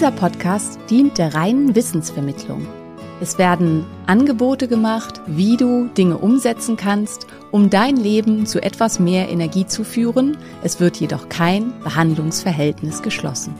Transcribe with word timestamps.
Dieser 0.00 0.12
Podcast 0.12 0.78
dient 0.88 1.18
der 1.18 1.34
reinen 1.34 1.74
Wissensvermittlung. 1.74 2.66
Es 3.20 3.36
werden 3.36 3.84
Angebote 4.06 4.66
gemacht, 4.66 5.20
wie 5.26 5.58
du 5.58 5.88
Dinge 5.88 6.16
umsetzen 6.16 6.78
kannst, 6.78 7.26
um 7.50 7.68
dein 7.68 7.98
Leben 7.98 8.46
zu 8.46 8.62
etwas 8.62 8.98
mehr 8.98 9.28
Energie 9.28 9.66
zu 9.66 9.84
führen. 9.84 10.38
Es 10.62 10.80
wird 10.80 10.96
jedoch 10.96 11.28
kein 11.28 11.78
Behandlungsverhältnis 11.80 13.02
geschlossen. 13.02 13.54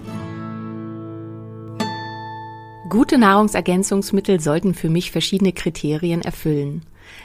Gute 2.89 3.19
Nahrungsergänzungsmittel 3.19 4.41
sollten 4.41 4.73
für 4.73 4.89
mich 4.89 5.11
verschiedene 5.11 5.53
Kriterien 5.53 6.23
erfüllen. 6.23 6.81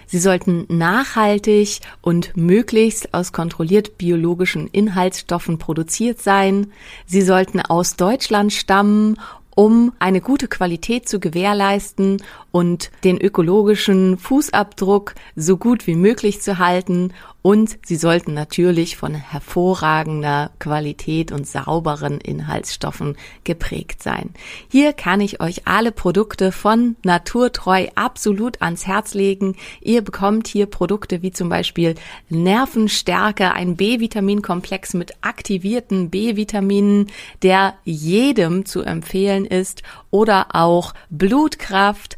Sie 0.07 0.19
sollten 0.19 0.65
nachhaltig 0.67 1.79
und 2.01 2.35
möglichst 2.35 3.13
aus 3.13 3.31
kontrolliert 3.31 3.97
biologischen 3.97 4.67
Inhaltsstoffen 4.67 5.57
produziert 5.57 6.21
sein. 6.21 6.71
Sie 7.05 7.21
sollten 7.21 7.61
aus 7.61 7.95
Deutschland 7.95 8.53
stammen 8.53 9.17
um 9.55 9.93
eine 9.99 10.21
gute 10.21 10.47
Qualität 10.49 11.07
zu 11.07 11.19
gewährleisten 11.19 12.21
und 12.51 12.91
den 13.03 13.19
ökologischen 13.19 14.17
Fußabdruck 14.17 15.15
so 15.35 15.57
gut 15.57 15.87
wie 15.87 15.95
möglich 15.95 16.41
zu 16.41 16.59
halten. 16.59 17.13
Und 17.45 17.77
sie 17.85 17.97
sollten 17.97 18.33
natürlich 18.33 18.97
von 18.97 19.13
hervorragender 19.13 20.49
Qualität 20.57 21.31
und 21.31 21.45
sauberen 21.45 22.19
Inhaltsstoffen 22.19 23.17
geprägt 23.43 24.01
sein. 24.01 24.31
Hier 24.67 24.93
kann 24.93 25.21
ich 25.21 25.41
euch 25.41 25.67
alle 25.67 25.91
Produkte 25.91 26.51
von 26.51 26.95
Naturtreu 27.03 27.85
absolut 27.93 28.63
ans 28.63 28.87
Herz 28.87 29.13
legen. 29.13 29.55
Ihr 29.79 30.01
bekommt 30.01 30.47
hier 30.47 30.65
Produkte 30.65 31.21
wie 31.21 31.29
zum 31.29 31.49
Beispiel 31.49 31.93
Nervenstärke, 32.29 33.51
ein 33.51 33.75
B-Vitaminkomplex 33.75 34.95
mit 34.95 35.13
aktivierten 35.21 36.09
B-Vitaminen, 36.09 37.11
der 37.43 37.75
jedem 37.83 38.65
zu 38.65 38.81
empfehlen 38.81 39.45
ist, 39.45 39.83
oder 40.09 40.55
auch 40.55 40.95
Blutkraft, 41.11 42.17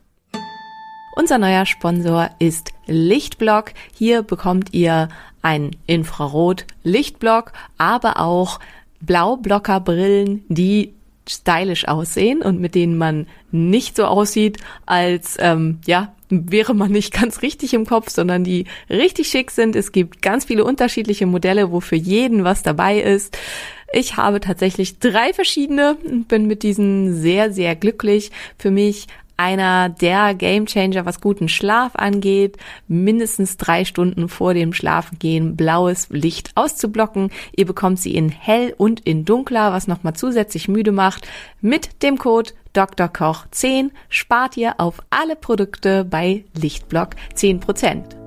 Unser 1.13 1.37
neuer 1.37 1.65
Sponsor 1.65 2.29
ist 2.39 2.71
Lichtblock. 2.87 3.73
Hier 3.93 4.23
bekommt 4.23 4.73
ihr 4.73 5.09
ein 5.41 5.71
Infrarot-Lichtblock, 5.87 7.51
aber 7.77 8.19
auch 8.19 8.59
Blaublockerbrillen, 9.01 10.45
die 10.47 10.93
stylisch 11.27 11.87
aussehen 11.87 12.41
und 12.41 12.59
mit 12.59 12.75
denen 12.75 12.97
man 12.97 13.27
nicht 13.51 13.95
so 13.95 14.05
aussieht, 14.05 14.57
als 14.85 15.37
ähm, 15.39 15.79
ja 15.85 16.13
wäre 16.29 16.73
man 16.73 16.91
nicht 16.91 17.13
ganz 17.19 17.41
richtig 17.41 17.73
im 17.73 17.85
Kopf, 17.85 18.09
sondern 18.09 18.43
die 18.43 18.65
richtig 18.89 19.27
schick 19.27 19.51
sind. 19.51 19.75
Es 19.75 19.91
gibt 19.91 20.21
ganz 20.21 20.45
viele 20.45 20.63
unterschiedliche 20.63 21.25
Modelle, 21.25 21.71
wo 21.71 21.79
für 21.81 21.95
jeden 21.95 22.43
was 22.43 22.63
dabei 22.63 23.01
ist. 23.01 23.37
Ich 23.93 24.15
habe 24.15 24.39
tatsächlich 24.39 24.99
drei 24.99 25.33
verschiedene 25.33 25.97
und 26.05 26.29
bin 26.29 26.47
mit 26.47 26.63
diesen 26.63 27.13
sehr, 27.13 27.51
sehr 27.51 27.75
glücklich. 27.75 28.31
Für 28.57 28.71
mich 28.71 29.07
einer 29.41 29.89
der 29.89 30.35
Gamechanger, 30.35 31.05
was 31.05 31.19
guten 31.19 31.49
Schlaf 31.49 31.95
angeht, 31.95 32.57
mindestens 32.87 33.57
drei 33.57 33.85
Stunden 33.85 34.29
vor 34.29 34.53
dem 34.53 34.71
Schlafengehen 34.71 35.55
blaues 35.55 36.09
Licht 36.09 36.51
auszublocken. 36.53 37.31
Ihr 37.55 37.65
bekommt 37.65 37.99
sie 37.99 38.13
in 38.13 38.29
hell 38.29 38.75
und 38.77 38.99
in 38.99 39.25
dunkler, 39.25 39.73
was 39.73 39.87
nochmal 39.87 40.13
zusätzlich 40.13 40.67
müde 40.67 40.91
macht. 40.91 41.27
Mit 41.59 42.03
dem 42.03 42.19
Code 42.19 42.51
Dr. 42.73 43.07
Koch 43.07 43.45
10 43.49 43.91
spart 44.09 44.57
ihr 44.57 44.79
auf 44.79 45.01
alle 45.09 45.35
Produkte 45.35 46.05
bei 46.05 46.45
Lichtblock 46.53 47.15
10%. 47.35 48.20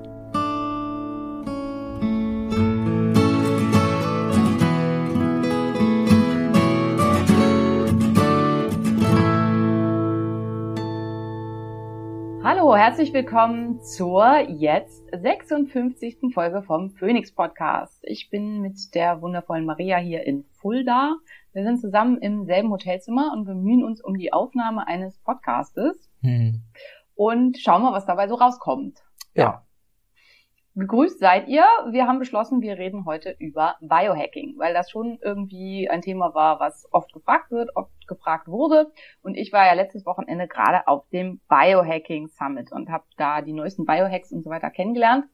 Hallo, 12.65 12.77
herzlich 12.77 13.13
willkommen 13.13 13.79
zur 13.83 14.39
jetzt 14.49 15.03
56. 15.11 16.33
Folge 16.33 16.63
vom 16.63 16.89
Phoenix 16.89 17.31
Podcast. 17.31 17.99
Ich 18.01 18.31
bin 18.31 18.59
mit 18.59 18.95
der 18.95 19.21
wundervollen 19.21 19.67
Maria 19.67 19.97
hier 19.97 20.23
in 20.23 20.45
Fulda. 20.59 21.15
Wir 21.53 21.63
sind 21.63 21.79
zusammen 21.79 22.17
im 22.17 22.45
selben 22.45 22.71
Hotelzimmer 22.71 23.31
und 23.33 23.45
bemühen 23.45 23.83
uns 23.83 24.01
um 24.01 24.17
die 24.17 24.33
Aufnahme 24.33 24.87
eines 24.87 25.19
Podcastes 25.19 26.09
Hm. 26.21 26.63
und 27.13 27.59
schauen 27.59 27.83
mal, 27.83 27.93
was 27.93 28.07
dabei 28.07 28.27
so 28.27 28.33
rauskommt. 28.33 28.97
Ja. 29.35 29.63
Gegrüßt 30.77 31.19
seid 31.19 31.47
ihr. 31.47 31.63
Wir 31.91 32.05
haben 32.05 32.19
beschlossen, 32.19 32.61
wir 32.61 32.77
reden 32.77 33.05
heute 33.05 33.33
über 33.39 33.75
Biohacking, 33.79 34.55
weil 34.57 34.73
das 34.73 34.91
schon 34.91 35.19
irgendwie 35.21 35.89
ein 35.89 36.01
Thema 36.01 36.33
war, 36.33 36.59
was 36.59 36.85
oft 36.91 37.13
gefragt 37.13 37.49
wird, 37.49 37.69
oft 37.77 37.91
gefragt 38.07 38.49
wurde. 38.49 38.91
Und 39.21 39.35
ich 39.35 39.53
war 39.53 39.65
ja 39.65 39.73
letztes 39.73 40.05
Wochenende 40.05 40.49
gerade 40.49 40.85
auf 40.87 41.07
dem 41.09 41.39
Biohacking 41.47 42.27
Summit 42.27 42.73
und 42.73 42.89
habe 42.89 43.05
da 43.15 43.41
die 43.41 43.53
neuesten 43.53 43.85
Biohacks 43.85 44.33
und 44.33 44.43
so 44.43 44.49
weiter 44.49 44.69
kennengelernt. 44.69 45.25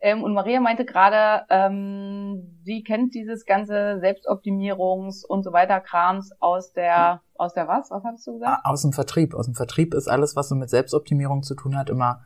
Ähm, 0.00 0.22
und 0.22 0.32
Maria 0.32 0.60
meinte 0.60 0.86
gerade, 0.86 1.44
ähm, 1.50 2.58
sie 2.62 2.82
kennt 2.82 3.14
dieses 3.14 3.44
ganze 3.44 4.00
Selbstoptimierungs- 4.00 5.26
und 5.26 5.42
so 5.42 5.52
weiter 5.52 5.80
Krams 5.80 6.32
aus 6.40 6.72
der, 6.72 7.20
aus 7.34 7.52
der 7.52 7.68
was? 7.68 7.90
Was 7.90 8.04
hattest 8.04 8.26
du 8.26 8.34
gesagt? 8.34 8.64
Aus 8.64 8.82
dem 8.82 8.92
Vertrieb. 8.92 9.34
Aus 9.34 9.46
dem 9.46 9.54
Vertrieb 9.54 9.92
ist 9.92 10.08
alles, 10.08 10.34
was 10.34 10.48
so 10.48 10.54
mit 10.54 10.70
Selbstoptimierung 10.70 11.42
zu 11.42 11.54
tun 11.54 11.76
hat, 11.76 11.90
immer 11.90 12.22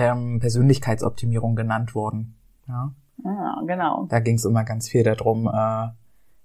ähm, 0.00 0.40
Persönlichkeitsoptimierung 0.40 1.56
genannt 1.56 1.94
worden. 1.94 2.36
Ja. 2.68 2.92
Ah, 3.24 3.62
genau. 3.66 4.06
Da 4.08 4.20
ging 4.20 4.36
es 4.36 4.44
immer 4.44 4.64
ganz 4.64 4.88
viel 4.88 5.02
darum, 5.02 5.46
äh, 5.52 5.88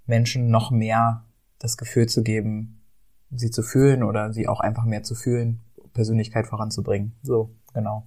Menschen 0.06 0.50
noch 0.50 0.72
mehr 0.72 1.24
das 1.60 1.78
Gefühl 1.78 2.08
zu 2.08 2.22
geben, 2.22 2.82
sie 3.32 3.50
zu 3.50 3.64
fühlen 3.64 4.04
oder 4.04 4.34
sie 4.34 4.48
auch 4.48 4.60
einfach 4.60 4.84
mehr 4.84 5.04
zu 5.04 5.16
fühlen, 5.16 5.62
Persönlichkeit 5.94 6.48
voranzubringen. 6.48 7.16
So, 7.24 7.52
genau. 7.74 8.06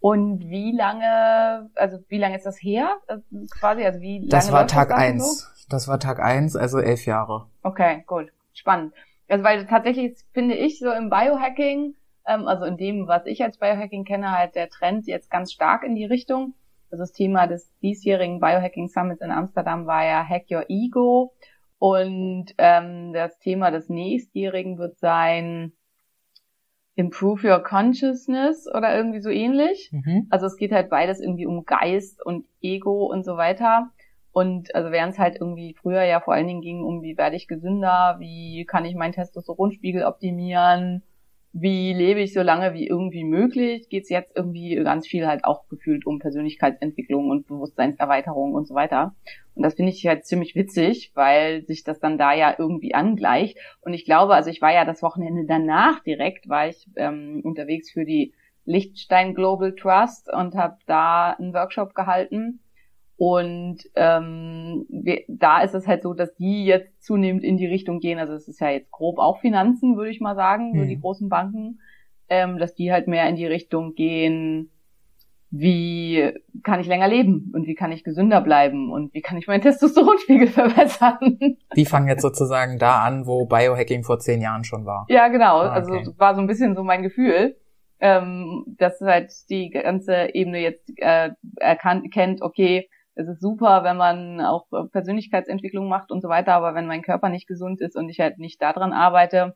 Und 0.00 0.40
wie 0.48 0.72
lange, 0.72 1.70
also 1.74 1.98
wie 2.08 2.18
lange 2.18 2.36
ist 2.36 2.46
das 2.46 2.62
her? 2.62 2.90
Äh, 3.08 3.18
Quasi, 3.58 3.84
also 3.84 4.00
wie 4.00 4.18
lange 4.18 4.28
Das 4.28 4.52
war 4.52 4.66
Tag 4.66 4.90
Ganze 4.90 5.02
eins. 5.02 5.66
Das 5.68 5.88
war 5.88 5.98
Tag 5.98 6.20
eins, 6.20 6.56
also 6.56 6.78
elf 6.78 7.06
Jahre. 7.06 7.46
Okay, 7.62 8.04
gut. 8.06 8.30
Spannend. 8.52 8.92
Also 9.28 9.44
weil 9.44 9.66
tatsächlich 9.66 10.16
finde 10.32 10.54
ich 10.54 10.78
so 10.78 10.92
im 10.92 11.08
Biohacking, 11.08 11.94
ähm, 12.26 12.46
also 12.46 12.64
in 12.64 12.76
dem, 12.76 13.06
was 13.06 13.26
ich 13.26 13.42
als 13.42 13.58
Biohacking 13.58 14.04
kenne, 14.04 14.32
halt 14.32 14.54
der 14.54 14.68
Trend 14.68 15.06
jetzt 15.06 15.30
ganz 15.30 15.52
stark 15.52 15.84
in 15.84 15.94
die 15.94 16.04
Richtung. 16.04 16.54
Also 16.90 17.02
das 17.02 17.12
Thema 17.12 17.46
des 17.46 17.72
diesjährigen 17.80 18.40
Biohacking 18.40 18.88
Summits 18.88 19.20
in 19.20 19.30
Amsterdam 19.30 19.86
war 19.86 20.04
ja 20.04 20.24
Hack 20.24 20.44
Your 20.50 20.64
Ego. 20.68 21.34
Und 21.78 22.54
ähm, 22.58 23.12
das 23.12 23.38
Thema 23.40 23.70
des 23.70 23.88
nächstjährigen 23.88 24.78
wird 24.78 24.98
sein 24.98 25.72
Improve 26.96 27.48
Your 27.48 27.62
Consciousness 27.62 28.68
oder 28.72 28.96
irgendwie 28.96 29.20
so 29.20 29.28
ähnlich. 29.28 29.90
Mhm. 29.92 30.28
Also 30.30 30.46
es 30.46 30.56
geht 30.56 30.72
halt 30.72 30.88
beides 30.88 31.20
irgendwie 31.20 31.46
um 31.46 31.64
Geist 31.64 32.24
und 32.24 32.46
Ego 32.60 33.06
und 33.06 33.24
so 33.24 33.36
weiter. 33.36 33.90
Und 34.30 34.74
also 34.74 34.90
während 34.90 35.12
es 35.14 35.18
halt 35.18 35.36
irgendwie 35.40 35.74
früher 35.74 36.02
ja 36.04 36.20
vor 36.20 36.34
allen 36.34 36.46
Dingen 36.46 36.60
ging 36.60 36.82
um, 36.82 37.02
wie 37.02 37.16
werde 37.16 37.36
ich 37.36 37.48
gesünder, 37.48 38.16
wie 38.18 38.64
kann 38.64 38.84
ich 38.84 38.94
meinen 38.94 39.12
Testosteronspiegel 39.12 40.04
optimieren, 40.04 41.02
wie 41.56 41.92
lebe 41.92 42.20
ich 42.20 42.32
so 42.32 42.42
lange 42.42 42.74
wie 42.74 42.88
irgendwie 42.88 43.22
möglich, 43.22 43.88
geht's 43.88 44.10
jetzt 44.10 44.36
irgendwie 44.36 44.74
ganz 44.82 45.06
viel 45.06 45.28
halt 45.28 45.44
auch 45.44 45.68
gefühlt 45.68 46.04
um 46.04 46.18
Persönlichkeitsentwicklung 46.18 47.30
und 47.30 47.46
Bewusstseinserweiterung 47.46 48.54
und 48.54 48.66
so 48.66 48.74
weiter. 48.74 49.14
Und 49.54 49.62
das 49.62 49.74
finde 49.74 49.92
ich 49.92 50.04
halt 50.04 50.26
ziemlich 50.26 50.56
witzig, 50.56 51.12
weil 51.14 51.64
sich 51.64 51.84
das 51.84 52.00
dann 52.00 52.18
da 52.18 52.34
ja 52.34 52.56
irgendwie 52.58 52.92
angleicht. 52.92 53.56
Und 53.82 53.94
ich 53.94 54.04
glaube, 54.04 54.34
also 54.34 54.50
ich 54.50 54.60
war 54.62 54.74
ja 54.74 54.84
das 54.84 55.00
Wochenende 55.00 55.44
danach 55.46 56.00
direkt, 56.00 56.48
war 56.48 56.66
ich 56.66 56.88
ähm, 56.96 57.40
unterwegs 57.44 57.92
für 57.92 58.04
die 58.04 58.34
Lichtstein 58.64 59.32
Global 59.34 59.76
Trust 59.76 60.32
und 60.32 60.56
habe 60.56 60.78
da 60.86 61.34
einen 61.34 61.54
Workshop 61.54 61.94
gehalten 61.94 62.58
und 63.16 63.78
ähm, 63.94 64.86
wir, 64.88 65.22
da 65.28 65.62
ist 65.62 65.74
es 65.74 65.86
halt 65.86 66.02
so, 66.02 66.14
dass 66.14 66.34
die 66.34 66.64
jetzt 66.64 67.02
zunehmend 67.02 67.44
in 67.44 67.56
die 67.56 67.66
Richtung 67.66 68.00
gehen. 68.00 68.18
Also 68.18 68.34
es 68.34 68.48
ist 68.48 68.60
ja 68.60 68.70
jetzt 68.70 68.90
grob 68.90 69.18
auch 69.18 69.38
Finanzen, 69.40 69.96
würde 69.96 70.10
ich 70.10 70.20
mal 70.20 70.34
sagen, 70.34 70.72
mhm. 70.72 70.80
so 70.80 70.84
die 70.84 71.00
großen 71.00 71.28
Banken, 71.28 71.80
ähm, 72.28 72.58
dass 72.58 72.74
die 72.74 72.92
halt 72.92 73.06
mehr 73.06 73.28
in 73.28 73.36
die 73.36 73.46
Richtung 73.46 73.94
gehen, 73.94 74.70
wie 75.50 76.32
kann 76.64 76.80
ich 76.80 76.88
länger 76.88 77.06
leben 77.06 77.52
und 77.54 77.68
wie 77.68 77.76
kann 77.76 77.92
ich 77.92 78.02
gesünder 78.02 78.40
bleiben 78.40 78.90
und 78.90 79.14
wie 79.14 79.20
kann 79.20 79.38
ich 79.38 79.46
meinen 79.46 79.60
Testosteronspiegel 79.62 80.48
verbessern. 80.48 81.56
Die 81.76 81.84
fangen 81.84 82.08
jetzt 82.08 82.22
sozusagen 82.22 82.80
da 82.80 83.04
an, 83.04 83.26
wo 83.26 83.46
Biohacking 83.46 84.02
vor 84.02 84.18
zehn 84.18 84.40
Jahren 84.40 84.64
schon 84.64 84.84
war. 84.84 85.06
Ja, 85.08 85.28
genau. 85.28 85.60
Ah, 85.60 85.70
also 85.70 85.92
okay. 85.92 85.98
Also 86.00 86.18
war 86.18 86.34
so 86.34 86.40
ein 86.40 86.48
bisschen 86.48 86.74
so 86.74 86.82
mein 86.82 87.02
Gefühl, 87.02 87.56
ähm, 88.00 88.64
dass 88.78 89.00
halt 89.00 89.32
die 89.48 89.70
ganze 89.70 90.34
Ebene 90.34 90.58
jetzt 90.58 90.90
äh, 90.96 91.30
erkannt 91.60 92.12
kennt, 92.12 92.42
okay, 92.42 92.88
es 93.14 93.28
ist 93.28 93.40
super, 93.40 93.84
wenn 93.84 93.96
man 93.96 94.40
auch 94.40 94.66
Persönlichkeitsentwicklung 94.90 95.88
macht 95.88 96.10
und 96.10 96.20
so 96.20 96.28
weiter, 96.28 96.54
aber 96.54 96.74
wenn 96.74 96.86
mein 96.86 97.02
Körper 97.02 97.28
nicht 97.28 97.46
gesund 97.46 97.80
ist 97.80 97.96
und 97.96 98.08
ich 98.08 98.20
halt 98.20 98.38
nicht 98.38 98.60
daran 98.60 98.92
arbeite 98.92 99.54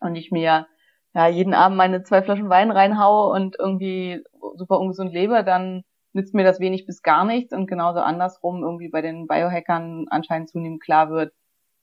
und 0.00 0.14
ich 0.16 0.30
mir 0.30 0.66
ja 1.14 1.26
jeden 1.28 1.54
Abend 1.54 1.76
meine 1.76 2.02
zwei 2.02 2.22
Flaschen 2.22 2.48
Wein 2.48 2.70
reinhaue 2.70 3.32
und 3.32 3.56
irgendwie 3.58 4.22
super 4.56 4.78
ungesund 4.78 5.12
lebe, 5.12 5.44
dann 5.44 5.82
nützt 6.12 6.34
mir 6.34 6.44
das 6.44 6.60
wenig 6.60 6.86
bis 6.86 7.02
gar 7.02 7.24
nichts. 7.24 7.52
Und 7.52 7.66
genauso 7.66 8.00
andersrum 8.00 8.62
irgendwie 8.62 8.88
bei 8.88 9.02
den 9.02 9.26
Biohackern 9.26 10.06
anscheinend 10.10 10.50
zunehmend 10.50 10.82
klar 10.82 11.10
wird, 11.10 11.32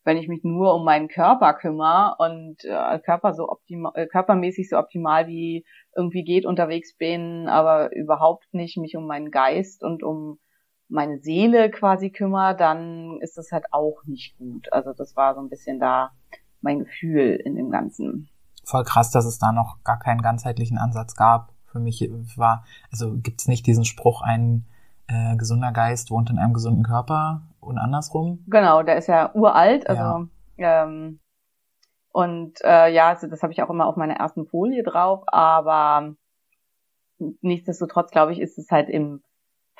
wenn 0.03 0.17
ich 0.17 0.27
mich 0.27 0.43
nur 0.43 0.73
um 0.73 0.85
meinen 0.85 1.07
Körper 1.07 1.53
kümmere 1.53 2.15
und 2.19 2.63
äh, 2.63 2.99
Körper 2.99 3.33
so 3.33 3.49
optimal, 3.49 3.91
äh, 3.95 4.07
körpermäßig 4.07 4.69
so 4.69 4.77
optimal 4.77 5.27
wie 5.27 5.65
irgendwie 5.95 6.23
geht 6.23 6.45
unterwegs 6.45 6.95
bin, 6.95 7.47
aber 7.47 7.91
überhaupt 7.95 8.45
nicht 8.53 8.77
mich 8.77 8.95
um 8.95 9.05
meinen 9.05 9.29
Geist 9.29 9.83
und 9.83 10.03
um 10.03 10.39
meine 10.89 11.19
Seele 11.19 11.69
quasi 11.69 12.09
kümmere, 12.09 12.55
dann 12.55 13.19
ist 13.21 13.37
das 13.37 13.51
halt 13.51 13.65
auch 13.71 14.03
nicht 14.05 14.37
gut. 14.37 14.71
Also 14.73 14.93
das 14.93 15.15
war 15.15 15.35
so 15.35 15.41
ein 15.41 15.49
bisschen 15.49 15.79
da 15.79 16.11
mein 16.61 16.79
Gefühl 16.79 17.39
in 17.45 17.55
dem 17.55 17.69
Ganzen. 17.69 18.29
Voll 18.65 18.83
krass, 18.83 19.11
dass 19.11 19.25
es 19.25 19.39
da 19.39 19.51
noch 19.51 19.83
gar 19.83 19.99
keinen 19.99 20.21
ganzheitlichen 20.21 20.77
Ansatz 20.77 21.15
gab. 21.15 21.53
Für 21.71 21.79
mich 21.79 22.09
war, 22.35 22.65
also 22.91 23.15
gibt 23.17 23.41
es 23.41 23.47
nicht 23.47 23.65
diesen 23.67 23.85
Spruch, 23.85 24.21
ein 24.21 24.65
äh, 25.07 25.35
gesunder 25.37 25.71
Geist 25.71 26.11
wohnt 26.11 26.29
in 26.29 26.39
einem 26.39 26.53
gesunden 26.53 26.83
Körper 26.83 27.43
und 27.59 27.77
andersrum? 27.77 28.43
Genau, 28.47 28.83
der 28.83 28.97
ist 28.97 29.07
ja 29.07 29.33
uralt, 29.33 29.87
also 29.87 30.27
ja. 30.57 30.83
ähm, 30.83 31.19
und 32.11 32.59
äh, 32.63 32.91
ja, 32.91 33.09
also 33.09 33.27
das 33.27 33.43
habe 33.43 33.53
ich 33.53 33.61
auch 33.61 33.69
immer 33.69 33.85
auf 33.85 33.95
meiner 33.95 34.15
ersten 34.15 34.47
Folie 34.47 34.83
drauf, 34.83 35.23
aber 35.27 36.15
nichtsdestotrotz 37.41 38.11
glaube 38.11 38.33
ich, 38.33 38.39
ist 38.39 38.57
es 38.57 38.71
halt 38.71 38.89
im 38.89 39.21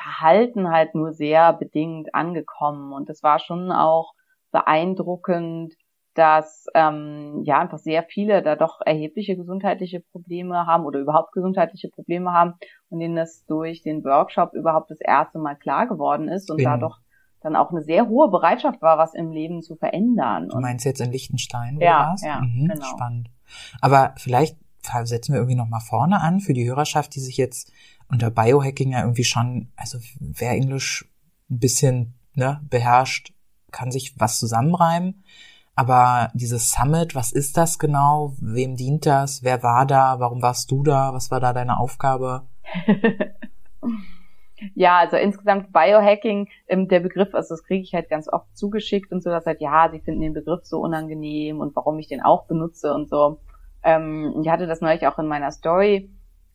Verhalten 0.01 0.69
halt 0.69 0.96
nur 0.96 1.12
sehr 1.13 1.54
bedingt 1.54 2.16
angekommen. 2.16 2.94
Und 2.94 3.10
es 3.10 3.22
war 3.24 3.40
schon 3.40 3.72
auch 3.72 4.13
beeindruckend, 4.51 5.75
dass 6.16 6.66
ähm, 6.74 7.42
ja 7.44 7.60
einfach 7.60 7.78
sehr 7.78 8.04
viele 8.04 8.42
da 8.42 8.56
doch 8.56 8.81
erhebliche 8.86 9.38
gesundheitliche 9.38 10.01
Probleme 10.12 10.66
haben 10.66 10.86
oder 10.86 11.00
überhaupt 11.00 11.31
gesundheitliche 11.34 11.90
Probleme 11.90 12.31
haben 12.31 12.56
und 12.90 13.00
denen 13.00 13.16
das 13.16 13.46
durch 13.46 13.84
den 13.84 14.04
Workshop 14.04 14.54
überhaupt 14.54 14.90
das 14.90 15.00
erste 15.01 15.38
Mal 15.38 15.56
klar 15.56 15.88
geworden 15.88 16.28
ist 16.28 16.50
und 16.50 16.57
Bin. 16.57 16.66
da 16.66 16.78
doch 16.78 17.00
dann 17.42 17.56
auch 17.56 17.72
eine 17.72 17.81
sehr 17.81 18.10
hohe 18.10 18.30
Bereitschaft 18.30 18.81
war, 18.81 18.98
was 18.98 19.13
im 19.13 19.31
Leben 19.31 19.62
zu 19.62 19.75
verändern. 19.78 20.50
Du 20.50 20.60
meinst 20.60 20.84
jetzt 20.84 21.00
in 21.00 21.12
Liechtenstein, 21.12 21.78
wo 21.78 21.81
ja, 21.81 22.01
du 22.01 22.10
warst? 22.10 22.25
Ja, 22.25 22.42
mhm, 22.42 22.68
genau. 22.68 22.86
Spannend. 22.86 23.30
Aber 23.80 24.13
vielleicht 24.18 24.57
setzen 25.04 25.34
wir 25.34 25.40
irgendwie 25.40 25.56
noch 25.56 25.69
mal 25.69 25.80
vorne 25.80 26.19
an 26.22 26.40
für 26.40 26.54
die 26.54 26.68
Hörerschaft, 26.68 27.16
die 27.16 27.19
sich 27.19 27.38
jetzt 27.38 27.72
unter 28.09 28.31
Biohacking 28.31 28.91
ja 28.91 29.01
irgendwie 29.01 29.23
schon, 29.23 29.71
also 29.75 30.00
wer 30.19 30.51
Englisch 30.51 31.07
ein 31.50 31.59
bisschen 31.59 32.13
ne, 32.33 32.61
beherrscht, 32.69 33.33
kann 33.71 33.91
sich 33.91 34.19
was 34.19 34.39
zusammenreimen. 34.39 35.23
Aber 35.75 36.29
dieses 36.33 36.71
Summit, 36.71 37.15
was 37.15 37.31
ist 37.31 37.56
das 37.56 37.79
genau? 37.79 38.33
Wem 38.41 38.75
dient 38.75 39.06
das? 39.06 39.44
Wer 39.44 39.63
war 39.63 39.85
da? 39.85 40.19
Warum 40.19 40.41
warst 40.41 40.69
du 40.71 40.83
da? 40.83 41.13
Was 41.13 41.31
war 41.31 41.39
da 41.39 41.53
deine 41.53 41.79
Aufgabe? 41.79 42.47
ja, 44.75 44.97
also 44.97 45.15
insgesamt 45.15 45.71
Biohacking, 45.71 46.50
ähm, 46.67 46.89
der 46.89 47.00
Begriff, 47.00 47.33
also 47.33 47.53
das 47.53 47.63
kriege 47.63 47.81
ich 47.83 47.94
halt 47.94 48.09
ganz 48.09 48.27
oft 48.27 48.57
zugeschickt 48.57 49.12
und 49.13 49.23
so, 49.23 49.29
dass 49.29 49.45
halt, 49.45 49.62
ja, 49.62 49.89
sie 49.89 50.01
finden 50.01 50.21
den 50.21 50.33
Begriff 50.33 50.65
so 50.65 50.79
unangenehm 50.79 51.62
und 51.62 51.75
warum 51.75 51.97
ich 52.00 52.07
den 52.07 52.21
auch 52.21 52.45
benutze 52.45 52.94
und 52.94 53.07
so. 53.07 53.39
Ähm, 53.81 54.41
ich 54.44 54.50
hatte 54.50 54.67
das 54.67 54.81
neulich 54.81 55.07
auch 55.07 55.17
in 55.17 55.27
meiner 55.27 55.51
Story 55.51 56.09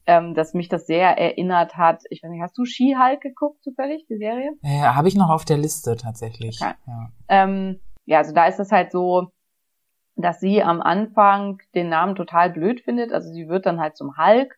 ähm, 0.07 0.35
dass 0.35 0.55
mich 0.55 0.69
das 0.69 0.87
sehr 0.87 1.19
erinnert 1.19 1.77
hat. 1.77 2.03
Ich 2.11 2.23
weiß 2.23 2.31
nicht, 2.31 2.43
hast 2.43 2.57
du 2.59 2.65
She-Hulk 2.65 3.21
geguckt 3.21 3.63
zufällig, 3.63 4.07
die 4.09 4.19
Serie? 4.19 4.53
Ja, 4.63 4.95
habe 4.95 5.09
ich 5.09 5.15
noch 5.15 5.31
auf 5.31 5.45
der 5.45 5.57
Liste 5.57 5.97
tatsächlich. 5.97 6.61
Okay. 6.61 6.75
Ja. 6.87 7.09
Ähm, 7.29 7.81
ja, 8.05 8.19
also 8.19 8.35
da 8.35 8.47
ist 8.47 8.61
es 8.61 8.71
halt 8.71 8.93
so, 8.93 9.29
dass 10.17 10.41
sie 10.41 10.63
am 10.63 10.83
Anfang 10.83 11.59
den 11.75 11.89
Namen 11.89 12.17
total 12.17 12.51
blöd 12.51 12.83
findet. 12.83 13.13
Also 13.13 13.33
sie 13.33 13.49
wird 13.49 13.67
dann 13.67 13.81
halt 13.81 13.97
zum 13.97 14.17
Hulk 14.17 14.57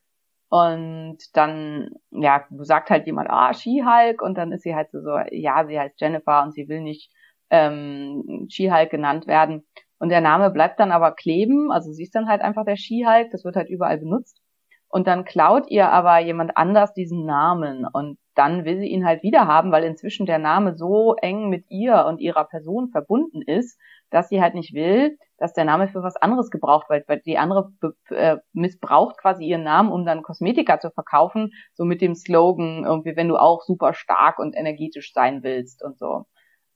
und 0.49 1.19
dann, 1.35 1.91
ja, 2.11 2.45
sagt 2.59 2.91
halt 2.91 3.07
jemand, 3.07 3.31
ah, 3.31 3.55
She-Hulk 3.55 4.23
und 4.23 4.37
dann 4.37 4.53
ist 4.53 4.63
sie 4.63 4.75
halt 4.75 4.91
so, 4.91 5.01
so, 5.01 5.19
ja, 5.31 5.65
sie 5.67 5.79
heißt 5.79 6.01
Jennifer 6.01 6.43
und 6.43 6.53
sie 6.53 6.69
will 6.69 6.81
nicht 6.81 7.13
ähm, 7.51 8.47
She-Hulk 8.49 8.91
genannt 8.91 9.27
werden. 9.27 9.65
Und 9.99 10.11
der 10.11 10.21
Name 10.21 10.51
bleibt 10.51 10.79
dann 10.79 10.93
aber 10.93 11.13
kleben, 11.13 11.71
also 11.71 11.91
sie 11.93 12.03
ist 12.03 12.15
dann 12.15 12.29
halt 12.29 12.43
einfach 12.43 12.65
der 12.65 12.77
She-Hulk, 12.77 13.31
das 13.31 13.45
wird 13.45 13.57
halt 13.57 13.71
überall 13.71 13.99
benutzt 13.99 14.43
und 14.89 15.07
dann 15.07 15.25
klaut 15.25 15.69
ihr 15.69 15.91
aber 15.91 16.19
jemand 16.19 16.57
anders 16.57 16.95
diesen 16.95 17.25
Namen 17.27 17.87
und 17.91 18.19
dann 18.35 18.65
will 18.65 18.79
sie 18.79 18.89
ihn 18.89 19.07
halt 19.07 19.23
wieder 19.23 19.47
haben, 19.47 19.73
weil 19.73 19.85
inzwischen 19.85 20.27
der 20.27 20.39
Name 20.39 20.77
so 20.77 21.15
eng 21.17 21.49
mit 21.49 21.65
ihr 21.71 22.05
und 22.07 22.21
ihrer 22.21 22.45
Person 22.45 22.91
verbunden 22.91 23.43
ist, 23.43 23.79
dass 24.11 24.29
sie 24.29 24.41
halt 24.41 24.55
nicht 24.55 24.75
will, 24.75 25.19
dass 25.39 25.53
der 25.53 25.65
Name 25.65 25.89
für 25.89 26.03
was 26.03 26.17
anderes 26.17 26.51
gebraucht 26.51 26.89
wird, 26.89 27.09
weil 27.09 27.21
die 27.21 27.39
andere 27.39 27.73
äh, 28.11 28.37
missbraucht 28.53 29.19
quasi 29.19 29.45
ihren 29.45 29.65
Namen, 29.65 29.91
um 29.91 30.05
dann 30.05 30.23
Kosmetika 30.23 30.79
zu 30.79 30.91
verkaufen, 30.91 31.53
so 31.75 31.85
mit 31.85 32.01
dem 32.01 32.15
Slogan 32.15 32.85
irgendwie, 32.85 33.17
wenn 33.17 33.29
du 33.29 33.37
auch 33.37 33.63
super 33.63 33.95
stark 33.95 34.39
und 34.39 34.55
energetisch 34.55 35.13
sein 35.13 35.43
willst 35.43 35.83
und 35.83 35.99
so. 35.99 36.25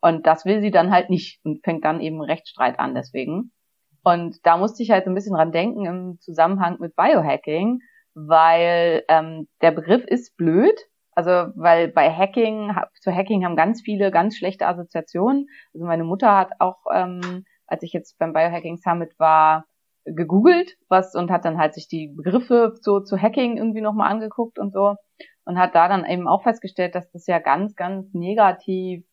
Und 0.00 0.26
das 0.26 0.44
will 0.44 0.62
sie 0.62 0.70
dann 0.70 0.90
halt 0.90 1.10
nicht 1.10 1.40
und 1.44 1.62
fängt 1.62 1.84
dann 1.84 2.00
eben 2.00 2.22
Rechtsstreit 2.22 2.78
an 2.78 2.94
deswegen. 2.94 3.52
Und 4.02 4.38
da 4.44 4.56
musste 4.56 4.82
ich 4.82 4.90
halt 4.90 5.04
so 5.04 5.10
ein 5.10 5.14
bisschen 5.14 5.34
dran 5.34 5.52
denken 5.52 5.84
im 5.84 6.18
Zusammenhang 6.20 6.78
mit 6.80 6.96
Biohacking, 6.96 7.80
weil 8.14 9.04
ähm, 9.08 9.48
der 9.62 9.70
Begriff 9.72 10.04
ist 10.04 10.36
blöd. 10.36 10.78
Also 11.12 11.30
weil 11.54 11.88
bei 11.88 12.10
Hacking, 12.10 12.74
zu 13.00 13.14
Hacking 13.14 13.44
haben 13.44 13.56
ganz 13.56 13.82
viele 13.82 14.10
ganz 14.10 14.36
schlechte 14.36 14.66
Assoziationen. 14.66 15.48
Also 15.74 15.86
meine 15.86 16.04
Mutter 16.04 16.36
hat 16.36 16.52
auch, 16.60 16.78
ähm, 16.92 17.44
als 17.66 17.82
ich 17.82 17.92
jetzt 17.92 18.18
beim 18.18 18.32
Biohacking 18.32 18.78
Summit 18.78 19.18
war, 19.18 19.66
gegoogelt, 20.04 20.76
was 20.88 21.14
und 21.14 21.30
hat 21.30 21.44
dann 21.44 21.58
halt 21.58 21.74
sich 21.74 21.88
die 21.88 22.08
Begriffe 22.08 22.74
so 22.80 23.00
zu 23.00 23.20
Hacking 23.20 23.58
irgendwie 23.58 23.82
nochmal 23.82 24.10
angeguckt 24.10 24.58
und 24.58 24.72
so 24.72 24.96
und 25.44 25.58
hat 25.58 25.74
da 25.74 25.88
dann 25.88 26.04
eben 26.04 26.28
auch 26.28 26.42
festgestellt, 26.42 26.94
dass 26.94 27.10
das 27.10 27.26
ja 27.26 27.38
ganz, 27.38 27.76
ganz 27.76 28.12
negativ 28.14 29.04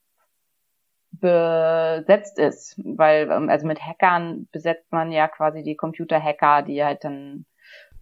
besetzt 1.11 2.37
ist, 2.37 2.79
weil 2.83 3.31
ähm, 3.31 3.49
also 3.49 3.65
mit 3.65 3.81
Hackern 3.81 4.47
besetzt 4.51 4.91
man 4.91 5.11
ja 5.11 5.27
quasi 5.27 5.63
die 5.63 5.75
Computerhacker, 5.75 6.61
die 6.61 6.83
halt 6.83 7.03
dann 7.03 7.45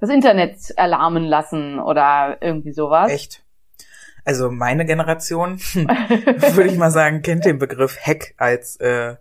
das 0.06 0.14
Internet 0.14 0.72
erlahmen 0.78 1.24
lassen 1.24 1.80
oder 1.80 2.38
irgendwie 2.42 2.72
sowas. 2.72 3.12
Echt? 3.12 3.44
Also 4.24 4.50
meine 4.50 4.86
Generation, 4.86 5.60
würde 5.74 6.70
ich 6.70 6.78
mal 6.78 6.92
sagen, 6.92 7.22
kennt 7.22 7.46
den 7.46 7.60
Begriff 7.60 7.98
Hack 8.00 8.34
als 8.38 8.78
äh, 8.78 9.16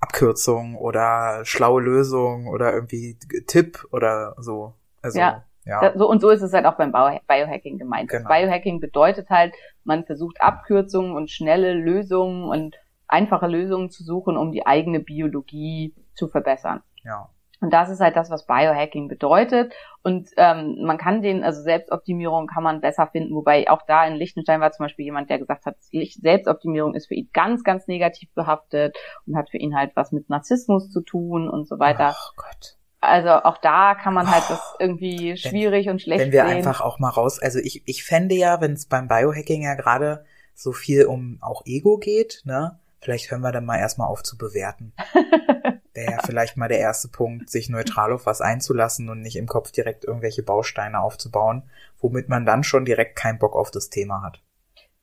Abkürzung 0.00 0.76
oder 0.76 1.44
schlaue 1.44 1.80
Lösung 1.80 2.48
oder 2.48 2.72
irgendwie 2.72 3.16
Tipp 3.46 3.86
oder 3.92 4.34
so. 4.38 4.74
Also, 5.00 5.18
ja. 5.18 5.44
Ja. 5.64 5.92
So, 5.96 6.08
und 6.08 6.20
so 6.20 6.30
ist 6.30 6.42
es 6.42 6.52
halt 6.52 6.66
auch 6.66 6.76
beim 6.76 6.90
Biohacking 6.90 7.78
gemeint. 7.78 8.10
Genau. 8.10 8.28
Biohacking 8.28 8.80
bedeutet 8.80 9.30
halt, 9.30 9.54
man 9.84 10.04
versucht 10.04 10.40
Abkürzungen 10.40 11.14
und 11.14 11.30
schnelle 11.30 11.72
Lösungen 11.74 12.48
und 12.48 12.76
einfache 13.06 13.46
Lösungen 13.46 13.90
zu 13.90 14.02
suchen, 14.02 14.36
um 14.36 14.50
die 14.50 14.66
eigene 14.66 14.98
Biologie 14.98 15.94
zu 16.14 16.26
verbessern. 16.26 16.82
Ja. 17.04 17.30
Und 17.62 17.70
das 17.70 17.88
ist 17.88 18.00
halt 18.00 18.16
das, 18.16 18.28
was 18.28 18.44
Biohacking 18.44 19.06
bedeutet. 19.06 19.72
Und 20.02 20.30
ähm, 20.36 20.78
man 20.82 20.98
kann 20.98 21.22
den, 21.22 21.44
also 21.44 21.62
Selbstoptimierung 21.62 22.48
kann 22.48 22.64
man 22.64 22.80
besser 22.80 23.06
finden, 23.06 23.36
wobei 23.36 23.70
auch 23.70 23.82
da 23.86 24.04
in 24.04 24.16
Liechtenstein 24.16 24.60
war 24.60 24.72
zum 24.72 24.84
Beispiel 24.84 25.04
jemand, 25.04 25.30
der 25.30 25.38
gesagt 25.38 25.64
hat, 25.64 25.76
Selbstoptimierung 25.80 26.94
ist 26.94 27.06
für 27.06 27.14
ihn 27.14 27.30
ganz, 27.32 27.62
ganz 27.62 27.86
negativ 27.86 28.28
behaftet 28.34 28.96
und 29.28 29.36
hat 29.36 29.48
für 29.48 29.58
ihn 29.58 29.76
halt 29.76 29.92
was 29.94 30.10
mit 30.10 30.28
Narzissmus 30.28 30.90
zu 30.90 31.02
tun 31.02 31.48
und 31.48 31.68
so 31.68 31.78
weiter. 31.78 32.16
Oh 32.16 32.32
Gott. 32.36 32.76
Also 33.00 33.30
auch 33.30 33.58
da 33.58 33.94
kann 33.94 34.12
man 34.12 34.28
halt 34.28 34.42
das 34.48 34.74
irgendwie 34.80 35.36
schwierig 35.36 35.88
und 35.88 36.02
schlecht 36.02 36.20
Wenn 36.20 36.32
wir 36.32 36.44
sehen. 36.44 36.56
einfach 36.56 36.80
auch 36.80 36.98
mal 36.98 37.10
raus, 37.10 37.40
also 37.40 37.60
ich, 37.60 37.84
ich 37.86 38.02
fände 38.02 38.34
ja, 38.34 38.60
wenn 38.60 38.72
es 38.72 38.86
beim 38.86 39.06
Biohacking 39.06 39.62
ja 39.62 39.74
gerade 39.74 40.24
so 40.54 40.72
viel 40.72 41.06
um 41.06 41.38
auch 41.40 41.62
Ego 41.64 41.98
geht, 41.98 42.42
ne, 42.44 42.80
vielleicht 43.00 43.30
hören 43.30 43.42
wir 43.42 43.52
dann 43.52 43.64
mal 43.64 43.78
erstmal 43.78 44.08
auf 44.08 44.24
zu 44.24 44.36
bewerten. 44.36 44.92
Wäre 45.94 46.12
ja 46.12 46.18
vielleicht 46.24 46.56
mal 46.56 46.68
der 46.68 46.78
erste 46.78 47.08
Punkt, 47.08 47.50
sich 47.50 47.68
neutral 47.68 48.12
auf 48.12 48.24
was 48.24 48.40
einzulassen 48.40 49.10
und 49.10 49.20
nicht 49.20 49.36
im 49.36 49.46
Kopf 49.46 49.72
direkt 49.72 50.04
irgendwelche 50.04 50.42
Bausteine 50.42 51.00
aufzubauen, 51.00 51.64
womit 52.00 52.28
man 52.28 52.46
dann 52.46 52.64
schon 52.64 52.84
direkt 52.84 53.16
keinen 53.16 53.38
Bock 53.38 53.54
auf 53.54 53.70
das 53.70 53.90
Thema 53.90 54.22
hat. 54.22 54.40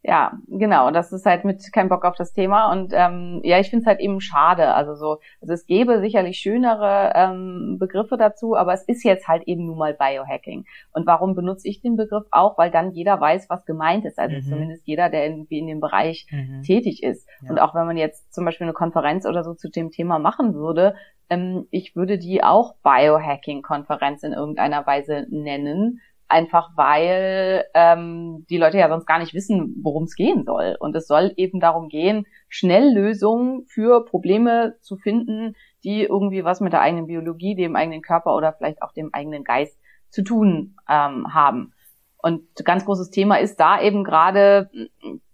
Ja, 0.02 0.32
genau. 0.48 0.92
Das 0.92 1.12
ist 1.12 1.26
halt 1.26 1.44
mit 1.44 1.74
kein 1.74 1.90
Bock 1.90 2.06
auf 2.06 2.16
das 2.16 2.32
Thema. 2.32 2.72
Und 2.72 2.94
ähm, 2.96 3.42
ja, 3.44 3.60
ich 3.60 3.70
finde 3.70 3.84
es 3.84 3.86
halt 3.88 4.00
eben 4.00 4.22
schade. 4.22 4.74
Also 4.74 4.96
so, 4.96 5.20
also 5.42 5.54
es 5.54 5.66
gäbe 5.66 6.00
sicherlich 6.00 6.38
schönere 6.38 7.12
ähm, 7.16 7.76
Begriffe 7.80 8.16
dazu, 8.16 8.56
aber 8.56 8.72
es 8.72 8.84
ist 8.84 9.04
jetzt 9.04 9.28
halt 9.28 9.44
eben 9.46 9.66
nun 9.66 9.78
mal 9.78 9.94
Biohacking. 9.94 10.64
Und 10.94 11.06
warum 11.06 11.36
benutze 11.36 11.68
ich 11.68 11.82
den 11.82 11.98
Begriff 11.98 12.24
auch? 12.32 12.58
Weil 12.58 12.72
dann 12.72 12.92
jeder 12.92 13.20
weiß, 13.20 13.50
was 13.50 13.66
gemeint 13.66 14.06
ist. 14.06 14.20
Also 14.20 14.38
Mhm. 14.38 14.42
zumindest 14.44 14.88
jeder, 14.88 15.10
der 15.10 15.26
irgendwie 15.26 15.60
in 15.60 15.68
dem 15.68 15.82
Bereich 15.82 16.28
Mhm. 16.32 16.62
tätig 16.62 17.04
ist. 17.04 17.28
Ja. 17.44 17.50
Und 17.52 17.60
auch 17.60 17.76
wenn 17.76 17.86
man 17.86 17.98
jetzt 17.98 18.34
zum 18.34 18.46
Beispiel 18.46 18.66
eine 18.66 18.74
Konferenz 18.74 19.26
oder 19.26 19.44
so 19.44 19.54
zu 19.54 19.70
dem 19.70 19.92
Thema 19.92 20.18
machen 20.18 20.54
würde, 20.54 20.96
ähm, 21.30 21.68
ich 21.72 21.96
würde 21.98 22.18
die 22.18 22.42
auch 22.42 22.76
Biohacking-Konferenz 22.84 24.24
in 24.24 24.34
irgendeiner 24.34 24.88
Weise 24.88 25.28
nennen. 25.30 26.00
Einfach 26.30 26.70
weil 26.76 27.66
ähm, 27.74 28.46
die 28.50 28.58
Leute 28.58 28.78
ja 28.78 28.88
sonst 28.88 29.08
gar 29.08 29.20
nicht 29.20 29.34
wissen, 29.34 29.76
worum 29.82 30.04
es 30.04 30.16
gehen 30.16 30.46
soll. 30.46 30.78
Und 30.80 30.96
es 30.96 31.08
soll 31.08 31.34
eben 31.38 31.60
darum 31.60 31.90
gehen, 31.90 32.26
schnell 32.48 32.94
Lösungen 32.94 33.66
für 33.68 34.06
Probleme 34.06 34.76
zu 34.82 34.96
finden, 34.96 35.56
die 35.84 36.04
irgendwie 36.04 36.44
was 36.44 36.62
mit 36.62 36.74
der 36.74 36.82
eigenen 36.82 37.08
Biologie, 37.08 37.56
dem 37.56 37.76
eigenen 37.76 38.02
Körper 38.02 38.36
oder 38.36 38.54
vielleicht 38.54 38.82
auch 38.82 38.94
dem 38.94 39.10
eigenen 39.14 39.44
Geist 39.44 39.80
zu 40.10 40.24
tun 40.24 40.76
ähm, 40.88 41.34
haben. 41.34 41.74
Und 42.22 42.44
ganz 42.66 42.84
großes 42.86 43.12
Thema 43.12 43.38
ist 43.38 43.62
da 43.62 43.82
eben 43.82 44.04
gerade 44.04 44.70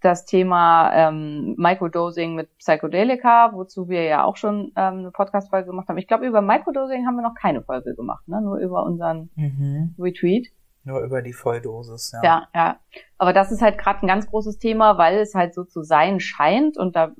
das 0.01 0.25
Thema 0.25 0.91
ähm, 0.93 1.55
Microdosing 1.57 2.35
mit 2.35 2.55
Psychedelika, 2.59 3.51
wozu 3.53 3.89
wir 3.89 4.03
ja 4.03 4.23
auch 4.23 4.35
schon 4.35 4.71
ähm, 4.75 4.99
eine 4.99 5.11
Podcast-Folge 5.11 5.65
gemacht 5.65 5.89
haben. 5.89 5.97
Ich 5.97 6.07
glaube, 6.07 6.27
über 6.27 6.41
Microdosing 6.41 7.07
haben 7.07 7.15
wir 7.15 7.23
noch 7.23 7.33
keine 7.33 7.63
Folge 7.63 7.95
gemacht, 7.95 8.27
ne? 8.27 8.39
nur 8.41 8.57
über 8.59 8.83
unseren 8.83 9.31
Mhm. 9.35 9.95
Retweet. 9.97 10.51
Nur 10.85 11.01
über 11.01 11.21
die 11.21 11.33
Volldosis, 11.33 12.11
ja. 12.13 12.21
Ja, 12.23 12.47
ja. 12.53 12.79
Aber 13.17 13.33
das 13.33 13.51
ist 13.51 13.61
halt 13.61 13.77
gerade 13.77 14.03
ein 14.03 14.07
ganz 14.07 14.27
großes 14.29 14.59
Thema, 14.59 14.97
weil 14.97 15.17
es 15.17 15.33
halt 15.33 15.53
so 15.53 15.63
zu 15.63 15.81
sein 15.81 16.19
scheint 16.19 16.77
und 16.77 16.95
da 16.95 17.11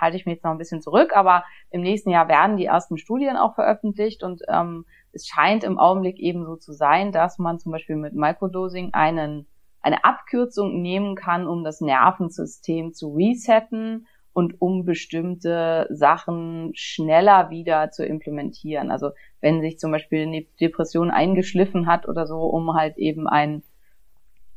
halte 0.00 0.16
ich 0.16 0.24
mich 0.24 0.36
jetzt 0.36 0.44
noch 0.44 0.52
ein 0.52 0.58
bisschen 0.58 0.80
zurück, 0.80 1.10
aber 1.14 1.44
im 1.70 1.80
nächsten 1.80 2.10
Jahr 2.10 2.28
werden 2.28 2.56
die 2.56 2.66
ersten 2.66 2.98
Studien 2.98 3.36
auch 3.36 3.56
veröffentlicht 3.56 4.22
und 4.22 4.42
ähm, 4.48 4.86
es 5.12 5.26
scheint 5.26 5.64
im 5.64 5.78
Augenblick 5.78 6.18
eben 6.20 6.44
so 6.46 6.56
zu 6.56 6.72
sein, 6.72 7.10
dass 7.10 7.38
man 7.38 7.58
zum 7.58 7.72
Beispiel 7.72 7.96
mit 7.96 8.14
Microdosing 8.14 8.94
einen, 8.94 9.46
eine 9.80 10.04
Abkürzung 10.04 10.80
nehmen 10.80 11.16
kann, 11.16 11.48
um 11.48 11.64
das 11.64 11.80
Nervensystem 11.80 12.94
zu 12.94 13.14
resetten 13.14 14.06
und 14.32 14.60
um 14.60 14.84
bestimmte 14.84 15.86
Sachen 15.90 16.72
schneller 16.74 17.50
wieder 17.50 17.90
zu 17.90 18.04
implementieren. 18.04 18.90
Also 18.90 19.10
wenn 19.40 19.60
sich 19.60 19.78
zum 19.78 19.92
Beispiel 19.92 20.22
eine 20.22 20.46
Depression 20.60 21.10
eingeschliffen 21.10 21.86
hat 21.86 22.08
oder 22.08 22.26
so, 22.26 22.40
um 22.40 22.74
halt 22.74 22.96
eben 22.96 23.28
ein 23.28 23.62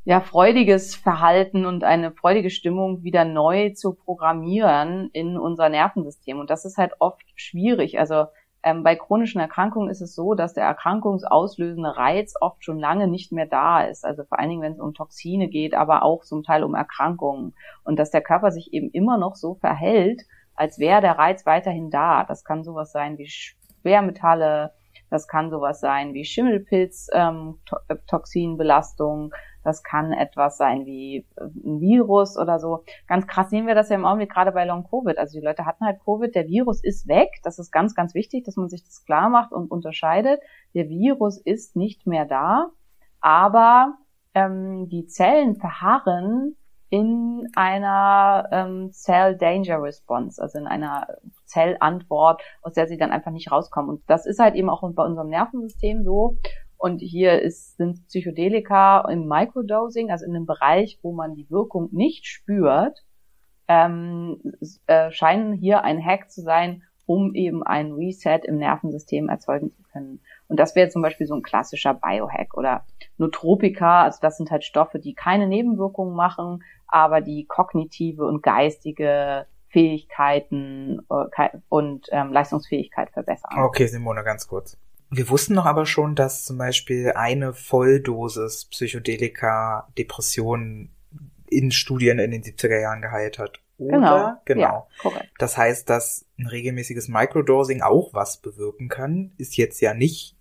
ja, 0.05 0.22
freudiges 0.22 0.96
Verhalten 0.96 1.65
und 1.65 1.84
eine 1.84 2.12
freudige 2.12 2.51
Stimmung 2.51 3.03
wieder 3.03 3.25
neu 3.25 3.72
zu 3.72 3.94
programmieren 3.94 5.10
in 5.13 5.36
unser 5.38 5.67
Nervensystem. 5.70 6.39
Und 6.39 6.51
das 6.51 6.63
ist 6.63 6.77
halt 6.77 6.94
oft 7.00 7.25
schwierig. 7.36 8.00
Also 8.00 8.25
ähm, 8.65 8.81
bei 8.81 8.95
chronischen 8.95 9.39
Erkrankungen 9.39 9.91
ist 9.91 10.01
es 10.01 10.15
so, 10.15 10.34
dass 10.34 10.55
der 10.55 10.63
erkrankungsauslösende 10.63 11.95
Reiz 11.95 12.34
oft 12.41 12.65
schon 12.65 12.79
lange 12.79 13.07
nicht 13.07 13.31
mehr 13.31 13.45
da 13.45 13.84
ist. 13.84 14.03
Also 14.03 14.24
vor 14.24 14.39
allen 14.39 14.50
Dingen, 14.50 14.63
wenn 14.63 14.74
es 14.74 14.79
um 14.79 14.95
Toxine 14.95 15.48
geht, 15.48 15.75
aber 15.75 16.01
auch 16.01 16.24
zum 16.24 16.41
Teil 16.41 16.63
um 16.63 16.74
Erkrankungen. 16.74 17.53
Und 17.84 18.00
dass 18.00 18.10
der 18.10 18.24
Körper 18.24 18.50
sich 18.50 18.74
eben 18.74 18.89
immer 18.89 19.19
noch 19.19 19.36
so 19.36 19.53
verhält, 19.53 20.24
als 20.55 20.79
wäre 20.79 21.00
der 21.00 21.19
Reiz 21.19 21.45
weiterhin 21.45 21.91
da. 21.91 22.24
Das 22.24 22.43
kann 22.43 22.63
sowas 22.63 22.91
sein 22.91 23.19
wie 23.19 23.27
Schwermetalle, 23.27 24.74
das 25.12 25.27
kann 25.27 25.51
sowas 25.51 25.79
sein 25.79 26.15
wie 26.15 26.25
Schimmelpilz, 26.25 27.10
ähm, 27.13 27.60
to 27.67 27.77
äh, 27.88 27.98
Toxinbelastung, 28.07 29.31
das 29.65 29.84
kann 29.84 30.13
etwas 30.13 30.57
sein 30.57 30.86
wie 30.86 31.25
äh, 31.36 31.43
ein 31.43 31.81
Virus 31.81 32.38
oder 32.38 32.60
so. 32.60 32.84
Ganz 33.07 33.27
krass 33.27 33.50
sehen 33.50 33.67
wir 33.67 33.75
das 33.75 33.89
ja 33.89 33.95
im 33.95 34.05
Augenblick 34.05 34.31
gerade 34.31 34.51
bei 34.51 34.63
Long 34.63 34.88
Covid. 34.88 35.17
Also 35.17 35.39
die 35.39 35.45
Leute 35.45 35.65
hatten 35.65 35.86
halt 35.86 36.00
Covid, 36.05 36.34
der 36.34 36.48
Virus 36.48 36.84
ist 36.84 37.07
weg. 37.07 37.39
Das 37.43 37.60
ist 37.60 37.72
ganz, 37.72 37.95
ganz 37.95 38.13
wichtig, 38.13 38.45
dass 38.45 38.55
man 38.55 38.69
sich 38.69 38.84
das 38.84 39.03
klar 39.03 39.29
macht 39.29 39.51
und 39.51 39.72
unterscheidet. 39.72 40.39
Der 40.74 40.88
Virus 40.88 41.38
ist 41.38 41.75
nicht 41.75 42.05
mehr 42.05 42.25
da, 42.25 42.69
aber 43.19 43.98
ähm, 44.36 44.88
die 44.88 45.07
Zellen 45.07 45.55
verharren 45.55 46.55
in 46.89 47.48
einer 47.55 48.48
ähm, 48.51 48.91
Cell 48.91 49.36
Danger 49.36 49.81
Response, 49.81 50.39
also 50.41 50.60
in 50.60 50.67
einer 50.67 51.07
Zellantwort, 51.45 52.41
aus 52.62 52.74
der 52.74 52.88
sie 52.88 52.98
dann 52.98 53.12
einfach 53.12 53.31
nicht 53.31 53.51
rauskommen. 53.51 53.89
Und 53.89 54.03
das 54.07 54.27
ist 54.27 54.39
halt 54.39 54.55
eben 54.55 54.69
auch 54.69 54.88
bei 54.93 55.03
unserem 55.03 55.29
Nervensystem 55.29 56.03
so. 56.03 56.38
Und 56.86 57.00
hier 57.00 57.42
sind 57.50 58.06
Psychedelika 58.10 59.10
im 59.10 59.27
Microdosing, 59.27 60.12
also 60.12 60.24
in 60.24 60.36
einem 60.36 60.46
Bereich, 60.46 61.00
wo 61.01 61.13
man 61.13 61.34
die 61.34 61.50
Wirkung 61.50 61.89
nicht 61.92 62.27
spürt, 62.27 63.04
ähm, 63.68 64.39
äh, 64.86 65.10
scheinen 65.10 65.54
hier 65.54 65.84
ein 65.84 66.00
Hack 66.06 66.30
zu 66.30 66.42
sein, 66.42 66.84
um 67.08 67.34
eben 67.34 67.63
ein 67.63 67.94
Reset 67.94 68.42
im 68.44 68.58
Nervensystem 68.58 69.30
erzeugen 69.30 69.72
zu 69.72 69.82
können. 69.82 70.20
Und 70.48 70.60
das 70.60 70.75
wäre 70.75 70.89
zum 70.89 71.01
Beispiel 71.01 71.25
so 71.25 71.34
ein 71.34 71.42
klassischer 71.42 71.96
Biohack 71.96 72.56
oder 72.56 72.86
Nootropika, 73.18 74.04
also 74.04 74.20
das 74.22 74.38
sind 74.38 74.51
halt 74.51 74.63
Stoffe, 74.63 75.00
die 75.00 75.15
keine 75.15 75.48
Nebenwirkungen 75.48 76.15
machen, 76.15 76.63
aber 76.86 77.22
die 77.22 77.48
kognitive 77.48 78.27
und 78.27 78.44
geistige 78.44 79.48
Fähigkeiten 79.70 81.00
äh, 81.10 81.50
und 81.68 82.10
ähm, 82.12 82.32
Leistungsfähigkeit 82.32 83.10
verbessern. 83.10 83.63
Okay, 83.63 83.88
Simone, 83.88 84.24
ganz 84.24 84.48
kurz. 84.48 84.77
Wir 85.15 85.29
wussten 85.29 85.55
doch 85.55 85.65
aber 85.65 85.86
schon, 85.86 86.15
dass 86.15 86.43
zum 86.43 86.57
Beispiel 86.57 87.13
eine 87.15 87.53
Volldosis 87.53 88.65
Psychedelika 88.65 89.88
Depressionen 89.98 90.93
in 91.48 91.72
Studien 91.72 92.19
in 92.19 92.31
den 92.31 92.43
70er 92.43 92.81
Jahren 92.81 93.01
geheilt 93.01 93.39
hat. 93.39 93.62
Oder? 93.77 93.98
Genau. 93.98 94.41
Genau. 94.45 94.88
Ja. 95.03 95.22
Das 95.38 95.57
heißt, 95.57 95.89
dass 95.89 96.25
ein 96.38 96.48
regelmäßiges 96.48 97.07
Microdosing 97.07 97.81
auch 97.81 98.13
was 98.13 98.38
bewirken 98.38 98.89
kann, 98.89 99.31
ist 99.38 99.55
jetzt 99.55 99.79
ja 99.79 99.93
nicht 99.93 100.36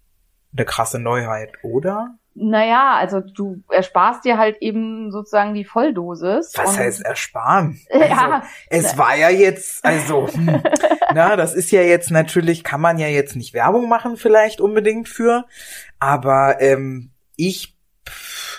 eine 0.52 0.64
krasse 0.64 0.99
Neuheit, 0.99 1.52
oder? 1.62 2.19
Naja, 2.37 2.95
also 2.97 3.21
du 3.21 3.62
ersparst 3.71 4.25
dir 4.25 4.38
halt 4.38 4.57
eben 4.61 5.12
sozusagen 5.12 5.55
die 5.55 5.64
Volldosis. 5.64 6.53
Was 6.57 6.79
heißt 6.79 7.05
ersparen? 7.05 7.81
Ja. 7.95 8.43
Also, 8.71 8.88
es 8.88 8.99
war 8.99 9.17
ja 9.17 9.31
jetzt, 9.31 9.85
also, 9.85 10.29
hm, 10.29 10.61
na, 11.14 11.37
das 11.37 11.55
ist 11.55 11.71
ja 11.71 11.81
jetzt 11.81 12.11
natürlich, 12.11 12.64
kann 12.64 12.81
man 12.81 12.99
ja 12.99 13.07
jetzt 13.07 13.37
nicht 13.37 13.55
Werbung 13.55 13.88
machen 13.88 14.17
vielleicht 14.17 14.61
unbedingt 14.61 15.09
für, 15.09 15.45
aber 16.00 16.61
ähm, 16.61 17.11
ich, 17.37 17.76
pff, 18.09 18.54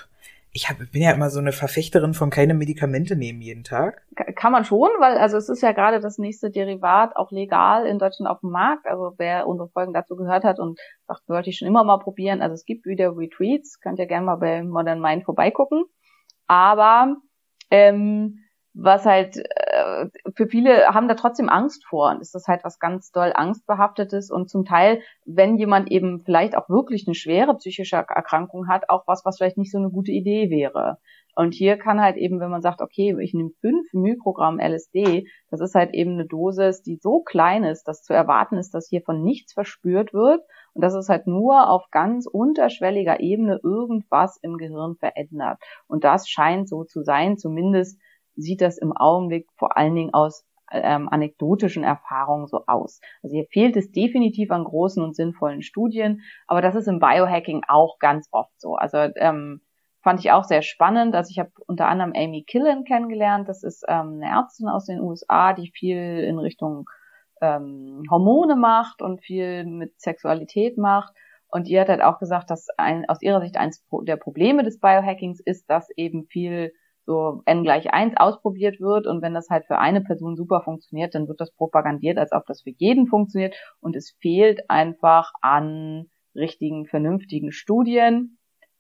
ich 0.58 0.70
hab, 0.70 0.78
bin 0.78 1.02
ja 1.02 1.12
immer 1.12 1.30
so 1.30 1.40
eine 1.40 1.52
Verfechterin 1.52 2.14
von 2.14 2.30
keine 2.30 2.54
Medikamente 2.54 3.18
nehmen 3.18 3.42
jeden 3.42 3.66
Tag. 3.66 4.04
Ka- 4.16 4.32
Kann 4.32 4.54
man 4.54 4.64
schon, 4.64 4.90
weil 5.00 5.18
also 5.18 5.36
es 5.36 5.50
ist 5.50 5.62
ja 5.62 5.74
gerade 5.74 6.00
das 6.00 6.18
nächste 6.18 6.50
Derivat 6.50 7.18
auch 7.18 7.30
legal 7.32 7.86
in 7.86 8.00
Deutschland 8.00 8.30
auf 8.32 8.40
dem 8.40 8.52
Markt. 8.52 8.88
Also 8.88 9.16
wer 9.18 9.48
unsere 9.48 9.68
Folgen 9.68 9.92
dazu 9.92 10.16
gehört 10.16 10.46
hat 10.46 10.60
und 10.60 10.80
sagt, 11.08 11.28
wollte 11.28 11.50
ich 11.50 11.58
schon 11.58 11.68
immer 11.68 11.84
mal 11.84 11.98
probieren. 11.98 12.42
Also 12.42 12.54
es 12.54 12.64
gibt 12.64 12.86
wieder 12.86 13.18
Retreats, 13.18 13.82
könnt 13.82 14.00
ihr 14.00 14.06
gerne 14.06 14.28
mal 14.28 14.38
bei 14.38 14.64
Modern 14.64 15.02
Mind 15.02 15.26
vorbeigucken. 15.26 15.84
Aber 16.48 17.18
ähm, 17.70 18.40
was 18.78 19.06
halt 19.06 19.38
äh, 19.38 20.08
für 20.36 20.48
viele 20.48 20.88
haben 20.88 21.08
da 21.08 21.16
trotzdem 21.16 21.48
Angst 21.48 21.86
vor 21.86 22.12
und 22.12 22.22
ist 22.22 22.36
das 22.36 22.48
halt 22.48 22.64
was 22.66 22.78
ganz 22.78 23.12
doll 23.12 23.32
angstbehaftetes 23.34 24.30
und 24.30 24.50
zum 24.50 24.66
Teil, 24.66 25.00
wenn 25.26 25.58
jemand 25.58 25.90
eben 25.92 26.24
vielleicht 26.26 26.58
auch 26.58 26.68
wirklich 26.68 27.08
eine 27.08 27.16
schwere 27.16 27.56
psychische 27.56 27.96
Erkrankung 27.96 28.68
hat, 28.68 28.90
auch 28.90 29.08
was, 29.08 29.24
was 29.24 29.38
vielleicht 29.38 29.58
nicht 29.58 29.72
so 29.72 29.78
eine 29.78 29.90
gute 29.90 30.12
Idee 30.12 30.50
wäre. 30.50 30.98
Und 31.38 31.54
hier 31.54 31.78
kann 31.78 32.02
halt 32.02 32.16
eben, 32.16 32.40
wenn 32.40 32.50
man 32.50 32.62
sagt, 32.62 32.82
okay, 32.82 33.16
ich 33.20 33.34
nehme 33.34 33.52
fünf 33.60 33.92
Mikrogramm 33.94 34.60
LSD, 34.60 35.28
das 35.50 35.60
ist 35.60 35.76
halt 35.76 35.94
eben 35.94 36.14
eine 36.14 36.26
Dosis, 36.26 36.82
die 36.82 36.96
so 36.96 37.22
klein 37.22 37.64
ist, 37.64 37.84
dass 37.88 38.04
zu 38.04 38.14
erwarten 38.14 38.58
ist, 38.58 38.74
dass 38.74 38.88
hier 38.90 39.02
von 39.02 39.22
nichts 39.22 39.54
verspürt 39.54 40.14
wird 40.14 40.42
und 40.74 40.82
dass 40.82 40.94
es 40.94 41.10
halt 41.10 41.28
nur 41.28 41.70
auf 41.70 41.90
ganz 41.92 42.26
unterschwelliger 42.26 43.20
Ebene 43.20 43.60
irgendwas 43.64 44.38
im 44.42 44.58
Gehirn 44.58 44.96
verändert. 44.96 45.60
Und 45.88 46.06
das 46.06 46.30
scheint 46.30 46.70
so 46.70 46.86
zu 46.86 47.04
sein, 47.04 47.38
zumindest 47.38 48.00
sieht 48.36 48.62
das 48.62 48.78
im 48.78 48.92
Augenblick 48.96 49.48
vor 49.58 49.78
allen 49.78 49.96
Dingen 49.96 50.14
aus 50.14 50.46
ähm, 50.72 51.10
anekdotischen 51.10 51.84
Erfahrungen 51.84 52.48
so 52.48 52.64
aus. 52.68 53.00
Also 53.22 53.36
hier 53.36 53.46
fehlt 53.46 53.76
es 53.78 53.92
definitiv 53.92 54.52
an 54.52 54.64
großen 54.64 55.04
und 55.04 55.16
sinnvollen 55.16 55.62
Studien, 55.62 56.22
aber 56.48 56.62
das 56.62 56.76
ist 56.76 56.88
im 56.88 57.00
Biohacking 57.00 57.64
auch 57.68 58.00
ganz 58.00 58.28
oft 58.32 58.60
so. 58.60 58.76
Also 58.76 58.98
ähm, 59.16 59.62
fand 60.02 60.20
ich 60.20 60.32
auch 60.32 60.44
sehr 60.44 60.62
spannend. 60.62 61.16
Also 61.16 61.32
ich 61.32 61.40
habe 61.40 61.52
unter 61.68 61.88
anderem 61.88 62.14
Amy 62.16 62.44
Killen 62.44 62.84
kennengelernt. 62.84 63.50
Das 63.50 63.64
ist 63.64 63.84
ähm, 63.88 64.22
eine 64.22 64.30
Ärztin 64.30 64.70
aus 64.70 64.86
den 64.86 65.02
USA, 65.02 65.54
die 65.54 65.72
viel 65.72 66.20
in 66.20 66.38
Richtung 66.38 66.86
ähm, 67.42 68.04
Hormone 68.10 68.56
macht 68.56 69.02
und 69.02 69.24
viel 69.24 69.66
mit 69.66 70.00
Sexualität 70.00 70.78
macht. 70.78 71.14
Und 71.48 71.68
ihr 71.68 71.82
hat 71.82 71.90
halt 71.90 72.04
auch 72.04 72.20
gesagt, 72.20 72.50
dass 72.50 72.68
ein, 72.78 73.10
aus 73.10 73.22
ihrer 73.22 73.42
Sicht 73.42 73.58
eines 73.58 73.84
der 74.04 74.18
Probleme 74.18 74.64
des 74.64 74.80
Biohackings 74.80 75.40
ist, 75.40 75.70
dass 75.70 75.90
eben 75.96 76.26
viel 76.28 76.72
so 77.06 77.42
n 77.46 77.64
gleich 77.64 77.94
eins 77.94 78.16
ausprobiert 78.18 78.80
wird 78.80 79.08
und 79.08 79.22
wenn 79.22 79.34
das 79.34 79.50
halt 79.50 79.66
für 79.66 79.78
eine 79.78 80.02
Person 80.02 80.36
super 80.36 80.62
funktioniert, 80.62 81.16
dann 81.16 81.28
wird 81.28 81.40
das 81.40 81.52
propagandiert, 81.52 82.18
als 82.18 82.32
ob 82.32 82.46
das 82.48 82.64
für 82.64 82.72
jeden 82.72 83.08
funktioniert 83.08 83.56
und 83.80 83.96
es 83.96 84.16
fehlt 84.20 84.70
einfach 84.70 85.32
an 85.42 86.10
richtigen, 86.36 86.86
vernünftigen 86.86 87.52
Studien 87.52 88.38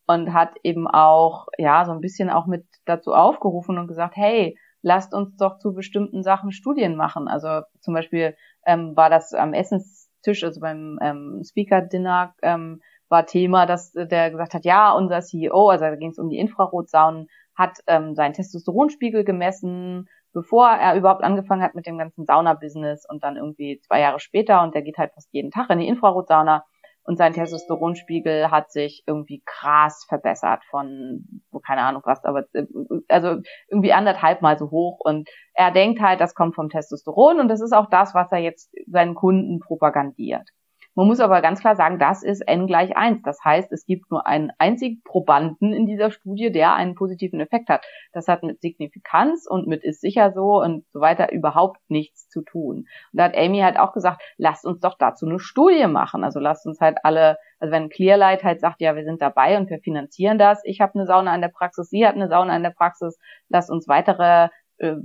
und 0.07 0.33
hat 0.33 0.55
eben 0.63 0.87
auch, 0.87 1.47
ja, 1.57 1.85
so 1.85 1.91
ein 1.91 2.01
bisschen 2.01 2.29
auch 2.29 2.45
mit 2.47 2.65
dazu 2.85 3.13
aufgerufen 3.13 3.77
und 3.77 3.87
gesagt, 3.87 4.15
hey, 4.15 4.57
lasst 4.81 5.13
uns 5.13 5.35
doch 5.37 5.57
zu 5.57 5.73
bestimmten 5.73 6.21
Sachen 6.21 6.51
Studien 6.51 6.95
machen. 6.95 7.27
Also 7.27 7.61
zum 7.79 7.93
Beispiel 7.93 8.35
ähm, 8.65 8.95
war 8.95 9.09
das 9.09 9.33
am 9.33 9.53
Essenstisch, 9.53 10.43
also 10.43 10.61
beim 10.61 10.99
ähm, 11.01 11.41
Speaker-Dinner, 11.43 12.35
ähm, 12.43 12.81
war 13.09 13.25
Thema, 13.25 13.65
dass 13.65 13.91
der 13.93 14.31
gesagt 14.31 14.53
hat, 14.53 14.65
ja, 14.65 14.91
unser 14.91 15.21
CEO, 15.21 15.69
also 15.69 15.85
da 15.85 15.95
ging 15.95 16.09
es 16.09 16.19
um 16.19 16.29
die 16.29 16.39
Infrarotsaunen, 16.39 17.27
hat 17.55 17.79
ähm, 17.87 18.15
seinen 18.15 18.33
Testosteronspiegel 18.33 19.23
gemessen, 19.23 20.07
bevor 20.33 20.69
er 20.69 20.95
überhaupt 20.95 21.23
angefangen 21.23 21.61
hat 21.61 21.75
mit 21.75 21.85
dem 21.85 21.97
ganzen 21.97 22.25
Sauna-Business 22.25 23.05
und 23.07 23.23
dann 23.23 23.37
irgendwie 23.37 23.79
zwei 23.87 24.01
Jahre 24.01 24.19
später 24.19 24.61
und 24.63 24.75
der 24.75 24.81
geht 24.81 24.97
halt 24.97 25.13
fast 25.13 25.29
jeden 25.31 25.51
Tag 25.51 25.69
in 25.69 25.79
die 25.79 25.87
Infrarotsauna 25.87 26.65
und 27.05 27.17
sein 27.17 27.33
Testosteronspiegel 27.33 28.49
hat 28.51 28.71
sich 28.71 29.03
irgendwie 29.05 29.41
krass 29.45 30.05
verbessert 30.09 30.63
von, 30.69 31.41
keine 31.65 31.81
Ahnung 31.83 32.01
was, 32.05 32.23
aber 32.25 32.45
also 33.07 33.41
irgendwie 33.69 33.93
anderthalb 33.93 34.41
Mal 34.41 34.57
so 34.57 34.71
hoch 34.71 34.99
und 34.99 35.29
er 35.53 35.71
denkt 35.71 36.01
halt, 36.01 36.19
das 36.19 36.33
kommt 36.33 36.55
vom 36.55 36.69
Testosteron 36.69 37.39
und 37.39 37.47
das 37.47 37.61
ist 37.61 37.73
auch 37.73 37.89
das, 37.89 38.15
was 38.15 38.31
er 38.31 38.39
jetzt 38.39 38.73
seinen 38.87 39.15
Kunden 39.15 39.59
propagandiert. 39.59 40.49
Man 40.95 41.07
muss 41.07 41.19
aber 41.19 41.41
ganz 41.41 41.59
klar 41.59 41.75
sagen, 41.75 41.99
das 41.99 42.23
ist 42.23 42.39
n 42.47 42.67
gleich 42.67 42.95
eins. 42.95 43.21
Das 43.23 43.43
heißt, 43.43 43.69
es 43.73 43.85
gibt 43.85 44.09
nur 44.09 44.25
einen 44.25 44.51
einzigen 44.59 45.01
Probanden 45.03 45.73
in 45.73 45.85
dieser 45.85 46.09
Studie, 46.09 46.51
der 46.51 46.73
einen 46.75 46.95
positiven 46.95 47.41
Effekt 47.41 47.67
hat. 47.67 47.85
Das 48.13 48.29
hat 48.29 48.43
mit 48.43 48.61
Signifikanz 48.61 49.45
und 49.45 49.67
mit 49.67 49.83
ist 49.83 49.99
sicher 49.99 50.31
so 50.31 50.61
und 50.61 50.85
so 50.93 51.01
weiter 51.01 51.33
überhaupt 51.33 51.81
nichts 51.89 52.29
zu 52.29 52.41
tun. 52.43 52.77
Und 52.77 52.87
da 53.11 53.25
hat 53.25 53.35
Amy 53.35 53.59
halt 53.59 53.77
auch 53.77 53.91
gesagt, 53.91 54.21
lasst 54.37 54.65
uns 54.65 54.79
doch 54.79 54.97
dazu 54.97 55.25
eine 55.25 55.39
Studie 55.39 55.87
machen. 55.87 56.23
Also 56.23 56.39
lasst 56.39 56.65
uns 56.65 56.79
halt 56.79 56.97
alle, 57.03 57.37
also 57.59 57.73
wenn 57.73 57.89
Clearlight 57.89 58.45
halt 58.45 58.61
sagt, 58.61 58.79
ja, 58.79 58.95
wir 58.95 59.03
sind 59.03 59.21
dabei 59.21 59.57
und 59.57 59.69
wir 59.69 59.79
finanzieren 59.79 60.37
das, 60.37 60.61
ich 60.63 60.79
habe 60.79 60.95
eine 60.95 61.05
Sauna 61.05 61.35
in 61.35 61.41
der 61.41 61.49
Praxis, 61.49 61.89
sie 61.89 62.07
hat 62.07 62.15
eine 62.15 62.29
Sauna 62.29 62.55
in 62.55 62.63
der 62.63 62.69
Praxis, 62.69 63.19
lasst 63.49 63.69
uns 63.69 63.89
weitere 63.89 64.47
äh, 64.77 64.95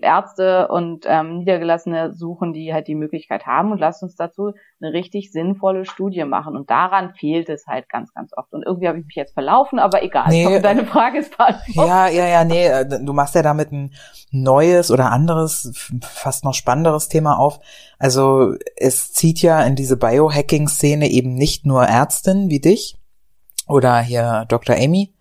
Ärzte 0.00 0.68
und 0.68 1.04
ähm, 1.06 1.38
Niedergelassene 1.38 2.14
suchen, 2.14 2.52
die 2.52 2.72
halt 2.72 2.88
die 2.88 2.94
Möglichkeit 2.94 3.46
haben 3.46 3.72
und 3.72 3.78
lasst 3.78 4.02
uns 4.02 4.16
dazu 4.16 4.52
eine 4.80 4.92
richtig 4.92 5.32
sinnvolle 5.32 5.84
Studie 5.84 6.24
machen. 6.24 6.56
Und 6.56 6.70
daran 6.70 7.14
fehlt 7.14 7.48
es 7.48 7.66
halt 7.66 7.88
ganz, 7.88 8.14
ganz 8.14 8.32
oft. 8.36 8.52
Und 8.52 8.64
irgendwie 8.64 8.88
habe 8.88 8.98
ich 8.98 9.04
mich 9.04 9.14
jetzt 9.14 9.34
verlaufen, 9.34 9.78
aber 9.78 10.02
egal. 10.02 10.28
Nee, 10.28 10.46
hoffe, 10.46 10.60
deine 10.60 10.86
Frage 10.86 11.18
ist 11.18 11.36
beantwortet. 11.36 11.74
Ja, 11.74 12.08
ja, 12.08 12.26
ja, 12.26 12.44
nee, 12.44 12.66
äh, 12.66 12.86
du 12.86 13.12
machst 13.12 13.34
ja 13.34 13.42
damit 13.42 13.72
ein 13.72 13.92
neues 14.30 14.90
oder 14.90 15.10
anderes, 15.10 15.72
fast 16.02 16.44
noch 16.44 16.54
spannenderes 16.54 17.08
Thema 17.08 17.38
auf. 17.38 17.60
Also 17.98 18.54
es 18.76 19.12
zieht 19.12 19.42
ja 19.42 19.62
in 19.62 19.76
diese 19.76 19.96
Biohacking-Szene 19.96 21.10
eben 21.10 21.34
nicht 21.34 21.66
nur 21.66 21.84
Ärztinnen 21.84 22.48
wie 22.50 22.60
dich 22.60 22.96
oder 23.68 24.00
hier 24.00 24.46
Dr. 24.48 24.76
Amy, 24.76 25.14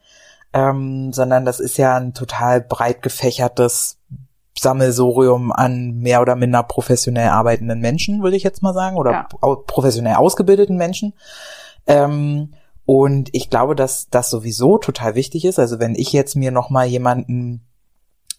ähm, 0.54 1.14
sondern 1.14 1.46
das 1.46 1.60
ist 1.60 1.78
ja 1.78 1.96
ein 1.96 2.14
total 2.14 2.62
breit 2.62 3.02
gefächertes 3.02 3.98
Sammelsorium 4.60 5.52
an 5.52 5.98
mehr 5.98 6.22
oder 6.22 6.36
minder 6.36 6.62
professionell 6.64 7.30
arbeitenden 7.30 7.80
Menschen, 7.80 8.22
würde 8.22 8.38
ich 8.38 8.44
jetzt 8.44 8.62
mal 8.62 8.74
sagen, 8.74 8.98
oder 8.98 9.12
ja. 9.12 9.28
professionell 9.66 10.16
ausgebildeten 10.16 10.78
Menschen. 10.78 11.14
Ähm, 11.88 12.54
und 12.86 13.30
ich 13.32 13.50
glaube, 13.50 13.76
dass 13.76 14.10
das 14.10 14.30
sowieso 14.30 14.78
total 14.78 15.16
wichtig 15.16 15.46
ist. 15.46 15.60
Also 15.60 15.80
wenn 15.80 15.96
ich 15.96 16.12
jetzt 16.12 16.36
mir 16.36 16.52
noch 16.52 16.70
mal 16.70 16.86
jemanden 16.86 17.66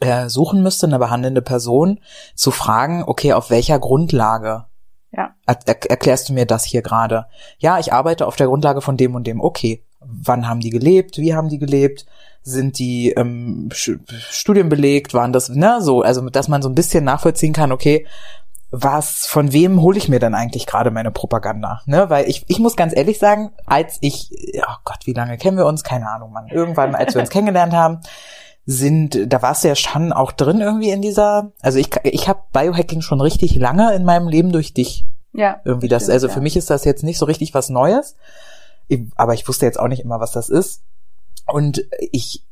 äh, 0.01 0.29
suchen 0.29 0.63
müsste, 0.63 0.87
eine 0.87 0.99
behandelnde 0.99 1.43
Person, 1.43 2.01
zu 2.35 2.51
fragen, 2.51 3.05
okay, 3.07 3.33
auf 3.33 3.51
welcher 3.51 3.79
Grundlage 3.79 4.67
ja. 5.13 5.35
er 5.47 5.91
erklärst 5.91 6.29
du 6.29 6.33
mir 6.33 6.47
das 6.47 6.65
hier 6.65 6.83
gerade? 6.83 7.27
Ja, 7.59 7.79
ich 7.79 7.93
arbeite 7.93 8.27
auf 8.27 8.37
der 8.37 8.47
Grundlage 8.47 8.81
von 8.81 8.97
dem 8.97 9.15
und 9.15 9.27
dem. 9.27 9.41
Okay, 9.41 9.85
wann 10.01 10.49
haben 10.49 10.61
die 10.61 10.71
gelebt, 10.71 11.19
wie 11.19 11.35
haben 11.35 11.49
die 11.49 11.59
gelebt, 11.59 12.07
sind 12.43 12.79
die 12.79 13.11
ähm, 13.11 13.69
Studien 13.73 14.69
belegt, 14.69 15.15
waren 15.15 15.33
das, 15.33 15.49
ne, 15.49 15.79
so, 15.81 16.03
also 16.03 16.29
dass 16.29 16.49
man 16.49 16.63
so 16.63 16.69
ein 16.69 16.75
bisschen 16.75 17.05
nachvollziehen 17.05 17.53
kann, 17.53 17.71
okay, 17.71 18.07
was, 18.75 19.27
von 19.27 19.53
wem 19.53 19.83
hole 19.83 19.99
ich 19.99 20.09
mir 20.09 20.19
denn 20.19 20.35
eigentlich 20.35 20.67
gerade 20.67 20.91
meine 20.91 21.11
Propaganda? 21.11 21.83
Ne? 21.85 22.09
Weil 22.09 22.29
ich, 22.29 22.45
ich 22.49 22.59
muss 22.59 22.75
ganz 22.75 22.97
ehrlich 22.97 23.19
sagen, 23.19 23.53
als 23.67 23.99
ich, 24.01 24.31
oh 24.57 24.77
Gott, 24.85 25.01
wie 25.05 25.13
lange 25.13 25.37
kennen 25.37 25.59
wir 25.59 25.67
uns? 25.67 25.85
Keine 25.85 26.09
Ahnung, 26.09 26.33
Mann. 26.33 26.49
Irgendwann, 26.49 26.95
als 26.95 27.15
wir 27.15 27.21
uns 27.21 27.29
kennengelernt 27.31 27.75
haben, 27.75 28.01
sind, 28.65 29.33
da 29.33 29.43
warst 29.43 29.65
du 29.65 29.69
ja 29.69 29.75
schon 29.75 30.13
auch 30.13 30.33
drin 30.33 30.61
irgendwie 30.61 30.91
in 30.91 31.03
dieser, 31.03 31.53
also 31.61 31.79
ich, 31.79 31.91
ich 32.05 32.29
habe 32.29 32.43
Biohacking 32.53 33.01
schon 33.01 33.21
richtig 33.21 33.57
lange 33.57 33.95
in 33.95 34.05
meinem 34.05 34.29
Leben 34.29 34.53
durch 34.53 34.73
dich. 34.73 35.07
Ja. 35.33 35.61
Irgendwie 35.65 35.89
das, 35.89 36.09
also 36.09 36.29
ja. 36.29 36.33
für 36.33 36.41
mich 36.41 36.57
ist 36.57 36.71
das 36.71 36.85
jetzt 36.85 37.03
nicht 37.03 37.19
so 37.19 37.25
richtig 37.27 37.55
was 37.55 37.71
Neues 37.71 38.17
aber 39.17 39.35
ich 39.35 39.47
wusste 39.49 39.67
jetzt 39.67 39.79
auch 39.79 39.89
nicht 39.89 40.03
immer, 40.03 40.21
was 40.21 40.33
das 40.33 40.49
ist. 40.49 40.83
Und 41.47 41.87
ich, 41.99 42.47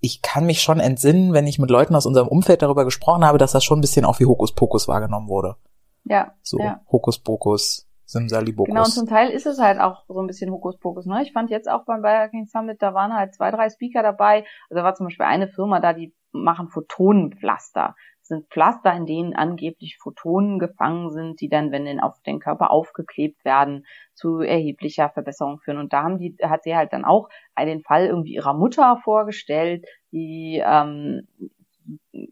ich 0.00 0.22
kann 0.22 0.46
mich 0.46 0.62
schon 0.62 0.80
entsinnen, 0.80 1.32
wenn 1.32 1.46
ich 1.46 1.58
mit 1.58 1.70
Leuten 1.70 1.94
aus 1.94 2.06
unserem 2.06 2.28
Umfeld 2.28 2.62
darüber 2.62 2.84
gesprochen 2.84 3.24
habe, 3.24 3.38
dass 3.38 3.52
das 3.52 3.64
schon 3.64 3.78
ein 3.78 3.82
bisschen 3.82 4.04
auch 4.04 4.20
wie 4.20 4.26
Hokuspokus 4.26 4.88
wahrgenommen 4.88 5.28
wurde. 5.28 5.56
Ja. 6.04 6.32
So, 6.42 6.58
ja. 6.58 6.80
Hokuspokus, 6.90 7.86
Simsalibokus. 8.10 8.68
Genau, 8.68 8.84
und 8.84 8.92
zum 8.92 9.06
Teil 9.06 9.30
ist 9.30 9.46
es 9.46 9.58
halt 9.58 9.80
auch 9.80 10.04
so 10.08 10.20
ein 10.20 10.26
bisschen 10.26 10.50
Hokuspokus. 10.50 11.06
Ne? 11.06 11.22
Ich 11.22 11.32
fand 11.32 11.50
jetzt 11.50 11.70
auch 11.70 11.84
beim 11.84 12.02
Biohacking 12.02 12.46
Summit, 12.46 12.82
da 12.82 12.94
waren 12.94 13.14
halt 13.14 13.34
zwei, 13.34 13.50
drei 13.50 13.70
Speaker 13.70 14.02
dabei. 14.02 14.44
Also 14.68 14.80
da 14.80 14.84
war 14.84 14.94
zum 14.94 15.06
Beispiel 15.06 15.26
eine 15.26 15.48
Firma 15.48 15.80
da, 15.80 15.92
die 15.92 16.14
machen 16.32 16.68
Photonenpflaster 16.68 17.94
sind 18.30 18.48
Pflaster, 18.48 18.94
in 18.94 19.04
denen 19.06 19.34
angeblich 19.34 19.98
Photonen 19.98 20.58
gefangen 20.58 21.10
sind, 21.10 21.40
die 21.40 21.48
dann, 21.48 21.72
wenn 21.72 21.84
den 21.84 22.00
auf 22.00 22.22
den 22.22 22.38
Körper 22.38 22.70
aufgeklebt 22.70 23.44
werden, 23.44 23.84
zu 24.14 24.38
erheblicher 24.40 25.10
Verbesserung 25.10 25.58
führen. 25.58 25.78
Und 25.78 25.92
da 25.92 26.04
haben 26.04 26.18
die, 26.18 26.36
hat 26.40 26.62
sie 26.62 26.74
halt 26.74 26.92
dann 26.94 27.04
auch 27.04 27.28
den 27.58 27.82
Fall 27.82 28.06
irgendwie 28.06 28.34
ihrer 28.34 28.54
Mutter 28.54 28.98
vorgestellt, 29.02 29.84
die 30.12 30.62
ähm, 30.64 31.26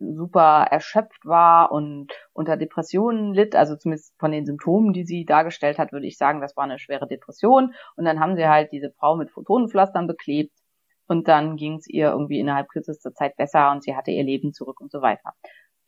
super 0.00 0.66
erschöpft 0.70 1.24
war 1.24 1.72
und 1.72 2.12
unter 2.32 2.56
Depressionen 2.56 3.34
litt, 3.34 3.54
also 3.56 3.76
zumindest 3.76 4.14
von 4.18 4.32
den 4.32 4.46
Symptomen, 4.46 4.92
die 4.92 5.04
sie 5.04 5.24
dargestellt 5.24 5.78
hat, 5.78 5.92
würde 5.92 6.06
ich 6.06 6.18
sagen, 6.18 6.40
das 6.40 6.56
war 6.56 6.64
eine 6.64 6.78
schwere 6.78 7.06
Depression. 7.06 7.74
Und 7.96 8.04
dann 8.04 8.20
haben 8.20 8.36
sie 8.36 8.46
halt 8.46 8.72
diese 8.72 8.90
Frau 8.98 9.16
mit 9.16 9.30
Photonenpflastern 9.30 10.06
beklebt 10.06 10.52
und 11.06 11.28
dann 11.28 11.56
ging 11.56 11.76
es 11.76 11.88
ihr 11.88 12.10
irgendwie 12.10 12.38
innerhalb 12.38 12.68
kürzester 12.68 13.12
Zeit 13.14 13.36
besser 13.36 13.70
und 13.70 13.82
sie 13.82 13.96
hatte 13.96 14.10
ihr 14.10 14.24
Leben 14.24 14.52
zurück 14.52 14.80
und 14.80 14.90
so 14.92 15.02
weiter. 15.02 15.32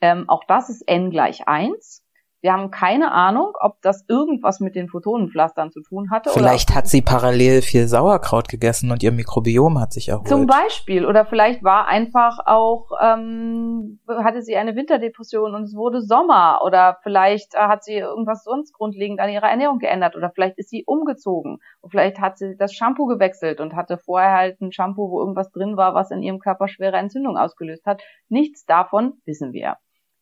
Ähm, 0.01 0.29
auch 0.29 0.45
das 0.49 0.71
ist 0.71 0.83
n 0.89 1.11
gleich 1.11 1.47
eins. 1.47 2.03
Wir 2.43 2.55
haben 2.55 2.71
keine 2.71 3.13
Ahnung, 3.13 3.53
ob 3.61 3.83
das 3.83 4.05
irgendwas 4.09 4.61
mit 4.61 4.75
den 4.75 4.89
Photonenpflastern 4.89 5.71
zu 5.71 5.83
tun 5.83 6.11
hatte. 6.11 6.31
Vielleicht 6.31 6.75
hat 6.75 6.87
sie 6.87 7.03
parallel 7.03 7.61
viel 7.61 7.87
Sauerkraut 7.87 8.49
gegessen 8.49 8.91
und 8.91 9.03
ihr 9.03 9.13
Mikrobiom 9.13 9.79
hat 9.79 9.93
sich 9.93 10.09
erholt. 10.09 10.29
Zum 10.29 10.47
Beispiel. 10.47 11.05
Oder 11.05 11.27
vielleicht 11.27 11.63
war 11.63 11.87
einfach 11.87 12.39
auch, 12.47 12.93
ähm, 13.03 14.01
hatte 14.09 14.41
sie 14.41 14.57
eine 14.57 14.75
Winterdepression 14.75 15.55
und 15.55 15.65
es 15.65 15.75
wurde 15.75 16.01
Sommer. 16.01 16.61
Oder 16.65 16.97
vielleicht 17.03 17.55
äh, 17.55 17.59
hat 17.59 17.85
sie 17.85 17.97
irgendwas 17.97 18.43
sonst 18.45 18.73
grundlegend 18.73 19.21
an 19.21 19.29
ihrer 19.29 19.51
Ernährung 19.51 19.79
geändert. 19.79 20.17
Oder 20.17 20.31
vielleicht 20.31 20.57
ist 20.57 20.71
sie 20.71 20.85
umgezogen. 20.87 21.59
Und 21.83 21.91
vielleicht 21.91 22.21
hat 22.21 22.39
sie 22.39 22.57
das 22.57 22.73
Shampoo 22.73 23.05
gewechselt 23.05 23.61
und 23.61 23.77
hatte 23.77 23.99
vorher 23.99 24.33
halt 24.33 24.61
ein 24.63 24.73
Shampoo, 24.73 25.11
wo 25.11 25.21
irgendwas 25.21 25.51
drin 25.51 25.77
war, 25.77 25.95
was 25.95 26.11
in 26.11 26.23
ihrem 26.23 26.39
Körper 26.39 26.69
schwere 26.69 26.97
Entzündung 26.97 27.37
ausgelöst 27.37 27.85
hat. 27.85 28.03
Nichts 28.31 28.65
davon 28.65 29.21
wissen 29.27 29.53
wir. 29.53 29.77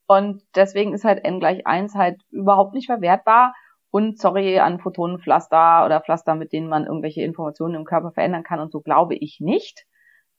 Und 0.09 0.42
deswegen 0.57 0.94
ist 0.94 1.05
halt 1.05 1.25
n 1.25 1.38
gleich 1.38 1.66
eins 1.66 1.94
halt 1.94 2.21
überhaupt 2.31 2.75
nicht 2.75 2.87
verwertbar. 2.87 3.55
Und 3.90 4.18
sorry 4.18 4.59
an 4.59 4.81
Photonenpflaster 4.81 5.85
oder 5.87 6.01
Pflaster, 6.01 6.35
mit 6.35 6.53
denen 6.53 6.68
man 6.68 6.87
irgendwelche 6.87 7.23
Informationen 7.23 7.75
im 7.75 7.85
Körper 7.85 8.11
verändern 8.12 8.42
kann 8.42 8.61
und 8.61 8.73
so 8.73 8.81
glaube 8.81 9.14
ich 9.14 9.38
nicht. 9.40 9.87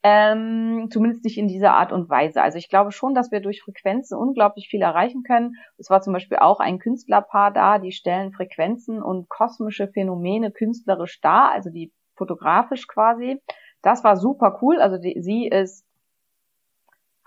Ähm, 0.01 0.87
zumindest 0.91 1.23
nicht 1.25 1.37
in 1.37 1.47
dieser 1.47 1.73
Art 1.73 1.91
und 1.91 2.09
Weise. 2.09 2.41
Also 2.41 2.57
ich 2.57 2.69
glaube 2.69 2.91
schon, 2.91 3.13
dass 3.13 3.31
wir 3.31 3.41
durch 3.41 3.61
Frequenzen 3.61 4.17
unglaublich 4.17 4.69
viel 4.69 4.81
erreichen 4.81 5.23
können. 5.23 5.55
Es 5.77 5.89
war 5.89 6.01
zum 6.01 6.13
Beispiel 6.13 6.37
auch 6.37 6.59
ein 6.59 6.79
Künstlerpaar 6.79 7.51
da, 7.51 7.79
die 7.79 7.91
stellen 7.91 8.31
Frequenzen 8.31 9.03
und 9.03 9.29
kosmische 9.29 9.89
Phänomene 9.89 10.51
künstlerisch 10.51 11.19
dar, 11.21 11.51
also 11.51 11.69
die 11.69 11.91
fotografisch 12.15 12.87
quasi. 12.87 13.41
Das 13.81 14.03
war 14.03 14.15
super 14.15 14.59
cool. 14.61 14.79
Also 14.79 14.97
die, 14.97 15.17
sie 15.21 15.47
ist 15.47 15.85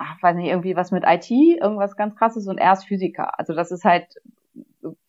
ach, 0.02 0.22
weiß 0.22 0.36
nicht, 0.36 0.48
irgendwie 0.48 0.76
was 0.76 0.90
mit 0.90 1.04
IT, 1.06 1.30
irgendwas 1.30 1.96
ganz 1.96 2.16
krasses 2.16 2.46
und 2.48 2.58
er 2.58 2.72
ist 2.72 2.84
Physiker. 2.84 3.38
Also 3.38 3.54
das 3.54 3.70
ist 3.70 3.84
halt, 3.84 4.06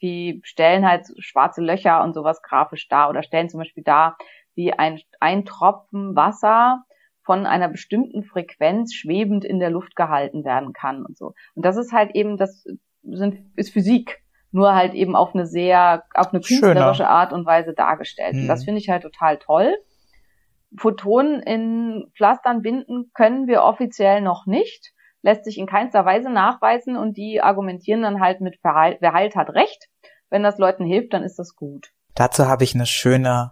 die 0.02 0.42
stellen 0.44 0.88
halt 0.88 1.08
schwarze 1.18 1.62
Löcher 1.62 2.04
und 2.04 2.14
sowas 2.14 2.42
grafisch 2.42 2.88
dar 2.88 3.10
oder 3.10 3.24
stellen 3.24 3.50
zum 3.50 3.60
Beispiel 3.60 3.84
dar, 3.84 4.18
wie 4.56 4.74
ein, 4.74 5.00
ein 5.20 5.46
Tropfen 5.46 6.16
Wasser 6.16 6.84
von 7.24 7.46
einer 7.46 7.70
bestimmten 7.70 8.24
Frequenz 8.24 8.94
schwebend 8.94 9.46
in 9.46 9.60
der 9.60 9.70
Luft 9.70 9.96
gehalten 9.96 10.44
werden 10.44 10.74
kann 10.74 11.06
und 11.06 11.18
so. 11.18 11.34
Und 11.56 11.66
das 11.66 11.78
ist 11.78 11.92
halt 11.94 12.16
eben, 12.16 12.38
das 12.38 12.66
sind, 13.04 13.40
ist 13.56 13.72
Physik. 13.74 14.22
nur 14.52 14.76
halt 14.76 14.94
eben 14.94 15.16
auf 15.16 15.34
eine 15.34 15.48
sehr, 15.48 16.04
auf 16.14 16.32
eine 16.34 16.44
Schöner. 16.44 16.62
künstlerische 16.62 17.08
Art 17.08 17.34
und 17.34 17.46
Weise 17.46 17.74
dargestellt. 17.74 18.36
Und 18.36 18.44
Mhm. 18.44 18.48
das 18.48 18.64
finde 18.66 18.80
ich 18.82 18.90
halt 18.90 19.02
total 19.04 19.38
toll. 19.40 19.74
Photonen 20.78 21.42
in 21.42 22.12
Pflastern 22.16 22.62
binden 22.62 23.12
können 23.14 23.48
wir 23.48 23.64
offiziell 23.64 24.22
noch 24.22 24.46
nicht, 24.46 24.94
lässt 25.22 25.46
sich 25.46 25.58
in 25.58 25.68
keinster 25.68 26.06
Weise 26.06 26.30
nachweisen 26.30 26.98
und 26.98 27.18
die 27.18 27.42
argumentieren 27.42 28.02
dann 28.02 28.20
halt 28.20 28.42
mit, 28.42 28.58
wer 28.64 28.76
heil- 28.76 28.98
wer 29.00 29.14
heilt, 29.14 29.36
hat 29.36 29.50
recht. 29.50 29.88
Wenn 30.30 30.44
das 30.44 30.58
Leuten 30.58 30.86
hilft, 30.86 31.14
dann 31.14 31.24
ist 31.24 31.38
das 31.38 31.56
gut. 31.56 31.92
Dazu 32.16 32.48
habe 32.48 32.64
ich 32.64 32.74
eine 32.76 32.86
schöne, 32.86 33.52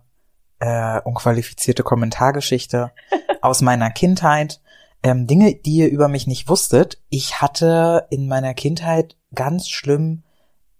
äh, 0.60 1.00
unqualifizierte 1.04 1.84
Kommentargeschichte 1.84 2.92
aus 3.42 3.62
meiner 3.62 3.92
Kindheit. 3.92 4.62
Ähm, 5.04 5.26
Dinge, 5.28 5.56
die 5.56 5.78
ihr 5.78 5.90
über 5.90 6.08
mich 6.08 6.28
nicht 6.28 6.50
wusstet. 6.50 7.02
Ich 7.10 7.42
hatte 7.42 8.08
in 8.10 8.28
meiner 8.28 8.54
Kindheit 8.54 9.18
ganz 9.34 9.68
schlimm, 9.70 10.24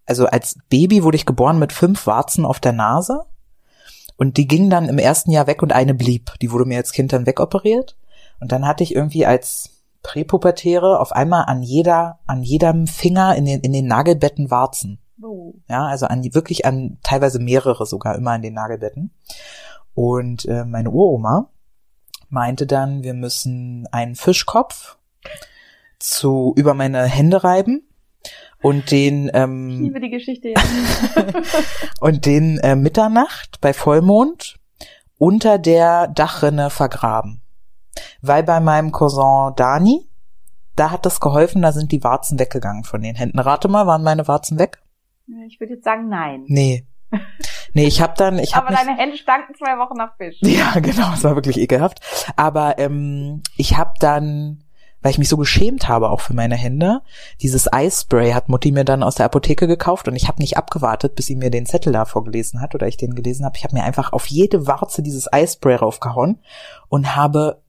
also 0.06 0.26
als 0.26 0.58
Baby 0.70 1.04
wurde 1.04 1.16
ich 1.16 1.26
geboren 1.26 1.58
mit 1.58 1.72
fünf 1.72 2.06
Warzen 2.06 2.46
auf 2.46 2.60
der 2.60 2.74
Nase. 2.74 3.26
Und 4.22 4.38
die 4.38 4.46
gingen 4.48 4.70
dann 4.70 4.88
im 4.88 5.00
ersten 5.00 5.32
Jahr 5.32 5.48
weg 5.48 5.64
und 5.64 5.74
eine 5.74 5.96
blieb. 5.96 6.38
Die 6.44 6.52
wurde 6.52 6.66
mir 6.66 6.78
als 6.78 6.92
Kind 6.92 7.12
dann 7.12 7.26
wegoperiert. 7.26 7.98
Und 8.40 8.52
dann 8.52 8.68
hatte 8.68 8.84
ich 8.84 8.94
irgendwie 8.94 9.26
als 9.26 9.82
Präpubertäre 10.04 11.00
auf 11.00 11.12
einmal 11.12 11.46
an 11.48 11.64
jeder, 11.64 12.20
an 12.28 12.44
jedem 12.44 12.86
Finger 12.86 13.36
in 13.36 13.46
den, 13.46 13.62
in 13.62 13.74
den 13.74 13.88
Nagelbetten 13.88 14.52
Warzen. 14.52 15.00
So. 15.20 15.56
Ja, 15.68 15.88
also 15.88 16.06
an 16.06 16.24
wirklich 16.36 16.68
an 16.68 17.00
teilweise 17.02 17.40
mehrere 17.40 17.88
sogar 17.88 18.14
immer 18.14 18.30
an 18.30 18.44
den 18.44 18.54
Nagelbetten. 18.54 19.10
Und 19.96 20.46
äh, 20.46 20.66
meine 20.66 20.92
Uroma 20.92 21.50
meinte 22.30 22.68
dann, 22.68 23.02
wir 23.02 23.16
müssen 23.16 23.88
einen 23.92 24.14
Fischkopf 24.14 25.00
zu 25.98 26.54
über 26.56 26.76
meine 26.76 27.06
Hände 27.06 27.44
reiben 27.44 27.88
und 28.62 28.92
den 28.92 29.28
Ich 29.28 29.36
ähm, 29.36 29.70
liebe 29.84 30.00
die 30.00 30.10
Geschichte 30.10 30.50
ja. 30.50 30.62
und 32.00 32.26
den 32.26 32.58
äh, 32.60 32.76
Mitternacht 32.76 33.60
bei 33.62 33.74
Vollmond 33.74 34.60
unter 35.18 35.58
der 35.60 36.08
Dachrinne 36.08 36.70
vergraben. 36.70 37.42
Weil 38.22 38.44
bei 38.44 38.60
meinem 38.60 38.92
Cousin 38.92 39.54
Dani, 39.56 40.08
da 40.76 40.92
hat 40.92 41.06
das 41.06 41.20
geholfen, 41.20 41.62
da 41.62 41.72
sind 41.72 41.92
die 41.92 42.04
Warzen 42.04 42.40
weggegangen 42.40 42.84
von 42.84 43.02
den 43.02 43.16
Händen. 43.16 43.40
Rate 43.40 43.68
mal, 43.68 43.88
waren 43.88 44.04
meine 44.04 44.28
Warzen 44.28 44.58
weg? 44.58 44.82
Ich 45.48 45.60
würde 45.60 45.74
jetzt 45.74 45.84
sagen, 45.84 46.10
nein. 46.10 46.44
Nee. 46.48 46.86
Nee, 47.74 47.86
ich 47.86 48.02
habe 48.02 48.14
dann, 48.18 48.40
ich 48.40 48.56
habe 48.56 48.68
Aber 48.68 48.76
deine 48.76 48.98
Hände 48.98 49.18
stanken 49.18 49.54
zwei 49.56 49.78
Wochen 49.78 49.98
nach 49.98 50.16
Fisch. 50.18 50.38
Ja, 50.42 50.80
genau, 50.80 51.14
es 51.14 51.24
war 51.24 51.36
wirklich 51.36 51.58
ekelhaft. 51.58 52.00
Aber 52.36 52.78
ähm, 52.80 53.42
ich 53.58 53.78
habe 53.78 53.94
dann, 54.00 54.64
weil 55.02 55.12
ich 55.12 55.18
mich 55.18 55.30
so 55.30 55.38
geschämt 55.38 55.88
habe 55.88 56.10
auch 56.10 56.22
für 56.22 56.34
meine 56.34 56.56
Hände, 56.56 57.02
dieses 57.42 57.72
Eispray 57.72 58.34
hat 58.34 58.50
Mutti 58.50 58.72
mir 58.72 58.86
dann 58.86 59.04
aus 59.04 59.16
der 59.16 59.26
Apotheke 59.26 59.68
gekauft 59.68 60.08
und 60.08 60.16
ich 60.16 60.28
habe 60.28 60.42
nicht 60.42 60.58
abgewartet, 60.58 61.16
bis 61.16 61.26
sie 61.26 61.36
mir 61.36 61.50
den 61.50 61.66
Zettel 61.66 61.94
da 61.94 62.06
vorgelesen 62.06 62.62
hat 62.62 62.76
oder 62.76 62.88
ich 62.88 62.98
den 62.98 63.16
gelesen 63.16 63.46
habe. 63.46 63.58
Ich 63.58 63.64
habe 63.64 63.76
mir 63.76 63.84
einfach 63.84 64.14
auf 64.14 64.28
jede 64.28 64.68
Warze 64.68 65.02
dieses 65.02 65.32
Eispray 65.32 65.76
raufgehauen 65.76 66.40
und 66.90 67.16
habe, 67.16 67.62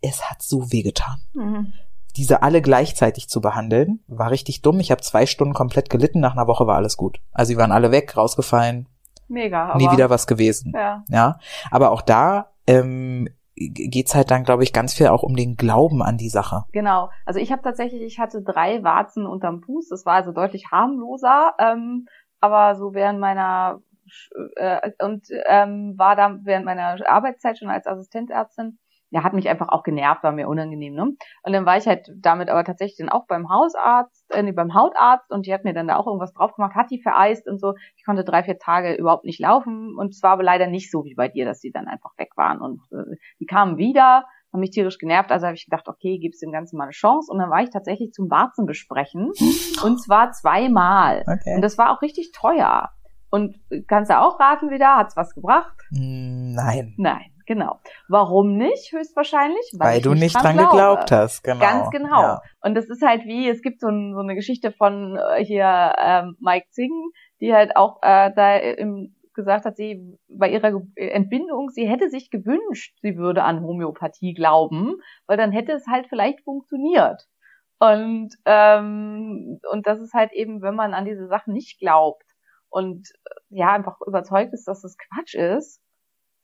es 0.00 0.30
hat 0.30 0.42
so 0.42 0.72
wehgetan. 0.72 1.20
Mhm. 1.34 1.72
Diese 2.16 2.42
alle 2.42 2.60
gleichzeitig 2.60 3.28
zu 3.28 3.40
behandeln, 3.40 4.00
war 4.06 4.30
richtig 4.30 4.60
dumm. 4.60 4.80
Ich 4.80 4.90
habe 4.90 5.00
zwei 5.00 5.24
Stunden 5.24 5.54
komplett 5.54 5.88
gelitten, 5.88 6.20
nach 6.20 6.32
einer 6.32 6.46
Woche 6.46 6.66
war 6.66 6.76
alles 6.76 6.98
gut. 6.98 7.20
Also 7.32 7.50
sie 7.50 7.56
waren 7.56 7.72
alle 7.72 7.90
weg, 7.90 8.16
rausgefallen, 8.16 8.86
Mega. 9.32 9.76
Nie 9.76 9.90
wieder 9.90 10.10
was 10.10 10.26
gewesen. 10.26 10.72
Ja. 10.74 11.04
Ja, 11.08 11.38
aber 11.70 11.90
auch 11.90 12.02
da 12.02 12.50
ähm, 12.66 13.28
geht's 13.70 14.14
halt 14.14 14.30
dann, 14.30 14.44
glaube 14.44 14.62
ich, 14.62 14.72
ganz 14.72 14.94
viel 14.94 15.08
auch 15.08 15.22
um 15.22 15.36
den 15.36 15.56
Glauben 15.56 16.02
an 16.02 16.16
die 16.16 16.28
Sache. 16.28 16.64
Genau. 16.72 17.10
Also 17.26 17.40
ich 17.40 17.52
habe 17.52 17.62
tatsächlich, 17.62 18.02
ich 18.02 18.18
hatte 18.18 18.42
drei 18.42 18.82
Warzen 18.82 19.26
unterm 19.26 19.62
Fuß. 19.62 19.88
Das 19.88 20.06
war 20.06 20.14
also 20.14 20.32
deutlich 20.32 20.70
harmloser. 20.70 21.54
Ähm, 21.58 22.06
aber 22.40 22.74
so 22.74 22.94
während 22.94 23.20
meiner 23.20 23.80
äh, 24.56 24.90
und 25.02 25.26
ähm, 25.46 25.94
war 25.96 26.16
da 26.16 26.38
während 26.42 26.64
meiner 26.64 26.98
Arbeitszeit 27.08 27.58
schon 27.58 27.70
als 27.70 27.86
Assistenzärztin. 27.86 28.78
Ja, 29.14 29.22
hat 29.24 29.34
mich 29.34 29.46
einfach 29.46 29.68
auch 29.68 29.82
genervt, 29.82 30.22
war 30.22 30.32
mir 30.32 30.48
unangenehm, 30.48 30.94
ne? 30.94 31.02
Und 31.02 31.52
dann 31.52 31.66
war 31.66 31.76
ich 31.76 31.86
halt 31.86 32.10
damit 32.16 32.48
aber 32.48 32.64
tatsächlich 32.64 32.96
dann 32.96 33.10
auch 33.10 33.26
beim 33.26 33.50
Hausarzt, 33.50 34.24
äh, 34.32 34.42
nee, 34.42 34.52
beim 34.52 34.74
Hautarzt 34.74 35.30
und 35.30 35.44
die 35.46 35.52
hat 35.52 35.64
mir 35.64 35.74
dann 35.74 35.86
da 35.86 35.96
auch 35.96 36.06
irgendwas 36.06 36.32
drauf 36.32 36.54
gemacht, 36.54 36.74
hat 36.74 36.90
die 36.90 37.02
vereist 37.02 37.46
und 37.46 37.60
so. 37.60 37.74
Ich 37.96 38.06
konnte 38.06 38.24
drei, 38.24 38.42
vier 38.42 38.58
Tage 38.58 38.94
überhaupt 38.94 39.26
nicht 39.26 39.38
laufen 39.38 39.96
und 39.98 40.14
es 40.14 40.22
war 40.22 40.30
aber 40.30 40.42
leider 40.42 40.66
nicht 40.66 40.90
so 40.90 41.04
wie 41.04 41.14
bei 41.14 41.28
dir, 41.28 41.44
dass 41.44 41.60
die 41.60 41.70
dann 41.70 41.88
einfach 41.88 42.12
weg 42.16 42.30
waren 42.36 42.62
und 42.62 42.80
äh, 42.90 43.16
die 43.38 43.44
kamen 43.44 43.76
wieder, 43.76 44.24
haben 44.50 44.60
mich 44.60 44.70
tierisch 44.70 44.96
genervt, 44.96 45.30
also 45.30 45.44
habe 45.46 45.56
ich 45.56 45.66
gedacht, 45.66 45.88
okay, 45.88 46.18
gib's 46.18 46.38
dem 46.38 46.50
Ganzen 46.50 46.78
mal 46.78 46.84
eine 46.84 46.92
Chance 46.92 47.30
und 47.30 47.38
dann 47.38 47.50
war 47.50 47.62
ich 47.62 47.68
tatsächlich 47.70 48.12
zum 48.12 48.30
Warzen 48.30 48.64
besprechen 48.64 49.30
und 49.84 50.00
zwar 50.02 50.32
zweimal 50.32 51.22
Okay. 51.26 51.54
und 51.56 51.60
das 51.62 51.76
war 51.76 51.90
auch 51.94 52.00
richtig 52.00 52.32
teuer. 52.32 52.88
Und 53.34 53.56
kannst 53.88 54.10
du 54.10 54.18
auch 54.18 54.38
raten 54.38 54.70
wieder, 54.70 54.96
hat's 54.96 55.16
was 55.16 55.34
gebracht? 55.34 55.74
Mm, 55.90 56.52
Nein, 56.52 56.94
Nein, 56.98 57.31
genau. 57.46 57.78
Warum 58.08 58.56
nicht? 58.56 58.92
Höchstwahrscheinlich, 58.92 59.72
weil, 59.78 59.98
ich 59.98 60.02
du 60.02 60.14
nicht 60.14 60.34
dran 60.34 60.56
glaube. 60.56 60.70
geglaubt 60.70 61.12
hast, 61.12 61.42
genau. 61.42 61.60
Ganz 61.60 61.90
genau. 61.90 62.20
Ja. 62.22 62.42
Und 62.60 62.74
das 62.74 62.86
ist 62.86 63.02
halt 63.02 63.24
wie, 63.24 63.48
es 63.48 63.62
gibt 63.62 63.80
so, 63.80 63.88
ein, 63.88 64.14
so 64.14 64.20
eine 64.20 64.34
Geschichte 64.34 64.72
von 64.72 65.16
äh, 65.16 65.44
hier 65.44 65.94
ähm, 65.98 66.36
Mike 66.40 66.66
Zing, 66.70 66.92
die 67.40 67.52
halt 67.52 67.76
auch 67.76 67.98
äh, 68.02 68.30
da 68.34 68.56
im, 68.56 69.14
gesagt 69.34 69.64
hat, 69.64 69.76
sie 69.76 70.18
bei 70.28 70.50
ihrer 70.50 70.72
Ge- 70.72 71.08
Entbindung, 71.10 71.70
sie 71.70 71.88
hätte 71.88 72.10
sich 72.10 72.30
gewünscht, 72.30 72.96
sie 73.00 73.16
würde 73.16 73.42
an 73.44 73.62
Homöopathie 73.62 74.34
glauben, 74.34 74.96
weil 75.26 75.36
dann 75.38 75.52
hätte 75.52 75.72
es 75.72 75.86
halt 75.86 76.06
vielleicht 76.08 76.42
funktioniert. 76.42 77.26
Und 77.78 78.30
ähm, 78.44 79.58
und 79.72 79.86
das 79.86 80.00
ist 80.00 80.14
halt 80.14 80.32
eben, 80.32 80.62
wenn 80.62 80.76
man 80.76 80.94
an 80.94 81.04
diese 81.04 81.26
Sachen 81.26 81.52
nicht 81.52 81.80
glaubt 81.80 82.22
und 82.68 83.08
äh, 83.24 83.34
ja 83.48 83.72
einfach 83.72 83.96
überzeugt 84.06 84.52
ist, 84.52 84.68
dass 84.68 84.82
das 84.82 84.96
Quatsch 84.96 85.34
ist, 85.34 85.81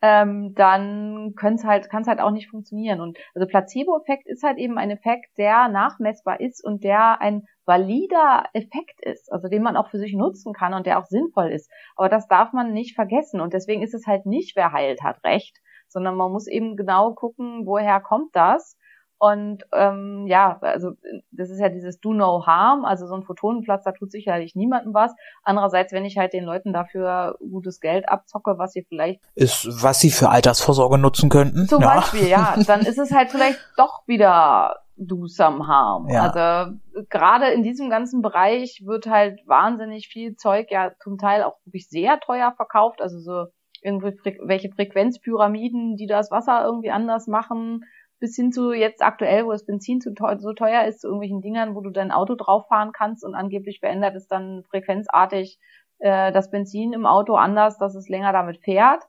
ähm, 0.01 0.55
dann 0.55 1.35
könnte 1.37 1.67
halt, 1.67 1.91
kann 1.91 2.03
es 2.03 2.09
halt 2.09 2.21
auch 2.21 2.31
nicht 2.31 2.49
funktionieren. 2.49 3.01
Und 3.01 3.19
also 3.35 3.47
Placebo-Effekt 3.47 4.27
ist 4.27 4.43
halt 4.43 4.59
eben 4.59 4.79
ein 4.79 4.91
Effekt, 4.91 5.37
der 5.39 5.69
nachmessbar 5.69 6.41
ist 6.41 6.65
und 6.65 6.85
der 6.85 7.21
ein 7.21 7.43
valider 7.65 8.45
Effekt 8.55 9.01
ist, 9.03 9.31
also 9.33 9.49
den 9.49 9.63
man 9.63 9.77
auch 9.77 9.89
für 9.89 9.99
sich 9.99 10.15
nutzen 10.15 10.53
kann 10.53 10.73
und 10.73 10.87
der 10.87 10.99
auch 10.99 11.07
sinnvoll 11.07 11.51
ist. 11.51 11.71
Aber 11.97 12.09
das 12.09 12.27
darf 12.29 12.53
man 12.53 12.73
nicht 12.73 12.95
vergessen. 12.95 13.41
Und 13.41 13.53
deswegen 13.53 13.83
ist 13.83 13.95
es 13.95 14.07
halt 14.07 14.25
nicht, 14.25 14.57
wer 14.57 14.73
heilt, 14.73 15.03
hat 15.03 15.23
recht, 15.25 15.59
sondern 15.89 16.17
man 16.17 16.33
muss 16.33 16.47
eben 16.47 16.77
genau 16.77 17.13
gucken, 17.15 17.67
woher 17.67 18.01
kommt 18.01 18.35
das. 18.35 18.78
Und 19.19 19.65
ähm, 19.73 20.27
ja, 20.29 20.59
also 20.61 20.93
das 21.33 21.51
ist 21.51 21.59
ja 21.59 21.69
dieses 21.69 22.01
Do 22.01 22.15
No 22.15 22.47
Harm, 22.47 22.85
also 22.85 23.07
so 23.07 23.15
ein 23.15 23.25
Photonenplatz, 23.25 23.83
da 23.85 23.91
tut 23.91 24.13
sicherlich 24.13 24.55
niemandem 24.55 24.95
was. 24.95 25.13
Andererseits, 25.43 25.93
wenn 25.93 26.05
ich 26.05 26.17
halt 26.17 26.33
den 26.33 26.45
Leuten 26.45 26.73
dafür 26.73 27.37
gutes 27.41 27.81
Geld 27.81 28.09
abzocke, 28.09 28.59
was 28.59 28.73
sie 28.73 28.85
vielleicht 28.89 29.21
Ist, 29.35 29.67
was 29.83 29.99
sie 29.99 30.11
für 30.11 30.29
Altersvorsorge 30.29 30.99
nutzen 30.99 31.31
könnten. 31.31 31.67
zum 31.67 31.83
ja. 31.83 31.97
Beispiel, 31.97 32.29
ja, 32.29 32.57
dann 32.67 32.81
ist 32.81 32.99
es 32.99 33.13
halt 33.13 33.31
vielleicht 33.31 33.59
doch 33.77 34.07
wieder 34.07 34.77
do 34.97 35.27
some 35.27 35.67
harm. 35.67 36.09
Ja. 36.09 36.31
Also 36.31 36.77
gerade 37.09 37.49
in 37.49 37.63
diesem 37.63 37.91
ganzen 37.91 38.23
Bereich 38.23 38.83
wird 38.85 39.07
halt 39.07 39.41
wahnsinnig 39.47 40.09
viel 40.09 40.37
Zeug 40.37 40.71
ja 40.71 40.93
zum 41.01 41.19
Teil 41.19 41.43
auch 41.43 41.57
wirklich 41.65 41.89
sehr 41.89 42.21
teuer 42.21 42.53
verkauft. 42.57 43.01
Also 43.01 43.19
so 43.19 43.47
irgendwie 43.83 44.17
Fre 44.17 44.35
welche 44.43 44.71
Frequenzpyramiden, 44.71 45.97
die 45.97 46.07
das 46.07 46.31
Wasser 46.31 46.65
irgendwie 46.65 46.91
anders 46.91 47.27
machen, 47.27 47.85
bis 48.21 48.37
hin 48.37 48.53
zu 48.53 48.73
jetzt 48.73 49.03
aktuell, 49.03 49.47
wo 49.47 49.53
das 49.53 49.67
Benzin 49.67 50.01
zu 50.01 50.15
teuer, 50.15 50.39
so 50.39 50.53
teuer 50.53 50.85
ist, 50.85 51.01
zu 51.01 51.09
irgendwelchen 51.09 51.41
Dingern, 51.41 51.75
wo 51.75 51.81
du 51.81 51.91
dein 51.91 52.11
Auto 52.11 52.35
drauf 52.35 52.67
fahren 52.69 52.93
kannst 52.93 53.25
und 53.25 53.35
angeblich 53.35 53.81
verändert 53.81 54.15
es 54.17 54.27
dann 54.29 54.65
frequenzartig 54.71 55.59
äh, 55.99 56.33
das 56.33 56.51
Benzin 56.51 56.93
im 56.93 57.07
Auto 57.07 57.35
anders, 57.35 57.79
dass 57.79 57.95
es 57.95 58.09
länger 58.09 58.33
damit 58.33 58.59
fährt. 58.63 59.05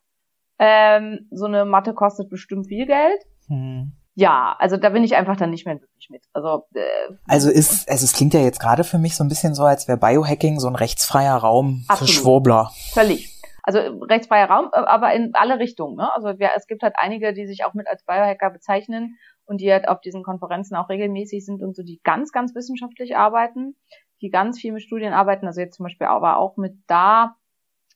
Ähm, 0.59 1.27
so 1.31 1.45
eine 1.45 1.65
Matte 1.65 1.93
kostet 1.93 2.29
bestimmt 2.29 2.67
viel 2.67 2.85
Geld. 2.85 3.21
Hm. 3.47 3.93
Ja, 4.15 4.55
also 4.59 4.75
da 4.75 4.89
bin 4.89 5.05
ich 5.05 5.15
einfach 5.15 5.37
dann 5.37 5.49
nicht 5.49 5.65
mehr 5.65 5.79
wirklich 5.79 6.09
mit. 6.09 6.25
Also 6.33 6.65
äh, 6.73 6.81
Also 7.27 7.49
ist, 7.49 7.89
also 7.89 8.03
es 8.03 8.11
klingt 8.11 8.33
ja 8.33 8.41
jetzt 8.41 8.59
gerade 8.59 8.83
für 8.83 8.97
mich 8.97 9.15
so 9.15 9.23
ein 9.23 9.29
bisschen 9.29 9.55
so, 9.55 9.63
als 9.63 9.87
wäre 9.87 9.97
Biohacking 9.97 10.59
so 10.59 10.67
ein 10.67 10.75
rechtsfreier 10.75 11.37
Raum 11.37 11.85
Absolut. 11.87 12.09
für 12.09 12.19
Schwurbler. 12.19 12.71
völlig. 12.91 13.38
Also 13.69 13.99
rechtsfreier 14.03 14.49
Raum, 14.49 14.71
äh, 14.73 14.79
aber 14.79 15.13
in 15.13 15.35
alle 15.35 15.59
Richtungen. 15.59 15.95
Ne? 15.95 16.11
Also 16.15 16.29
ja, 16.29 16.49
es 16.55 16.65
gibt 16.65 16.81
halt 16.81 16.95
einige, 16.97 17.33
die 17.33 17.45
sich 17.45 17.65
auch 17.65 17.75
mit 17.75 17.87
als 17.87 18.03
Biohacker 18.03 18.49
bezeichnen 18.49 19.19
und 19.45 19.61
die 19.61 19.71
halt 19.71 19.87
auf 19.87 20.01
diesen 20.01 20.23
Konferenzen 20.23 20.75
auch 20.75 20.89
regelmäßig 20.89 21.45
sind 21.45 21.61
und 21.61 21.75
so, 21.75 21.83
die 21.83 22.01
ganz, 22.03 22.31
ganz 22.31 22.55
wissenschaftlich 22.55 23.15
arbeiten, 23.15 23.75
die 24.23 24.31
ganz 24.31 24.59
viel 24.59 24.71
mit 24.71 24.81
Studien 24.81 25.13
arbeiten. 25.13 25.45
Also 25.45 25.61
jetzt 25.61 25.77
zum 25.77 25.83
Beispiel 25.83 26.07
aber 26.07 26.37
auch 26.37 26.57
mit 26.57 26.77
da, 26.87 27.35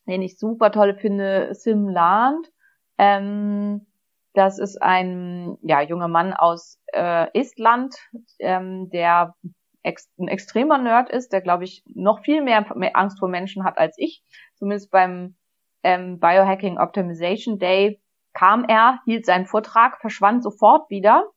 den 0.05 0.21
ich 0.21 0.37
super 0.37 0.71
toll 0.71 0.93
finde, 0.93 1.55
Sim 1.55 1.87
Land. 1.87 2.51
Ähm, 2.99 3.87
das 4.35 4.59
ist 4.59 4.79
ein 4.79 5.57
ja, 5.63 5.81
junger 5.81 6.07
Mann 6.07 6.33
aus 6.33 6.79
äh, 6.93 7.33
Estland, 7.33 7.95
ähm, 8.37 8.91
der 8.91 9.33
ex 9.81 10.07
ein 10.19 10.27
extremer 10.27 10.77
Nerd 10.77 11.09
ist, 11.09 11.33
der, 11.33 11.41
glaube 11.41 11.63
ich, 11.63 11.83
noch 11.87 12.21
viel 12.23 12.43
mehr, 12.43 12.63
mehr 12.75 12.95
Angst 12.95 13.17
vor 13.17 13.27
Menschen 13.27 13.63
hat 13.63 13.79
als 13.79 13.95
ich. 13.97 14.21
Zumindest 14.53 14.91
beim 14.91 15.35
ähm, 15.83 16.19
Biohacking 16.19 16.77
Optimization 16.77 17.59
Day 17.59 18.01
kam 18.33 18.65
er, 18.65 18.99
hielt 19.05 19.25
seinen 19.25 19.45
Vortrag, 19.45 19.99
verschwand 20.01 20.43
sofort 20.43 20.89
wieder 20.89 21.29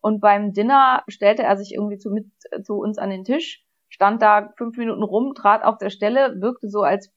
und 0.00 0.20
beim 0.20 0.52
Dinner 0.52 1.02
stellte 1.08 1.42
er 1.42 1.56
sich 1.56 1.74
irgendwie 1.74 1.98
zu, 1.98 2.10
mit 2.10 2.26
zu 2.62 2.74
uns 2.74 2.98
an 2.98 3.10
den 3.10 3.24
Tisch, 3.24 3.64
stand 3.88 4.22
da 4.22 4.52
fünf 4.56 4.76
Minuten 4.76 5.02
rum, 5.02 5.34
trat 5.34 5.64
auf 5.64 5.78
der 5.78 5.90
Stelle, 5.90 6.40
wirkte 6.40 6.68
so, 6.68 6.82
als 6.82 7.12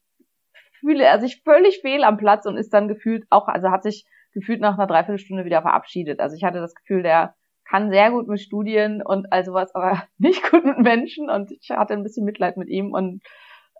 fühle 0.80 1.04
er 1.04 1.19
sich 1.19 1.41
völlig 1.43 1.82
fehl 1.82 2.04
am 2.04 2.17
Platz 2.17 2.45
und 2.45 2.58
ist 2.58 2.73
dann 2.73 2.88
gefühlt 2.88 3.26
auch, 3.30 3.47
also 3.47 3.71
hat 3.71 3.84
sich 3.84 4.06
gefühlt 4.34 4.62
nach 4.62 4.78
einer 4.78 4.88
Dreiviertelstunde 4.88 5.45
wieder 5.45 5.62
verabschiedet. 5.62 6.19
Also 6.19 6.36
ich 6.36 6.43
hatte 6.43 6.60
das 6.60 6.76
Gefühl, 6.76 7.04
der 7.04 7.36
kann 7.65 7.89
sehr 7.89 8.12
gut 8.12 8.28
mit 8.28 8.39
Studien 8.39 9.02
und 9.02 9.32
also 9.32 9.54
was, 9.54 9.73
aber 9.76 10.04
nicht 10.17 10.50
gut 10.50 10.63
mit 10.63 10.80
Menschen 10.80 11.30
und 11.30 11.52
ich 11.52 11.69
hatte 11.71 11.93
ein 11.93 12.04
bisschen 12.04 12.26
Mitleid 12.26 12.58
mit 12.58 12.69
ihm 12.69 12.93
und 12.93 13.21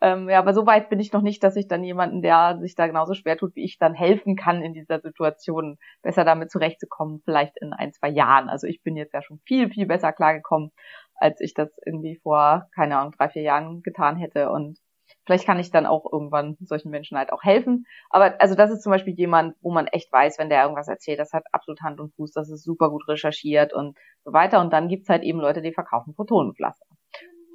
ähm, 0.02 0.30
ja, 0.30 0.40
aber 0.40 0.54
so 0.54 0.66
weit 0.66 0.90
bin 0.90 1.00
ich 1.00 1.14
noch 1.14 1.22
nicht, 1.22 1.44
dass 1.44 1.56
ich 1.56 1.68
dann 1.68 1.84
jemanden, 1.84 2.22
der 2.22 2.58
sich 2.60 2.76
da 2.76 2.88
genauso 2.88 3.14
schwer 3.14 3.38
tut 3.38 3.56
wie 3.56 3.64
ich, 3.64 3.78
dann 3.78 3.94
helfen 3.94 4.36
kann 4.36 4.62
in 4.62 4.74
dieser 4.74 5.00
Situation, 5.00 5.78
besser 6.02 6.26
damit 6.26 6.52
zurechtzukommen, 6.52 7.22
vielleicht 7.26 7.58
in 7.58 7.74
ein, 7.74 7.94
zwei 7.94 8.10
Jahren. 8.10 8.50
Also 8.50 8.68
ich 8.68 8.82
bin 8.84 8.96
jetzt 8.98 9.14
ja 9.14 9.22
schon 9.22 9.40
viel, 9.46 9.70
viel 9.70 9.86
besser 9.86 10.14
klargekommen, 10.14 10.72
als 11.16 11.42
ich 11.42 11.54
das 11.54 11.70
irgendwie 11.86 12.18
vor, 12.22 12.68
keine 12.76 12.98
Ahnung, 12.98 13.14
drei, 13.18 13.30
vier 13.30 13.44
Jahren 13.44 13.82
getan 13.82 14.18
hätte 14.18 14.50
und 14.52 14.80
Vielleicht 15.26 15.46
kann 15.46 15.60
ich 15.60 15.72
dann 15.72 15.86
auch 15.86 16.06
irgendwann 16.12 16.58
solchen 16.62 16.90
Menschen 16.90 17.18
halt 17.18 17.32
auch 17.32 17.44
helfen. 17.44 17.86
Aber 18.10 18.40
also 18.40 18.56
das 18.56 18.72
ist 18.72 18.82
zum 18.82 18.92
Beispiel 18.92 19.14
jemand, 19.14 19.56
wo 19.62 19.72
man 19.72 19.88
echt 19.88 20.12
weiß, 20.12 20.38
wenn 20.40 20.50
der 20.50 20.64
irgendwas 20.64 20.88
erzählt, 20.88 21.20
das 21.20 21.34
hat 21.34 21.44
absolut 21.52 21.82
Hand 21.82 22.00
und 22.00 22.14
Fuß, 22.16 22.32
das 22.32 22.50
ist 22.50 22.64
super 22.64 22.90
gut 22.90 23.08
recherchiert 23.08 23.74
und 23.74 23.98
so 24.24 24.34
weiter. 24.34 24.60
Und 24.62 24.72
dann 24.74 24.88
gibt's 24.90 25.10
halt 25.10 25.24
eben 25.24 25.40
Leute, 25.40 25.62
die 25.62 25.74
verkaufen 25.74 26.14
Protonenpflaster. 26.16 26.97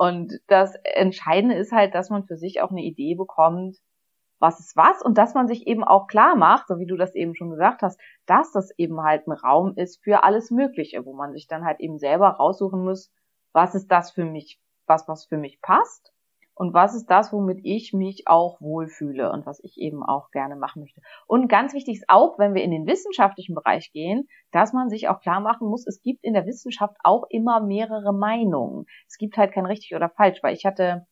Und 0.02 0.40
das 0.48 0.74
Entscheidende 0.82 1.54
ist 1.54 1.70
halt, 1.70 1.94
dass 1.94 2.10
man 2.10 2.24
für 2.24 2.36
sich 2.36 2.60
auch 2.60 2.72
eine 2.72 2.82
Idee 2.82 3.14
bekommt, 3.14 3.76
was 4.40 4.58
ist 4.58 4.76
was 4.76 5.00
und 5.00 5.16
dass 5.16 5.34
man 5.34 5.46
sich 5.46 5.68
eben 5.68 5.84
auch 5.84 6.08
klar 6.08 6.34
macht, 6.34 6.66
so 6.66 6.80
wie 6.80 6.86
du 6.86 6.96
das 6.96 7.14
eben 7.14 7.36
schon 7.36 7.50
gesagt 7.50 7.82
hast, 7.82 8.00
dass 8.26 8.50
das 8.50 8.76
eben 8.76 9.00
halt 9.00 9.28
ein 9.28 9.32
Raum 9.32 9.74
ist 9.76 10.02
für 10.02 10.24
alles 10.24 10.50
Mögliche, 10.50 11.06
wo 11.06 11.12
man 11.14 11.32
sich 11.32 11.46
dann 11.46 11.64
halt 11.64 11.78
eben 11.78 12.00
selber 12.00 12.30
raussuchen 12.30 12.82
muss, 12.82 13.12
was 13.52 13.76
ist 13.76 13.92
das 13.92 14.10
für 14.10 14.24
mich, 14.24 14.60
was 14.86 15.06
was 15.06 15.26
für 15.26 15.36
mich 15.36 15.60
passt 15.62 16.12
und 16.54 16.74
was 16.74 16.94
ist 16.94 17.06
das, 17.06 17.32
womit 17.32 17.60
ich 17.62 17.92
mich 17.92 18.24
auch 18.26 18.60
wohlfühle 18.60 19.32
und 19.32 19.46
was 19.46 19.60
ich 19.64 19.78
eben 19.78 20.02
auch 20.02 20.30
gerne 20.30 20.56
machen 20.56 20.80
möchte. 20.80 21.00
Und 21.26 21.48
ganz 21.48 21.74
wichtig 21.74 21.96
ist 21.96 22.04
auch, 22.08 22.38
wenn 22.38 22.54
wir 22.54 22.62
in 22.62 22.70
den 22.70 22.86
wissenschaftlichen 22.86 23.54
Bereich 23.54 23.90
gehen, 23.92 24.28
dass 24.50 24.72
man 24.72 24.88
sich 24.88 25.08
auch 25.08 25.20
klar 25.20 25.40
machen 25.40 25.68
muss, 25.68 25.86
es 25.86 26.02
gibt 26.02 26.24
in 26.24 26.34
der 26.34 26.46
Wissenschaft 26.46 26.96
auch 27.04 27.24
immer 27.30 27.60
mehrere 27.60 28.12
Meinungen. 28.12 28.86
Es 29.08 29.16
gibt 29.16 29.36
halt 29.36 29.52
kein 29.52 29.66
richtig 29.66 29.94
oder 29.94 30.10
falsch, 30.10 30.42
weil 30.42 30.54
ich 30.54 30.64
hatte 30.64 31.06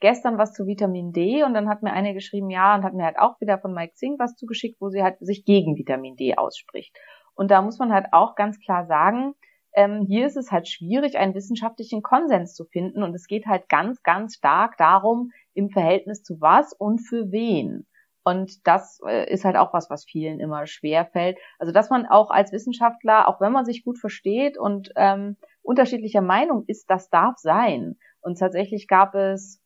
gestern 0.00 0.38
was 0.38 0.52
zu 0.52 0.66
Vitamin 0.66 1.12
D 1.12 1.42
und 1.42 1.54
dann 1.54 1.68
hat 1.68 1.82
mir 1.82 1.92
eine 1.92 2.12
geschrieben, 2.12 2.50
ja, 2.50 2.74
und 2.74 2.84
hat 2.84 2.94
mir 2.94 3.04
halt 3.04 3.18
auch 3.18 3.40
wieder 3.40 3.58
von 3.58 3.72
Mike 3.72 3.94
Zing 3.94 4.16
was 4.18 4.36
zugeschickt, 4.36 4.80
wo 4.80 4.88
sie 4.88 5.02
halt 5.02 5.16
sich 5.20 5.44
gegen 5.44 5.76
Vitamin 5.76 6.16
D 6.16 6.36
ausspricht. 6.36 6.94
Und 7.34 7.50
da 7.50 7.62
muss 7.62 7.78
man 7.78 7.92
halt 7.92 8.06
auch 8.12 8.34
ganz 8.34 8.58
klar 8.58 8.86
sagen, 8.86 9.34
ähm, 9.76 10.06
hier 10.08 10.26
ist 10.26 10.36
es 10.36 10.50
halt 10.50 10.66
schwierig, 10.66 11.18
einen 11.18 11.34
wissenschaftlichen 11.34 12.02
Konsens 12.02 12.54
zu 12.54 12.64
finden. 12.64 13.02
Und 13.02 13.14
es 13.14 13.26
geht 13.26 13.46
halt 13.46 13.68
ganz, 13.68 14.02
ganz 14.02 14.36
stark 14.36 14.78
darum, 14.78 15.32
im 15.52 15.68
Verhältnis 15.68 16.22
zu 16.22 16.40
was 16.40 16.72
und 16.72 16.98
für 17.00 17.30
wen. 17.30 17.86
Und 18.24 18.66
das 18.66 19.00
äh, 19.06 19.30
ist 19.32 19.44
halt 19.44 19.56
auch 19.56 19.72
was, 19.74 19.88
was 19.90 20.04
vielen 20.04 20.40
immer 20.40 20.66
schwer 20.66 21.04
fällt. 21.04 21.38
Also 21.58 21.72
dass 21.72 21.90
man 21.90 22.06
auch 22.06 22.30
als 22.30 22.52
Wissenschaftler, 22.52 23.28
auch 23.28 23.40
wenn 23.40 23.52
man 23.52 23.66
sich 23.66 23.84
gut 23.84 23.98
versteht 23.98 24.58
und 24.58 24.92
ähm, 24.96 25.36
unterschiedlicher 25.62 26.22
Meinung 26.22 26.64
ist, 26.66 26.90
das 26.90 27.10
darf 27.10 27.36
sein. 27.36 27.98
Und 28.20 28.38
tatsächlich 28.38 28.88
gab 28.88 29.14
es 29.14 29.62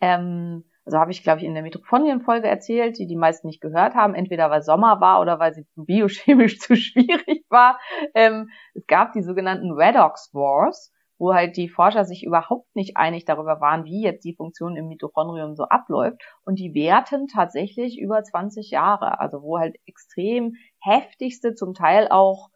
ähm, 0.00 0.64
also 0.88 1.00
habe 1.00 1.10
ich, 1.10 1.22
glaube 1.22 1.40
ich, 1.40 1.44
in 1.44 1.52
der 1.52 1.62
Mitochondrien-Folge 1.62 2.48
erzählt, 2.48 2.98
die 2.98 3.06
die 3.06 3.14
meisten 3.14 3.46
nicht 3.46 3.60
gehört 3.60 3.94
haben, 3.94 4.14
entweder 4.14 4.48
weil 4.50 4.62
Sommer 4.62 5.02
war 5.02 5.20
oder 5.20 5.38
weil 5.38 5.52
sie 5.52 5.66
biochemisch 5.76 6.58
zu 6.60 6.76
schwierig 6.76 7.44
war. 7.50 7.78
Ähm, 8.14 8.48
es 8.72 8.86
gab 8.86 9.12
die 9.12 9.20
sogenannten 9.20 9.70
Redox 9.72 10.30
Wars, 10.32 10.90
wo 11.18 11.34
halt 11.34 11.58
die 11.58 11.68
Forscher 11.68 12.06
sich 12.06 12.24
überhaupt 12.24 12.74
nicht 12.74 12.96
einig 12.96 13.26
darüber 13.26 13.60
waren, 13.60 13.84
wie 13.84 14.02
jetzt 14.02 14.24
die 14.24 14.34
Funktion 14.34 14.76
im 14.76 14.88
Mitochondrium 14.88 15.56
so 15.56 15.64
abläuft. 15.64 16.22
Und 16.46 16.58
die 16.58 16.72
währten 16.72 17.26
tatsächlich 17.26 17.98
über 18.00 18.22
20 18.22 18.70
Jahre, 18.70 19.20
also 19.20 19.42
wo 19.42 19.58
halt 19.58 19.76
extrem 19.84 20.54
heftigste, 20.80 21.54
zum 21.54 21.74
Teil 21.74 22.08
auch 22.08 22.48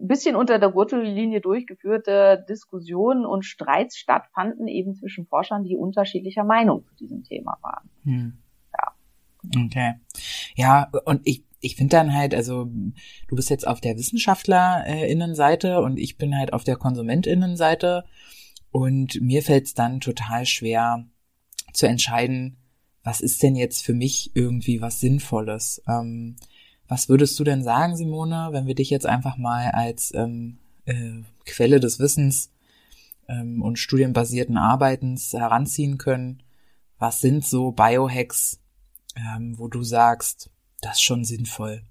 bisschen 0.00 0.36
unter 0.36 0.58
der 0.58 0.70
Gürtellinie 0.70 1.40
durchgeführte 1.40 2.44
Diskussionen 2.48 3.24
und 3.24 3.44
Streits 3.44 3.96
stattfanden 3.98 4.68
eben 4.68 4.94
zwischen 4.94 5.26
Forschern, 5.26 5.64
die 5.64 5.76
unterschiedlicher 5.76 6.44
Meinung 6.44 6.84
zu 6.84 6.94
diesem 6.96 7.24
Thema 7.24 7.58
waren. 7.62 7.90
Hm. 8.04 8.38
Ja. 8.76 9.64
Okay. 9.64 9.94
Ja, 10.56 10.90
und 11.04 11.20
ich, 11.24 11.44
ich 11.60 11.76
finde 11.76 11.96
dann 11.96 12.14
halt, 12.14 12.34
also 12.34 12.64
du 12.64 13.36
bist 13.36 13.50
jetzt 13.50 13.66
auf 13.66 13.80
der 13.80 13.96
WissenschaftlerInnenseite 13.96 15.80
und 15.80 15.98
ich 15.98 16.18
bin 16.18 16.36
halt 16.36 16.52
auf 16.52 16.64
der 16.64 16.76
KonsumentInnenseite 16.76 18.04
und 18.70 19.20
mir 19.20 19.42
fällt 19.42 19.66
es 19.66 19.74
dann 19.74 20.00
total 20.00 20.46
schwer 20.46 21.06
zu 21.72 21.86
entscheiden, 21.86 22.56
was 23.02 23.20
ist 23.20 23.42
denn 23.42 23.56
jetzt 23.56 23.84
für 23.84 23.94
mich 23.94 24.32
irgendwie 24.34 24.80
was 24.80 25.00
Sinnvolles. 25.00 25.82
Ähm, 25.88 26.36
was 26.88 27.08
würdest 27.08 27.38
du 27.38 27.44
denn 27.44 27.62
sagen, 27.62 27.96
Simone, 27.96 28.48
wenn 28.52 28.66
wir 28.66 28.74
dich 28.74 28.90
jetzt 28.90 29.06
einfach 29.06 29.36
mal 29.36 29.70
als 29.70 30.12
ähm, 30.14 30.58
äh, 30.86 31.22
Quelle 31.44 31.80
des 31.80 31.98
Wissens 31.98 32.50
ähm, 33.28 33.62
und 33.62 33.78
studienbasierten 33.78 34.56
Arbeitens 34.56 35.32
heranziehen 35.32 35.98
können? 35.98 36.42
Was 36.98 37.20
sind 37.20 37.44
so 37.44 37.70
Biohacks, 37.70 38.60
ähm, 39.14 39.58
wo 39.58 39.68
du 39.68 39.82
sagst, 39.82 40.50
das 40.80 40.94
ist 40.94 41.02
schon 41.02 41.24
sinnvoll. 41.24 41.82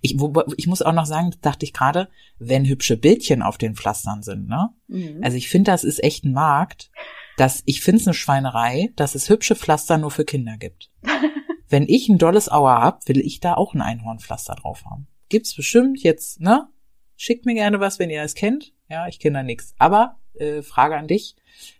Ich, 0.00 0.18
wo, 0.18 0.32
ich 0.56 0.66
muss 0.66 0.82
auch 0.82 0.92
noch 0.92 1.06
sagen, 1.06 1.34
dachte 1.42 1.64
ich 1.64 1.72
gerade, 1.72 2.08
wenn 2.38 2.64
hübsche 2.64 2.96
Bildchen 2.96 3.42
auf 3.42 3.58
den 3.58 3.74
Pflastern 3.74 4.22
sind, 4.22 4.48
ne? 4.48 4.70
Mhm. 4.86 5.20
Also 5.22 5.36
ich 5.36 5.48
finde, 5.48 5.72
das 5.72 5.84
ist 5.84 6.02
echt 6.02 6.24
ein 6.24 6.32
Markt, 6.32 6.90
dass 7.36 7.62
ich 7.66 7.80
finde 7.80 8.00
es 8.00 8.06
eine 8.06 8.14
Schweinerei, 8.14 8.92
dass 8.96 9.14
es 9.14 9.28
hübsche 9.28 9.56
Pflaster 9.56 9.98
nur 9.98 10.10
für 10.10 10.24
Kinder 10.24 10.56
gibt. 10.56 10.90
wenn 11.68 11.84
ich 11.88 12.08
ein 12.08 12.18
dolles 12.18 12.50
Auer 12.50 12.80
hab, 12.80 13.08
will 13.08 13.20
ich 13.20 13.40
da 13.40 13.54
auch 13.54 13.74
ein 13.74 13.80
Einhornpflaster 13.80 14.54
drauf 14.54 14.84
haben. 14.84 15.08
Gibt's 15.28 15.54
bestimmt 15.54 16.02
jetzt, 16.02 16.40
ne? 16.40 16.68
Schickt 17.16 17.46
mir 17.46 17.54
gerne 17.54 17.80
was, 17.80 17.98
wenn 17.98 18.10
ihr 18.10 18.22
es 18.22 18.34
kennt. 18.34 18.72
Ja, 18.88 19.08
ich 19.08 19.18
kenne 19.18 19.38
da 19.38 19.42
nichts. 19.42 19.74
Aber 19.78 20.16
äh, 20.34 20.62
Frage 20.62 20.96
an 20.96 21.08
dich, 21.08 21.34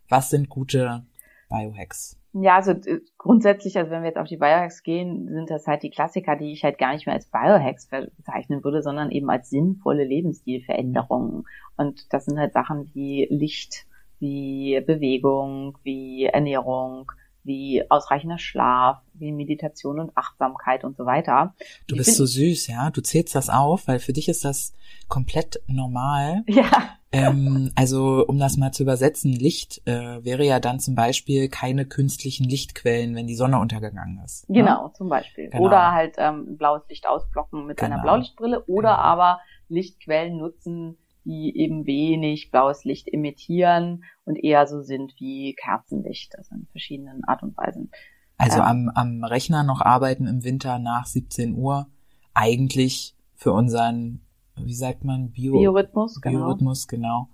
was 0.09 0.31
sind 0.31 0.49
gute 0.49 1.07
Biohacks? 1.49 2.19
Ja, 2.33 2.57
also 2.57 2.75
grundsätzlich, 3.17 3.79
also 3.79 3.91
wenn 3.91 4.03
wir 4.03 4.09
jetzt 4.09 4.19
auf 4.19 4.29
die 4.29 4.37
Biohacks 4.37 4.83
gehen, 4.83 5.29
sind 5.29 5.49
das 5.49 5.67
halt 5.67 5.83
die 5.83 5.91
Klassiker, 5.91 6.37
die 6.37 6.53
ich 6.53 6.65
halt 6.65 6.77
gar 6.77 6.93
nicht 6.93 7.07
mehr 7.07 7.15
als 7.15 7.31
Biohacks 7.31 7.89
bezeichnen 7.89 8.63
würde, 8.63 8.83
sondern 8.83 9.11
eben 9.11 9.31
als 9.31 9.49
sinnvolle 9.49 10.05
Lebensstilveränderungen. 10.05 11.45
Und 11.77 12.13
das 12.13 12.27
sind 12.27 12.39
halt 12.39 12.53
Sachen 12.53 12.91
wie 12.93 13.27
Licht, 13.31 13.87
wie 14.19 14.83
Bewegung, 14.87 15.79
wie 15.83 16.25
Ernährung, 16.25 17.11
wie 17.47 17.89
ausreichender 17.91 18.39
Schlaf, 18.39 19.01
wie 19.15 19.33
Meditation 19.33 20.01
und 20.01 20.17
Achtsamkeit 20.17 20.85
und 20.85 20.97
so 20.97 21.07
weiter. 21.07 21.55
Du 21.87 21.95
ich 21.95 21.99
bist 21.99 22.17
so 22.17 22.27
süß, 22.27 22.67
ja. 22.67 22.91
Du 22.91 23.01
zählst 23.01 23.35
das 23.35 23.49
auf, 23.49 23.89
weil 23.89 23.99
für 24.01 24.13
dich 24.13 24.29
ist 24.29 24.45
das 24.45 24.75
komplett 25.09 25.61
normal. 25.67 26.43
Ja. 26.57 26.97
Ähm, 27.13 27.71
also 27.77 28.25
um 28.27 28.39
das 28.39 28.57
mal 28.57 28.73
zu 28.73 28.83
übersetzen, 28.83 29.33
Licht 29.33 29.81
äh, 29.87 30.25
wäre 30.25 30.45
ja 30.45 30.59
dann 30.59 30.81
zum 30.81 30.95
Beispiel 30.95 31.49
keine 31.49 31.87
künstlichen 31.87 32.45
Lichtquellen, 32.45 33.15
wenn 33.15 33.27
die 33.27 33.37
Sonne 33.37 33.59
untergegangen 33.59 34.21
ist. 34.25 34.49
Ne? 34.51 34.61
Genau, 34.61 34.89
ne? 34.89 34.93
zum 34.95 35.09
Beispiel. 35.09 35.49
Genau. 35.51 35.65
Oder 35.65 35.93
halt 35.93 36.17
ähm, 36.19 36.57
blaues 36.57 36.83
Licht 36.89 37.07
ausblocken 37.07 37.67
mit 37.67 37.77
genau. 37.77 37.95
einer 37.95 38.03
Blaulichtbrille 38.03 38.65
oder 38.65 38.91
genau. 38.91 39.03
aber 39.03 39.41
Lichtquellen 39.69 40.39
nutzen, 40.39 40.99
die 41.27 41.57
eben 41.57 41.87
wenig 41.87 42.51
blaues 42.51 42.85
Licht 42.85 43.09
emittieren 43.13 44.05
und 44.25 44.37
eher 44.37 44.67
so 44.67 44.81
sind 44.81 45.15
wie 45.19 45.55
Kerzenlicht, 45.55 46.39
also 46.39 46.55
in 46.55 46.67
verschiedenen 46.71 47.25
Art 47.25 47.43
und 47.43 47.57
Weisen. 47.57 47.91
Also 48.39 48.59
ja. 48.59 48.67
am, 48.67 48.91
am 48.95 49.25
Rechner 49.25 49.65
noch 49.65 49.81
arbeiten 49.81 50.27
im 50.27 50.45
Winter 50.45 50.79
nach 50.79 51.07
17 51.07 51.55
Uhr, 51.55 51.89
eigentlich 52.33 53.17
für 53.35 53.53
unseren, 53.53 54.21
wie 54.57 54.75
sagt 54.75 55.05
man, 55.05 55.33
Bio 55.33 55.59
Biorhythmus, 55.59 56.21
genau. 56.21 56.39
Biorhythmus, 56.39 56.87
genau. 56.87 57.29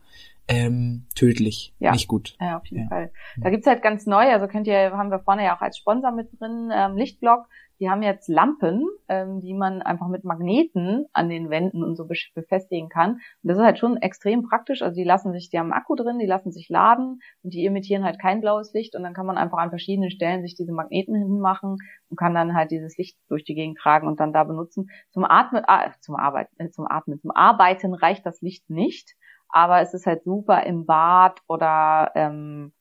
Ähm, 0.49 1.07
tödlich, 1.15 1.75
ja. 1.79 1.93
nicht 1.93 2.09
gut. 2.09 2.37
Ja, 2.41 2.59
auf 2.59 2.67
jeden 2.67 2.85
ja. 2.85 2.89
Fall. 2.89 3.13
Da 3.37 3.51
gibt's 3.51 3.67
halt 3.67 3.83
ganz 3.83 4.07
neu, 4.07 4.33
also 4.33 4.49
könnt 4.49 4.67
ihr, 4.67 4.93
haben 4.93 5.11
wir 5.11 5.21
vorne 5.21 5.45
ja 5.45 5.57
auch 5.57 5.61
als 5.61 5.77
Sponsor 5.77 6.13
mit 6.13 6.29
drin, 6.41 6.71
ähm, 6.73 6.97
Lichtblock. 6.97 7.47
Die 7.83 7.91
haben 7.91 8.05
jetzt 8.05 8.29
Lampen, 8.29 8.87
ähm, 9.09 9.41
die 9.41 9.55
man 9.55 9.83
einfach 9.83 10.07
mit 10.07 10.23
Magneten 10.23 11.07
an 11.13 11.29
den 11.29 11.51
Wänden 11.51 11.83
und 11.83 11.97
so 11.97 12.07
befestigen 12.07 12.89
kann. 12.89 13.15
Und 13.15 13.21
das 13.43 13.59
ist 13.59 13.65
halt 13.65 13.79
schon 13.81 13.97
extrem 13.97 14.45
praktisch. 14.45 14.83
Also 14.83 14.95
die 14.95 15.03
lassen 15.03 15.33
sich, 15.33 15.51
die 15.51 15.59
haben 15.59 15.73
Akku 15.73 15.97
drin, 15.97 16.21
die 16.21 16.27
lassen 16.27 16.53
sich 16.53 16.69
laden 16.69 17.21
und 17.43 17.53
die 17.53 17.67
emittieren 17.67 18.05
halt 18.05 18.21
kein 18.21 18.41
blaues 18.41 18.73
Licht 18.73 18.95
und 18.95 19.03
dann 19.03 19.15
kann 19.15 19.27
man 19.27 19.37
einfach 19.37 19.59
an 19.59 19.71
verschiedenen 19.71 20.13
Stellen 20.13 20.43
sich 20.43 20.55
diese 20.55 20.73
Magneten 20.73 21.17
hinmachen 21.17 21.79
und 22.09 22.17
kann 22.17 22.35
dann 22.35 22.55
halt 22.55 22.71
dieses 22.71 22.97
Licht 22.99 23.19
durch 23.29 23.43
die 23.43 23.57
Gegend 23.57 23.79
tragen 23.79 24.07
und 24.07 24.21
dann 24.21 24.33
da 24.33 24.45
benutzen. 24.45 24.89
Zum 25.11 25.25
Atmen, 25.25 25.65
ah, 25.67 25.91
zum 25.99 26.15
Arbeiten, 26.15 26.55
äh, 26.59 26.71
zum 26.71 26.87
Atmen, 26.89 27.19
zum 27.19 27.33
Arbeiten 27.33 27.95
reicht 27.95 28.25
das 28.25 28.41
Licht 28.43 28.71
nicht, 28.71 29.17
aber 29.49 29.81
es 29.81 29.93
ist 29.93 30.07
halt 30.07 30.23
super 30.23 30.63
im 30.63 30.87
Bad 30.87 31.41
oder 31.49 32.13
ähm, 32.15 32.73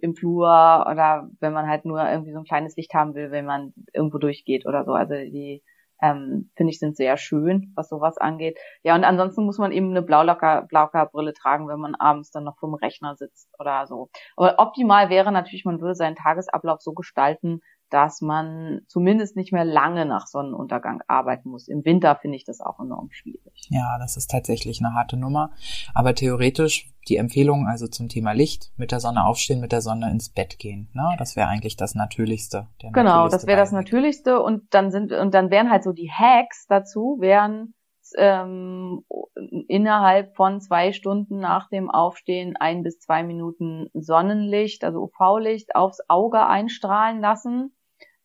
im 0.00 0.14
Flur 0.14 0.86
oder 0.90 1.28
wenn 1.40 1.52
man 1.52 1.68
halt 1.68 1.84
nur 1.84 2.02
irgendwie 2.08 2.32
so 2.32 2.38
ein 2.38 2.44
kleines 2.44 2.76
Licht 2.76 2.94
haben 2.94 3.14
will, 3.14 3.30
wenn 3.30 3.46
man 3.46 3.72
irgendwo 3.92 4.18
durchgeht 4.18 4.66
oder 4.66 4.84
so. 4.84 4.92
Also 4.92 5.14
die 5.14 5.62
ähm, 6.02 6.50
finde 6.56 6.72
ich, 6.72 6.78
sind 6.78 6.96
sehr 6.96 7.16
schön, 7.16 7.72
was 7.74 7.88
sowas 7.88 8.18
angeht. 8.18 8.58
Ja, 8.82 8.94
und 8.94 9.04
ansonsten 9.04 9.44
muss 9.44 9.58
man 9.58 9.72
eben 9.72 9.90
eine 9.90 10.02
Blaulocker, 10.02 10.62
Blaulocker-Brille 10.68 11.32
tragen, 11.32 11.68
wenn 11.68 11.80
man 11.80 11.94
abends 11.94 12.30
dann 12.30 12.44
noch 12.44 12.58
vom 12.58 12.74
Rechner 12.74 13.16
sitzt 13.16 13.48
oder 13.58 13.86
so. 13.86 14.10
Aber 14.36 14.58
optimal 14.58 15.08
wäre 15.08 15.32
natürlich, 15.32 15.64
man 15.64 15.80
würde 15.80 15.94
seinen 15.94 16.16
Tagesablauf 16.16 16.80
so 16.80 16.92
gestalten, 16.92 17.60
dass 17.90 18.20
man 18.20 18.80
zumindest 18.88 19.36
nicht 19.36 19.52
mehr 19.52 19.64
lange 19.64 20.06
nach 20.06 20.26
Sonnenuntergang 20.26 21.02
arbeiten 21.06 21.50
muss. 21.50 21.68
Im 21.68 21.84
Winter 21.84 22.16
finde 22.16 22.36
ich 22.36 22.44
das 22.44 22.60
auch 22.60 22.80
enorm 22.80 23.10
schwierig. 23.10 23.68
Ja, 23.70 23.98
das 23.98 24.16
ist 24.16 24.30
tatsächlich 24.30 24.80
eine 24.80 24.94
harte 24.94 25.16
Nummer. 25.16 25.50
Aber 25.94 26.14
theoretisch 26.14 26.92
die 27.08 27.16
Empfehlung 27.16 27.66
also 27.66 27.86
zum 27.86 28.08
Thema 28.08 28.32
Licht, 28.32 28.72
mit 28.76 28.90
der 28.90 29.00
Sonne 29.00 29.24
aufstehen, 29.24 29.60
mit 29.60 29.72
der 29.72 29.80
Sonne 29.80 30.10
ins 30.10 30.28
Bett 30.28 30.58
gehen. 30.58 30.88
Ne? 30.92 31.14
Das 31.18 31.36
wäre 31.36 31.48
eigentlich 31.48 31.76
das 31.76 31.94
Natürlichste. 31.94 32.66
genau, 32.78 32.92
natürlichste 32.92 33.36
das 33.36 33.46
wäre 33.46 33.58
das 33.58 33.72
Natürlichste. 33.72 34.42
Und 34.42 34.62
dann 34.74 34.90
sind 34.90 35.12
und 35.12 35.32
dann 35.34 35.50
wären 35.50 35.70
halt 35.70 35.84
so 35.84 35.92
die 35.92 36.10
Hacks 36.10 36.66
dazu, 36.68 37.18
wären 37.20 37.74
ähm, 38.16 39.04
innerhalb 39.68 40.34
von 40.36 40.60
zwei 40.60 40.92
Stunden 40.92 41.38
nach 41.38 41.68
dem 41.68 41.90
Aufstehen 41.90 42.56
ein 42.56 42.82
bis 42.82 42.98
zwei 42.98 43.22
Minuten 43.22 43.88
Sonnenlicht, 43.94 44.84
also 44.84 45.02
UV-Licht, 45.02 45.74
aufs 45.74 46.00
Auge 46.08 46.46
einstrahlen 46.46 47.20
lassen. 47.20 47.75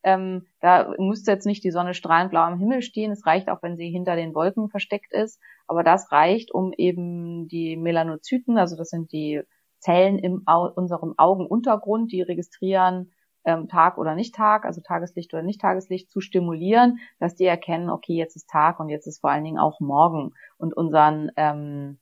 Ähm, 0.04 0.48
da 0.60 0.94
müsste 0.98 1.32
jetzt 1.32 1.46
nicht 1.46 1.64
die 1.64 1.72
Sonne 1.72 1.94
strahlend 1.94 2.32
blau 2.32 2.42
am 2.42 2.60
Himmel 2.60 2.82
stehen. 2.82 3.12
Es 3.12 3.26
reicht 3.26 3.50
auch, 3.50 3.62
wenn 3.62 3.78
sie 3.78 3.90
hinter 3.90 4.16
den 4.16 4.34
Wolken 4.34 4.70
versteckt 4.70 5.14
ist. 5.14 5.40
Aber 5.68 5.84
das 5.84 6.12
reicht, 6.12 6.52
um 6.52 6.74
eben 6.74 7.48
die 7.48 7.78
Melanozyten, 7.78 8.58
also 8.58 8.76
das 8.76 8.90
sind 8.90 9.12
die 9.12 9.42
Zellen 9.80 10.20
in 10.20 10.44
unserem 10.76 11.16
Augenuntergrund, 11.18 12.12
die 12.12 12.22
registrieren 12.22 13.12
ähm, 13.46 13.68
Tag 13.68 13.98
oder 13.98 14.16
nicht 14.16 14.36
Tag, 14.36 14.66
also 14.66 14.82
Tageslicht 14.82 15.34
oder 15.34 15.44
nicht 15.44 15.62
Tageslicht, 15.62 16.10
zu 16.10 16.22
stimulieren, 16.22 17.00
dass 17.20 17.36
die 17.36 17.46
erkennen, 17.46 17.90
okay, 17.90 18.14
jetzt 18.14 18.36
ist 18.36 18.50
Tag 18.50 18.80
und 18.80 18.90
jetzt 18.90 19.08
ist 19.08 19.22
vor 19.22 19.32
allen 19.32 19.44
Dingen 19.44 19.60
auch 19.60 19.80
Morgen 19.80 20.34
und 20.58 20.76
unseren 20.76 21.32
ähm, 21.36 22.00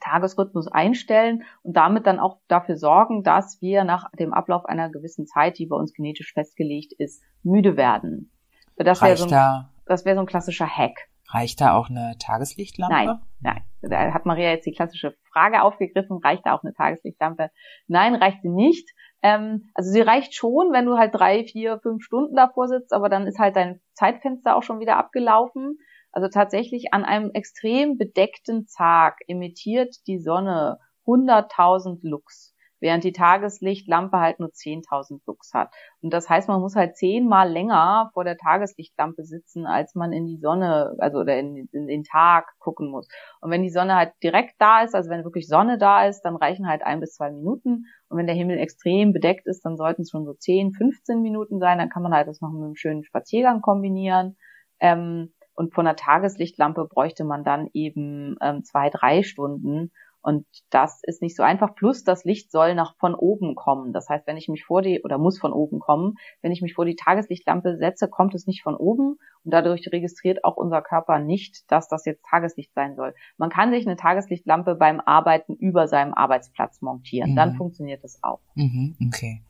Tagesrhythmus 0.00 0.68
einstellen 0.68 1.44
und 1.62 1.76
damit 1.76 2.06
dann 2.06 2.18
auch 2.18 2.38
dafür 2.48 2.76
sorgen, 2.76 3.22
dass 3.22 3.60
wir 3.60 3.84
nach 3.84 4.10
dem 4.18 4.32
Ablauf 4.32 4.64
einer 4.66 4.90
gewissen 4.90 5.26
Zeit, 5.26 5.58
die 5.58 5.66
bei 5.66 5.76
uns 5.76 5.92
genetisch 5.92 6.32
festgelegt 6.32 6.92
ist, 6.98 7.22
müde 7.42 7.76
werden. 7.76 8.32
Das 8.76 9.00
wäre 9.00 9.16
so, 9.16 9.26
ein, 9.26 9.66
das 9.86 10.04
wär 10.04 10.14
so 10.14 10.20
ein 10.20 10.26
klassischer 10.26 10.66
Hack. 10.66 11.08
Reicht 11.28 11.60
da 11.60 11.74
auch 11.74 11.90
eine 11.90 12.16
Tageslichtlampe? 12.18 12.94
Nein, 12.94 13.20
nein. 13.40 13.62
Da 13.82 14.12
hat 14.12 14.26
Maria 14.26 14.50
jetzt 14.50 14.66
die 14.66 14.72
klassische 14.72 15.16
Frage 15.32 15.62
aufgegriffen, 15.62 16.18
reicht 16.18 16.46
da 16.46 16.52
auch 16.52 16.62
eine 16.62 16.72
Tageslichtlampe? 16.72 17.50
Nein, 17.88 18.14
reicht 18.14 18.42
sie 18.42 18.48
nicht. 18.48 18.88
Ähm, 19.22 19.70
also 19.74 19.90
sie 19.90 20.00
reicht 20.00 20.34
schon, 20.34 20.72
wenn 20.72 20.86
du 20.86 20.96
halt 20.96 21.14
drei, 21.14 21.44
vier, 21.44 21.80
fünf 21.80 22.04
Stunden 22.04 22.36
davor 22.36 22.68
sitzt, 22.68 22.92
aber 22.92 23.08
dann 23.08 23.26
ist 23.26 23.38
halt 23.38 23.56
dein 23.56 23.80
Zeitfenster 23.94 24.56
auch 24.56 24.62
schon 24.62 24.78
wieder 24.78 24.98
abgelaufen. 24.98 25.78
Also 26.16 26.28
tatsächlich 26.28 26.94
an 26.94 27.04
einem 27.04 27.30
extrem 27.32 27.98
bedeckten 27.98 28.66
Tag 28.74 29.18
emittiert 29.28 29.96
die 30.06 30.18
Sonne 30.18 30.78
100.000 31.06 31.98
Lux, 32.08 32.54
während 32.80 33.04
die 33.04 33.12
Tageslichtlampe 33.12 34.18
halt 34.18 34.40
nur 34.40 34.48
10.000 34.48 35.20
Lux 35.26 35.52
hat. 35.52 35.74
Und 36.00 36.14
das 36.14 36.30
heißt, 36.30 36.48
man 36.48 36.62
muss 36.62 36.74
halt 36.74 36.96
zehnmal 36.96 37.52
länger 37.52 38.12
vor 38.14 38.24
der 38.24 38.38
Tageslichtlampe 38.38 39.24
sitzen, 39.24 39.66
als 39.66 39.94
man 39.94 40.14
in 40.14 40.24
die 40.24 40.38
Sonne, 40.38 40.96
also 41.00 41.18
oder 41.18 41.38
in, 41.38 41.68
in 41.70 41.86
den 41.86 42.02
Tag 42.02 42.46
gucken 42.60 42.88
muss. 42.88 43.08
Und 43.42 43.50
wenn 43.50 43.62
die 43.62 43.68
Sonne 43.68 43.94
halt 43.96 44.14
direkt 44.22 44.54
da 44.58 44.84
ist, 44.84 44.94
also 44.94 45.10
wenn 45.10 45.22
wirklich 45.22 45.46
Sonne 45.46 45.76
da 45.76 46.06
ist, 46.06 46.22
dann 46.22 46.36
reichen 46.36 46.66
halt 46.66 46.80
ein 46.82 47.00
bis 47.00 47.12
zwei 47.12 47.30
Minuten. 47.30 47.84
Und 48.08 48.16
wenn 48.16 48.26
der 48.26 48.36
Himmel 48.36 48.56
extrem 48.56 49.12
bedeckt 49.12 49.46
ist, 49.46 49.66
dann 49.66 49.76
sollten 49.76 50.00
es 50.00 50.12
schon 50.12 50.24
so 50.24 50.32
10, 50.32 50.72
15 50.72 51.20
Minuten 51.20 51.60
sein. 51.60 51.76
Dann 51.76 51.90
kann 51.90 52.02
man 52.02 52.14
halt 52.14 52.26
das 52.26 52.40
noch 52.40 52.52
mit 52.52 52.62
einem 52.62 52.74
schönen 52.74 53.04
Spaziergang 53.04 53.60
kombinieren. 53.60 54.38
Ähm, 54.80 55.34
und 55.56 55.74
von 55.74 55.86
der 55.86 55.96
Tageslichtlampe 55.96 56.86
bräuchte 56.86 57.24
man 57.24 57.42
dann 57.42 57.68
eben 57.72 58.36
ähm, 58.42 58.62
zwei, 58.62 58.90
drei 58.90 59.22
Stunden. 59.22 59.90
Und 60.20 60.44
das 60.70 61.00
ist 61.04 61.22
nicht 61.22 61.36
so 61.36 61.42
einfach. 61.42 61.74
Plus 61.74 62.04
das 62.04 62.24
Licht 62.24 62.50
soll 62.50 62.74
nach 62.74 62.96
von 62.98 63.14
oben 63.14 63.54
kommen. 63.54 63.92
Das 63.92 64.08
heißt, 64.08 64.26
wenn 64.26 64.36
ich 64.36 64.48
mich 64.48 64.64
vor 64.64 64.82
die 64.82 65.00
oder 65.02 65.18
muss 65.18 65.38
von 65.38 65.52
oben 65.52 65.78
kommen, 65.78 66.14
wenn 66.42 66.52
ich 66.52 66.62
mich 66.62 66.74
vor 66.74 66.84
die 66.84 66.96
Tageslichtlampe 66.96 67.76
setze, 67.76 68.08
kommt 68.08 68.34
es 68.34 68.46
nicht 68.46 68.62
von 68.62 68.76
oben 68.76 69.18
und 69.46 69.52
dadurch 69.52 69.88
registriert 69.92 70.44
auch 70.44 70.56
unser 70.56 70.82
Körper 70.82 71.20
nicht, 71.20 71.70
dass 71.70 71.88
das 71.88 72.04
jetzt 72.04 72.24
Tageslicht 72.28 72.74
sein 72.74 72.96
soll. 72.96 73.14
Man 73.38 73.48
kann 73.48 73.70
sich 73.70 73.86
eine 73.86 73.96
Tageslichtlampe 73.96 74.74
beim 74.74 75.00
Arbeiten 75.00 75.54
über 75.54 75.86
seinem 75.86 76.14
Arbeitsplatz 76.14 76.82
montieren. 76.82 77.30
Mhm. 77.30 77.36
Dann 77.36 77.54
funktioniert 77.54 78.02
das 78.02 78.22
auch. 78.24 78.40
Mhm, 78.56 78.96
okay. 79.06 79.42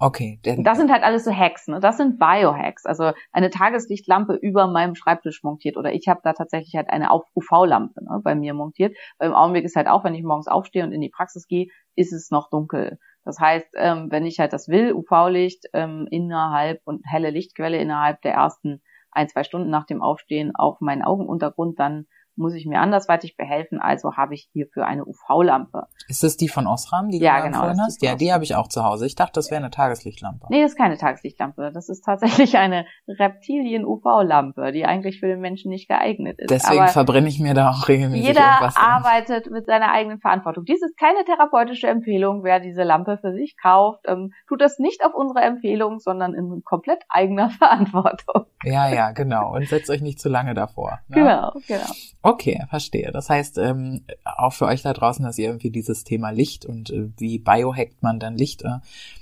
Okay. 0.00 0.40
das 0.42 0.76
sind 0.76 0.90
halt 0.90 1.04
alles 1.04 1.24
so 1.24 1.32
Hacks. 1.32 1.68
Ne? 1.68 1.78
Das 1.78 1.96
sind 1.96 2.18
Biohacks. 2.18 2.84
Also 2.84 3.12
eine 3.32 3.50
Tageslichtlampe 3.50 4.34
über 4.34 4.66
meinem 4.66 4.96
Schreibtisch 4.96 5.44
montiert 5.44 5.76
oder 5.76 5.92
ich 5.92 6.08
habe 6.08 6.20
da 6.24 6.32
tatsächlich 6.32 6.74
halt 6.74 6.90
eine 6.90 7.10
UV-Lampe 7.12 8.02
ne, 8.04 8.20
bei 8.24 8.34
mir 8.34 8.54
montiert. 8.54 8.96
Weil 9.18 9.28
im 9.28 9.34
Augenblick 9.36 9.64
ist 9.64 9.76
halt 9.76 9.86
auch, 9.86 10.02
wenn 10.02 10.16
ich 10.16 10.24
morgens 10.24 10.48
aufstehe 10.48 10.82
und 10.82 10.90
in 10.90 11.00
die 11.00 11.10
Praxis 11.10 11.46
gehe, 11.46 11.68
ist 11.94 12.12
es 12.12 12.32
noch 12.32 12.50
dunkel. 12.50 12.98
Das 13.24 13.38
heißt, 13.38 13.68
ähm, 13.76 14.08
wenn 14.10 14.26
ich 14.26 14.40
halt 14.40 14.52
das 14.52 14.68
will, 14.68 14.92
UV-Licht 14.92 15.66
ähm, 15.72 16.08
innerhalb 16.10 16.80
und 16.84 17.02
helle 17.06 17.30
Lichtquelle 17.30 17.78
innerhalb 17.78 18.20
der 18.22 18.34
ersten 18.34 18.82
ein, 19.14 19.28
zwei 19.28 19.44
Stunden 19.44 19.70
nach 19.70 19.86
dem 19.86 20.02
Aufstehen 20.02 20.54
auf 20.54 20.80
meinen 20.80 21.02
Augenuntergrund, 21.02 21.78
dann 21.78 22.06
muss 22.36 22.54
ich 22.54 22.66
mir 22.66 22.80
andersweitig 22.80 23.36
behelfen, 23.36 23.80
also 23.80 24.16
habe 24.16 24.34
ich 24.34 24.48
hierfür 24.52 24.86
eine 24.86 25.04
UV-Lampe. 25.04 25.86
Ist 26.08 26.22
das 26.22 26.36
die 26.36 26.48
von 26.48 26.66
Osram, 26.66 27.08
die 27.08 27.18
ja, 27.18 27.38
du 27.38 27.44
genau, 27.44 27.58
empfohlen 27.58 27.80
hast? 27.80 28.02
Ja, 28.02 28.14
die 28.14 28.32
habe 28.32 28.44
ich 28.44 28.54
auch 28.56 28.68
zu 28.68 28.84
Hause. 28.84 29.06
Ich 29.06 29.14
dachte, 29.14 29.32
das 29.34 29.50
wäre 29.50 29.60
eine 29.60 29.70
Tageslichtlampe. 29.70 30.46
Nee, 30.50 30.62
das 30.62 30.72
ist 30.72 30.78
keine 30.78 30.96
Tageslichtlampe. 30.96 31.70
Das 31.72 31.88
ist 31.88 32.02
tatsächlich 32.04 32.56
eine 32.56 32.86
Reptilien-UV-Lampe, 33.08 34.72
die 34.72 34.84
eigentlich 34.84 35.20
für 35.20 35.26
den 35.26 35.40
Menschen 35.40 35.70
nicht 35.70 35.88
geeignet 35.88 36.38
ist. 36.38 36.50
Deswegen 36.50 36.80
Aber 36.80 36.88
verbrenne 36.88 37.28
ich 37.28 37.40
mir 37.40 37.54
da 37.54 37.70
auch 37.70 37.88
regelmäßig 37.88 38.26
jeder 38.26 38.40
irgendwas. 38.40 38.74
drin. 38.74 38.84
arbeitet 38.84 39.50
mit 39.50 39.66
seiner 39.66 39.92
eigenen 39.92 40.18
Verantwortung. 40.18 40.64
Dies 40.64 40.82
ist 40.82 40.98
keine 40.98 41.24
therapeutische 41.24 41.86
Empfehlung, 41.86 42.44
wer 42.44 42.60
diese 42.60 42.82
Lampe 42.82 43.18
für 43.20 43.32
sich 43.32 43.56
kauft. 43.60 44.04
Ähm, 44.06 44.32
tut 44.48 44.60
das 44.60 44.78
nicht 44.78 45.04
auf 45.04 45.14
unsere 45.14 45.40
Empfehlung, 45.40 45.98
sondern 46.00 46.34
in 46.34 46.62
komplett 46.64 47.02
eigener 47.08 47.50
Verantwortung. 47.58 48.46
Ja, 48.64 48.88
ja, 48.88 49.12
genau. 49.12 49.54
Und 49.54 49.68
setzt 49.68 49.90
euch 49.90 50.02
nicht 50.02 50.20
zu 50.20 50.28
lange 50.28 50.54
davor. 50.54 51.00
Ne? 51.08 51.16
Genau, 51.16 51.52
genau. 51.66 51.92
Okay, 52.26 52.64
verstehe. 52.70 53.12
Das 53.12 53.28
heißt, 53.28 53.58
ähm, 53.58 54.00
auch 54.24 54.54
für 54.54 54.64
euch 54.64 54.80
da 54.80 54.94
draußen, 54.94 55.22
dass 55.22 55.36
ihr 55.36 55.46
irgendwie 55.46 55.70
dieses 55.70 56.04
Thema 56.04 56.30
Licht 56.30 56.64
und 56.64 56.88
äh, 56.88 57.10
wie 57.18 57.38
biohackt 57.38 58.02
man 58.02 58.18
dann 58.18 58.38
Licht, 58.38 58.62
äh, 58.62 58.78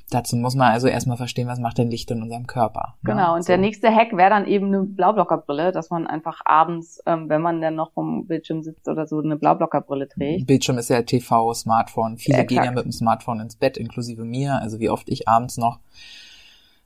dazu 0.09 0.37
muss 0.37 0.55
man 0.55 0.71
also 0.71 0.87
erstmal 0.87 1.17
verstehen, 1.17 1.49
was 1.49 1.59
macht 1.59 1.79
denn 1.79 1.91
Licht 1.91 2.13
in 2.13 2.23
unserem 2.23 2.47
Körper. 2.47 2.95
ne? 3.03 3.15
Genau, 3.15 3.35
und 3.35 3.43
So. 3.43 3.49
der 3.49 3.59
nächste 3.59 3.93
Hack 3.93 4.17
wäre 4.17 4.31
dann 4.31 4.47
eben 4.47 4.67
eine 4.67 4.85
Blaublockerbrille, 4.85 5.73
dass 5.73 5.91
man 5.91 6.07
einfach 6.07 6.43
abends, 6.45 7.03
ähm, 7.05 7.29
wenn 7.29 7.43
man 7.43 7.61
dann 7.61 7.75
noch 7.75 7.91
vom 7.91 8.29
Bildschirm 8.29 8.63
sitzt 8.63 8.87
oder 8.87 9.05
so, 9.09 9.19
eine 9.19 9.35
Blaublockerbrille 9.37 10.09
trägt. 10.09 10.47
Bildschirm 10.47 10.79
ist 10.79 10.89
ja 10.89 11.03
TV, 11.03 11.53
Smartphone. 11.55 12.19
Viele 12.19 12.37
Exakt. 12.39 12.51
gehen 12.51 12.63
ja 12.63 12.71
mit 12.71 12.85
dem 12.85 12.93
Smartphone 12.93 13.41
ins 13.41 13.57
Bett, 13.57 13.79
inklusive 13.79 14.25
mir. 14.25 14.61
Also 14.63 14.79
wie 14.79 14.91
oft 14.91 15.09
ich 15.09 15.27
abends 15.27 15.57
noch 15.57 15.81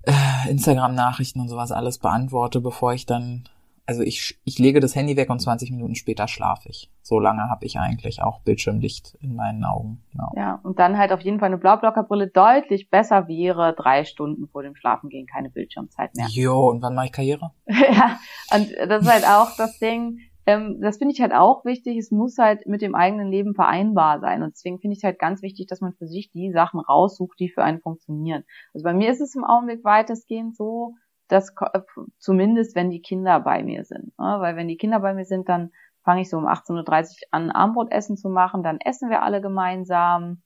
äh, 0.05 0.51
Instagram-Nachrichten 0.51 1.41
und 1.41 1.49
sowas 1.49 1.73
alles 1.73 1.99
beantworte, 1.99 2.63
bevor 2.63 2.95
ich 2.95 3.05
dann, 3.05 3.45
also 3.87 4.03
ich, 4.03 4.39
ich 4.45 4.59
lege 4.59 4.81
das 4.81 4.95
Handy 4.95 5.17
weg 5.17 5.31
und 5.31 5.41
20 5.41 5.71
Minuten 5.71 5.95
später 5.95 6.29
schlafe 6.29 6.69
ich. 6.69 6.91
So 7.03 7.21
lange 7.21 7.49
habe 7.49 7.65
ich 7.65 7.79
eigentlich 7.79 8.21
auch 8.21 8.41
Bildschirmlicht 8.41 9.17
in 9.21 9.37
meinen 9.37 9.65
Augen. 9.65 10.03
Ja. 10.15 10.31
Ja, 10.37 10.61
und 10.65 10.79
dann 10.79 10.99
halt 10.99 11.13
auf 11.13 11.21
jeden 11.21 11.39
Fall 11.39 11.47
eine 11.47 11.59
Blaublockerbrille 11.59 12.29
deutlich 12.29 12.91
besser 12.91 13.29
wäre, 13.29 13.75
drei 13.75 14.05
Stunden 14.05 14.49
vor 14.49 14.63
dem 14.63 14.75
Schlafengehen 14.75 15.27
keine 15.27 15.51
Bildschirmzeit 15.51 16.15
mehr. 16.17 16.27
Jo, 16.29 16.69
und 16.69 16.83
wann 16.83 16.95
mache 16.95 17.07
ich 17.07 17.13
Karriere? 17.13 17.53
ja, 17.67 18.19
und 18.53 18.73
das 18.89 19.03
ist 19.03 19.11
halt 19.11 19.25
auch 19.25 19.57
das 19.57 19.79
Ding, 19.79 20.19
ähm, 20.47 20.81
das 20.81 20.99
finde 20.99 21.13
ich 21.13 21.21
halt 21.21 21.33
auch 21.33 21.65
wichtig, 21.65 21.99
es 21.99 22.13
muss 22.13 22.39
halt 22.39 22.67
mit 22.67 22.81
dem 22.81 22.95
eigenen 22.95 23.31
Leben 23.31 23.55
vereinbar 23.55 24.21
sein. 24.21 24.43
Und 24.43 24.53
deswegen 24.53 24.79
finde 24.79 24.97
ich 24.97 25.05
halt 25.05 25.19
ganz 25.19 25.43
wichtig, 25.43 25.67
dass 25.67 25.81
man 25.81 25.93
für 25.95 26.07
sich 26.07 26.31
die 26.31 26.53
Sachen 26.53 26.79
raussucht, 26.81 27.39
die 27.41 27.49
für 27.49 27.65
einen 27.65 27.81
funktionieren. 27.81 28.45
Also 28.73 28.85
bei 28.85 28.95
mir 28.95 29.11
ist 29.11 29.21
es 29.21 29.35
im 29.35 29.45
Augenblick 29.45 29.85
weitestgehend 29.85 30.57
so, 30.57 30.95
dass 31.29 31.55
ko- 31.55 31.69
äh, 31.73 31.83
zumindest 32.19 32.77
wenn 32.77 32.91
die 32.91 33.03
Kinder 33.03 33.41
bei 33.41 33.63
mir 33.63 33.85
sind. 33.85 34.19
Ne? 34.19 34.37
Weil 34.39 34.57
wenn 34.57 34.69
die 34.69 34.77
Kinder 34.77 35.01
bei 35.01 35.15
mir 35.15 35.25
sind, 35.25 35.49
dann 35.49 35.71
fange 36.05 36.21
ich 36.23 36.31
so 36.31 36.39
um 36.39 36.47
18.30 36.47 37.23
Uhr 37.23 37.29
an, 37.33 37.51
Armbrotessen 37.51 38.17
zu 38.17 38.29
machen, 38.29 38.63
dann 38.63 38.79
essen 38.81 39.11
wir 39.11 39.23
alle 39.23 39.41
gemeinsam. 39.41 40.43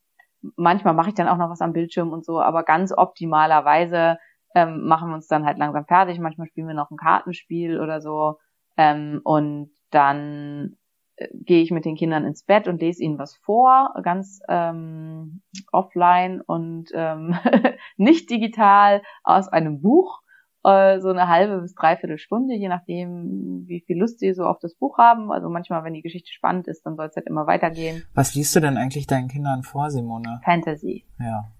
Manchmal 0.56 0.94
mache 0.94 1.10
ich 1.10 1.14
dann 1.14 1.28
auch 1.28 1.36
noch 1.36 1.50
was 1.50 1.60
am 1.60 1.74
Bildschirm 1.74 2.12
und 2.12 2.24
so, 2.24 2.40
aber 2.40 2.62
ganz 2.62 2.92
optimalerweise 2.96 4.18
ähm, 4.54 4.86
machen 4.86 5.10
wir 5.10 5.14
uns 5.14 5.28
dann 5.28 5.44
halt 5.44 5.58
langsam 5.58 5.84
fertig. 5.84 6.18
Manchmal 6.18 6.46
spielen 6.46 6.66
wir 6.66 6.74
noch 6.74 6.90
ein 6.90 6.96
Kartenspiel 6.96 7.78
oder 7.80 8.00
so. 8.00 8.38
Ähm, 8.76 9.20
und 9.24 9.70
dann 9.90 10.76
äh, 11.16 11.28
gehe 11.32 11.62
ich 11.62 11.70
mit 11.70 11.84
den 11.84 11.96
Kindern 11.96 12.24
ins 12.24 12.44
Bett 12.44 12.66
und 12.68 12.80
lese 12.80 13.02
ihnen 13.02 13.18
was 13.18 13.36
vor, 13.36 13.94
ganz 14.02 14.40
ähm, 14.48 15.42
offline 15.72 16.40
und 16.40 16.90
ähm, 16.94 17.36
nicht 17.96 18.30
digital 18.30 19.02
aus 19.22 19.48
einem 19.48 19.80
Buch, 19.82 20.19
äh, 20.64 21.00
so 21.00 21.08
eine 21.08 21.28
halbe 21.28 21.60
bis 21.60 21.74
dreiviertel 21.74 22.18
Stunde, 22.18 22.54
je 22.54 22.68
nachdem, 22.68 23.64
wie 23.66 23.80
viel 23.80 23.98
Lust 23.98 24.18
sie 24.20 24.32
so 24.34 24.44
auf 24.44 24.58
das 24.60 24.74
Buch 24.74 24.98
haben. 24.98 25.32
Also 25.32 25.48
manchmal, 25.48 25.84
wenn 25.84 25.94
die 25.94 26.02
Geschichte 26.02 26.30
spannend 26.32 26.68
ist, 26.68 26.84
dann 26.84 26.96
soll 26.96 27.06
es 27.06 27.16
halt 27.16 27.26
immer 27.26 27.46
weitergehen. 27.46 28.02
Was 28.14 28.34
liest 28.34 28.54
du 28.56 28.60
denn 28.60 28.76
eigentlich 28.76 29.06
deinen 29.06 29.28
Kindern 29.28 29.62
vor, 29.62 29.90
Simone? 29.90 30.40
Fantasy. 30.44 31.04
Ja. 31.18 31.50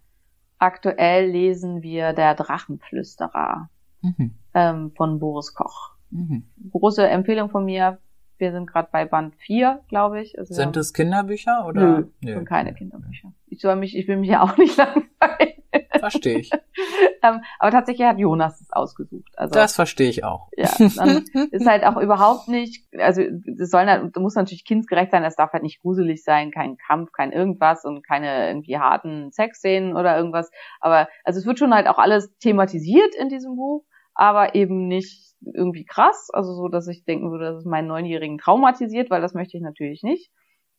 Aktuell 0.58 1.30
lesen 1.30 1.82
wir 1.82 2.12
Der 2.12 2.34
Drachenflüsterer 2.34 3.68
Mhm. 4.02 4.34
ähm, 4.54 4.92
von 4.96 5.18
Boris 5.18 5.54
Koch. 5.54 5.92
Mhm. 6.10 6.44
Große 6.70 7.06
Empfehlung 7.06 7.50
von 7.50 7.64
mir. 7.66 7.98
Wir 8.38 8.52
sind 8.52 8.66
gerade 8.66 8.88
bei 8.90 9.04
Band 9.04 9.34
4, 9.36 9.80
glaube 9.88 10.22
ich. 10.22 10.38
Also 10.38 10.54
Sind 10.54 10.74
es 10.78 10.94
Kinderbücher 10.94 11.66
oder? 11.66 11.98
Nö, 11.98 12.06
sind 12.34 12.46
keine 12.46 12.72
Kinderbücher. 12.72 13.32
Ich 13.46 13.60
soll 13.60 13.76
mich, 13.76 13.94
ich 13.96 14.08
will 14.08 14.16
mich 14.16 14.30
ja 14.30 14.42
auch 14.42 14.56
nicht 14.56 14.76
langweilen. 14.78 15.52
Verstehe 16.00 16.38
ich. 16.38 16.50
ähm, 17.22 17.40
aber 17.58 17.70
tatsächlich 17.70 18.06
hat 18.06 18.18
Jonas 18.18 18.60
es 18.60 18.72
ausgesucht. 18.72 19.32
Also 19.36 19.52
Das 19.52 19.74
verstehe 19.74 20.10
ich 20.10 20.24
auch. 20.24 20.48
ja, 20.56 20.70
dann 20.78 21.24
ist 21.50 21.66
halt 21.66 21.84
auch 21.84 21.96
überhaupt 21.96 22.48
nicht, 22.48 22.86
also 22.98 23.22
das 23.56 23.70
soll 23.70 23.86
halt, 23.86 24.16
muss 24.16 24.34
natürlich 24.34 24.64
kindsgerecht 24.64 25.10
sein, 25.10 25.24
es 25.24 25.36
darf 25.36 25.52
halt 25.52 25.62
nicht 25.62 25.80
gruselig 25.80 26.24
sein, 26.24 26.50
kein 26.50 26.76
Kampf, 26.76 27.12
kein 27.12 27.32
irgendwas 27.32 27.84
und 27.84 28.06
keine 28.06 28.48
irgendwie 28.48 28.78
harten 28.78 29.30
Sexszenen 29.32 29.96
oder 29.96 30.16
irgendwas. 30.16 30.50
Aber 30.80 31.08
also 31.24 31.38
es 31.38 31.46
wird 31.46 31.58
schon 31.58 31.74
halt 31.74 31.86
auch 31.86 31.98
alles 31.98 32.36
thematisiert 32.38 33.14
in 33.14 33.28
diesem 33.28 33.56
Buch, 33.56 33.84
aber 34.14 34.54
eben 34.54 34.88
nicht 34.88 35.30
irgendwie 35.54 35.84
krass, 35.84 36.28
also 36.32 36.52
so, 36.54 36.68
dass 36.68 36.88
ich 36.88 37.04
denken 37.04 37.30
würde, 37.30 37.46
dass 37.46 37.58
es 37.58 37.64
meinen 37.64 37.88
Neunjährigen 37.88 38.38
traumatisiert, 38.38 39.10
weil 39.10 39.22
das 39.22 39.34
möchte 39.34 39.56
ich 39.56 39.62
natürlich 39.62 40.02
nicht. 40.02 40.30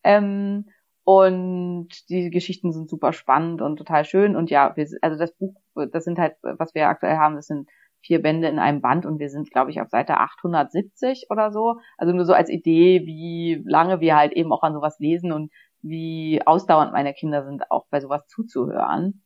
Ähm, 0.03 0.65
und 1.03 1.87
die 2.09 2.29
Geschichten 2.29 2.71
sind 2.71 2.89
super 2.89 3.13
spannend 3.13 3.61
und 3.61 3.77
total 3.77 4.05
schön. 4.05 4.35
Und 4.35 4.49
ja, 4.49 4.75
wir, 4.75 4.87
also 5.01 5.17
das 5.17 5.31
Buch, 5.33 5.55
das 5.91 6.03
sind 6.03 6.19
halt, 6.19 6.35
was 6.41 6.75
wir 6.75 6.87
aktuell 6.87 7.17
haben, 7.17 7.35
das 7.35 7.47
sind 7.47 7.69
vier 8.01 8.21
Bände 8.21 8.47
in 8.47 8.59
einem 8.59 8.81
Band 8.81 9.05
und 9.05 9.19
wir 9.19 9.29
sind, 9.29 9.51
glaube 9.51 9.71
ich, 9.71 9.81
auf 9.81 9.89
Seite 9.89 10.17
870 10.17 11.27
oder 11.29 11.51
so. 11.51 11.79
Also 11.97 12.13
nur 12.13 12.25
so 12.25 12.33
als 12.33 12.49
Idee, 12.49 13.05
wie 13.05 13.63
lange 13.65 13.99
wir 13.99 14.15
halt 14.15 14.33
eben 14.33 14.51
auch 14.51 14.63
an 14.63 14.73
sowas 14.73 14.99
lesen 14.99 15.31
und 15.31 15.51
wie 15.81 16.41
ausdauernd 16.45 16.93
meine 16.93 17.13
Kinder 17.13 17.43
sind, 17.45 17.69
auch 17.71 17.85
bei 17.89 17.99
sowas 17.99 18.25
zuzuhören. 18.27 19.23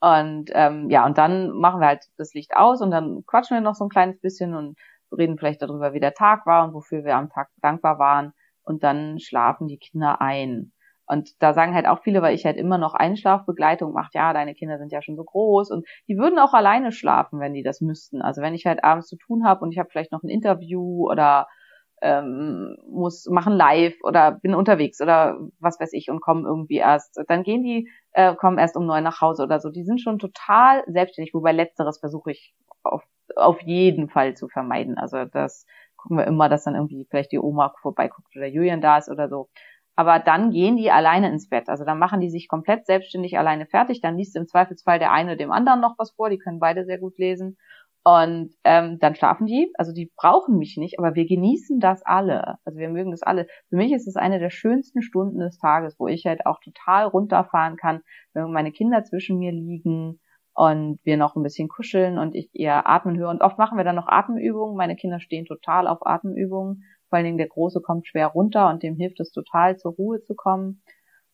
Und 0.00 0.50
ähm, 0.52 0.90
ja, 0.90 1.04
und 1.06 1.18
dann 1.18 1.50
machen 1.50 1.80
wir 1.80 1.88
halt 1.88 2.04
das 2.16 2.34
Licht 2.34 2.56
aus 2.56 2.80
und 2.82 2.90
dann 2.90 3.24
quatschen 3.26 3.56
wir 3.56 3.60
noch 3.60 3.74
so 3.74 3.84
ein 3.84 3.88
kleines 3.90 4.20
bisschen 4.20 4.54
und 4.54 4.78
reden 5.16 5.38
vielleicht 5.38 5.62
darüber, 5.62 5.92
wie 5.92 6.00
der 6.00 6.14
Tag 6.14 6.46
war 6.46 6.64
und 6.64 6.74
wofür 6.74 7.04
wir 7.04 7.16
am 7.16 7.30
Tag 7.30 7.48
dankbar 7.60 7.98
waren. 7.98 8.32
Und 8.62 8.84
dann 8.84 9.18
schlafen 9.18 9.66
die 9.66 9.78
Kinder 9.78 10.20
ein. 10.20 10.72
Und 11.08 11.42
da 11.42 11.54
sagen 11.54 11.74
halt 11.74 11.86
auch 11.86 12.02
viele, 12.02 12.22
weil 12.22 12.34
ich 12.34 12.44
halt 12.44 12.56
immer 12.56 12.78
noch 12.78 12.94
Einschlafbegleitung 12.94 13.92
mache, 13.92 14.10
ja, 14.14 14.32
deine 14.32 14.54
Kinder 14.54 14.78
sind 14.78 14.92
ja 14.92 15.02
schon 15.02 15.16
so 15.16 15.24
groß 15.24 15.70
und 15.70 15.86
die 16.08 16.18
würden 16.18 16.38
auch 16.38 16.52
alleine 16.54 16.92
schlafen, 16.92 17.40
wenn 17.40 17.54
die 17.54 17.62
das 17.62 17.80
müssten. 17.80 18.22
Also 18.22 18.42
wenn 18.42 18.54
ich 18.54 18.66
halt 18.66 18.84
abends 18.84 19.08
zu 19.08 19.16
tun 19.16 19.44
habe 19.46 19.62
und 19.64 19.72
ich 19.72 19.78
habe 19.78 19.88
vielleicht 19.90 20.12
noch 20.12 20.22
ein 20.22 20.28
Interview 20.28 21.08
oder 21.10 21.48
ähm, 22.00 22.76
muss 22.88 23.26
machen 23.26 23.54
live 23.54 23.94
oder 24.04 24.32
bin 24.32 24.54
unterwegs 24.54 25.00
oder 25.00 25.38
was 25.58 25.80
weiß 25.80 25.92
ich 25.94 26.10
und 26.10 26.20
kommen 26.20 26.44
irgendwie 26.46 26.76
erst, 26.76 27.20
dann 27.26 27.42
gehen 27.42 27.62
die, 27.64 27.90
äh, 28.12 28.34
kommen 28.36 28.58
erst 28.58 28.76
um 28.76 28.86
neun 28.86 29.02
nach 29.02 29.20
Hause 29.20 29.42
oder 29.42 29.58
so. 29.60 29.70
Die 29.70 29.82
sind 29.84 30.00
schon 30.00 30.18
total 30.18 30.84
selbstständig, 30.86 31.34
wobei 31.34 31.52
letzteres 31.52 31.98
versuche 31.98 32.30
ich 32.30 32.54
auf, 32.84 33.02
auf 33.36 33.60
jeden 33.62 34.08
Fall 34.08 34.34
zu 34.34 34.48
vermeiden. 34.48 34.96
Also 34.98 35.24
das 35.24 35.66
gucken 35.96 36.18
wir 36.18 36.26
immer, 36.26 36.48
dass 36.48 36.64
dann 36.64 36.76
irgendwie 36.76 37.06
vielleicht 37.10 37.32
die 37.32 37.40
Oma 37.40 37.74
vorbeiguckt 37.82 38.36
oder 38.36 38.46
Julian 38.46 38.80
da 38.80 38.98
ist 38.98 39.10
oder 39.10 39.28
so. 39.28 39.48
Aber 39.98 40.20
dann 40.20 40.52
gehen 40.52 40.76
die 40.76 40.92
alleine 40.92 41.28
ins 41.28 41.48
Bett. 41.48 41.68
Also 41.68 41.84
dann 41.84 41.98
machen 41.98 42.20
die 42.20 42.30
sich 42.30 42.46
komplett 42.46 42.86
selbstständig 42.86 43.36
alleine 43.36 43.66
fertig. 43.66 44.00
Dann 44.00 44.16
liest 44.16 44.36
im 44.36 44.46
Zweifelsfall 44.46 45.00
der 45.00 45.10
eine 45.10 45.36
dem 45.36 45.50
anderen 45.50 45.80
noch 45.80 45.96
was 45.98 46.12
vor. 46.12 46.30
Die 46.30 46.38
können 46.38 46.60
beide 46.60 46.84
sehr 46.84 46.98
gut 46.98 47.18
lesen. 47.18 47.56
Und 48.04 48.54
ähm, 48.62 49.00
dann 49.00 49.16
schlafen 49.16 49.46
die. 49.46 49.72
Also 49.74 49.92
die 49.92 50.12
brauchen 50.14 50.56
mich 50.56 50.76
nicht, 50.76 51.00
aber 51.00 51.16
wir 51.16 51.26
genießen 51.26 51.80
das 51.80 52.06
alle. 52.06 52.58
Also 52.64 52.78
wir 52.78 52.90
mögen 52.90 53.10
das 53.10 53.24
alle. 53.24 53.48
Für 53.70 53.76
mich 53.76 53.90
ist 53.90 54.06
es 54.06 54.14
eine 54.14 54.38
der 54.38 54.50
schönsten 54.50 55.02
Stunden 55.02 55.40
des 55.40 55.58
Tages, 55.58 55.98
wo 55.98 56.06
ich 56.06 56.26
halt 56.26 56.46
auch 56.46 56.60
total 56.60 57.06
runterfahren 57.06 57.76
kann, 57.76 58.02
wenn 58.34 58.52
meine 58.52 58.70
Kinder 58.70 59.02
zwischen 59.02 59.40
mir 59.40 59.50
liegen 59.50 60.20
und 60.54 61.00
wir 61.02 61.16
noch 61.16 61.34
ein 61.34 61.42
bisschen 61.42 61.68
kuscheln 61.68 62.18
und 62.18 62.36
ich 62.36 62.50
ihr 62.52 62.86
atmen 62.86 63.18
höre. 63.18 63.30
Und 63.30 63.42
oft 63.42 63.58
machen 63.58 63.76
wir 63.76 63.84
dann 63.84 63.96
noch 63.96 64.06
Atemübungen. 64.06 64.76
Meine 64.76 64.94
Kinder 64.94 65.18
stehen 65.18 65.44
total 65.44 65.88
auf 65.88 66.06
Atemübungen. 66.06 66.84
Vor 67.08 67.16
allen 67.16 67.24
Dingen 67.24 67.38
der 67.38 67.48
Große 67.48 67.80
kommt 67.80 68.06
schwer 68.06 68.28
runter 68.28 68.68
und 68.68 68.82
dem 68.82 68.96
hilft 68.96 69.20
es 69.20 69.30
total 69.30 69.76
zur 69.78 69.92
Ruhe 69.92 70.22
zu 70.22 70.34
kommen. 70.34 70.82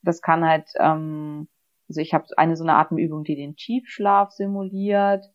Das 0.03 0.21
kann 0.21 0.45
halt, 0.45 0.69
ähm, 0.79 1.49
also 1.89 2.01
ich 2.01 2.15
habe 2.15 2.27
eine 2.37 2.57
so 2.57 2.65
eine 2.65 2.75
Atemübung, 2.75 3.25
die 3.25 3.37
den 3.37 3.57
Tiefschlaf 3.57 4.31
simuliert 4.31 5.27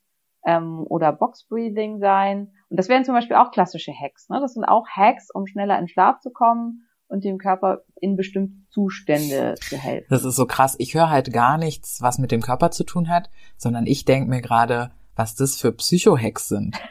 ähm, 0.45 0.85
oder 0.87 1.11
Box 1.11 1.45
Breathing 1.47 1.99
sein. 1.99 2.53
Und 2.69 2.77
das 2.77 2.87
wären 2.87 3.03
zum 3.03 3.15
Beispiel 3.15 3.35
auch 3.35 3.51
klassische 3.51 3.91
Hacks. 3.91 4.29
Ne? 4.29 4.39
Das 4.39 4.53
sind 4.53 4.63
auch 4.63 4.87
Hacks, 4.87 5.29
um 5.33 5.45
schneller 5.45 5.77
in 5.79 5.87
Schlaf 5.87 6.19
zu 6.21 6.31
kommen 6.31 6.87
und 7.07 7.23
dem 7.23 7.37
Körper 7.37 7.81
in 7.99 8.15
bestimmte 8.15 8.55
Zustände 8.69 9.55
zu 9.59 9.77
helfen. 9.77 10.07
Das 10.09 10.23
ist 10.23 10.35
so 10.35 10.45
krass. 10.45 10.75
Ich 10.77 10.93
höre 10.93 11.09
halt 11.09 11.33
gar 11.33 11.57
nichts, 11.57 12.01
was 12.01 12.19
mit 12.19 12.31
dem 12.31 12.41
Körper 12.41 12.71
zu 12.71 12.83
tun 12.83 13.09
hat, 13.09 13.29
sondern 13.57 13.85
ich 13.87 14.05
denke 14.05 14.29
mir 14.29 14.41
gerade, 14.41 14.91
was 15.15 15.35
das 15.35 15.57
für 15.57 15.73
Psycho-Hacks 15.73 16.47
sind. 16.47 16.77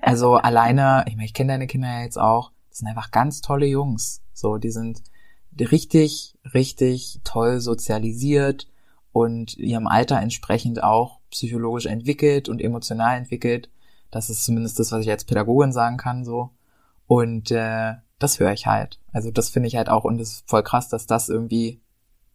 Also 0.00 0.36
alleine, 0.36 1.04
ich 1.06 1.16
meine, 1.16 1.26
ich 1.26 1.34
kenne 1.34 1.52
deine 1.52 1.66
Kinder 1.66 1.88
ja 1.88 2.00
jetzt 2.00 2.18
auch, 2.18 2.52
das 2.78 2.82
sind 2.82 2.88
einfach 2.88 3.10
ganz 3.10 3.40
tolle 3.40 3.66
Jungs. 3.66 4.22
So, 4.32 4.56
die 4.56 4.70
sind 4.70 5.02
richtig, 5.58 6.38
richtig 6.54 7.20
toll 7.24 7.58
sozialisiert 7.58 8.68
und 9.10 9.56
ihrem 9.56 9.88
Alter 9.88 10.20
entsprechend 10.20 10.84
auch 10.84 11.18
psychologisch 11.30 11.86
entwickelt 11.86 12.48
und 12.48 12.62
emotional 12.62 13.18
entwickelt. 13.18 13.68
Das 14.12 14.30
ist 14.30 14.44
zumindest 14.44 14.78
das, 14.78 14.92
was 14.92 15.00
ich 15.00 15.10
als 15.10 15.24
Pädagogin 15.24 15.72
sagen 15.72 15.96
kann, 15.96 16.24
so. 16.24 16.50
Und 17.08 17.50
äh, 17.50 17.94
das 18.20 18.38
höre 18.38 18.52
ich 18.52 18.66
halt. 18.66 19.00
Also 19.12 19.32
das 19.32 19.50
finde 19.50 19.66
ich 19.66 19.74
halt 19.74 19.88
auch 19.88 20.04
und 20.04 20.20
es 20.20 20.34
ist 20.34 20.48
voll 20.48 20.62
krass, 20.62 20.88
dass 20.88 21.08
das 21.08 21.28
irgendwie 21.28 21.80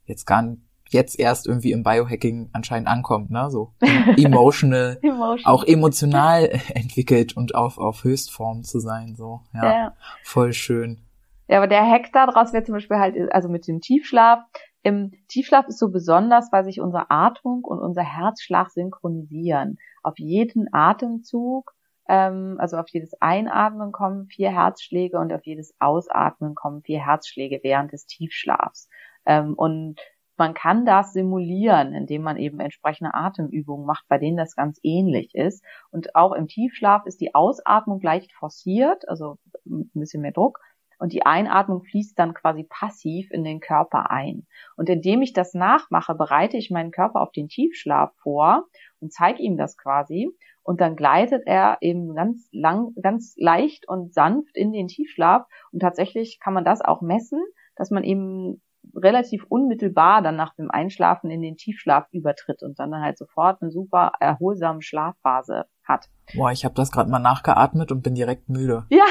jetzt 0.06 0.26
gar 0.26 0.41
nicht, 0.41 0.62
jetzt 0.94 1.20
erst 1.20 1.48
irgendwie 1.48 1.72
im 1.72 1.84
Biohacking 1.84 2.50
anscheinend 2.54 2.88
ankommt, 2.88 3.32
ne? 3.32 3.50
So 3.50 3.74
emotional, 4.18 5.00
Emotion. 5.02 5.46
auch 5.46 5.64
emotional 5.66 6.50
entwickelt 6.74 7.36
und 7.36 7.56
auf 7.56 7.78
auf 7.78 8.04
Höchstform 8.04 8.64
zu 8.64 8.80
sein, 8.80 9.16
so. 9.16 9.41
Ja, 9.54 9.64
ja. 9.64 9.94
voll 10.24 10.54
schön. 10.54 11.04
Ja, 11.48 11.58
aber 11.58 11.68
der 11.68 11.86
Hack 11.86 12.12
daraus 12.14 12.54
wäre 12.54 12.64
zum 12.64 12.74
Beispiel 12.74 12.98
halt, 12.98 13.16
also 13.34 13.50
mit 13.50 13.68
dem 13.68 13.82
Tiefschlaf. 13.82 14.39
Im 14.82 15.12
Tiefschlaf 15.28 15.68
ist 15.68 15.80
so 15.80 15.89
besonders, 15.89 16.52
weil 16.52 16.64
sich 16.64 16.80
unsere 16.82 17.10
Atmung 17.10 17.64
und 17.64 17.80
unser 17.80 18.04
Herzschlag 18.04 18.70
synchronisieren. 18.70 19.78
Auf 20.04 20.18
jeden 20.18 20.74
Atemzug, 20.74 21.74
ähm, 22.08 22.58
also 22.60 22.78
auf 22.78 22.89
jedes 22.89 23.14
Einatmen 23.22 23.91
kommen 23.91 24.28
vier 24.28 24.52
Herzschläge 24.52 25.20
und 25.20 25.32
auf 25.32 25.46
jedes 25.46 25.74
Ausatmen 25.80 26.56
kommen 26.56 26.82
vier 26.82 27.06
Herzschläge 27.06 27.60
während 27.64 27.94
des 27.94 28.06
Tiefschlafs. 28.06 28.89
Ähm, 29.26 29.54
und 29.54 30.00
man 30.38 30.54
kann 30.54 30.86
das 30.86 31.14
simulieren, 31.14 31.94
indem 31.94 32.24
man 32.24 32.38
eben 32.38 32.60
entsprechende 32.60 33.14
Atemübungen 33.14 33.86
macht, 33.86 34.06
bei 34.08 34.18
denen 34.18 34.38
das 34.38 34.56
ganz 34.56 34.80
ähnlich 34.84 35.36
ist. 35.36 35.64
Und 35.92 36.16
auch 36.16 36.34
im 36.34 36.48
Tiefschlaf 36.48 37.06
ist 37.06 37.22
die 37.22 37.36
Ausatmung 37.36 38.02
leicht 38.02 38.34
forciert, 38.34 39.08
also 39.08 39.38
ein 39.66 39.90
bisschen 39.94 40.22
mehr 40.22 40.32
Druck 40.32 40.60
und 41.04 41.12
die 41.12 41.26
Einatmung 41.26 41.84
fließt 41.84 42.18
dann 42.18 42.34
quasi 42.34 42.64
passiv 42.64 43.30
in 43.30 43.44
den 43.44 43.60
Körper 43.60 44.10
ein. 44.10 44.48
Und 44.78 44.88
indem 44.88 45.22
ich 45.22 45.34
das 45.34 45.54
nachmache, 45.54 46.16
bereite 46.16 46.56
ich 46.56 46.72
meinen 46.72 46.92
Körper 46.92 47.20
auf 47.20 47.34
den 47.34 47.50
Tiefschlaf 47.50 48.14
vor 48.22 48.68
und 49.02 49.12
zeige 49.12 49.42
ihm 49.44 49.58
das 49.58 49.76
quasi. 49.76 50.30
Und 50.62 50.80
dann 50.80 50.96
gleitet 50.96 51.44
er 51.46 51.78
eben 51.82 52.16
ganz 52.16 52.48
lang, 52.54 52.94
ganz 53.02 53.36
leicht 53.36 53.86
und 53.86 54.14
sanft 54.14 54.56
in 54.56 54.72
den 54.72 54.88
Tiefschlaf. 54.88 55.46
Und 55.74 55.82
tatsächlich 55.82 56.40
kann 56.40 56.54
man 56.54 56.64
das 56.64 56.80
auch 56.80 57.02
messen, 57.02 57.44
dass 57.76 57.92
man 57.92 58.06
eben 58.06 58.62
relativ 58.96 59.46
unmittelbar 59.50 60.22
dann 60.22 60.36
nach 60.36 60.54
dem 60.56 60.70
Einschlafen 60.70 61.32
in 61.32 61.41
den 61.41 61.58
Tiefschlaf 61.58 62.08
übertritt 62.12 62.64
und 62.64 62.80
dann 62.80 62.94
halt 62.96 63.18
sofort 63.18 63.62
eine 63.62 63.72
super 63.72 64.12
erholsame 64.20 64.82
Schlafphase 64.82 65.66
hat. 65.84 66.10
Boah, 66.36 66.52
ich 66.52 66.66
habe 66.66 66.76
das 66.76 66.91
gerade 66.91 67.10
mal 67.10 67.20
nachgeatmet 67.20 67.91
und 67.91 68.04
bin 68.04 68.16
direkt 68.16 68.50
müde. 68.50 68.86
Ja, 68.89 69.06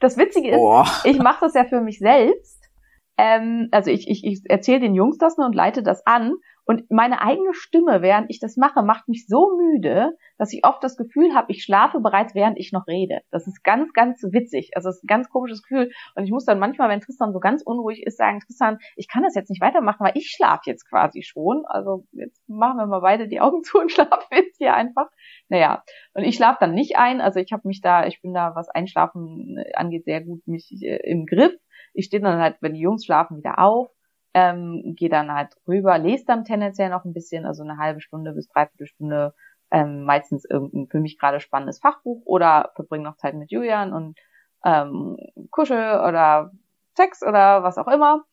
das 0.00 0.16
Witzige 0.16 0.50
ist, 0.50 0.56
Boah. 0.56 0.86
ich 1.04 1.18
mache 1.18 1.40
das 1.42 1.54
ja 1.54 1.64
für 1.64 1.80
mich 1.80 1.98
selbst. 1.98 2.68
Ähm, 3.16 3.68
also 3.72 3.90
ich, 3.90 4.08
ich, 4.08 4.24
ich 4.24 4.42
erzähle 4.44 4.80
den 4.80 4.94
Jungs 4.94 5.18
das 5.18 5.36
nur 5.36 5.46
und 5.46 5.54
leite 5.54 5.82
das 5.82 6.06
an. 6.06 6.34
Und 6.68 6.90
meine 6.90 7.22
eigene 7.22 7.54
Stimme, 7.54 8.02
während 8.02 8.28
ich 8.28 8.40
das 8.40 8.58
mache, 8.58 8.82
macht 8.82 9.08
mich 9.08 9.26
so 9.26 9.56
müde, 9.56 10.12
dass 10.36 10.52
ich 10.52 10.66
oft 10.66 10.84
das 10.84 10.98
Gefühl 10.98 11.34
habe, 11.34 11.50
ich 11.50 11.62
schlafe 11.64 11.98
bereits, 12.00 12.34
während 12.34 12.58
ich 12.58 12.72
noch 12.72 12.86
rede. 12.86 13.22
Das 13.30 13.46
ist 13.46 13.64
ganz, 13.64 13.94
ganz 13.94 14.22
witzig. 14.22 14.72
Also 14.74 14.90
es 14.90 14.96
ist 14.96 15.04
ein 15.04 15.06
ganz 15.06 15.30
komisches 15.30 15.62
Gefühl. 15.62 15.90
Und 16.14 16.24
ich 16.24 16.30
muss 16.30 16.44
dann 16.44 16.58
manchmal, 16.58 16.90
wenn 16.90 17.00
Tristan 17.00 17.32
so 17.32 17.40
ganz 17.40 17.62
unruhig 17.62 18.02
ist, 18.02 18.18
sagen, 18.18 18.40
Tristan, 18.40 18.76
ich 18.96 19.08
kann 19.08 19.22
das 19.22 19.34
jetzt 19.34 19.48
nicht 19.48 19.62
weitermachen, 19.62 20.04
weil 20.04 20.12
ich 20.14 20.28
schlafe 20.28 20.64
jetzt 20.66 20.86
quasi 20.86 21.22
schon. 21.22 21.64
Also 21.64 22.04
jetzt 22.12 22.46
machen 22.50 22.76
wir 22.76 22.86
mal 22.86 23.00
beide 23.00 23.28
die 23.28 23.40
Augen 23.40 23.62
zu 23.64 23.78
und 23.78 23.90
schlafen 23.90 24.26
jetzt 24.30 24.58
hier 24.58 24.74
einfach. 24.74 25.08
Naja, 25.48 25.82
und 26.12 26.24
ich 26.24 26.36
schlafe 26.36 26.58
dann 26.60 26.74
nicht 26.74 26.98
ein. 26.98 27.22
Also 27.22 27.40
ich 27.40 27.50
habe 27.50 27.66
mich 27.66 27.80
da, 27.80 28.06
ich 28.06 28.20
bin 28.20 28.34
da, 28.34 28.54
was 28.54 28.68
Einschlafen 28.68 29.56
angeht, 29.72 30.04
sehr 30.04 30.22
gut 30.22 30.46
mich 30.46 30.70
äh, 30.82 30.96
im 31.10 31.24
Griff. 31.24 31.54
Ich 31.94 32.04
stehe 32.04 32.22
dann 32.22 32.38
halt, 32.38 32.58
wenn 32.60 32.74
die 32.74 32.80
Jungs 32.80 33.06
schlafen, 33.06 33.38
wieder 33.38 33.58
auf, 33.58 33.88
ähm, 34.34 34.94
gehe 34.96 35.08
dann 35.08 35.32
halt 35.32 35.56
rüber, 35.66 35.98
lese 35.98 36.24
dann 36.26 36.44
tendenziell 36.44 36.90
noch 36.90 37.04
ein 37.04 37.12
bisschen, 37.12 37.46
also 37.46 37.62
eine 37.62 37.78
halbe 37.78 38.00
Stunde 38.00 38.32
bis 38.32 38.48
dreiviertel 38.48 38.86
Stunde, 38.86 39.34
ähm, 39.70 40.04
meistens 40.04 40.44
irgendein 40.44 40.88
für 40.88 41.00
mich 41.00 41.18
gerade 41.18 41.40
spannendes 41.40 41.78
Fachbuch 41.80 42.22
oder 42.24 42.72
verbringe 42.74 43.04
noch 43.04 43.16
Zeit 43.16 43.34
mit 43.34 43.50
Julian 43.50 43.92
und 43.92 44.18
ähm, 44.64 45.16
kuschel 45.50 46.00
oder 46.00 46.52
Sex 46.96 47.22
oder 47.22 47.62
was 47.62 47.78
auch 47.78 47.88
immer. 47.88 48.24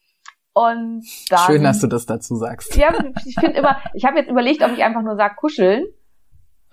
Und 0.54 1.06
dann, 1.30 1.40
Schön, 1.46 1.64
dass 1.64 1.82
du 1.82 1.88
das 1.88 2.06
dazu 2.06 2.36
sagst. 2.36 2.76
ja, 2.78 2.94
ich 3.26 3.36
finde 3.36 3.58
immer, 3.58 3.78
ich 3.94 4.06
habe 4.06 4.18
jetzt 4.20 4.30
überlegt, 4.30 4.64
ob 4.64 4.72
ich 4.72 4.84
einfach 4.84 5.02
nur 5.02 5.18
sage 5.18 5.36
kuscheln. 5.36 5.86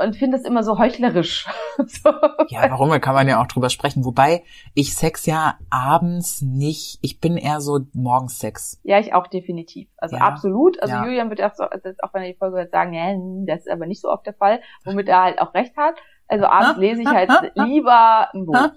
Und 0.03 0.17
finde 0.17 0.37
es 0.37 0.45
immer 0.45 0.63
so 0.63 0.79
heuchlerisch. 0.79 1.47
so. 1.87 2.11
Ja, 2.49 2.71
warum? 2.71 2.91
Da 2.91 2.99
kann 2.99 3.15
man 3.15 3.29
ja 3.29 3.41
auch 3.41 3.47
drüber 3.47 3.71
sprechen. 3.71 4.05
Wobei 4.05 4.43
ich 4.75 4.95
Sex 4.95 5.27
ja 5.27 5.55
abends 5.71 6.43
nicht, 6.43 6.99
ich 7.03 7.21
bin 7.21 7.37
eher 7.37 7.61
so 7.61 7.81
morgens 7.93 8.39
Sex. 8.39 8.81
Ja, 8.83 8.99
ich 8.99 9.15
auch 9.15 9.27
definitiv. 9.27 9.89
Also 9.97 10.17
Ja. 10.17 10.23
absolut. 10.23 10.81
Also 10.83 10.95
Ja. 10.95 11.05
Julian 11.05 11.31
wird 11.31 11.43
auch, 11.43 11.55
so, 11.55 11.65
also 11.65 11.91
auch 12.03 12.13
wenn 12.15 12.23
er 12.23 12.33
die 12.33 12.39
Folge 12.39 12.57
hört, 12.59 12.71
sagen, 12.71 12.93
ja, 12.93 13.15
das 13.47 13.61
ist 13.67 13.71
aber 13.71 13.87
nicht 13.87 14.01
so 14.01 14.11
oft 14.11 14.27
der 14.27 14.35
Fall, 14.35 14.61
womit 14.85 15.09
er 15.09 15.23
halt 15.23 15.41
auch 15.41 15.55
recht 15.55 15.77
hat. 15.77 15.95
Also 16.29 16.47
abends 16.47 16.79
lese 16.79 17.03
ich 17.03 17.09
halt 17.09 17.31
lieber 17.57 18.29
ein 18.35 18.47
Buch. 18.47 18.71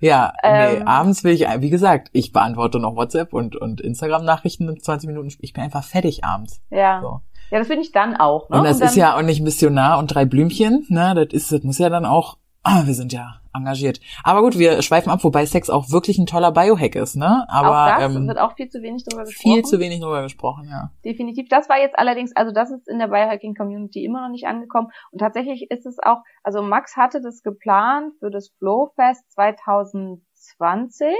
Ja, 0.00 0.32
nee, 0.42 0.76
Ähm. 0.76 0.88
abends 0.88 1.22
will 1.22 1.32
ich, 1.34 1.42
wie 1.58 1.68
gesagt, 1.70 2.08
ich 2.12 2.32
beantworte 2.32 2.78
noch 2.80 2.96
WhatsApp 2.96 3.32
und, 3.34 3.56
und 3.56 3.80
Instagram-Nachrichten 3.80 4.68
in 4.68 4.80
20 4.80 5.06
Minuten. 5.06 5.28
Ich 5.40 5.52
bin 5.52 5.62
einfach 5.62 5.84
fertig 5.84 6.24
abends. 6.24 6.62
Ja. 6.70 7.00
So. 7.02 7.20
Ja, 7.50 7.58
das 7.58 7.66
finde 7.66 7.82
ich 7.82 7.92
dann 7.92 8.16
auch. 8.16 8.48
Ne? 8.48 8.58
Und 8.58 8.64
das 8.64 8.78
dann, 8.78 8.88
ist 8.88 8.96
ja 8.96 9.16
auch 9.16 9.22
nicht 9.22 9.40
Missionar 9.42 9.98
und 9.98 10.08
drei 10.08 10.24
Blümchen, 10.24 10.86
ne? 10.88 11.14
Das 11.14 11.32
ist, 11.32 11.52
das 11.52 11.62
muss 11.62 11.78
ja 11.78 11.88
dann 11.88 12.04
auch, 12.06 12.38
ah, 12.62 12.82
wir 12.86 12.94
sind 12.94 13.12
ja 13.12 13.40
engagiert. 13.54 14.00
Aber 14.24 14.42
gut, 14.42 14.58
wir 14.58 14.82
schweifen 14.82 15.10
ab, 15.10 15.22
wobei 15.22 15.46
Sex 15.46 15.70
auch 15.70 15.90
wirklich 15.90 16.18
ein 16.18 16.26
toller 16.26 16.50
Biohack 16.50 16.96
ist, 16.96 17.14
ne? 17.16 17.46
Aber 17.48 17.68
auch 17.70 18.00
das 18.00 18.16
ähm, 18.16 18.26
wird 18.26 18.38
auch 18.38 18.54
viel 18.56 18.68
zu 18.68 18.82
wenig 18.82 19.04
drüber 19.04 19.24
gesprochen. 19.24 19.54
viel 19.54 19.64
zu 19.64 19.78
wenig 19.78 20.00
drüber 20.00 20.22
gesprochen, 20.22 20.68
ja. 20.68 20.90
Definitiv. 21.04 21.48
Das 21.48 21.68
war 21.68 21.78
jetzt 21.78 21.96
allerdings, 21.98 22.34
also 22.34 22.52
das 22.52 22.70
ist 22.70 22.88
in 22.88 22.98
der 22.98 23.08
Biohacking-Community 23.08 24.04
immer 24.04 24.22
noch 24.22 24.30
nicht 24.30 24.46
angekommen. 24.46 24.88
Und 25.12 25.20
tatsächlich 25.20 25.70
ist 25.70 25.86
es 25.86 25.98
auch, 26.02 26.22
also 26.42 26.62
Max 26.62 26.96
hatte 26.96 27.20
das 27.22 27.42
geplant 27.42 28.14
für 28.18 28.30
das 28.30 28.50
Flowfest 28.58 29.30
2020 29.32 31.14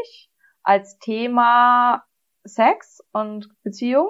als 0.62 0.98
Thema 0.98 2.02
Sex 2.44 3.00
und 3.12 3.48
Beziehung. 3.62 4.08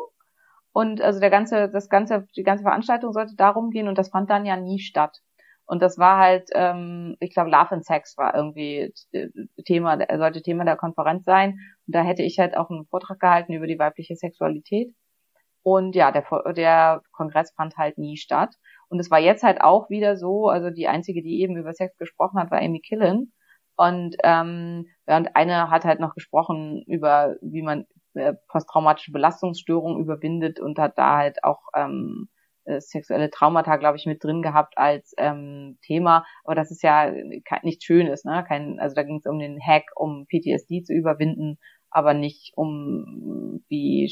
Und 0.74 1.00
also 1.00 1.20
der 1.20 1.30
ganze, 1.30 1.70
das 1.70 1.88
ganze, 1.88 2.26
die 2.36 2.42
ganze 2.42 2.64
Veranstaltung 2.64 3.12
sollte 3.12 3.36
darum 3.36 3.70
gehen 3.70 3.86
und 3.86 3.96
das 3.96 4.10
fand 4.10 4.28
dann 4.28 4.44
ja 4.44 4.56
nie 4.56 4.80
statt. 4.80 5.20
Und 5.66 5.80
das 5.80 5.98
war 5.98 6.18
halt, 6.18 6.50
ähm, 6.52 7.16
ich 7.20 7.32
glaube, 7.32 7.48
Love 7.48 7.70
and 7.70 7.86
Sex 7.86 8.18
war 8.18 8.34
irgendwie 8.34 8.92
äh, 9.12 9.28
Thema, 9.64 9.96
sollte 10.18 10.42
Thema 10.42 10.64
der 10.64 10.76
Konferenz 10.76 11.24
sein. 11.24 11.52
Und 11.86 11.94
da 11.94 12.02
hätte 12.02 12.24
ich 12.24 12.40
halt 12.40 12.56
auch 12.56 12.70
einen 12.70 12.86
Vortrag 12.86 13.20
gehalten 13.20 13.52
über 13.52 13.68
die 13.68 13.78
weibliche 13.78 14.16
Sexualität. 14.16 14.92
Und 15.62 15.94
ja, 15.94 16.10
der, 16.10 16.24
der 16.54 17.02
Kongress 17.12 17.52
fand 17.52 17.76
halt 17.76 17.96
nie 17.96 18.16
statt. 18.16 18.54
Und 18.88 18.98
es 18.98 19.12
war 19.12 19.20
jetzt 19.20 19.44
halt 19.44 19.60
auch 19.60 19.90
wieder 19.90 20.16
so, 20.16 20.48
also 20.48 20.70
die 20.70 20.88
einzige, 20.88 21.22
die 21.22 21.40
eben 21.40 21.56
über 21.56 21.72
Sex 21.72 21.96
gesprochen 21.98 22.40
hat, 22.40 22.50
war 22.50 22.60
Amy 22.60 22.80
Killen. 22.80 23.32
Und 23.76 24.16
ähm, 24.24 24.86
ja, 25.06 25.18
und 25.18 25.36
eine 25.36 25.70
hat 25.70 25.84
halt 25.84 26.00
noch 26.00 26.14
gesprochen 26.14 26.82
über, 26.88 27.36
wie 27.42 27.62
man 27.62 27.86
posttraumatische 28.48 29.12
Belastungsstörungen 29.12 30.00
überwindet 30.00 30.60
und 30.60 30.78
hat 30.78 30.98
da 30.98 31.16
halt 31.16 31.42
auch 31.44 31.60
ähm, 31.74 32.28
äh, 32.64 32.80
sexuelle 32.80 33.30
Traumata, 33.30 33.76
glaube 33.76 33.98
ich, 33.98 34.06
mit 34.06 34.24
drin 34.24 34.40
gehabt 34.40 34.78
als 34.78 35.12
ähm, 35.18 35.78
Thema. 35.82 36.24
Aber 36.44 36.54
das 36.54 36.70
ist 36.70 36.82
ja 36.82 37.12
nichts 37.62 37.84
Schönes, 37.84 38.24
ne? 38.24 38.44
Kein, 38.46 38.78
also 38.80 38.94
da 38.94 39.02
ging 39.02 39.18
es 39.18 39.26
um 39.26 39.38
den 39.38 39.60
Hack, 39.60 39.84
um 39.96 40.26
PTSD 40.26 40.82
zu 40.82 40.94
überwinden, 40.94 41.58
aber 41.90 42.14
nicht 42.14 42.52
um 42.56 43.62
wie 43.68 44.10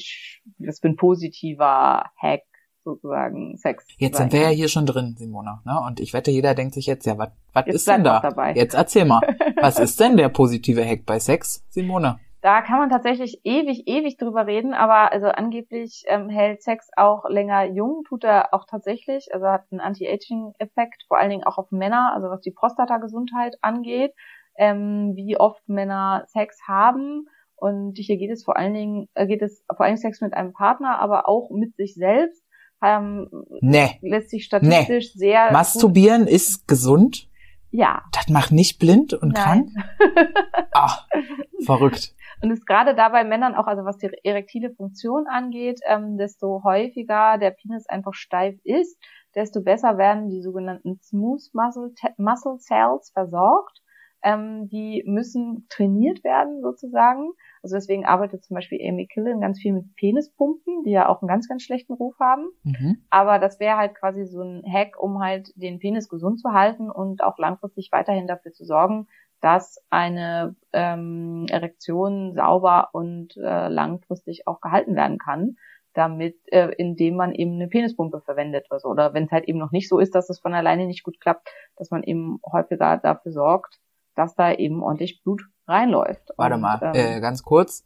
was 0.58 0.80
für 0.80 0.88
ein 0.88 0.96
positiver 0.96 2.10
Hack 2.16 2.42
sozusagen 2.84 3.56
Sex. 3.56 3.86
Jetzt 3.96 4.18
sind 4.18 4.32
wir 4.32 4.40
ja 4.40 4.48
hier 4.48 4.68
schon 4.68 4.86
drin, 4.86 5.14
Simona, 5.16 5.62
ne? 5.64 5.80
Und 5.86 6.00
ich 6.00 6.12
wette, 6.12 6.30
jeder 6.30 6.54
denkt 6.54 6.74
sich 6.74 6.86
jetzt, 6.86 7.06
ja, 7.06 7.16
was 7.16 7.66
ist 7.66 7.86
denn 7.86 8.04
da? 8.04 8.20
dabei. 8.20 8.54
Jetzt 8.54 8.74
erzähl 8.74 9.04
mal. 9.04 9.20
was 9.60 9.78
ist 9.78 9.98
denn 10.00 10.16
der 10.16 10.28
positive 10.28 10.84
Hack 10.84 11.06
bei 11.06 11.18
Sex, 11.18 11.64
Simona? 11.68 12.18
Da 12.42 12.60
kann 12.60 12.78
man 12.78 12.90
tatsächlich 12.90 13.40
ewig, 13.44 13.86
ewig 13.86 14.16
drüber 14.16 14.48
reden, 14.48 14.74
aber 14.74 15.12
also 15.12 15.28
angeblich 15.28 16.02
ähm, 16.08 16.28
hält 16.28 16.60
Sex 16.60 16.90
auch 16.96 17.24
länger 17.28 17.66
jung, 17.66 18.02
tut 18.08 18.24
er 18.24 18.52
auch 18.52 18.66
tatsächlich, 18.68 19.28
also 19.32 19.46
hat 19.46 19.62
einen 19.70 19.80
Anti-Aging-Effekt, 19.80 21.04
vor 21.06 21.18
allen 21.18 21.30
Dingen 21.30 21.44
auch 21.44 21.56
auf 21.58 21.70
Männer, 21.70 22.12
also 22.12 22.28
was 22.30 22.40
die 22.40 22.50
Prostata-Gesundheit 22.50 23.56
angeht, 23.62 24.12
ähm, 24.58 25.12
wie 25.14 25.36
oft 25.36 25.68
Männer 25.68 26.24
Sex 26.26 26.58
haben. 26.66 27.28
Und 27.54 27.96
hier 27.96 28.16
geht 28.16 28.32
es 28.32 28.42
vor 28.42 28.56
allen 28.56 28.74
Dingen, 28.74 29.08
äh, 29.14 29.28
geht 29.28 29.40
es 29.40 29.64
vor 29.68 29.82
allen 29.82 29.94
Dingen 29.94 30.02
Sex 30.02 30.20
mit 30.20 30.34
einem 30.34 30.52
Partner, 30.52 30.98
aber 30.98 31.28
auch 31.28 31.48
mit 31.50 31.76
sich 31.76 31.94
selbst. 31.94 32.42
Ähm, 32.82 33.28
Nee. 33.60 34.00
lässt 34.02 34.30
sich 34.30 34.44
statistisch 34.44 35.12
sehr 35.12 35.44
gut, 35.44 35.52
Masturbieren 35.52 36.26
ist 36.26 36.66
gesund. 36.66 37.28
ja 37.70 38.02
Das 38.10 38.28
macht 38.28 38.50
nicht 38.50 38.80
blind 38.80 39.14
und 39.14 39.34
Nein. 39.34 39.70
krank. 39.70 40.26
Ach, 40.72 41.06
verrückt. 41.64 42.16
Und 42.42 42.50
ist 42.50 42.66
gerade 42.66 42.94
da 42.94 43.08
bei 43.08 43.24
Männern 43.24 43.54
auch, 43.54 43.66
also 43.66 43.84
was 43.84 43.98
die 43.98 44.10
erektile 44.24 44.70
Funktion 44.70 45.26
angeht, 45.28 45.80
ähm, 45.86 46.18
desto 46.18 46.62
häufiger 46.64 47.38
der 47.38 47.52
Penis 47.52 47.86
einfach 47.88 48.14
steif 48.14 48.56
ist, 48.64 48.98
desto 49.34 49.62
besser 49.62 49.96
werden 49.96 50.28
die 50.28 50.42
sogenannten 50.42 50.98
Smooth 51.00 51.50
Muscle, 51.52 51.92
Muscle 52.16 52.58
Cells 52.58 53.10
versorgt. 53.10 53.78
Ähm, 54.24 54.68
die 54.68 55.02
müssen 55.06 55.66
trainiert 55.68 56.22
werden 56.22 56.62
sozusagen. 56.62 57.32
Also 57.62 57.76
deswegen 57.76 58.04
arbeitet 58.06 58.44
zum 58.44 58.54
Beispiel 58.54 58.78
Amy 58.88 59.06
Killen 59.06 59.40
ganz 59.40 59.60
viel 59.60 59.72
mit 59.72 59.96
Penispumpen, 59.96 60.84
die 60.84 60.90
ja 60.90 61.08
auch 61.08 61.22
einen 61.22 61.28
ganz, 61.28 61.48
ganz 61.48 61.62
schlechten 61.62 61.92
Ruf 61.92 62.14
haben. 62.20 62.46
Mhm. 62.62 62.98
Aber 63.10 63.38
das 63.40 63.58
wäre 63.58 63.76
halt 63.76 63.94
quasi 63.96 64.24
so 64.26 64.42
ein 64.42 64.62
Hack, 64.64 65.00
um 65.00 65.20
halt 65.20 65.52
den 65.56 65.80
Penis 65.80 66.08
gesund 66.08 66.40
zu 66.40 66.52
halten 66.52 66.88
und 66.90 67.22
auch 67.22 67.38
langfristig 67.38 67.90
weiterhin 67.90 68.28
dafür 68.28 68.52
zu 68.52 68.64
sorgen, 68.64 69.08
dass 69.42 69.84
eine 69.90 70.54
ähm, 70.72 71.46
Erektion 71.50 72.32
sauber 72.34 72.90
und 72.92 73.36
äh, 73.36 73.68
langfristig 73.68 74.46
auch 74.46 74.60
gehalten 74.60 74.94
werden 74.94 75.18
kann, 75.18 75.56
damit, 75.94 76.36
äh, 76.46 76.68
indem 76.78 77.16
man 77.16 77.34
eben 77.34 77.54
eine 77.54 77.66
Penispumpe 77.66 78.20
verwendet 78.20 78.66
oder 78.70 78.78
so. 78.80 78.88
Oder 78.88 79.14
wenn 79.14 79.24
es 79.24 79.32
halt 79.32 79.46
eben 79.48 79.58
noch 79.58 79.72
nicht 79.72 79.88
so 79.88 79.98
ist, 79.98 80.14
dass 80.14 80.30
es 80.30 80.38
von 80.38 80.54
alleine 80.54 80.86
nicht 80.86 81.02
gut 81.02 81.20
klappt, 81.20 81.48
dass 81.76 81.90
man 81.90 82.04
eben 82.04 82.40
häufiger 82.50 82.98
dafür 82.98 83.32
sorgt, 83.32 83.80
dass 84.14 84.36
da 84.36 84.52
eben 84.52 84.80
ordentlich 84.82 85.22
Blut 85.22 85.42
reinläuft. 85.66 86.30
Warte 86.36 86.54
Und, 86.54 86.60
mal, 86.60 86.80
ähm, 86.94 87.16
äh, 87.16 87.20
ganz 87.20 87.42
kurz. 87.42 87.84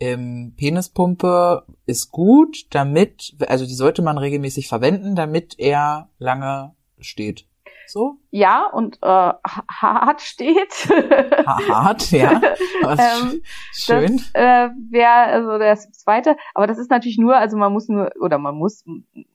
Ähm, 0.00 0.54
Penispumpe 0.56 1.64
ist 1.86 2.10
gut, 2.10 2.66
damit, 2.70 3.36
also 3.48 3.64
die 3.64 3.74
sollte 3.74 4.02
man 4.02 4.18
regelmäßig 4.18 4.68
verwenden, 4.68 5.14
damit 5.14 5.58
er 5.58 6.10
lange 6.18 6.74
steht. 6.98 7.46
So? 7.88 8.16
ja, 8.30 8.66
und 8.66 8.96
äh, 9.02 9.06
ha- 9.06 9.64
hart 9.70 10.20
steht. 10.20 10.72
Ha- 11.46 11.60
Hart, 11.68 12.10
ja. 12.10 12.40
Aber 12.82 12.96
Ähm, 12.98 13.42
schön. 13.72 14.16
Das 14.16 14.30
äh, 14.34 14.68
wäre 14.90 15.10
also 15.10 15.58
das 15.58 15.90
zweite. 15.92 16.36
Aber 16.54 16.66
das 16.66 16.78
ist 16.78 16.90
natürlich 16.90 17.18
nur, 17.18 17.36
also 17.36 17.56
man 17.56 17.72
muss 17.72 17.88
nur, 17.88 18.10
oder 18.20 18.38
man 18.38 18.54
muss, 18.54 18.84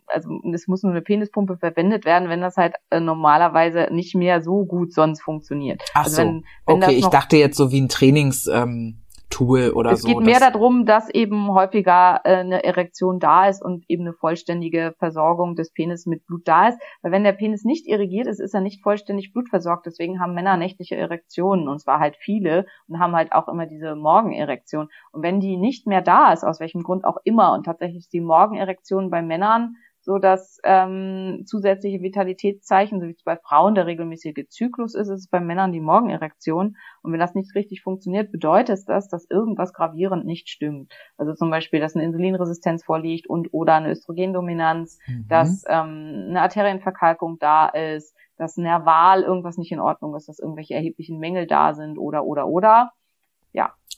also 0.07 0.29
es 0.53 0.67
muss 0.67 0.83
nur 0.83 0.91
eine 0.91 1.01
Penispumpe 1.01 1.57
verwendet 1.57 2.05
werden, 2.05 2.29
wenn 2.29 2.41
das 2.41 2.57
halt 2.57 2.75
äh, 2.89 2.99
normalerweise 2.99 3.87
nicht 3.91 4.15
mehr 4.15 4.41
so 4.41 4.65
gut 4.65 4.93
sonst 4.93 5.21
funktioniert. 5.21 5.81
Ach 5.93 6.05
also 6.05 6.15
so. 6.17 6.21
wenn, 6.21 6.43
okay, 6.65 6.93
ich 6.93 7.07
dachte 7.07 7.37
jetzt 7.37 7.57
so 7.57 7.71
wie 7.71 7.81
ein 7.81 7.89
Trainings, 7.89 8.47
ähm, 8.47 9.00
Tool 9.31 9.71
oder 9.71 9.91
es 9.91 10.01
so. 10.01 10.07
geht 10.07 10.19
mehr 10.19 10.39
darum, 10.39 10.85
dass 10.85 11.09
eben 11.09 11.51
häufiger 11.51 12.21
äh, 12.23 12.35
eine 12.37 12.63
Erektion 12.63 13.19
da 13.19 13.47
ist 13.47 13.63
und 13.63 13.83
eben 13.89 14.03
eine 14.03 14.13
vollständige 14.13 14.93
Versorgung 14.99 15.55
des 15.55 15.71
Penis 15.73 16.05
mit 16.05 16.25
Blut 16.27 16.47
da 16.47 16.67
ist. 16.69 16.79
Weil 17.01 17.11
wenn 17.11 17.23
der 17.23 17.31
Penis 17.31 17.63
nicht 17.63 17.87
irrigiert 17.87 18.27
ist, 18.27 18.39
ist 18.39 18.53
er 18.53 18.61
nicht 18.61 18.83
vollständig 18.83 19.33
blutversorgt. 19.33 19.85
Deswegen 19.85 20.19
haben 20.19 20.35
Männer 20.35 20.57
nächtliche 20.57 20.95
Erektionen 20.95 21.67
und 21.67 21.79
zwar 21.79 21.99
halt 21.99 22.15
viele 22.17 22.65
und 22.87 22.99
haben 22.99 23.15
halt 23.15 23.31
auch 23.31 23.47
immer 23.47 23.65
diese 23.65 23.95
Morgenerektion. 23.95 24.89
Und 25.11 25.23
wenn 25.23 25.39
die 25.39 25.57
nicht 25.57 25.87
mehr 25.87 26.01
da 26.01 26.31
ist, 26.33 26.43
aus 26.43 26.59
welchem 26.59 26.83
Grund 26.83 27.05
auch 27.05 27.17
immer, 27.23 27.53
und 27.53 27.65
tatsächlich 27.65 27.99
ist 27.99 28.13
die 28.13 28.21
Morgenerektion 28.21 29.09
bei 29.09 29.21
Männern 29.21 29.75
so 30.01 30.17
dass 30.17 30.59
ähm, 30.63 31.43
zusätzliche 31.45 32.01
Vitalitätszeichen, 32.01 32.99
so 32.99 33.07
wie 33.07 33.11
es 33.11 33.23
bei 33.23 33.37
Frauen 33.37 33.75
der 33.75 33.85
regelmäßige 33.85 34.47
Zyklus 34.49 34.95
ist, 34.95 35.09
ist 35.09 35.19
es 35.19 35.27
bei 35.27 35.39
Männern 35.39 35.71
die 35.71 35.79
Morgenerektion. 35.79 36.75
Und 37.03 37.11
wenn 37.11 37.19
das 37.19 37.35
nicht 37.35 37.53
richtig 37.55 37.81
funktioniert, 37.81 38.31
bedeutet 38.31 38.79
das, 38.87 39.07
dass 39.09 39.29
irgendwas 39.29 39.73
gravierend 39.73 40.25
nicht 40.25 40.49
stimmt. 40.49 40.91
Also 41.17 41.33
zum 41.35 41.51
Beispiel, 41.51 41.79
dass 41.79 41.95
eine 41.95 42.03
Insulinresistenz 42.05 42.83
vorliegt 42.83 43.27
und 43.27 43.53
oder 43.53 43.75
eine 43.75 43.91
Östrogendominanz, 43.91 44.97
Mhm. 45.07 45.27
dass 45.27 45.63
ähm, 45.67 46.25
eine 46.29 46.41
Arterienverkalkung 46.41 47.37
da 47.39 47.67
ist, 47.67 48.15
dass 48.37 48.57
nerval 48.57 49.23
irgendwas 49.23 49.57
nicht 49.57 49.71
in 49.71 49.79
Ordnung 49.79 50.15
ist, 50.15 50.27
dass 50.27 50.39
irgendwelche 50.39 50.73
erheblichen 50.73 51.19
Mängel 51.19 51.47
da 51.47 51.73
sind 51.73 51.97
oder 51.97 52.23
oder 52.23 52.47
oder. 52.47 52.91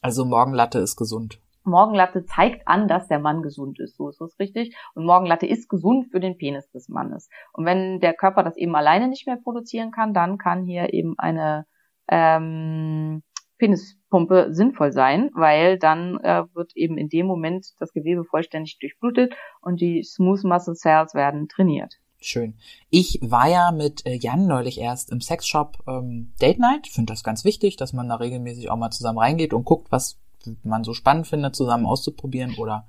Also 0.02 0.26
Morgenlatte 0.26 0.80
ist 0.80 0.96
gesund. 0.96 1.40
Morgenlatte 1.66 2.26
zeigt 2.26 2.68
an, 2.68 2.88
dass 2.88 3.08
der 3.08 3.20
Mann 3.20 3.42
gesund 3.42 3.80
ist. 3.80 3.96
So 3.96 4.10
ist 4.10 4.22
es 4.22 4.38
richtig. 4.40 4.76
Und 4.96 5.06
Morgenlatte 5.06 5.46
ist 5.46 5.70
gesund 5.70 6.08
für 6.12 6.20
den 6.20 6.38
Penis 6.38 6.70
des 6.72 6.90
Mannes. 6.90 7.30
Und 7.54 7.66
wenn 7.66 8.00
der 8.00 8.14
Körper 8.14 8.44
das 8.44 8.58
eben 8.58 8.76
alleine 8.76 9.08
nicht 9.08 9.28
mehr 9.28 9.38
produzieren 9.38 9.92
kann, 9.92 10.14
dann 10.14 10.38
kann 10.38 10.66
hier 10.66 10.94
eben 10.94 11.16
eine 11.18 11.66
ähm, 12.08 13.24
Penispumpe 13.58 14.48
sinnvoll 14.52 14.92
sein, 14.92 15.30
weil 15.34 15.80
dann 15.80 16.20
äh, 16.20 16.44
wird 16.54 16.76
eben 16.76 16.98
in 16.98 17.10
dem 17.10 17.28
Moment 17.28 17.68
das 17.80 17.94
Gewebe 17.94 18.26
vollständig 18.26 18.78
durchblutet 18.80 19.34
und 19.62 19.80
die 19.80 20.04
Smooth 20.04 20.44
Muscle 20.44 20.76
Cells 20.76 21.14
werden 21.14 21.48
trainiert. 21.48 21.96
Schön. 22.20 22.56
Ich 22.90 23.20
war 23.22 23.50
ja 23.50 23.72
mit 23.72 24.06
äh, 24.06 24.16
Jan 24.16 24.48
neulich 24.48 24.80
erst 24.80 25.12
im 25.12 25.20
Sexshop 25.20 25.84
ähm, 25.88 26.34
Date 26.42 26.60
Night. 26.60 26.88
Finde 26.88 27.12
das 27.12 27.24
ganz 27.24 27.44
wichtig, 27.44 27.76
dass 27.76 27.92
man 27.92 28.08
da 28.08 28.16
regelmäßig 28.16 28.70
auch 28.70 28.78
mal 28.78 28.92
zusammen 28.92 29.20
reingeht 29.20 29.54
und 29.54 29.66
guckt, 29.66 29.92
was 29.92 30.23
man 30.64 30.84
so 30.84 30.94
spannend 30.94 31.28
findet, 31.28 31.56
zusammen 31.56 31.86
auszuprobieren 31.86 32.56
oder 32.58 32.88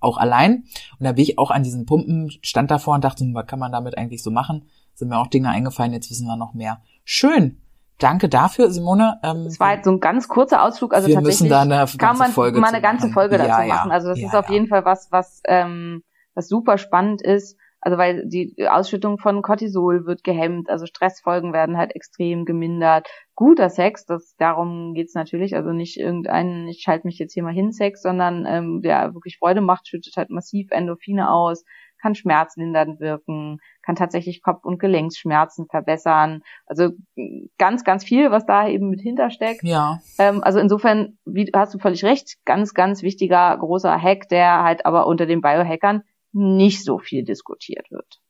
auch 0.00 0.16
allein. 0.18 0.64
Und 0.98 1.04
da 1.04 1.12
bin 1.12 1.22
ich 1.22 1.38
auch 1.38 1.50
an 1.50 1.62
diesen 1.62 1.86
Pumpen, 1.86 2.30
stand 2.42 2.70
davor 2.70 2.94
und 2.94 3.04
dachte, 3.04 3.24
was 3.32 3.46
kann 3.46 3.58
man 3.58 3.72
damit 3.72 3.96
eigentlich 3.98 4.22
so 4.22 4.30
machen? 4.30 4.64
sind 4.94 5.08
mir 5.08 5.18
auch 5.18 5.26
Dinge 5.26 5.48
eingefallen, 5.50 5.92
jetzt 5.92 6.10
wissen 6.10 6.26
wir 6.26 6.36
noch 6.36 6.54
mehr. 6.54 6.80
Schön. 7.04 7.60
Danke 7.98 8.28
dafür, 8.28 8.70
Simone. 8.70 9.18
Ähm, 9.22 9.46
Es 9.46 9.60
war 9.60 9.74
jetzt 9.74 9.84
so 9.84 9.90
ein 9.92 10.00
ganz 10.00 10.28
kurzer 10.28 10.62
Ausflug, 10.62 10.94
also 10.94 11.06
wir 11.06 11.14
tatsächlich 11.14 11.42
müssen 11.42 11.50
da 11.50 11.62
eine 11.62 11.76
ganze 11.76 11.98
kann 11.98 12.18
man 12.18 12.32
Folge 12.32 12.60
mal 12.60 12.68
eine 12.68 12.80
ganze. 12.80 13.08
Folge 13.10 13.38
dazu 13.38 13.48
Ja, 13.50 13.62
ja. 13.62 13.74
machen. 13.74 13.92
Also 13.92 14.08
das 14.08 14.18
Ja, 14.18 14.28
ist 14.28 14.34
auf 14.34 14.48
ja. 14.48 14.54
jeden 14.54 14.66
Fall 14.68 14.84
was, 14.84 15.12
was, 15.12 15.42
ähm, 15.46 16.02
was 16.34 16.48
super 16.48 16.76
spannend 16.78 17.22
ist. 17.22 17.56
Also 17.84 17.98
weil 17.98 18.26
die 18.26 18.54
Ausschüttung 18.66 19.18
von 19.18 19.42
Cortisol 19.42 20.06
wird 20.06 20.24
gehemmt, 20.24 20.70
also 20.70 20.86
Stressfolgen 20.86 21.52
werden 21.52 21.76
halt 21.76 21.94
extrem 21.94 22.46
gemindert. 22.46 23.06
Guter 23.34 23.68
Sex, 23.68 24.06
das 24.06 24.34
darum 24.38 24.94
geht's 24.94 25.12
natürlich, 25.12 25.54
also 25.54 25.70
nicht 25.72 26.00
irgendein, 26.00 26.66
ich 26.66 26.80
schalte 26.80 27.06
mich 27.06 27.18
jetzt 27.18 27.34
hier 27.34 27.42
mal 27.42 27.52
hin 27.52 27.72
Sex, 27.72 28.00
sondern 28.00 28.46
ähm, 28.46 28.80
der 28.80 29.12
wirklich 29.12 29.36
Freude 29.36 29.60
macht, 29.60 29.86
schüttet 29.86 30.16
halt 30.16 30.30
massiv 30.30 30.70
Endorphine 30.70 31.30
aus, 31.30 31.62
kann 32.00 32.14
schmerzlindernd 32.14 33.00
wirken, 33.00 33.58
kann 33.82 33.96
tatsächlich 33.96 34.42
Kopf- 34.42 34.64
und 34.64 34.78
Gelenksschmerzen 34.78 35.66
verbessern. 35.66 36.40
Also 36.64 36.90
ganz, 37.58 37.84
ganz 37.84 38.02
viel, 38.02 38.30
was 38.30 38.46
da 38.46 38.66
eben 38.66 38.88
mit 38.88 39.02
hintersteckt. 39.02 39.62
Ja, 39.62 40.00
Ähm, 40.18 40.42
also 40.42 40.58
insofern, 40.58 41.18
wie 41.26 41.50
hast 41.54 41.74
du 41.74 41.78
völlig 41.78 42.02
recht, 42.02 42.36
ganz, 42.46 42.72
ganz 42.72 43.02
wichtiger 43.02 43.54
großer 43.58 44.00
Hack, 44.00 44.28
der 44.30 44.62
halt 44.62 44.86
aber 44.86 45.06
unter 45.06 45.26
den 45.26 45.42
Biohackern 45.42 46.02
nicht 46.34 46.84
so 46.84 46.98
viel 46.98 47.24
diskutiert 47.24 47.90
wird. 47.90 48.20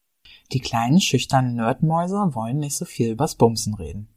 die 0.53 0.61
kleinen 0.61 1.01
schüchternen 1.01 1.57
Nerdmäuse 1.57 2.35
wollen 2.35 2.59
nicht 2.59 2.77
so 2.77 2.85
viel 2.85 3.11
übers 3.11 3.35
Bumsen 3.35 3.75
reden. 3.75 4.09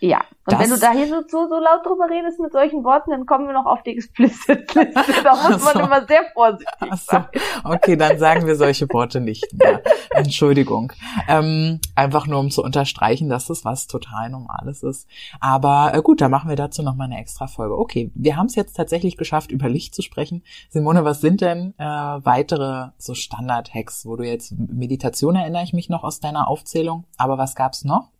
Ja. 0.00 0.18
Und 0.46 0.52
Das- 0.52 0.60
wenn 0.60 0.70
du 0.70 0.78
da 0.78 0.92
hier 0.92 1.08
so, 1.08 1.22
so, 1.28 1.48
so 1.48 1.54
laut 1.58 1.84
drüber 1.84 2.08
redest 2.08 2.38
mit 2.40 2.52
solchen 2.52 2.84
Worten, 2.84 3.10
dann 3.10 3.26
kommen 3.26 3.46
wir 3.46 3.52
noch 3.52 3.66
auf 3.66 3.82
die 3.82 3.90
Explicit-Liste. 3.96 4.92
Da 5.24 5.34
muss 5.48 5.62
so. 5.62 5.64
man 5.78 5.84
immer 5.86 6.06
sehr 6.06 6.24
vorsichtig 6.32 6.88
Ach 6.90 6.96
so, 6.98 7.04
sein. 7.12 7.24
okay, 7.64 7.96
dann 7.96 8.18
sagen 8.18 8.46
wir 8.46 8.54
solche 8.56 8.88
Worte 8.90 9.20
nicht 9.20 9.46
mehr. 9.52 9.82
Entschuldigung. 10.10 10.92
Ähm, 11.28 11.80
einfach 11.96 12.26
nur 12.26 12.38
um 12.40 12.50
zu 12.50 12.62
unterstreichen, 12.62 13.28
dass 13.28 13.46
das 13.46 13.64
was 13.64 13.86
total 13.86 14.30
Normales 14.30 14.82
ist. 14.82 15.08
Aber 15.40 15.92
äh, 15.94 16.02
gut, 16.02 16.20
da 16.20 16.28
machen 16.28 16.48
wir 16.48 16.56
dazu 16.56 16.82
nochmal 16.82 17.06
eine 17.06 17.18
extra 17.20 17.46
Folge. 17.46 17.76
Okay, 17.78 18.10
wir 18.14 18.36
haben 18.36 18.46
es 18.46 18.54
jetzt 18.54 18.74
tatsächlich 18.76 19.16
geschafft, 19.16 19.50
über 19.50 19.68
Licht 19.68 19.94
zu 19.94 20.02
sprechen. 20.02 20.42
Simone, 20.70 21.04
was 21.04 21.20
sind 21.20 21.40
denn 21.40 21.74
äh, 21.78 21.84
weitere 21.84 22.88
so 22.98 23.14
Standard-Hacks, 23.14 24.06
wo 24.06 24.16
du 24.16 24.24
jetzt 24.24 24.54
Meditation 24.56 25.34
erinnere 25.36 25.62
ich 25.64 25.72
mich 25.72 25.88
noch 25.88 26.04
aus 26.04 26.20
deiner 26.20 26.48
Aufzählung, 26.48 27.04
aber 27.16 27.38
was 27.38 27.54
gab's 27.54 27.84
noch? 27.84 28.10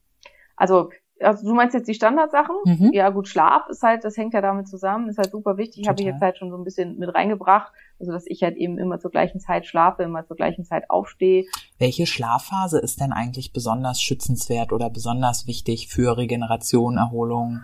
Also, 0.57 0.91
also 1.23 1.47
du 1.47 1.55
meinst 1.55 1.75
jetzt 1.75 1.89
die 1.89 1.95
Standardsachen? 1.95 2.57
Mhm. 2.65 2.91
Ja, 2.93 3.11
gut, 3.11 3.29
Schlaf 3.29 3.69
ist 3.69 3.83
halt, 3.83 4.05
das 4.05 4.17
hängt 4.17 4.35
ja 4.35 4.41
damit 4.41 4.69
zusammen, 4.69 5.09
ist 5.09 5.19
halt 5.19 5.31
super 5.31 5.57
wichtig, 5.57 5.89
habe 5.89 6.01
ich 6.01 6.07
jetzt 6.07 6.21
halt 6.21 6.39
schon 6.39 6.51
so 6.51 6.57
ein 6.57 6.65
bisschen 6.65 6.99
mit 6.99 7.15
reingebracht. 7.15 7.73
Also, 7.99 8.13
dass 8.13 8.27
ich 8.27 8.43
halt 8.43 8.57
eben 8.57 8.79
immer 8.79 8.99
zur 8.99 9.11
gleichen 9.11 9.39
Zeit 9.39 9.67
schlafe, 9.67 10.03
immer 10.03 10.27
zur 10.27 10.37
gleichen 10.37 10.65
Zeit 10.65 10.91
aufstehe. 10.91 11.45
Welche 11.79 12.07
Schlafphase 12.07 12.81
ist 12.81 13.01
denn 13.01 13.13
eigentlich 13.13 13.53
besonders 13.53 14.01
schützenswert 14.01 14.73
oder 14.73 14.91
besonders 14.91 15.47
wichtig 15.47 15.89
für 15.89 16.17
Regeneration, 16.17 16.97
Erholung, 16.97 17.61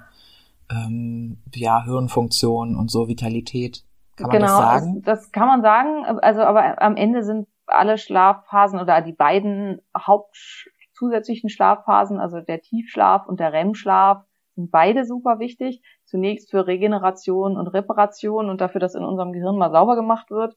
ähm, 0.71 1.39
ja, 1.55 1.85
Hirnfunktion 1.85 2.77
und 2.77 2.91
so 2.91 3.09
Vitalität? 3.09 3.85
Kann 4.17 4.29
man 4.29 4.41
das 4.41 4.51
sagen? 4.51 5.03
Das, 5.03 5.23
das 5.23 5.33
kann 5.33 5.49
man 5.49 5.63
sagen. 5.63 6.05
Also, 6.05 6.43
aber 6.43 6.81
am 6.83 6.97
Ende 6.97 7.25
sind 7.25 7.49
alle 7.67 7.99
Schlafphasen 7.99 8.81
oder 8.81 9.03
die 9.03 9.13
beiden 9.13 9.81
Haupt 9.97 10.69
zusätzlichen 10.99 11.49
Schlafphasen, 11.49 12.19
also 12.19 12.41
der 12.41 12.61
Tiefschlaf 12.61 13.27
und 13.27 13.41
der 13.41 13.53
REM-Schlaf, 13.53 14.25
sind 14.55 14.71
beide 14.71 15.05
super 15.05 15.39
wichtig. 15.39 15.83
Zunächst 16.05 16.51
für 16.51 16.67
Regeneration 16.67 17.57
und 17.57 17.69
Reparation 17.69 18.51
und 18.51 18.61
dafür, 18.61 18.81
dass 18.81 18.95
in 18.95 19.05
unserem 19.05 19.33
Gehirn 19.33 19.57
mal 19.57 19.71
sauber 19.71 19.95
gemacht 19.95 20.31
wird, 20.31 20.57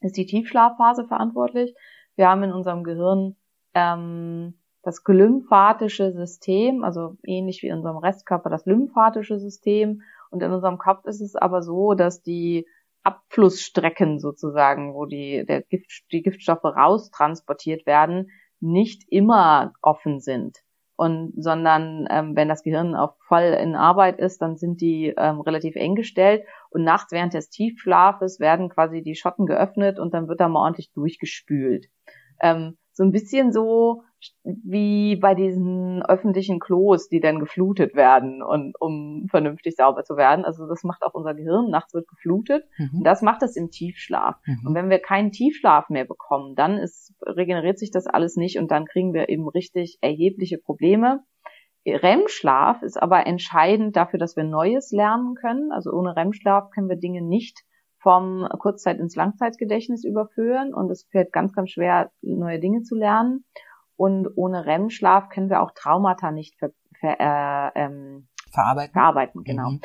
ist 0.00 0.16
die 0.16 0.26
Tiefschlafphase 0.26 1.06
verantwortlich. 1.06 1.74
Wir 2.16 2.28
haben 2.28 2.42
in 2.44 2.52
unserem 2.52 2.84
Gehirn 2.84 3.36
ähm, 3.74 4.54
das 4.82 5.04
glymphatische 5.04 6.12
System, 6.12 6.84
also 6.84 7.16
ähnlich 7.24 7.62
wie 7.62 7.68
in 7.68 7.76
unserem 7.76 7.98
Restkörper 7.98 8.48
das 8.48 8.64
lymphatische 8.64 9.38
System. 9.38 10.02
Und 10.30 10.42
in 10.42 10.52
unserem 10.52 10.78
Kopf 10.78 11.04
ist 11.06 11.20
es 11.20 11.36
aber 11.36 11.62
so, 11.62 11.94
dass 11.94 12.22
die 12.22 12.66
Abflussstrecken 13.02 14.20
sozusagen, 14.20 14.94
wo 14.94 15.06
die, 15.06 15.44
der 15.46 15.62
Gift, 15.62 16.04
die 16.12 16.22
Giftstoffe 16.22 16.64
raustransportiert 16.64 17.86
werden, 17.86 18.30
nicht 18.60 19.04
immer 19.08 19.72
offen 19.82 20.20
sind. 20.20 20.58
Und, 20.96 21.32
sondern 21.42 22.06
ähm, 22.10 22.36
wenn 22.36 22.48
das 22.48 22.62
Gehirn 22.62 22.94
auch 22.94 23.14
voll 23.26 23.56
in 23.58 23.74
Arbeit 23.74 24.18
ist, 24.18 24.42
dann 24.42 24.56
sind 24.56 24.82
die 24.82 25.14
ähm, 25.16 25.40
relativ 25.40 25.74
eng 25.76 25.94
gestellt 25.94 26.44
und 26.68 26.84
nachts 26.84 27.10
während 27.10 27.32
des 27.32 27.48
Tiefschlafes 27.48 28.38
werden 28.38 28.68
quasi 28.68 29.00
die 29.00 29.14
Schotten 29.14 29.46
geöffnet 29.46 29.98
und 29.98 30.12
dann 30.12 30.28
wird 30.28 30.40
da 30.40 30.48
mal 30.48 30.60
ordentlich 30.60 30.92
durchgespült. 30.92 31.86
Ähm, 32.42 32.76
so 32.92 33.02
ein 33.02 33.12
bisschen 33.12 33.50
so 33.50 34.02
wie 34.44 35.16
bei 35.16 35.34
diesen 35.34 36.02
öffentlichen 36.02 36.60
Klos, 36.60 37.08
die 37.08 37.20
dann 37.20 37.38
geflutet 37.40 37.94
werden 37.94 38.42
und 38.42 38.74
um 38.80 39.26
vernünftig 39.30 39.76
sauber 39.76 40.04
zu 40.04 40.16
werden. 40.16 40.44
Also 40.44 40.66
das 40.66 40.82
macht 40.84 41.02
auch 41.02 41.14
unser 41.14 41.34
Gehirn. 41.34 41.70
Nachts 41.70 41.94
wird 41.94 42.08
geflutet. 42.08 42.64
Und 42.78 43.00
Mhm. 43.00 43.04
das 43.04 43.22
macht 43.22 43.42
es 43.42 43.56
im 43.56 43.70
Tiefschlaf. 43.70 44.36
Und 44.46 44.72
Mhm. 44.72 44.74
wenn 44.74 44.90
wir 44.90 44.98
keinen 44.98 45.32
Tiefschlaf 45.32 45.88
mehr 45.88 46.04
bekommen, 46.04 46.54
dann 46.54 46.78
ist, 46.78 47.14
regeneriert 47.24 47.78
sich 47.78 47.90
das 47.90 48.06
alles 48.06 48.36
nicht 48.36 48.58
und 48.58 48.70
dann 48.70 48.86
kriegen 48.86 49.14
wir 49.14 49.28
eben 49.28 49.48
richtig 49.48 49.98
erhebliche 50.00 50.58
Probleme. 50.58 51.22
REM-Schlaf 51.86 52.82
ist 52.82 53.00
aber 53.00 53.26
entscheidend 53.26 53.96
dafür, 53.96 54.18
dass 54.18 54.36
wir 54.36 54.44
Neues 54.44 54.90
lernen 54.90 55.34
können. 55.34 55.72
Also 55.72 55.90
ohne 55.92 56.14
REM-Schlaf 56.16 56.70
können 56.70 56.88
wir 56.88 56.96
Dinge 56.96 57.22
nicht 57.22 57.58
vom 58.02 58.46
Kurzzeit 58.58 58.98
ins 58.98 59.14
Langzeitgedächtnis 59.16 60.04
überführen 60.04 60.72
und 60.74 60.90
es 60.90 61.06
fällt 61.10 61.32
ganz, 61.32 61.52
ganz 61.52 61.70
schwer, 61.70 62.10
neue 62.22 62.58
Dinge 62.58 62.82
zu 62.82 62.94
lernen. 62.96 63.44
Und 64.00 64.28
ohne 64.36 64.64
REM-Schlaf 64.64 65.28
können 65.28 65.50
wir 65.50 65.60
auch 65.60 65.72
Traumata 65.72 66.30
nicht 66.30 66.58
ver, 66.58 66.70
ver, 66.98 67.20
äh, 67.20 67.70
ähm, 67.84 68.28
Verarbeiten? 68.50 68.94
verarbeiten. 68.94 69.44
Genau. 69.44 69.72
Mhm. 69.72 69.80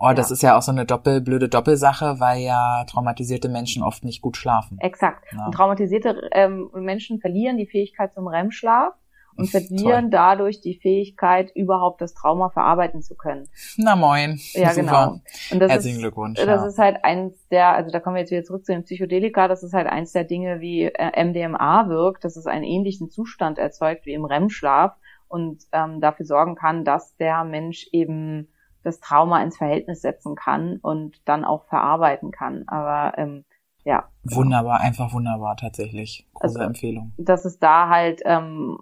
Oh, 0.00 0.12
das 0.12 0.30
Ja. 0.30 0.34
ist 0.34 0.42
ja 0.42 0.58
auch 0.58 0.62
so 0.62 0.72
eine 0.72 0.84
doppel, 0.84 1.20
blöde 1.20 1.48
Doppelsache, 1.48 2.18
weil 2.18 2.40
ja 2.40 2.84
traumatisierte 2.86 3.48
Menschen 3.48 3.84
oft 3.84 4.02
nicht 4.02 4.22
gut 4.22 4.36
schlafen. 4.36 4.78
Exakt. 4.80 5.24
Ja. 5.32 5.46
Und 5.46 5.52
traumatisierte 5.52 6.28
ähm, 6.32 6.68
Menschen 6.74 7.20
verlieren 7.20 7.56
die 7.56 7.68
Fähigkeit 7.68 8.12
zum 8.12 8.26
REM-Schlaf 8.26 8.92
und 9.36 9.50
Toll. 9.50 9.60
verlieren 9.60 10.10
dadurch 10.10 10.60
die 10.60 10.78
Fähigkeit, 10.80 11.50
überhaupt 11.54 12.00
das 12.00 12.14
Trauma 12.14 12.50
verarbeiten 12.50 13.02
zu 13.02 13.14
können. 13.14 13.48
Na 13.76 13.96
moin. 13.96 14.38
Ja, 14.52 14.70
Super. 14.70 14.80
genau. 14.80 15.20
Und 15.50 15.60
das 15.60 15.70
Herzlichen 15.70 15.96
ist, 15.96 16.02
Glückwunsch. 16.02 16.38
Das 16.38 16.46
ja. 16.46 16.66
ist 16.66 16.78
halt 16.78 17.04
eins 17.04 17.48
der, 17.48 17.68
also 17.70 17.90
da 17.90 18.00
kommen 18.00 18.16
wir 18.16 18.20
jetzt 18.20 18.30
wieder 18.30 18.44
zurück 18.44 18.64
zu 18.64 18.72
den 18.72 18.84
Psychedelika, 18.84 19.48
das 19.48 19.62
ist 19.62 19.72
halt 19.72 19.86
eins 19.86 20.12
der 20.12 20.24
Dinge, 20.24 20.60
wie 20.60 20.84
äh, 20.84 21.24
MDMA 21.24 21.88
wirkt, 21.88 22.24
dass 22.24 22.36
es 22.36 22.46
einen 22.46 22.64
ähnlichen 22.64 23.10
Zustand 23.10 23.58
erzeugt 23.58 24.06
wie 24.06 24.14
im 24.14 24.24
REM-Schlaf 24.24 24.94
und 25.28 25.64
ähm, 25.72 26.00
dafür 26.00 26.26
sorgen 26.26 26.54
kann, 26.54 26.84
dass 26.84 27.16
der 27.16 27.44
Mensch 27.44 27.88
eben 27.92 28.48
das 28.84 29.00
Trauma 29.00 29.42
ins 29.42 29.56
Verhältnis 29.56 30.02
setzen 30.02 30.36
kann 30.36 30.78
und 30.82 31.16
dann 31.24 31.44
auch 31.44 31.64
verarbeiten 31.64 32.30
kann. 32.30 32.64
Aber 32.66 33.18
ähm, 33.18 33.44
ja. 33.84 34.08
Wunderbar, 34.24 34.80
einfach 34.80 35.12
wunderbar 35.12 35.56
tatsächlich. 35.56 36.26
Große 36.34 36.58
Also- 36.58 36.66
Empfehlung. 36.68 37.12
dass 37.18 37.44
es 37.44 37.58
da 37.58 37.88
halt 37.88 38.22
ähm, 38.24 38.78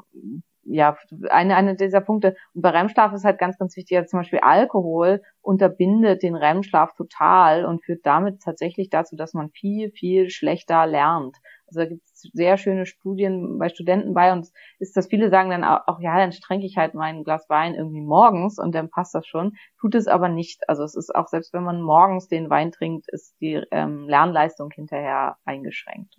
ja 0.64 0.96
eine 1.30 1.56
eine 1.56 1.74
dieser 1.74 2.00
Punkte 2.00 2.36
und 2.54 2.62
bei 2.62 2.70
REM-Schlaf 2.70 3.12
ist 3.12 3.24
halt 3.24 3.38
ganz 3.38 3.58
ganz 3.58 3.76
wichtig, 3.76 3.96
also 3.98 4.10
zum 4.10 4.20
Beispiel 4.20 4.38
Alkohol 4.40 5.20
unterbindet 5.40 6.22
den 6.22 6.36
REM-Schlaf 6.36 6.94
total 6.94 7.64
und 7.64 7.84
führt 7.84 8.06
damit 8.06 8.40
tatsächlich 8.42 8.88
dazu, 8.88 9.16
dass 9.16 9.34
man 9.34 9.50
viel 9.50 9.90
viel 9.90 10.30
schlechter 10.30 10.86
lernt. 10.86 11.36
Also 11.72 11.80
da 11.80 11.86
gibt 11.86 12.02
es 12.04 12.28
sehr 12.34 12.58
schöne 12.58 12.84
Studien 12.84 13.58
bei 13.58 13.70
Studenten 13.70 14.12
bei 14.12 14.30
und 14.32 14.46
ist, 14.78 14.94
dass 14.94 15.06
viele 15.06 15.30
sagen 15.30 15.48
dann 15.48 15.64
auch, 15.64 16.00
ja, 16.00 16.18
dann 16.18 16.30
trinke 16.32 16.66
ich 16.66 16.76
halt 16.76 16.92
mein 16.92 17.24
Glas 17.24 17.48
Wein 17.48 17.74
irgendwie 17.74 18.02
morgens 18.02 18.58
und 18.58 18.74
dann 18.74 18.90
passt 18.90 19.14
das 19.14 19.26
schon. 19.26 19.56
Tut 19.80 19.94
es 19.94 20.06
aber 20.06 20.28
nicht. 20.28 20.68
Also 20.68 20.82
es 20.84 20.94
ist 20.94 21.14
auch, 21.14 21.28
selbst 21.28 21.54
wenn 21.54 21.62
man 21.62 21.80
morgens 21.80 22.28
den 22.28 22.50
Wein 22.50 22.72
trinkt, 22.72 23.08
ist 23.10 23.34
die 23.40 23.62
ähm, 23.70 24.06
Lernleistung 24.06 24.70
hinterher 24.70 25.36
eingeschränkt. 25.46 26.14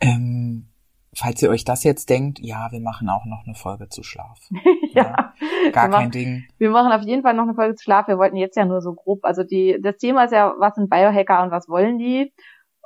Ähm, 0.00 0.68
falls 1.12 1.42
ihr 1.42 1.50
euch 1.50 1.64
das 1.64 1.82
jetzt 1.82 2.08
denkt, 2.08 2.38
ja, 2.40 2.68
wir 2.70 2.80
machen 2.80 3.08
auch 3.08 3.24
noch 3.24 3.42
eine 3.44 3.56
Folge 3.56 3.88
zu 3.88 4.04
Schlaf. 4.04 4.38
ja. 4.92 5.12
Gar 5.12 5.34
Wir 5.64 5.72
kein 5.72 5.90
machen- 5.90 6.10
Ding. 6.12 6.44
Wir 6.58 6.70
machen 6.70 6.92
auf 6.92 7.02
jeden 7.02 7.22
Fall 7.22 7.34
noch 7.34 7.42
eine 7.44 7.54
Folge 7.54 7.74
zu 7.74 7.82
Schlaf. 7.82 8.06
Wir 8.06 8.18
wollten 8.18 8.36
jetzt 8.36 8.56
ja 8.56 8.64
nur 8.64 8.80
so 8.80 8.94
grob, 8.94 9.24
also 9.24 9.42
die, 9.42 9.76
das 9.82 9.96
Thema 9.96 10.24
ist 10.24 10.32
ja, 10.32 10.54
was 10.58 10.76
sind 10.76 10.88
Biohacker 10.88 11.42
und 11.42 11.50
was 11.50 11.68
wollen 11.68 11.98
die? 11.98 12.32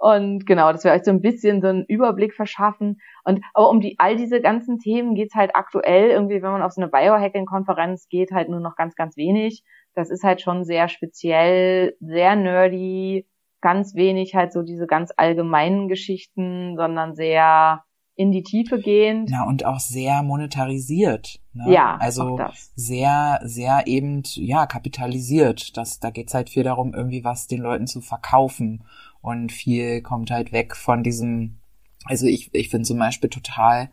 Und 0.03 0.47
genau, 0.47 0.73
dass 0.73 0.83
wir 0.83 0.91
euch 0.91 1.05
so 1.05 1.13
ein 1.13 1.21
bisschen 1.21 1.61
so 1.61 1.69
einen 1.69 1.85
Überblick 1.85 2.35
verschaffen. 2.35 3.01
Und 3.23 3.41
aber 3.55 3.71
um 3.71 3.81
die 3.81 4.01
all 4.01 4.17
diese 4.17 4.41
ganzen 4.41 4.81
Themen 4.81 5.15
geht's 5.15 5.37
halt 5.37 5.55
aktuell 5.55 6.11
irgendwie, 6.11 6.43
wenn 6.43 6.51
man 6.51 6.63
auf 6.63 6.73
so 6.73 6.81
eine 6.81 6.91
Biohacking-Konferenz 6.91 8.09
geht, 8.09 8.33
halt 8.33 8.49
nur 8.49 8.59
noch 8.59 8.75
ganz, 8.75 8.97
ganz 8.97 9.17
wenig. 9.17 9.63
Das 9.95 10.11
ist 10.11 10.25
halt 10.25 10.41
schon 10.41 10.65
sehr 10.65 10.89
speziell, 10.89 11.95
sehr 12.01 12.35
nerdy, 12.35 13.29
ganz 13.61 13.95
wenig 13.95 14.35
halt 14.35 14.53
so 14.53 14.63
diese 14.63 14.89
ganz 14.89 15.13
allgemeinen 15.17 15.87
Geschichten, 15.87 16.75
sondern 16.77 17.15
sehr 17.15 17.85
in 18.17 18.33
die 18.33 18.43
Tiefe 18.43 18.81
gehend. 18.81 19.31
Na, 19.31 19.47
und 19.47 19.65
auch 19.65 19.79
sehr 19.79 20.25
monetarisiert. 20.25 21.41
Ne? 21.53 21.73
Ja, 21.73 21.97
also 22.01 22.41
sehr, 22.75 23.39
sehr 23.45 23.85
eben, 23.87 24.25
ja, 24.35 24.67
kapitalisiert. 24.67 25.77
Das, 25.77 26.01
da 26.01 26.11
geht's 26.11 26.35
halt 26.35 26.51
viel 26.51 26.65
darum, 26.65 26.93
irgendwie 26.93 27.23
was 27.23 27.47
den 27.47 27.61
Leuten 27.61 27.87
zu 27.87 28.01
verkaufen. 28.01 28.85
Und 29.23 29.53
viel 29.53 30.03
kommt 30.03 30.31
halt 30.31 30.53
weg 30.53 30.77
von 30.77 31.03
diesem, 31.03 31.57
also 32.05 32.27
ich, 32.27 32.53
ich 32.53 32.69
finde 32.69 32.87
zum 32.87 32.99
Beispiel 32.99 33.31
total 33.31 33.91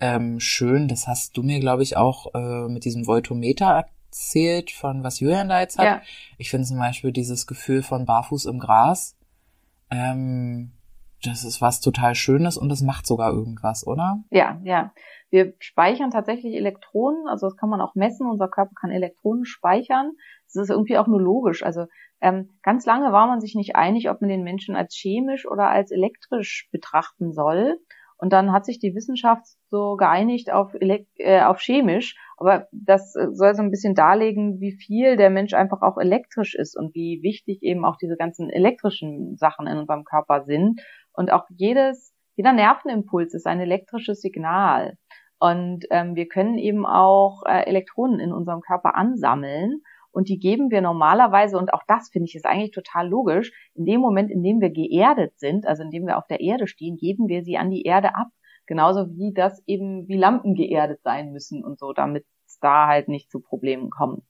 ähm, 0.00 0.40
schön, 0.40 0.88
das 0.88 1.06
hast 1.06 1.36
du 1.36 1.42
mir, 1.42 1.60
glaube 1.60 1.82
ich, 1.82 1.96
auch 1.96 2.34
äh, 2.34 2.68
mit 2.68 2.84
diesem 2.84 3.06
Voltometer 3.06 3.84
erzählt, 4.10 4.70
von 4.70 5.04
was 5.04 5.20
Julian 5.20 5.50
da 5.50 5.60
jetzt 5.60 5.78
hat. 5.78 5.84
Ja. 5.84 6.02
Ich 6.38 6.50
finde 6.50 6.66
zum 6.66 6.78
Beispiel 6.78 7.12
dieses 7.12 7.46
Gefühl 7.46 7.82
von 7.82 8.06
Barfuß 8.06 8.46
im 8.46 8.58
Gras, 8.58 9.16
ähm, 9.90 10.72
das 11.22 11.44
ist 11.44 11.60
was 11.60 11.80
total 11.80 12.14
Schönes 12.14 12.56
und 12.56 12.70
das 12.70 12.80
macht 12.80 13.06
sogar 13.06 13.30
irgendwas, 13.30 13.86
oder? 13.86 14.24
Ja, 14.30 14.58
ja. 14.64 14.92
Wir 15.30 15.54
speichern 15.60 16.10
tatsächlich 16.10 16.54
Elektronen, 16.54 17.28
also 17.28 17.46
das 17.46 17.56
kann 17.56 17.70
man 17.70 17.80
auch 17.80 17.94
messen. 17.94 18.28
Unser 18.28 18.48
Körper 18.48 18.72
kann 18.78 18.90
Elektronen 18.90 19.44
speichern. 19.44 20.12
Das 20.46 20.56
ist 20.56 20.70
irgendwie 20.70 20.98
auch 20.98 21.06
nur 21.06 21.20
logisch. 21.20 21.62
Also 21.62 21.86
ähm, 22.20 22.50
ganz 22.62 22.84
lange 22.84 23.12
war 23.12 23.26
man 23.26 23.40
sich 23.40 23.54
nicht 23.54 23.76
einig, 23.76 24.10
ob 24.10 24.20
man 24.20 24.28
den 24.28 24.42
Menschen 24.42 24.76
als 24.76 24.94
chemisch 24.94 25.46
oder 25.46 25.68
als 25.68 25.90
elektrisch 25.90 26.68
betrachten 26.72 27.32
soll. 27.32 27.78
Und 28.20 28.34
dann 28.34 28.52
hat 28.52 28.66
sich 28.66 28.78
die 28.78 28.94
Wissenschaft 28.94 29.46
so 29.70 29.96
geeinigt 29.96 30.52
auf, 30.52 30.74
elek 30.74 31.08
äh, 31.16 31.40
auf 31.40 31.60
chemisch. 31.60 32.16
Aber 32.36 32.66
das 32.70 33.16
äh, 33.16 33.28
soll 33.32 33.54
so 33.54 33.62
ein 33.62 33.70
bisschen 33.70 33.94
darlegen, 33.94 34.60
wie 34.60 34.72
viel 34.72 35.16
der 35.16 35.30
Mensch 35.30 35.54
einfach 35.54 35.80
auch 35.80 35.96
elektrisch 35.96 36.54
ist 36.54 36.76
und 36.76 36.94
wie 36.94 37.20
wichtig 37.22 37.62
eben 37.62 37.86
auch 37.86 37.96
diese 37.96 38.16
ganzen 38.16 38.50
elektrischen 38.50 39.36
Sachen 39.36 39.66
in 39.66 39.78
unserem 39.78 40.04
Körper 40.04 40.44
sind. 40.44 40.82
Und 41.14 41.32
auch 41.32 41.44
jedes, 41.48 42.14
jeder 42.36 42.52
Nervenimpuls 42.52 43.32
ist 43.32 43.46
ein 43.46 43.60
elektrisches 43.60 44.20
Signal. 44.20 44.98
Und 45.40 45.86
ähm, 45.90 46.16
wir 46.16 46.28
können 46.28 46.58
eben 46.58 46.84
auch 46.84 47.42
äh, 47.46 47.64
Elektronen 47.66 48.20
in 48.20 48.32
unserem 48.32 48.60
Körper 48.60 48.94
ansammeln. 48.94 49.80
Und 50.12 50.28
die 50.28 50.38
geben 50.38 50.70
wir 50.70 50.82
normalerweise, 50.82 51.56
und 51.56 51.72
auch 51.72 51.82
das 51.86 52.10
finde 52.10 52.26
ich 52.26 52.34
ist 52.34 52.44
eigentlich 52.44 52.72
total 52.72 53.08
logisch, 53.08 53.52
in 53.74 53.86
dem 53.86 54.00
Moment, 54.00 54.30
in 54.30 54.42
dem 54.42 54.60
wir 54.60 54.70
geerdet 54.70 55.38
sind, 55.38 55.66
also 55.66 55.82
in 55.82 55.90
dem 55.90 56.06
wir 56.06 56.18
auf 56.18 56.26
der 56.26 56.40
Erde 56.40 56.66
stehen, 56.66 56.96
geben 56.96 57.28
wir 57.28 57.42
sie 57.42 57.56
an 57.56 57.70
die 57.70 57.82
Erde 57.82 58.14
ab. 58.16 58.28
Genauso 58.66 59.08
wie 59.16 59.32
das 59.32 59.62
eben 59.66 60.06
wie 60.08 60.18
Lampen 60.18 60.54
geerdet 60.54 61.00
sein 61.02 61.32
müssen 61.32 61.64
und 61.64 61.78
so, 61.78 61.92
damit 61.92 62.26
es 62.46 62.58
da 62.60 62.86
halt 62.86 63.08
nicht 63.08 63.30
zu 63.30 63.40
Problemen 63.40 63.88
kommt. 63.88 64.22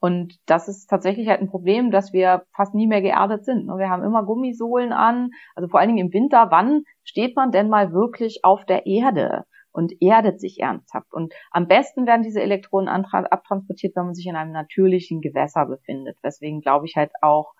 Und 0.00 0.36
das 0.46 0.68
ist 0.68 0.88
tatsächlich 0.88 1.28
halt 1.28 1.40
ein 1.40 1.48
Problem, 1.48 1.90
dass 1.90 2.12
wir 2.12 2.44
fast 2.54 2.74
nie 2.74 2.86
mehr 2.88 3.02
geerdet 3.02 3.44
sind. 3.44 3.68
Wir 3.68 3.88
haben 3.88 4.02
immer 4.02 4.24
Gummisohlen 4.24 4.92
an, 4.92 5.30
also 5.54 5.68
vor 5.68 5.80
allen 5.80 5.88
Dingen 5.90 6.08
im 6.08 6.12
Winter. 6.12 6.48
Wann 6.50 6.82
steht 7.04 7.36
man 7.36 7.52
denn 7.52 7.68
mal 7.68 7.92
wirklich 7.92 8.44
auf 8.44 8.64
der 8.64 8.86
Erde? 8.86 9.44
Und 9.76 9.92
erdet 10.00 10.40
sich 10.40 10.58
ernsthaft. 10.60 11.12
Und 11.12 11.34
am 11.50 11.68
besten 11.68 12.06
werden 12.06 12.22
diese 12.22 12.40
Elektronen 12.40 12.88
abtransportiert, 12.88 13.94
wenn 13.94 14.06
man 14.06 14.14
sich 14.14 14.26
in 14.26 14.34
einem 14.34 14.52
natürlichen 14.52 15.20
Gewässer 15.20 15.66
befindet. 15.66 16.16
Deswegen 16.24 16.62
glaube 16.62 16.86
ich 16.86 16.96
halt 16.96 17.10
auch, 17.20 17.52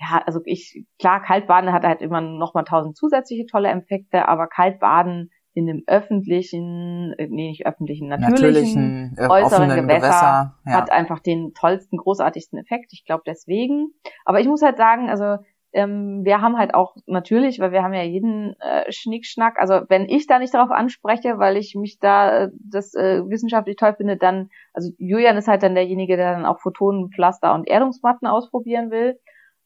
ja, 0.00 0.20
also 0.26 0.40
ich, 0.44 0.84
klar, 0.98 1.22
Kaltbaden 1.22 1.72
hat 1.72 1.84
halt 1.84 2.02
immer 2.02 2.20
nochmal 2.20 2.64
tausend 2.64 2.96
zusätzliche 2.96 3.46
tolle 3.46 3.68
Effekte, 3.68 4.28
aber 4.28 4.48
Kaltbaden 4.48 5.30
in 5.54 5.66
dem 5.66 5.84
öffentlichen, 5.86 7.14
äh, 7.18 7.28
nee, 7.28 7.48
nicht 7.48 7.66
öffentlichen, 7.66 8.08
natürlichen, 8.08 9.12
Natürlichen, 9.12 9.16
äh, 9.16 9.28
äußeren 9.28 9.68
Gewässer, 9.68 9.86
Gewässer, 9.86 10.54
ja. 10.66 10.72
hat 10.72 10.90
einfach 10.90 11.20
den 11.20 11.52
tollsten, 11.54 11.98
großartigsten 11.98 12.58
Effekt. 12.58 12.92
Ich 12.92 13.04
glaube 13.04 13.22
deswegen. 13.26 13.92
Aber 14.24 14.40
ich 14.40 14.46
muss 14.46 14.62
halt 14.62 14.76
sagen, 14.76 15.08
also 15.08 15.36
ähm, 15.72 16.24
wir 16.24 16.40
haben 16.40 16.56
halt 16.56 16.74
auch 16.74 16.96
natürlich, 17.06 17.60
weil 17.60 17.72
wir 17.72 17.82
haben 17.82 17.92
ja 17.92 18.02
jeden 18.02 18.58
äh, 18.60 18.90
Schnickschnack, 18.90 19.58
also 19.58 19.82
wenn 19.88 20.08
ich 20.08 20.26
da 20.26 20.38
nicht 20.38 20.54
darauf 20.54 20.70
anspreche, 20.70 21.38
weil 21.38 21.56
ich 21.56 21.74
mich 21.74 21.98
da 21.98 22.44
äh, 22.44 22.48
das 22.58 22.94
äh, 22.94 23.22
wissenschaftlich 23.28 23.76
toll 23.76 23.94
finde, 23.94 24.16
dann, 24.16 24.48
also 24.72 24.90
Julian 24.98 25.36
ist 25.36 25.48
halt 25.48 25.62
dann 25.62 25.74
derjenige, 25.74 26.16
der 26.16 26.32
dann 26.32 26.46
auch 26.46 26.60
Photonen, 26.60 27.10
Pflaster 27.10 27.54
und 27.54 27.68
Erdungsmatten 27.68 28.26
ausprobieren 28.26 28.90
will. 28.90 29.18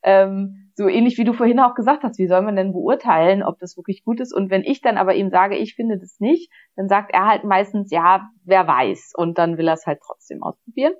Ähm, 0.02 0.70
so 0.74 0.88
ähnlich 0.88 1.18
wie 1.18 1.24
du 1.24 1.32
vorhin 1.32 1.60
auch 1.60 1.74
gesagt 1.74 2.02
hast, 2.02 2.18
wie 2.18 2.26
soll 2.26 2.42
man 2.42 2.56
denn 2.56 2.72
beurteilen, 2.72 3.44
ob 3.44 3.60
das 3.60 3.76
wirklich 3.76 4.02
gut 4.04 4.20
ist? 4.20 4.34
Und 4.34 4.50
wenn 4.50 4.64
ich 4.64 4.80
dann 4.80 4.98
aber 4.98 5.14
ihm 5.14 5.30
sage, 5.30 5.56
ich 5.56 5.74
finde 5.76 5.98
das 5.98 6.18
nicht, 6.18 6.50
dann 6.74 6.88
sagt 6.88 7.12
er 7.12 7.26
halt 7.26 7.44
meistens, 7.44 7.92
ja, 7.92 8.28
wer 8.44 8.66
weiß. 8.66 9.12
Und 9.16 9.38
dann 9.38 9.58
will 9.58 9.68
er 9.68 9.74
es 9.74 9.86
halt 9.86 10.00
trotzdem 10.04 10.42
ausprobieren. 10.42 10.94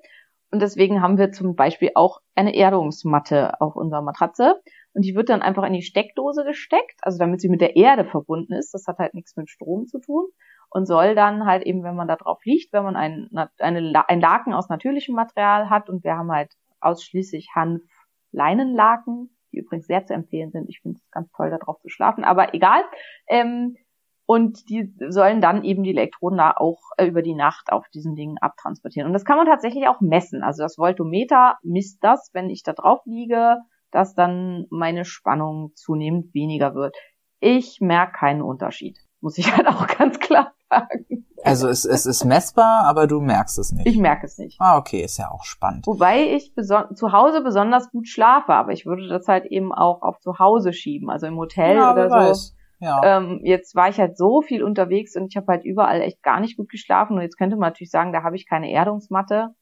Und 0.53 0.61
deswegen 0.61 1.01
haben 1.01 1.17
wir 1.17 1.33
zum 1.33 1.57
Beispiel 1.57 1.93
auch 1.95 2.21
eine 2.35 2.55
Erdungsmatte 2.55 3.59
auf 3.61 3.75
unserer 3.75 4.03
Matratze 4.03 4.61
und 4.95 5.05
die 5.05 5.14
wird 5.14 5.28
dann 5.28 5.43
einfach 5.43 5.64
in 5.64 5.72
die 5.72 5.82
Steckdose 5.82 6.45
gesteckt, 6.45 7.01
also 7.03 7.18
damit 7.18 7.40
sie 7.40 7.49
mit 7.49 7.61
der 7.61 7.76
Erde 7.76 8.05
verbunden 8.05 8.53
ist. 8.53 8.74
Das 8.74 8.86
hat 8.86 8.99
halt 8.99 9.14
nichts 9.14 9.36
mit 9.36 9.49
Strom 9.49 9.86
zu 9.86 9.99
tun 9.99 10.26
und 10.70 10.86
soll 10.86 11.14
dann 11.14 11.47
halt 11.47 11.64
eben, 11.64 11.82
wenn 11.82 11.97
man 11.97 12.09
da 12.09 12.16
drauf 12.16 12.45
liegt, 12.45 12.72
wenn 12.72 12.84
man 12.84 12.97
ein, 12.97 13.30
eine, 13.59 14.09
ein 14.09 14.20
Laken 14.20 14.53
aus 14.53 14.68
natürlichem 14.68 15.14
Material 15.14 15.70
hat 15.70 15.88
und 15.88 16.05
wir 16.05 16.16
haben 16.16 16.30
halt 16.30 16.53
ausschließlich 16.80 17.51
Hanf-Leinenlaken, 17.55 19.30
die 19.53 19.59
übrigens 19.59 19.86
sehr 19.86 20.05
zu 20.07 20.14
empfehlen 20.14 20.51
sind. 20.51 20.68
Ich 20.68 20.80
finde 20.80 20.99
es 20.99 21.11
ganz 21.11 21.30
toll, 21.32 21.51
da 21.51 21.59
drauf 21.59 21.78
zu 21.80 21.88
schlafen, 21.88 22.24
aber 22.24 22.55
egal. 22.55 22.82
Ähm, 23.28 23.76
und 24.24 24.68
die 24.70 24.95
sollen 25.09 25.40
dann 25.40 25.64
eben 25.64 25.82
die 25.82 25.90
Elektroden 25.90 26.38
da 26.38 26.53
auch 26.57 26.80
äh, 26.97 27.07
über 27.07 27.22
die 27.22 27.34
Nacht 27.34 27.70
auf 27.70 27.88
diesen 27.88 28.14
Dingen 28.14 28.38
abtransportieren. 28.38 29.07
Und 29.07 29.12
das 29.12 29.24
kann 29.24 29.36
man 29.36 29.47
tatsächlich 29.47 29.88
auch 29.88 30.01
messen. 30.01 30.43
Also 30.43 30.62
das 30.62 30.78
Voltometer 30.78 31.59
misst 31.62 32.03
das, 32.03 32.30
wenn 32.32 32.49
ich 32.49 32.62
da 32.62 32.72
drauf 32.72 33.01
liege, 33.05 33.59
dass 33.93 34.14
dann 34.14 34.66
meine 34.70 35.05
Spannung 35.05 35.72
zunehmend 35.74 36.34
weniger 36.34 36.74
wird. 36.74 36.97
Ich 37.40 37.78
merke 37.80 38.12
keinen 38.12 38.43
Unterschied, 38.43 38.99
muss 39.20 39.38
ich 39.38 39.53
halt 39.57 39.68
auch 39.68 39.86
ganz 39.86 40.18
klar 40.18 40.53
sagen. 40.68 41.26
Also 41.45 41.68
es, 41.68 41.84
es 41.84 42.07
ist 42.07 42.24
messbar, 42.24 42.84
aber 42.84 43.07
du 43.07 43.20
merkst 43.20 43.59
es 43.59 43.72
nicht. 43.72 43.86
Ich 43.86 43.99
merke 43.99 44.26
es 44.26 44.38
nicht. 44.38 44.57
ah, 44.61 44.78
okay, 44.78 45.03
ist 45.03 45.18
ja 45.18 45.30
auch 45.30 45.45
spannend. 45.45 45.86
Wobei 45.86 46.34
ich 46.34 46.55
zu 46.55 47.12
Hause 47.12 47.43
besonders 47.43 47.90
gut 47.90 48.09
schlafe, 48.09 48.53
aber 48.53 48.72
ich 48.72 48.86
würde 48.86 49.09
das 49.09 49.26
halt 49.26 49.47
eben 49.47 49.72
auch 49.72 50.03
auf 50.03 50.20
zu 50.20 50.38
Hause 50.38 50.72
schieben, 50.72 51.11
also 51.11 51.26
im 51.26 51.36
Hotel 51.36 51.76
ja, 51.76 51.93
oder 51.93 52.09
so. 52.09 52.14
weiß. 52.14 52.57
Ja. 52.82 53.01
Ähm, 53.05 53.40
jetzt 53.45 53.76
war 53.76 53.88
ich 53.88 53.99
halt 53.99 54.16
so 54.16 54.43
viel 54.43 54.64
unterwegs 54.64 55.14
und 55.14 55.26
ich 55.28 55.36
habe 55.36 55.47
halt 55.49 55.64
überall 55.64 56.01
echt 56.01 56.20
gar 56.22 56.40
nicht 56.40 56.57
gut 56.57 56.68
geschlafen. 56.68 57.14
Und 57.14 57.22
jetzt 57.22 57.38
könnte 57.38 57.57
man 57.57 57.70
natürlich 57.70 57.93
sagen, 57.93 58.12
da 58.12 58.24
habe 58.24 58.34
ich 58.34 58.49
keine 58.49 58.72
Erdungsmatte. 58.72 59.55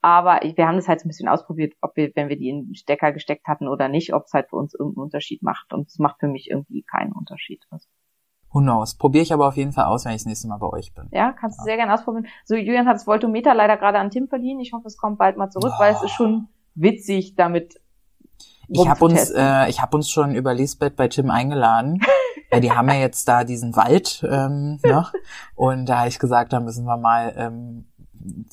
Aber 0.00 0.40
wir 0.42 0.66
haben 0.66 0.76
das 0.76 0.86
halt 0.86 1.00
so 1.00 1.06
ein 1.06 1.08
bisschen 1.08 1.28
ausprobiert, 1.28 1.74
ob 1.80 1.96
wir, 1.96 2.12
wenn 2.14 2.28
wir 2.28 2.36
die 2.36 2.48
in 2.48 2.66
den 2.66 2.74
Stecker 2.74 3.12
gesteckt 3.12 3.46
hatten 3.48 3.66
oder 3.66 3.88
nicht, 3.88 4.14
ob 4.14 4.24
es 4.26 4.32
halt 4.32 4.48
für 4.48 4.56
uns 4.56 4.74
irgendeinen 4.74 5.04
Unterschied 5.04 5.42
macht. 5.42 5.72
Und 5.72 5.88
es 5.88 5.98
macht 5.98 6.20
für 6.20 6.28
mich 6.28 6.48
irgendwie 6.50 6.82
keinen 6.82 7.12
Unterschied. 7.12 7.64
Also, 7.70 7.88
Who 8.50 8.60
knows? 8.60 8.96
Probiere 8.96 9.22
ich 9.22 9.32
aber 9.32 9.46
auf 9.48 9.56
jeden 9.56 9.72
Fall 9.72 9.86
aus, 9.86 10.04
wenn 10.04 10.12
ich 10.12 10.18
das 10.18 10.26
nächste 10.26 10.48
Mal 10.48 10.58
bei 10.58 10.68
euch 10.68 10.94
bin. 10.94 11.08
ja, 11.12 11.32
kannst 11.32 11.60
du 11.60 11.64
sehr 11.64 11.76
gerne 11.76 11.92
ausprobieren. 11.92 12.26
So, 12.44 12.54
Julian 12.54 12.86
hat 12.86 12.94
das 12.94 13.06
Voltometer 13.06 13.54
leider 13.54 13.76
gerade 13.76 13.98
an 13.98 14.10
Tim 14.10 14.28
verliehen. 14.28 14.60
Ich 14.60 14.72
hoffe, 14.72 14.86
es 14.86 14.96
kommt 14.96 15.18
bald 15.18 15.36
mal 15.36 15.50
zurück, 15.50 15.72
weil 15.78 15.92
es 15.92 16.02
ist 16.02 16.12
schon 16.12 16.48
witzig, 16.74 17.34
damit 17.34 17.74
Ich 18.68 18.88
habe 18.88 19.04
uns, 19.04 19.30
äh, 19.30 19.68
ich 19.68 19.82
hab 19.82 19.92
uns 19.94 20.08
schon 20.08 20.34
über 20.34 20.54
Lisbeth 20.54 20.96
bei 20.96 21.08
Tim 21.08 21.30
eingeladen. 21.30 22.00
ja, 22.52 22.60
die 22.60 22.72
haben 22.72 22.88
ja 22.88 22.94
jetzt 22.94 23.28
da 23.28 23.44
diesen 23.44 23.76
Wald, 23.76 24.26
ähm, 24.28 24.78
ne? 24.82 25.06
Und 25.54 25.86
da 25.86 25.98
habe 25.98 26.08
ich 26.08 26.18
gesagt, 26.18 26.52
da 26.52 26.60
müssen 26.60 26.86
wir 26.86 26.96
mal 26.96 27.34
ähm, 27.36 27.86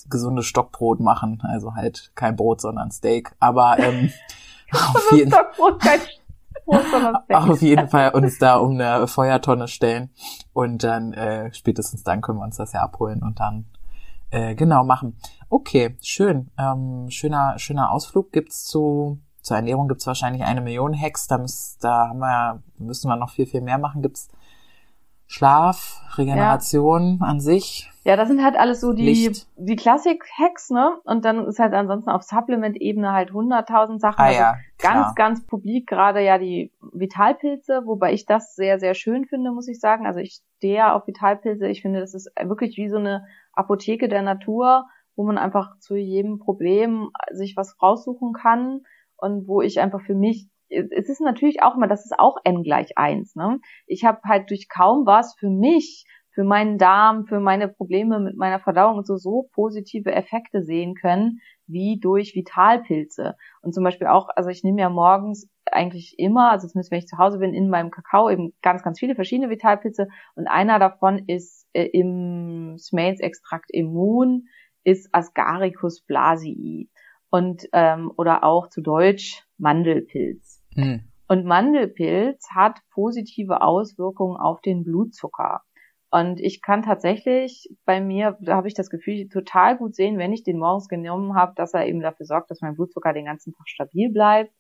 gesundes 0.10 0.46
Stockbrot 0.46 1.00
machen. 1.00 1.42
Also 1.44 1.76
halt 1.76 2.12
kein 2.16 2.36
Brot, 2.36 2.62
sondern 2.62 2.92
Steak. 2.92 3.36
Aber 3.40 3.80
ähm, 3.80 4.12
auf, 4.72 5.12
jeden, 5.12 5.32
Stockbrot, 5.32 5.80
kein 5.82 6.00
Brot, 6.66 6.84
sondern 6.92 7.16
Steak. 7.24 7.38
auf 7.38 7.62
jeden 7.62 7.90
Fall 7.90 8.12
uns 8.12 8.38
da 8.38 8.58
um 8.58 8.80
eine 8.80 9.08
Feuertonne 9.08 9.68
stellen. 9.68 10.10
Und 10.54 10.84
dann 10.84 11.14
äh, 11.14 11.54
spätestens 11.54 12.04
dann 12.04 12.22
können 12.22 12.40
wir 12.40 12.46
uns 12.46 12.58
das 12.58 12.74
ja 12.74 12.82
abholen 12.82 13.22
und 13.24 13.40
dann 13.40 13.66
äh, 14.32 14.56
genau 14.56 14.84
machen. 14.84 15.18
Okay, 15.50 15.98
schön. 16.02 16.52
Ähm, 16.58 17.10
schöner, 17.10 17.58
schöner 17.58 17.92
Ausflug 17.92 18.32
gibt's 18.32 18.66
zu 18.66 19.20
zur 19.46 19.58
Ernährung 19.58 19.88
gibt's 19.88 20.08
wahrscheinlich 20.08 20.44
eine 20.44 20.60
Million 20.60 21.00
Hacks. 21.00 21.28
Da, 21.28 21.38
müß, 21.38 21.78
da 21.80 22.10
haben 22.10 22.18
wir, 22.18 22.64
müssen 22.80 23.08
wir 23.08 23.16
noch 23.16 23.30
viel, 23.30 23.46
viel 23.46 23.62
mehr 23.62 23.78
machen. 23.78 24.02
Gibt's 24.02 24.28
Schlaf, 25.28 26.02
Regeneration 26.18 27.20
an 27.22 27.40
sich. 27.40 27.92
Ja, 28.04 28.16
das 28.16 28.28
sind 28.28 28.44
halt 28.44 28.56
alles 28.56 28.82
so 28.82 28.94
die, 28.94 29.06
Licht. 29.06 29.48
die 29.58 29.76
Klassik-Hacks, 29.76 30.70
ne? 30.70 31.00
Und 31.06 31.26
dann 31.26 31.48
ist 31.48 31.58
halt 31.58 31.74
ansonsten 31.74 32.12
auf 32.12 32.22
Supplement-Ebene 32.22 33.12
halt 33.12 33.32
100.000 33.32 34.00
Sachen. 34.00 34.20
Ah 34.20 34.26
also 34.26 34.40
ja, 34.40 34.56
ganz, 34.78 35.16
ganz 35.16 35.46
publik 35.46 35.88
gerade 35.88 36.22
ja 36.22 36.38
die 36.38 36.72
Vitalpilze, 36.94 37.82
wobei 37.86 38.14
ich 38.14 38.28
das 38.28 38.56
sehr, 38.56 38.80
sehr 38.80 38.94
schön 38.94 39.26
finde, 39.26 39.52
muss 39.52 39.68
ich 39.68 39.80
sagen. 39.80 40.06
Also 40.06 40.20
ich 40.20 40.42
stehe 40.58 40.76
ja 40.76 40.96
auf 40.96 41.08
Vitalpilze. 41.08 41.68
Ich 41.68 41.82
finde, 41.82 42.00
das 42.00 42.14
ist 42.14 42.32
wirklich 42.40 42.78
wie 42.78 42.90
so 42.90 42.98
eine 42.98 43.26
Apotheke 43.54 44.08
der 44.08 44.22
Natur, 44.22 44.86
wo 45.16 45.24
man 45.24 45.40
einfach 45.40 45.80
zu 45.80 45.96
jedem 45.96 46.38
Problem 46.38 47.10
sich 47.32 47.58
was 47.58 47.82
raussuchen 47.82 48.34
kann 48.34 48.82
und 49.18 49.48
wo 49.48 49.62
ich 49.62 49.80
einfach 49.80 50.02
für 50.02 50.16
mich 50.16 50.48
es 50.70 51.10
ist 51.10 51.22
natürlich 51.22 51.62
auch 51.64 51.76
immer, 51.76 51.88
das 51.88 52.06
ist 52.06 52.18
auch 52.18 52.38
n 52.44 52.64
gleich 52.64 52.98
eins. 52.98 53.36
Ne? 53.36 53.60
Ich 53.88 54.04
habe 54.04 54.20
halt 54.26 54.50
durch 54.50 54.68
kaum 54.70 55.06
was 55.06 55.36
für 55.36 55.50
mich, 55.50 56.06
für 56.32 56.44
meinen 56.44 56.78
Darm, 56.78 57.26
für 57.26 57.40
meine 57.40 57.70
Probleme 57.70 58.20
mit 58.20 58.36
meiner 58.36 58.60
Verdauung 58.60 58.98
und 58.98 59.08
so 59.08 59.16
so 59.16 59.50
positive 59.54 60.12
Effekte 60.12 60.64
sehen 60.64 60.96
können 60.96 61.40
wie 61.68 61.98
durch 62.00 62.36
Vitalpilze. 62.36 63.36
Und 63.62 63.74
zum 63.74 63.84
Beispiel 63.84 64.08
auch, 64.08 64.30
also 64.36 64.50
ich 64.50 64.64
nehme 64.64 64.82
ja 64.82 64.90
morgens 64.90 65.50
eigentlich 65.72 66.16
immer, 66.20 66.52
also 66.52 66.68
zumindest 66.68 66.92
wenn 66.92 67.00
ich 67.00 67.08
zu 67.08 67.18
Hause 67.18 67.40
bin, 67.40 67.54
in 67.54 67.70
meinem 67.70 67.90
Kakao 67.90 68.30
eben 68.30 68.54
ganz, 68.62 68.84
ganz 68.84 69.00
viele 69.00 69.16
verschiedene 69.16 69.50
Vitalpilze 69.50 70.08
und 70.36 70.48
einer 70.48 70.78
davon 70.78 71.24
ist 71.28 71.68
äh, 71.74 71.86
im 71.86 72.78
Smains-Extrakt 72.78 73.72
Immun, 73.72 74.48
ist 74.84 75.10
Ascaricus 75.14 76.02
blasii 76.02 76.90
und 77.30 77.68
ähm, 77.74 78.12
oder 78.18 78.44
auch 78.44 78.70
zu 78.70 78.82
Deutsch 78.82 79.44
Mandelpilz. 79.58 80.55
Hm. 80.76 81.02
Und 81.28 81.46
Mandelpilz 81.46 82.48
hat 82.54 82.80
positive 82.92 83.62
Auswirkungen 83.62 84.38
auf 84.38 84.62
den 84.62 84.84
Blutzucker. 84.84 85.62
Und 86.12 86.40
ich 86.40 86.62
kann 86.62 86.84
tatsächlich 86.84 87.68
bei 87.86 88.00
mir, 88.00 88.38
da 88.40 88.56
habe 88.56 88.68
ich 88.68 88.74
das 88.74 88.90
Gefühl, 88.90 89.28
total 89.28 89.78
gut 89.78 89.96
sehen, 89.96 90.18
wenn 90.18 90.32
ich 90.32 90.44
den 90.44 90.60
morgens 90.60 90.88
genommen 90.88 91.36
habe, 91.36 91.54
dass 91.56 91.74
er 91.74 91.88
eben 91.88 92.00
dafür 92.00 92.26
sorgt, 92.26 92.52
dass 92.52 92.62
mein 92.62 92.76
Blutzucker 92.76 93.12
den 93.12 93.26
ganzen 93.26 93.54
Tag 93.54 93.68
stabil 93.68 94.12
bleibt. 94.12 94.54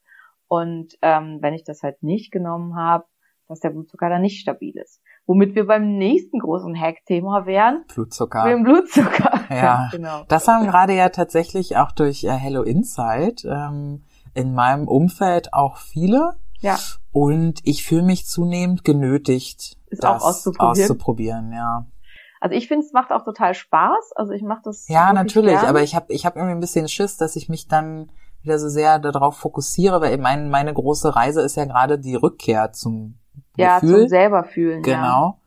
Und 0.47 0.95
ähm, 1.01 1.37
wenn 1.41 1.53
ich 1.53 1.63
das 1.63 1.81
halt 1.81 2.01
nicht 2.03 2.31
genommen 2.31 2.75
habe, 2.75 3.05
dass 3.47 3.59
der 3.59 3.69
Blutzucker 3.69 4.09
dann 4.09 4.21
nicht 4.21 4.41
stabil 4.41 4.75
ist. 4.75 5.01
Womit 5.27 5.55
wir 5.55 5.67
beim 5.67 5.97
nächsten 5.97 6.39
großen 6.39 6.79
Hack-Thema 6.79 7.45
wären, 7.45 7.85
Blutzucker. 7.93 8.43
mit 8.43 8.53
dem 8.53 8.63
Blutzucker. 8.63 9.45
Ja, 9.49 9.89
genau. 9.91 10.23
Das 10.27 10.47
haben 10.47 10.65
gerade 10.65 10.93
ja 10.93 11.09
tatsächlich 11.09 11.77
auch 11.77 11.91
durch 11.91 12.23
äh, 12.23 12.31
Hello 12.31 12.63
Insight 12.63 13.45
ähm, 13.45 14.03
in 14.35 14.53
meinem 14.53 14.87
Umfeld 14.87 15.53
auch 15.53 15.77
viele. 15.77 16.35
Ja, 16.59 16.77
Und 17.11 17.59
ich 17.63 17.83
fühle 17.83 18.03
mich 18.03 18.27
zunehmend 18.27 18.83
genötigt, 18.83 19.77
Ist 19.87 20.05
auch 20.05 20.13
das 20.13 20.23
auszuprobieren. 20.23 20.71
auszuprobieren, 20.71 21.51
ja. 21.51 21.85
also 22.39 22.55
ich 22.55 22.67
finde, 22.67 22.85
es 22.85 22.93
macht 22.93 23.11
auch 23.11 23.23
total 23.23 23.53
Spaß. 23.53 24.13
Also 24.15 24.31
ich 24.33 24.41
mache 24.41 24.61
das. 24.63 24.87
Ja, 24.87 25.11
natürlich, 25.13 25.53
gern. 25.53 25.65
aber 25.65 25.83
ich 25.83 25.95
habe 25.95 26.13
ich 26.13 26.25
hab 26.25 26.35
irgendwie 26.35 26.55
ein 26.55 26.59
bisschen 26.59 26.87
Schiss, 26.87 27.17
dass 27.17 27.35
ich 27.35 27.49
mich 27.49 27.67
dann 27.67 28.09
wieder 28.41 28.57
so 28.59 28.69
sehr 28.69 28.99
darauf 28.99 29.37
fokussiere, 29.37 30.01
weil 30.01 30.17
mein, 30.17 30.49
meine 30.49 30.73
große 30.73 31.15
Reise 31.15 31.41
ist 31.41 31.55
ja 31.57 31.65
gerade 31.65 31.99
die 31.99 32.15
Rückkehr 32.15 32.71
zum 32.71 33.17
ja, 33.57 33.79
Gefühl. 33.79 34.01
zum 34.01 34.07
selber 34.07 34.43
fühlen. 34.43 34.83
Ja. 34.85 34.95
Genau. 34.95 35.39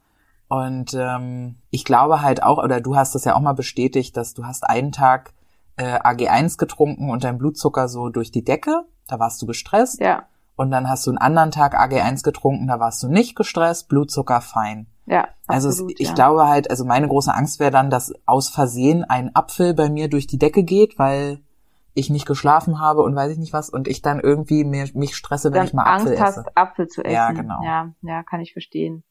Und 0.48 0.94
ähm, 0.94 1.56
ich 1.70 1.84
glaube 1.84 2.22
halt 2.22 2.42
auch, 2.42 2.58
oder 2.62 2.80
du 2.80 2.96
hast 2.96 3.14
das 3.14 3.24
ja 3.24 3.34
auch 3.34 3.40
mal 3.40 3.52
bestätigt, 3.52 4.16
dass 4.16 4.34
du 4.34 4.44
hast 4.46 4.64
einen 4.68 4.92
Tag 4.92 5.32
äh, 5.78 5.98
AG1 6.00 6.58
getrunken 6.58 7.10
und 7.10 7.24
dein 7.24 7.38
Blutzucker 7.38 7.88
so 7.88 8.10
durch 8.10 8.30
die 8.30 8.44
Decke, 8.44 8.84
da 9.06 9.18
warst 9.18 9.40
du 9.40 9.46
gestresst. 9.46 10.00
Ja, 10.00 10.24
Und 10.56 10.70
dann 10.70 10.88
hast 10.88 11.06
du 11.06 11.10
einen 11.10 11.18
anderen 11.18 11.50
Tag 11.50 11.74
AG1 11.74 12.22
getrunken, 12.22 12.66
da 12.66 12.78
warst 12.78 13.02
du 13.02 13.08
nicht 13.08 13.36
gestresst, 13.36 13.88
Blutzucker 13.88 14.40
fein. 14.40 14.86
ja. 15.06 15.28
Also 15.46 15.70
es, 15.70 15.76
absolut, 15.76 15.98
ich 15.98 16.08
ja. 16.08 16.14
glaube 16.14 16.46
halt, 16.46 16.68
also 16.70 16.84
meine 16.84 17.08
große 17.08 17.32
Angst 17.34 17.58
wäre 17.58 17.70
dann, 17.70 17.88
dass 17.88 18.12
aus 18.26 18.50
Versehen 18.50 19.02
ein 19.04 19.34
Apfel 19.34 19.72
bei 19.72 19.88
mir 19.88 20.08
durch 20.10 20.26
die 20.26 20.38
Decke 20.38 20.62
geht, 20.62 20.98
weil 20.98 21.40
ich 21.94 22.10
nicht 22.10 22.26
geschlafen 22.26 22.80
habe 22.80 23.02
und 23.02 23.16
weiß 23.16 23.32
ich 23.32 23.38
nicht 23.38 23.52
was 23.52 23.70
und 23.70 23.88
ich 23.88 24.02
dann 24.02 24.20
irgendwie 24.20 24.64
mir, 24.64 24.86
mich 24.94 25.16
stresse, 25.16 25.52
wenn 25.52 25.64
ich 25.64 25.72
mal 25.72 25.84
Angst 25.84 26.06
Apfel 26.06 26.20
hast, 26.20 26.36
esse. 26.38 26.56
Apfel 26.56 26.88
zu 26.88 27.02
essen. 27.04 27.14
Ja, 27.14 27.32
genau. 27.32 27.60
Ja, 27.62 27.92
ja, 28.02 28.22
kann 28.22 28.40
ich 28.40 28.52
verstehen. 28.52 29.04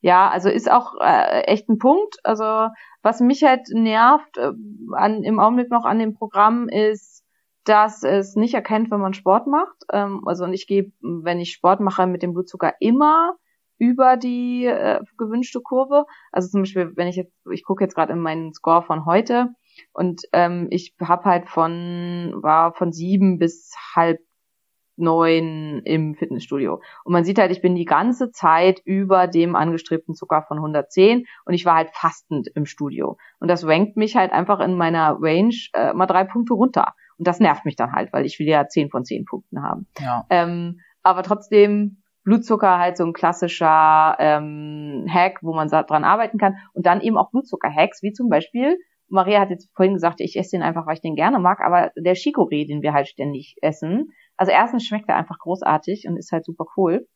Ja, 0.00 0.28
also 0.28 0.48
ist 0.48 0.70
auch 0.70 0.94
äh, 1.00 1.42
echt 1.42 1.68
ein 1.68 1.78
Punkt. 1.78 2.16
Also 2.24 2.68
was 3.04 3.20
mich 3.20 3.44
halt 3.44 3.68
nervt 3.70 4.38
äh, 4.38 4.52
an, 4.92 5.22
im 5.22 5.38
Augenblick 5.38 5.70
noch 5.70 5.84
an 5.84 5.98
dem 5.98 6.14
Programm 6.14 6.68
ist, 6.68 7.22
dass 7.64 8.02
es 8.02 8.34
nicht 8.34 8.54
erkennt, 8.54 8.90
wenn 8.90 9.00
man 9.00 9.14
Sport 9.14 9.46
macht. 9.46 9.76
Ähm, 9.92 10.22
also 10.26 10.44
und 10.44 10.54
ich 10.54 10.66
gehe, 10.66 10.92
wenn 11.00 11.38
ich 11.38 11.52
Sport 11.52 11.80
mache, 11.80 12.06
mit 12.06 12.22
dem 12.22 12.32
Blutzucker 12.32 12.74
immer 12.80 13.36
über 13.78 14.16
die 14.16 14.66
äh, 14.66 15.00
gewünschte 15.18 15.60
Kurve. 15.60 16.06
Also 16.32 16.48
zum 16.48 16.62
Beispiel, 16.62 16.92
wenn 16.96 17.08
ich 17.08 17.16
jetzt, 17.16 17.32
ich 17.50 17.64
gucke 17.64 17.84
jetzt 17.84 17.94
gerade 17.94 18.12
in 18.12 18.20
meinen 18.20 18.54
Score 18.54 18.82
von 18.82 19.04
heute 19.04 19.48
und 19.92 20.22
ähm, 20.32 20.68
ich 20.70 20.94
habe 21.00 21.24
halt 21.24 21.48
von 21.48 22.32
war 22.36 22.72
von 22.72 22.92
sieben 22.92 23.38
bis 23.38 23.74
halb 23.94 24.20
neun 24.96 25.82
im 25.84 26.14
Fitnessstudio. 26.14 26.80
Und 27.04 27.12
man 27.12 27.24
sieht 27.24 27.38
halt, 27.38 27.50
ich 27.50 27.62
bin 27.62 27.74
die 27.74 27.84
ganze 27.84 28.30
Zeit 28.30 28.80
über 28.84 29.26
dem 29.26 29.56
angestrebten 29.56 30.14
Zucker 30.14 30.42
von 30.46 30.58
110 30.58 31.26
und 31.44 31.54
ich 31.54 31.64
war 31.64 31.76
halt 31.76 31.90
fastend 31.92 32.48
im 32.54 32.66
Studio. 32.66 33.16
Und 33.40 33.48
das 33.48 33.66
rankt 33.66 33.96
mich 33.96 34.16
halt 34.16 34.32
einfach 34.32 34.60
in 34.60 34.74
meiner 34.74 35.16
Range 35.20 35.54
äh, 35.72 35.92
mal 35.92 36.06
drei 36.06 36.24
Punkte 36.24 36.54
runter. 36.54 36.94
Und 37.18 37.26
das 37.26 37.40
nervt 37.40 37.64
mich 37.64 37.76
dann 37.76 37.92
halt, 37.92 38.12
weil 38.12 38.26
ich 38.26 38.38
will 38.38 38.48
ja 38.48 38.66
10 38.66 38.90
von 38.90 39.04
10 39.04 39.24
Punkten 39.24 39.62
haben. 39.62 39.86
Ja. 40.00 40.26
Ähm, 40.30 40.80
aber 41.02 41.22
trotzdem 41.22 41.98
Blutzucker 42.24 42.78
halt 42.78 42.96
so 42.96 43.04
ein 43.04 43.12
klassischer 43.12 44.16
ähm, 44.18 45.06
Hack, 45.08 45.40
wo 45.42 45.54
man 45.54 45.68
dran 45.68 46.04
arbeiten 46.04 46.38
kann. 46.38 46.56
Und 46.72 46.86
dann 46.86 47.00
eben 47.02 47.18
auch 47.18 47.30
Blutzucker-Hacks, 47.30 48.02
wie 48.02 48.12
zum 48.12 48.28
Beispiel, 48.28 48.78
Maria 49.08 49.40
hat 49.40 49.50
jetzt 49.50 49.70
vorhin 49.74 49.94
gesagt, 49.94 50.20
ich 50.20 50.36
esse 50.36 50.52
den 50.52 50.62
einfach, 50.62 50.86
weil 50.86 50.94
ich 50.94 51.02
den 51.02 51.14
gerne 51.14 51.38
mag, 51.38 51.60
aber 51.60 51.92
der 51.96 52.16
Chicorée, 52.16 52.66
den 52.66 52.82
wir 52.82 52.94
halt 52.94 53.08
ständig 53.08 53.56
essen, 53.60 54.12
also 54.36 54.52
erstens 54.52 54.84
schmeckt 54.84 55.08
er 55.08 55.16
einfach 55.16 55.38
großartig 55.38 56.06
und 56.08 56.16
ist 56.16 56.32
halt 56.32 56.44
super 56.44 56.66
cool. 56.76 57.06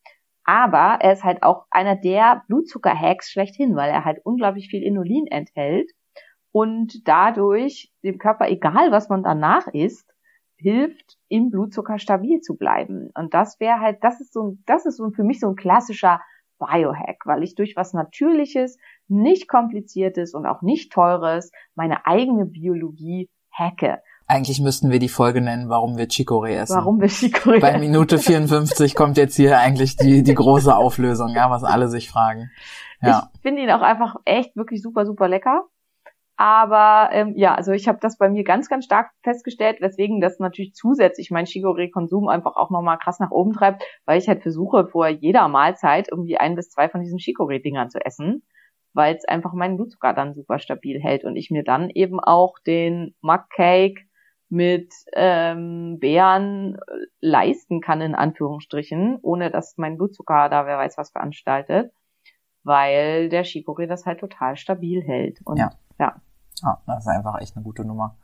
Aber 0.45 0.99
er 1.01 1.12
ist 1.12 1.25
halt 1.25 1.43
auch 1.43 1.66
einer 1.71 1.97
der 1.97 2.43
Blutzucker-Hacks 2.49 3.31
schlechthin, 3.31 3.77
weil 3.77 3.91
er 3.91 4.05
halt 4.05 4.21
unglaublich 4.25 4.69
viel 4.69 4.83
Inulin 4.83 5.27
enthält 5.27 5.91
und 6.53 7.07
dadurch 7.07 7.93
dem 8.03 8.19
Körper, 8.19 8.49
egal 8.49 8.91
was 8.91 9.09
man 9.09 9.23
danach 9.23 9.66
isst, 9.69 10.11
hilft, 10.57 11.16
im 11.29 11.51
Blutzucker 11.51 11.99
stabil 11.99 12.41
zu 12.41 12.57
bleiben. 12.57 13.11
Und 13.14 13.35
das 13.35 13.61
wäre 13.61 13.81
halt, 13.81 14.03
das 14.03 14.21
ist 14.21 14.33
so, 14.33 14.57
das 14.66 14.87
ist 14.87 14.97
so 14.97 15.11
für 15.11 15.23
mich 15.23 15.41
so 15.41 15.49
ein 15.49 15.57
klassischer 15.57 16.21
Biohack, 16.59 17.25
weil 17.27 17.43
ich 17.45 17.55
durch 17.55 17.77
was 17.77 17.93
Natürliches, 17.93 18.79
nicht 19.07 19.49
kompliziertes 19.49 20.35
und 20.35 20.47
auch 20.47 20.62
nicht 20.62 20.93
teures 20.93 21.53
meine 21.75 22.07
eigene 22.07 22.47
Biologie 22.47 23.29
hacke. 23.53 24.01
Eigentlich 24.31 24.61
müssten 24.61 24.91
wir 24.91 24.99
die 24.99 25.09
Folge 25.09 25.41
nennen, 25.41 25.70
warum 25.70 25.97
wir 25.97 26.07
Chicorée 26.07 26.55
essen. 26.55 26.76
Warum 26.76 27.01
will 27.01 27.09
Chicorée? 27.09 27.61
Bei 27.61 27.79
Minute 27.79 28.18
54 28.18 28.95
kommt 28.95 29.16
jetzt 29.16 29.37
hier 29.37 29.59
eigentlich 29.59 29.97
die, 29.97 30.22
die 30.22 30.35
große 30.35 30.76
Auflösung, 30.76 31.31
ja, 31.35 31.51
was 31.51 31.64
alle 31.64 31.89
sich 31.89 32.11
fragen. 32.11 32.51
Ja. 33.01 33.31
Ich 33.35 33.41
finde 33.41 33.62
ihn 33.62 33.70
auch 33.70 33.81
einfach 33.81 34.16
echt 34.26 34.55
wirklich 34.55 34.83
super, 34.83 35.07
super 35.07 35.29
lecker. 35.29 35.64
Aber 36.37 37.09
ähm, 37.12 37.33
ja, 37.37 37.55
also 37.55 37.72
ich 37.72 37.89
habe 37.89 37.99
das 38.03 38.18
bei 38.18 38.29
mir 38.29 38.45
ganz, 38.45 38.68
ganz 38.68 38.85
stark 38.85 39.11
festgestellt, 39.22 39.81
weswegen 39.81 40.20
das 40.20 40.39
natürlich 40.39 40.74
zusätzlich 40.74 41.31
mein 41.31 41.47
Chicorée-Konsum 41.47 42.29
einfach 42.29 42.55
auch 42.55 42.70
nochmal 42.70 42.99
krass 42.99 43.18
nach 43.18 43.31
oben 43.31 43.55
treibt, 43.55 43.83
weil 44.05 44.18
ich 44.18 44.29
halt 44.29 44.43
versuche, 44.43 44.87
vor 44.87 45.09
jeder 45.09 45.49
Mahlzeit 45.49 46.09
irgendwie 46.12 46.37
ein 46.37 46.55
bis 46.55 46.68
zwei 46.68 46.91
von 46.91 47.01
diesen 47.01 47.18
Chicorée-Dingern 47.18 47.91
zu 47.91 47.99
essen, 48.05 48.43
weil 48.93 49.16
es 49.16 49.24
einfach 49.26 49.53
meinen 49.55 49.76
Blutzucker 49.76 50.12
dann 50.12 50.35
super 50.35 50.61
stabil 50.61 51.01
hält 51.01 51.24
und 51.24 51.35
ich 51.35 51.51
mir 51.51 51.64
dann 51.64 51.91
eben 51.91 52.20
auch 52.20 52.59
den 52.64 53.16
Mug 53.20 53.47
Cake 53.51 54.03
mit 54.51 54.93
ähm, 55.13 55.99
Beeren 56.01 56.77
äh, 56.77 57.07
leisten 57.21 57.81
kann, 57.81 58.01
in 58.01 58.15
Anführungsstrichen, 58.15 59.19
ohne 59.23 59.51
dass 59.51 59.77
mein 59.77 59.97
Blutzucker 59.97 60.49
da 60.49 60.67
wer 60.67 60.79
weiß 60.79 60.97
was 60.99 61.11
veranstaltet 61.11 61.93
weil 62.69 63.29
der 63.29 63.45
Chicorée 63.45 63.87
das 63.87 64.07
halt 64.07 64.21
total 64.21 64.57
stabil 64.57 65.03
hält. 65.03 65.41
Und 65.45 65.57
Ja. 65.57 65.71
ja. 65.99 66.15
Ja, 66.63 66.79
das 66.87 67.05
ist 67.05 67.09
einfach 67.09 67.41
echt 67.41 67.57
eine 67.57 67.63
gute 67.63 67.85
Nummer. 67.85 68.17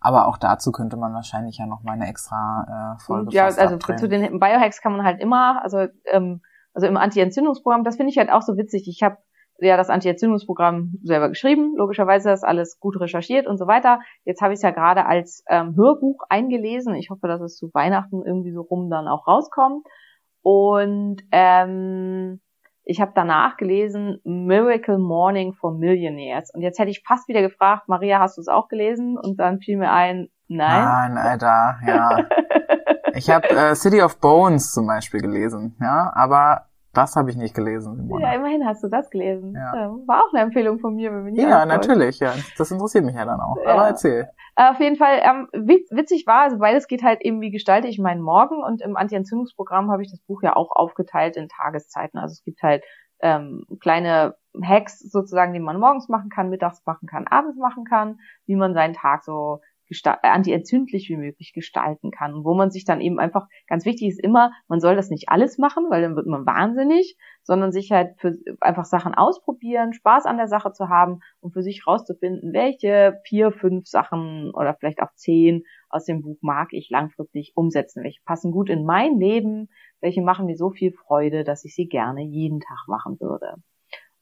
Aber 0.00 0.28
auch 0.28 0.38
dazu 0.38 0.70
könnte 0.70 0.96
man 0.96 1.12
wahrscheinlich 1.12 1.58
ja 1.58 1.66
noch 1.66 1.82
mal 1.82 1.92
eine 1.92 2.06
extra 2.06 2.96
äh, 2.96 3.00
Folge 3.00 3.32
ja, 3.32 3.46
also 3.46 3.60
abdrehen. 3.60 3.98
zu 3.98 4.08
den 4.08 4.38
Biohacks 4.38 4.80
kann 4.80 4.92
man 4.92 5.04
halt 5.04 5.20
immer, 5.20 5.60
also 5.62 5.86
ähm, 6.04 6.40
also 6.72 6.86
im 6.86 6.96
Anti-Entzündungsprogramm, 6.96 7.82
das 7.82 7.96
finde 7.96 8.10
ich 8.10 8.18
halt 8.18 8.30
auch 8.30 8.42
so 8.42 8.56
witzig. 8.56 8.86
Ich 8.86 9.02
habe 9.02 9.18
ja 9.60 9.76
das 9.76 9.90
Anti-Entzündungsprogramm 9.90 10.94
selber 11.02 11.28
geschrieben, 11.28 11.74
logischerweise 11.76 12.30
ist 12.32 12.44
alles 12.44 12.78
gut 12.80 13.00
recherchiert 13.00 13.46
und 13.46 13.58
so 13.58 13.66
weiter. 13.66 14.00
Jetzt 14.24 14.40
habe 14.42 14.52
ich 14.52 14.58
es 14.58 14.62
ja 14.62 14.70
gerade 14.70 15.06
als 15.06 15.44
ähm, 15.48 15.76
Hörbuch 15.76 16.24
eingelesen. 16.28 16.94
Ich 16.94 17.10
hoffe, 17.10 17.28
dass 17.28 17.40
es 17.40 17.56
zu 17.56 17.70
Weihnachten 17.74 18.22
irgendwie 18.24 18.52
so 18.52 18.62
rum 18.62 18.90
dann 18.90 19.08
auch 19.08 19.26
rauskommt. 19.26 19.86
Und 20.42 21.22
ähm, 21.32 22.40
ich 22.84 23.00
habe 23.00 23.12
danach 23.14 23.56
gelesen 23.56 24.20
Miracle 24.24 24.98
Morning 24.98 25.52
for 25.52 25.72
Millionaires. 25.72 26.50
Und 26.52 26.62
jetzt 26.62 26.78
hätte 26.78 26.90
ich 26.90 27.04
fast 27.06 27.28
wieder 27.28 27.42
gefragt, 27.42 27.88
Maria, 27.88 28.18
hast 28.18 28.36
du 28.36 28.40
es 28.40 28.48
auch 28.48 28.68
gelesen? 28.68 29.18
Und 29.18 29.38
dann 29.38 29.60
fiel 29.60 29.76
mir 29.76 29.92
ein, 29.92 30.28
nein. 30.48 31.14
Nein, 31.14 31.18
Alter, 31.18 31.78
ja. 31.86 32.24
ich 33.14 33.30
habe 33.30 33.48
äh, 33.48 33.74
City 33.74 34.02
of 34.02 34.18
Bones 34.20 34.72
zum 34.72 34.86
Beispiel 34.86 35.20
gelesen, 35.20 35.76
ja, 35.80 36.10
aber 36.14 36.69
das 36.92 37.14
habe 37.16 37.30
ich 37.30 37.36
nicht 37.36 37.54
gelesen, 37.54 37.96
Simone. 37.96 38.22
Ja, 38.22 38.34
immerhin 38.34 38.66
hast 38.66 38.82
du 38.82 38.88
das 38.88 39.10
gelesen. 39.10 39.54
Ja. 39.54 39.74
Ja, 39.74 39.90
War 40.06 40.24
auch 40.24 40.32
eine 40.32 40.42
Empfehlung 40.42 40.80
von 40.80 40.96
mir, 40.96 41.12
wenn 41.12 41.24
wir 41.24 41.32
nicht 41.32 41.42
Ja, 41.42 41.64
natürlich, 41.64 42.18
ja. 42.18 42.34
Das 42.58 42.70
interessiert 42.70 43.04
mich 43.04 43.14
ja 43.14 43.24
dann 43.24 43.40
auch. 43.40 43.56
Ja. 43.64 43.74
Aber 43.74 43.86
erzähl. 43.86 44.28
Äh, 44.56 44.70
Auf 44.70 44.80
jeden 44.80 44.96
Fall, 44.96 45.20
ähm, 45.22 45.48
witz, 45.52 45.90
witzig 45.92 46.26
war, 46.26 46.42
also 46.42 46.58
beides 46.58 46.88
geht 46.88 47.02
halt 47.02 47.20
eben, 47.22 47.40
wie 47.40 47.50
gestalte 47.50 47.86
ich 47.86 47.98
meinen 47.98 48.20
Morgen 48.20 48.62
und 48.62 48.82
im 48.82 48.96
Anti-Entzündungsprogramm 48.96 49.90
habe 49.90 50.02
ich 50.02 50.10
das 50.10 50.20
Buch 50.20 50.42
ja 50.42 50.56
auch 50.56 50.72
aufgeteilt 50.72 51.36
in 51.36 51.48
Tageszeiten. 51.48 52.18
Also 52.18 52.32
es 52.32 52.42
gibt 52.42 52.62
halt 52.62 52.82
ähm, 53.20 53.66
kleine 53.80 54.34
Hacks 54.62 54.98
sozusagen, 54.98 55.52
die 55.52 55.60
man 55.60 55.78
morgens 55.78 56.08
machen 56.08 56.30
kann, 56.30 56.50
mittags 56.50 56.84
machen 56.86 57.06
kann, 57.06 57.26
abends 57.28 57.56
machen 57.56 57.84
kann, 57.84 58.18
wie 58.46 58.56
man 58.56 58.74
seinen 58.74 58.94
Tag 58.94 59.22
so 59.22 59.60
anti-entzündlich 60.22 61.08
wie 61.08 61.16
möglich 61.16 61.52
gestalten 61.52 62.10
kann. 62.10 62.34
Und 62.34 62.44
wo 62.44 62.54
man 62.54 62.70
sich 62.70 62.84
dann 62.84 63.00
eben 63.00 63.18
einfach, 63.18 63.46
ganz 63.66 63.84
wichtig 63.84 64.08
ist 64.08 64.22
immer, 64.22 64.52
man 64.68 64.80
soll 64.80 64.96
das 64.96 65.10
nicht 65.10 65.28
alles 65.28 65.58
machen, 65.58 65.86
weil 65.90 66.02
dann 66.02 66.16
wird 66.16 66.26
man 66.26 66.46
wahnsinnig, 66.46 67.16
sondern 67.42 67.72
sich 67.72 67.90
halt 67.90 68.18
für 68.18 68.34
einfach 68.60 68.84
Sachen 68.84 69.14
ausprobieren, 69.14 69.92
Spaß 69.92 70.26
an 70.26 70.36
der 70.36 70.48
Sache 70.48 70.72
zu 70.72 70.88
haben 70.88 71.20
und 71.40 71.52
für 71.52 71.62
sich 71.62 71.86
rauszufinden, 71.86 72.52
welche 72.52 73.20
vier, 73.24 73.52
fünf 73.52 73.86
Sachen 73.86 74.52
oder 74.54 74.74
vielleicht 74.74 75.02
auch 75.02 75.12
zehn 75.14 75.62
aus 75.88 76.04
dem 76.04 76.22
Buch 76.22 76.38
mag 76.40 76.68
ich 76.72 76.88
langfristig 76.90 77.52
umsetzen, 77.56 78.04
welche 78.04 78.20
passen 78.24 78.52
gut 78.52 78.70
in 78.70 78.84
mein 78.84 79.18
Leben, 79.18 79.68
welche 80.00 80.22
machen 80.22 80.46
mir 80.46 80.56
so 80.56 80.70
viel 80.70 80.92
Freude, 80.92 81.44
dass 81.44 81.64
ich 81.64 81.74
sie 81.74 81.88
gerne 81.88 82.22
jeden 82.22 82.60
Tag 82.60 82.86
machen 82.86 83.18
würde. 83.20 83.56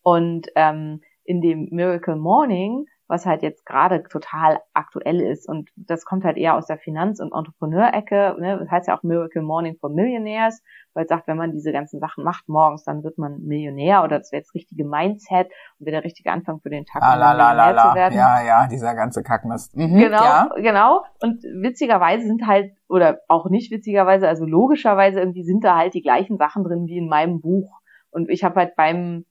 Und 0.02 0.48
ähm, 0.54 1.02
in 1.24 1.42
dem 1.42 1.68
Miracle 1.70 2.16
Morning 2.16 2.86
was 3.08 3.24
halt 3.24 3.42
jetzt 3.42 3.64
gerade 3.64 4.02
total 4.04 4.60
aktuell 4.74 5.20
ist. 5.22 5.48
Und 5.48 5.70
das 5.76 6.04
kommt 6.04 6.24
halt 6.24 6.36
eher 6.36 6.54
aus 6.54 6.66
der 6.66 6.76
Finanz- 6.76 7.20
und 7.20 7.32
Entrepreneurecke. 7.34 8.36
Ne? 8.38 8.58
Das 8.58 8.70
heißt 8.70 8.88
ja 8.88 8.96
auch 8.96 9.02
Miracle 9.02 9.42
Morning 9.42 9.76
for 9.80 9.88
Millionaires, 9.90 10.62
weil 10.94 11.04
es 11.04 11.08
sagt, 11.08 11.26
wenn 11.26 11.36
man 11.38 11.52
diese 11.52 11.72
ganzen 11.72 12.00
Sachen 12.00 12.22
macht 12.22 12.48
morgens, 12.48 12.84
dann 12.84 13.02
wird 13.02 13.16
man 13.18 13.40
Millionär 13.42 14.04
oder 14.04 14.18
das 14.18 14.30
wäre 14.30 14.42
das 14.42 14.54
richtige 14.54 14.84
Mindset 14.84 15.46
und 15.78 15.86
wäre 15.86 15.96
der 15.96 16.04
richtige 16.04 16.30
Anfang 16.30 16.60
für 16.60 16.68
den 16.70 16.84
Tag, 16.84 17.02
um 17.02 17.08
Ah, 17.08 17.14
la, 17.14 17.32
la, 17.32 17.52
la, 17.52 17.64
Millionär 17.66 17.82
zu 17.90 17.94
werden. 17.96 18.14
Ja, 18.18 18.42
ja, 18.46 18.66
dieser 18.68 18.94
ganze 18.94 19.22
Kackmist. 19.22 19.74
Mhm, 19.76 19.98
Genau, 19.98 20.22
Ja. 20.22 20.48
genau. 20.56 21.04
Und 21.22 21.42
witzigerweise 21.62 22.26
sind 22.26 22.46
halt, 22.46 22.72
oder 22.88 23.20
auch 23.28 23.48
nicht 23.48 23.70
witzigerweise, 23.72 24.28
also 24.28 24.44
logischerweise 24.44 25.18
irgendwie 25.20 25.44
sind 25.44 25.64
da 25.64 25.76
halt 25.76 25.94
die 25.94 26.02
gleichen 26.02 26.36
Sachen 26.36 26.62
drin 26.64 26.86
wie 26.86 26.98
in 26.98 27.08
meinem 27.08 27.40
Buch. 27.40 27.80
Und 28.10 28.28
ich 28.28 28.44
habe 28.44 28.56
halt 28.56 28.76
beim 28.76 29.24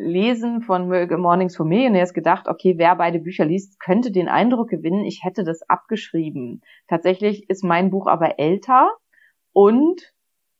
Lesen 0.00 0.62
von 0.62 0.88
Mornings 0.88 1.56
for 1.56 1.66
Millionaires 1.66 2.14
gedacht, 2.14 2.48
okay, 2.48 2.74
wer 2.78 2.96
beide 2.96 3.18
Bücher 3.18 3.44
liest, 3.44 3.78
könnte 3.80 4.10
den 4.10 4.28
Eindruck 4.28 4.68
gewinnen, 4.68 5.04
ich 5.04 5.20
hätte 5.22 5.44
das 5.44 5.62
abgeschrieben. 5.68 6.62
Tatsächlich 6.88 7.48
ist 7.50 7.62
mein 7.62 7.90
Buch 7.90 8.06
aber 8.06 8.38
älter 8.38 8.90
und, 9.52 10.12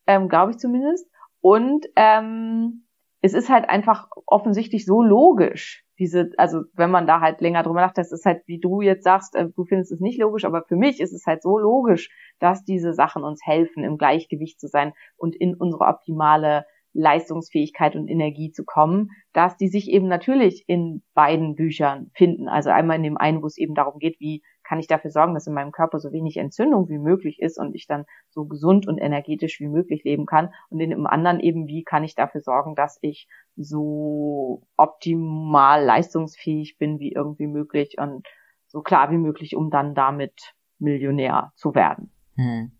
ähm, 0.07 0.29
glaube 0.29 0.51
ich 0.51 0.57
zumindest, 0.57 1.09
und 1.41 1.87
ähm, 1.95 2.85
es 3.21 3.33
ist 3.33 3.49
halt 3.49 3.69
einfach 3.69 4.09
offensichtlich 4.25 4.85
so 4.85 5.01
logisch, 5.01 5.83
diese, 5.99 6.31
also 6.37 6.63
wenn 6.73 6.89
man 6.89 7.05
da 7.05 7.19
halt 7.19 7.41
länger 7.41 7.61
drüber 7.61 7.81
nachdenkt, 7.81 8.11
das 8.11 8.11
ist 8.11 8.25
halt, 8.25 8.41
wie 8.47 8.59
du 8.59 8.81
jetzt 8.81 9.03
sagst, 9.03 9.35
äh, 9.35 9.49
du 9.55 9.65
findest 9.65 9.91
es 9.91 9.99
nicht 9.99 10.19
logisch, 10.19 10.45
aber 10.45 10.63
für 10.67 10.75
mich 10.75 10.99
ist 10.99 11.13
es 11.13 11.25
halt 11.27 11.43
so 11.43 11.59
logisch, 11.59 12.09
dass 12.39 12.63
diese 12.63 12.93
Sachen 12.93 13.23
uns 13.23 13.45
helfen, 13.45 13.83
im 13.83 13.97
Gleichgewicht 13.97 14.59
zu 14.59 14.67
sein 14.67 14.93
und 15.17 15.35
in 15.35 15.55
unsere 15.55 15.85
optimale 15.85 16.65
Leistungsfähigkeit 16.93 17.95
und 17.95 18.07
Energie 18.07 18.51
zu 18.51 18.65
kommen, 18.65 19.11
dass 19.33 19.57
die 19.57 19.69
sich 19.69 19.89
eben 19.89 20.07
natürlich 20.07 20.65
in 20.67 21.01
beiden 21.13 21.55
Büchern 21.55 22.11
finden. 22.13 22.49
Also 22.49 22.69
einmal 22.69 22.97
in 22.97 23.03
dem 23.03 23.17
einen, 23.17 23.41
wo 23.41 23.47
es 23.47 23.57
eben 23.57 23.75
darum 23.75 23.99
geht, 23.99 24.19
wie 24.19 24.43
kann 24.63 24.79
ich 24.79 24.87
dafür 24.87 25.11
sorgen, 25.11 25.33
dass 25.33 25.47
in 25.47 25.53
meinem 25.53 25.71
Körper 25.71 25.99
so 25.99 26.11
wenig 26.11 26.37
Entzündung 26.37 26.87
wie 26.87 26.97
möglich 26.97 27.41
ist 27.41 27.57
und 27.57 27.75
ich 27.75 27.87
dann 27.87 28.05
so 28.29 28.45
gesund 28.45 28.87
und 28.87 28.99
energetisch 28.99 29.59
wie 29.59 29.67
möglich 29.67 30.03
leben 30.03 30.25
kann. 30.25 30.53
Und 30.69 30.79
in 30.79 30.91
dem 30.91 31.07
anderen 31.07 31.39
eben, 31.39 31.67
wie 31.67 31.83
kann 31.83 32.03
ich 32.03 32.15
dafür 32.15 32.41
sorgen, 32.41 32.75
dass 32.75 32.97
ich 33.01 33.27
so 33.57 34.63
optimal 34.77 35.83
leistungsfähig 35.83 36.77
bin 36.77 36.99
wie 36.99 37.11
irgendwie 37.11 37.47
möglich 37.47 37.95
und 37.99 38.25
so 38.67 38.81
klar 38.81 39.11
wie 39.11 39.17
möglich, 39.17 39.55
um 39.55 39.69
dann 39.69 39.93
damit 39.93 40.53
Millionär 40.79 41.51
zu 41.55 41.75
werden. 41.75 42.11
Hm. 42.35 42.71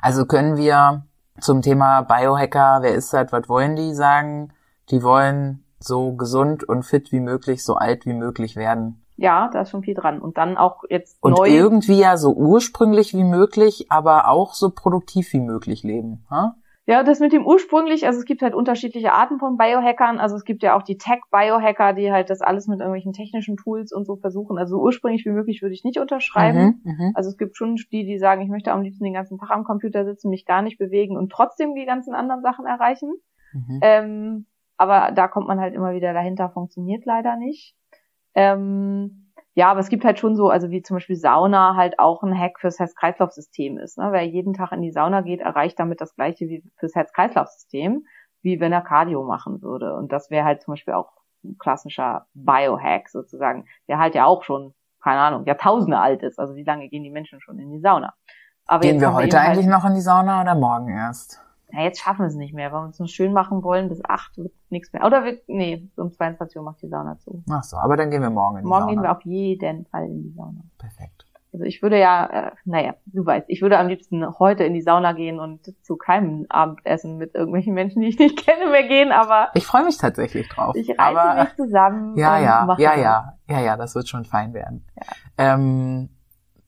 Also 0.00 0.24
können 0.26 0.56
wir 0.56 1.04
zum 1.40 1.62
Thema 1.62 2.02
Biohacker, 2.02 2.78
wer 2.82 2.94
ist 2.94 3.12
das, 3.12 3.32
was 3.32 3.48
wollen 3.48 3.76
die 3.76 3.94
sagen? 3.94 4.52
Die 4.90 5.02
wollen 5.02 5.64
so 5.80 6.12
gesund 6.12 6.64
und 6.64 6.82
fit 6.84 7.12
wie 7.12 7.20
möglich, 7.20 7.64
so 7.64 7.76
alt 7.76 8.06
wie 8.06 8.12
möglich 8.14 8.56
werden. 8.56 9.04
Ja, 9.16 9.48
da 9.52 9.62
ist 9.62 9.70
schon 9.70 9.82
viel 9.82 9.94
dran. 9.94 10.20
Und 10.20 10.38
dann 10.38 10.56
auch 10.56 10.84
jetzt 10.88 11.16
Und 11.20 11.36
neu. 11.36 11.48
irgendwie 11.48 11.98
ja 11.98 12.16
so 12.16 12.32
ursprünglich 12.34 13.14
wie 13.14 13.24
möglich, 13.24 13.86
aber 13.90 14.28
auch 14.28 14.54
so 14.54 14.70
produktiv 14.70 15.32
wie 15.32 15.40
möglich 15.40 15.82
leben. 15.82 16.24
Ha? 16.30 16.54
Ja, 16.88 17.02
das 17.02 17.20
mit 17.20 17.34
dem 17.34 17.44
ursprünglich, 17.44 18.06
also 18.06 18.18
es 18.18 18.24
gibt 18.24 18.40
halt 18.40 18.54
unterschiedliche 18.54 19.12
Arten 19.12 19.38
von 19.38 19.58
Biohackern. 19.58 20.18
Also 20.18 20.36
es 20.36 20.44
gibt 20.44 20.62
ja 20.62 20.74
auch 20.74 20.82
die 20.82 20.96
Tech-Biohacker, 20.96 21.92
die 21.92 22.10
halt 22.10 22.30
das 22.30 22.40
alles 22.40 22.66
mit 22.66 22.80
irgendwelchen 22.80 23.12
technischen 23.12 23.58
Tools 23.58 23.92
und 23.92 24.06
so 24.06 24.16
versuchen. 24.16 24.56
Also 24.56 24.76
so 24.76 24.82
ursprünglich 24.82 25.26
wie 25.26 25.30
möglich 25.30 25.60
würde 25.60 25.74
ich 25.74 25.84
nicht 25.84 25.98
unterschreiben. 25.98 26.80
Mhm, 26.82 26.92
mhm. 26.92 27.12
Also 27.14 27.28
es 27.28 27.36
gibt 27.36 27.58
schon 27.58 27.76
die, 27.92 28.06
die 28.06 28.18
sagen, 28.18 28.40
ich 28.40 28.48
möchte 28.48 28.72
am 28.72 28.80
liebsten 28.80 29.04
den 29.04 29.12
ganzen 29.12 29.36
Tag 29.36 29.50
am 29.50 29.64
Computer 29.64 30.06
sitzen, 30.06 30.30
mich 30.30 30.46
gar 30.46 30.62
nicht 30.62 30.78
bewegen 30.78 31.18
und 31.18 31.30
trotzdem 31.30 31.74
die 31.74 31.84
ganzen 31.84 32.14
anderen 32.14 32.40
Sachen 32.40 32.64
erreichen. 32.64 33.12
Mhm. 33.52 33.80
Ähm, 33.82 34.46
aber 34.78 35.12
da 35.12 35.28
kommt 35.28 35.46
man 35.46 35.60
halt 35.60 35.74
immer 35.74 35.92
wieder 35.92 36.14
dahinter, 36.14 36.48
funktioniert 36.48 37.04
leider 37.04 37.36
nicht. 37.36 37.76
Ähm, 38.34 39.27
ja, 39.58 39.72
aber 39.72 39.80
es 39.80 39.88
gibt 39.88 40.04
halt 40.04 40.20
schon 40.20 40.36
so, 40.36 40.50
also 40.50 40.70
wie 40.70 40.82
zum 40.82 40.94
Beispiel 40.94 41.16
Sauna 41.16 41.74
halt 41.74 41.98
auch 41.98 42.22
ein 42.22 42.32
Hack 42.32 42.60
fürs 42.60 42.78
Herz-Kreislauf-System 42.78 43.76
ist. 43.76 43.98
Ne? 43.98 44.10
Wer 44.12 44.24
jeden 44.24 44.54
Tag 44.54 44.70
in 44.70 44.82
die 44.82 44.92
Sauna 44.92 45.22
geht, 45.22 45.40
erreicht 45.40 45.80
damit 45.80 46.00
das 46.00 46.14
gleiche 46.14 46.48
wie 46.48 46.62
fürs 46.76 46.94
Herz-Kreislauf-System, 46.94 48.06
wie 48.42 48.60
wenn 48.60 48.72
er 48.72 48.82
Cardio 48.82 49.24
machen 49.24 49.60
würde. 49.60 49.96
Und 49.96 50.12
das 50.12 50.30
wäre 50.30 50.44
halt 50.44 50.62
zum 50.62 50.74
Beispiel 50.74 50.94
auch 50.94 51.10
ein 51.42 51.56
klassischer 51.58 52.28
Biohack 52.34 53.08
sozusagen, 53.08 53.64
der 53.88 53.98
halt 53.98 54.14
ja 54.14 54.26
auch 54.26 54.44
schon, 54.44 54.74
keine 55.02 55.18
Ahnung, 55.18 55.44
Jahrtausende 55.44 55.98
alt 55.98 56.22
ist. 56.22 56.38
Also 56.38 56.54
wie 56.54 56.62
lange 56.62 56.88
gehen 56.88 57.02
die 57.02 57.10
Menschen 57.10 57.40
schon 57.40 57.58
in 57.58 57.72
die 57.72 57.80
Sauna? 57.80 58.14
Aber 58.68 58.82
Gehen 58.82 59.00
wir 59.00 59.12
heute 59.12 59.40
halt- 59.40 59.50
eigentlich 59.56 59.66
noch 59.66 59.84
in 59.84 59.94
die 59.94 60.02
Sauna 60.02 60.40
oder 60.40 60.54
morgen 60.54 60.88
erst? 60.88 61.44
Na, 61.70 61.82
jetzt 61.82 62.00
schaffen 62.00 62.20
wir 62.20 62.26
es 62.28 62.34
nicht 62.34 62.54
mehr. 62.54 62.72
Wenn 62.72 62.80
wir 62.80 62.84
uns 62.86 62.98
nur 62.98 63.08
schön 63.08 63.32
machen 63.32 63.62
wollen, 63.62 63.88
bis 63.88 64.02
acht 64.04 64.36
wird 64.38 64.52
nichts 64.70 64.92
mehr. 64.92 65.04
Oder 65.04 65.24
wir, 65.24 65.38
nee, 65.46 65.88
um 65.96 66.10
22 66.12 66.56
Uhr 66.56 66.62
macht 66.62 66.80
die 66.82 66.88
Sauna 66.88 67.18
zu. 67.18 67.42
Ach 67.50 67.62
so, 67.62 67.76
aber 67.76 67.96
dann 67.96 68.10
gehen 68.10 68.22
wir 68.22 68.30
morgen 68.30 68.56
in 68.56 68.62
die 68.62 68.68
Morgen 68.68 68.80
Sauna. 68.82 68.92
gehen 68.92 69.02
wir 69.02 69.12
auf 69.12 69.22
jeden 69.22 69.86
Fall 69.86 70.04
in 70.06 70.22
die 70.22 70.32
Sauna. 70.34 70.60
Perfekt. 70.78 71.24
Also 71.50 71.64
ich 71.64 71.80
würde 71.80 71.98
ja, 71.98 72.26
äh, 72.26 72.50
naja, 72.66 72.94
du 73.06 73.24
weißt, 73.24 73.46
ich 73.48 73.62
würde 73.62 73.78
am 73.78 73.88
liebsten 73.88 74.38
heute 74.38 74.64
in 74.64 74.74
die 74.74 74.82
Sauna 74.82 75.12
gehen 75.12 75.40
und 75.40 75.74
zu 75.82 75.96
keinem 75.96 76.44
Abendessen 76.50 77.16
mit 77.16 77.34
irgendwelchen 77.34 77.72
Menschen, 77.72 78.02
die 78.02 78.08
ich 78.08 78.18
nicht 78.18 78.36
kenne, 78.46 78.70
mehr 78.70 78.86
gehen, 78.86 79.12
aber 79.12 79.48
Ich 79.54 79.64
freue 79.66 79.84
mich 79.84 79.96
tatsächlich 79.96 80.46
drauf. 80.48 80.74
ich 80.76 80.90
reiße 80.90 81.00
aber 81.18 81.42
mich 81.44 81.56
zusammen 81.56 82.16
Ja, 82.18 82.38
ja, 82.38 82.76
ja, 82.78 82.94
ja, 82.96 83.32
ja, 83.48 83.60
ja, 83.60 83.76
das 83.78 83.94
wird 83.94 84.08
schon 84.08 84.26
fein 84.26 84.52
werden. 84.52 84.84
Ähm, 85.38 86.10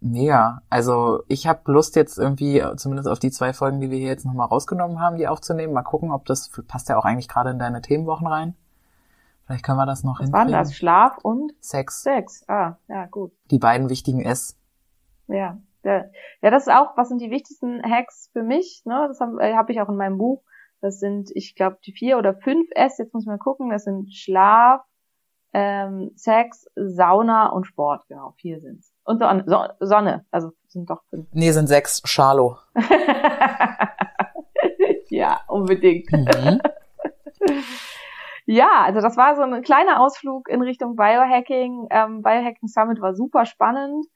mega. 0.00 0.62
Also 0.70 1.22
ich 1.28 1.46
habe 1.46 1.70
Lust 1.72 1.96
jetzt 1.96 2.18
irgendwie, 2.18 2.58
äh, 2.58 2.76
zumindest 2.76 3.08
auf 3.08 3.18
die 3.18 3.30
zwei 3.30 3.52
Folgen, 3.52 3.80
die 3.80 3.90
wir 3.90 3.98
hier 3.98 4.08
jetzt 4.08 4.24
nochmal 4.24 4.48
rausgenommen 4.48 5.00
haben, 5.00 5.16
die 5.16 5.28
aufzunehmen. 5.28 5.72
Mal 5.72 5.82
gucken, 5.82 6.10
ob 6.10 6.26
das 6.26 6.50
passt 6.66 6.88
ja 6.88 6.98
auch 6.98 7.04
eigentlich 7.04 7.28
gerade 7.28 7.50
in 7.50 7.58
deine 7.58 7.82
Themenwochen 7.82 8.26
rein. 8.26 8.54
Vielleicht 9.44 9.64
können 9.64 9.78
wir 9.78 9.86
das 9.86 10.04
noch 10.04 10.20
Was 10.20 10.32
war 10.32 10.44
denn 10.44 10.54
hinkriegen. 10.54 10.68
das? 10.68 10.76
Schlaf 10.76 11.18
und 11.22 11.52
Sex, 11.60 12.02
Sex. 12.02 12.44
Ah, 12.48 12.76
ja, 12.88 13.06
gut. 13.06 13.32
die 13.50 13.58
beiden 13.58 13.88
wichtigen 13.88 14.20
S. 14.22 14.56
Ja. 15.26 15.58
Ja, 15.82 16.04
ja 16.42 16.50
das 16.50 16.66
ist 16.66 16.72
auch, 16.72 16.96
was 16.96 17.08
sind 17.08 17.20
die 17.20 17.30
wichtigsten 17.30 17.82
Hacks 17.82 18.30
für 18.32 18.42
mich? 18.42 18.82
Ne? 18.84 19.06
Das 19.08 19.20
habe 19.20 19.42
äh, 19.42 19.54
hab 19.54 19.70
ich 19.70 19.80
auch 19.80 19.88
in 19.88 19.96
meinem 19.96 20.18
Buch. 20.18 20.42
Das 20.80 20.98
sind, 20.98 21.30
ich 21.34 21.54
glaube, 21.54 21.78
die 21.84 21.92
vier 21.92 22.16
oder 22.16 22.34
fünf 22.34 22.68
S, 22.70 22.98
jetzt 22.98 23.12
muss 23.12 23.26
man 23.26 23.38
gucken, 23.38 23.70
das 23.70 23.84
sind 23.84 24.12
Schlaf, 24.14 24.82
ähm, 25.52 26.12
Sex, 26.14 26.66
Sauna 26.74 27.48
und 27.48 27.64
Sport, 27.64 28.06
genau, 28.08 28.32
vier 28.38 28.60
sind's. 28.60 28.94
Und 29.04 29.18
Sonne, 29.20 29.44
so 29.46 29.64
Sonne 29.80 30.24
also 30.30 30.52
sind 30.68 30.88
doch 30.90 31.02
fünf. 31.10 31.26
Nee, 31.32 31.50
sind 31.50 31.66
sechs. 31.66 32.02
Charlo. 32.04 32.58
ja, 35.08 35.40
unbedingt. 35.48 36.10
Mhm. 36.12 36.60
Ja, 38.52 38.82
also 38.82 39.00
das 39.00 39.16
war 39.16 39.36
so 39.36 39.42
ein 39.42 39.62
kleiner 39.62 40.00
Ausflug 40.00 40.48
in 40.48 40.60
Richtung 40.60 40.96
Biohacking. 40.96 41.86
Ähm, 41.90 42.22
Biohacking 42.22 42.66
Summit 42.68 43.00
war 43.00 43.14
super 43.14 43.46
spannend. 43.46 44.06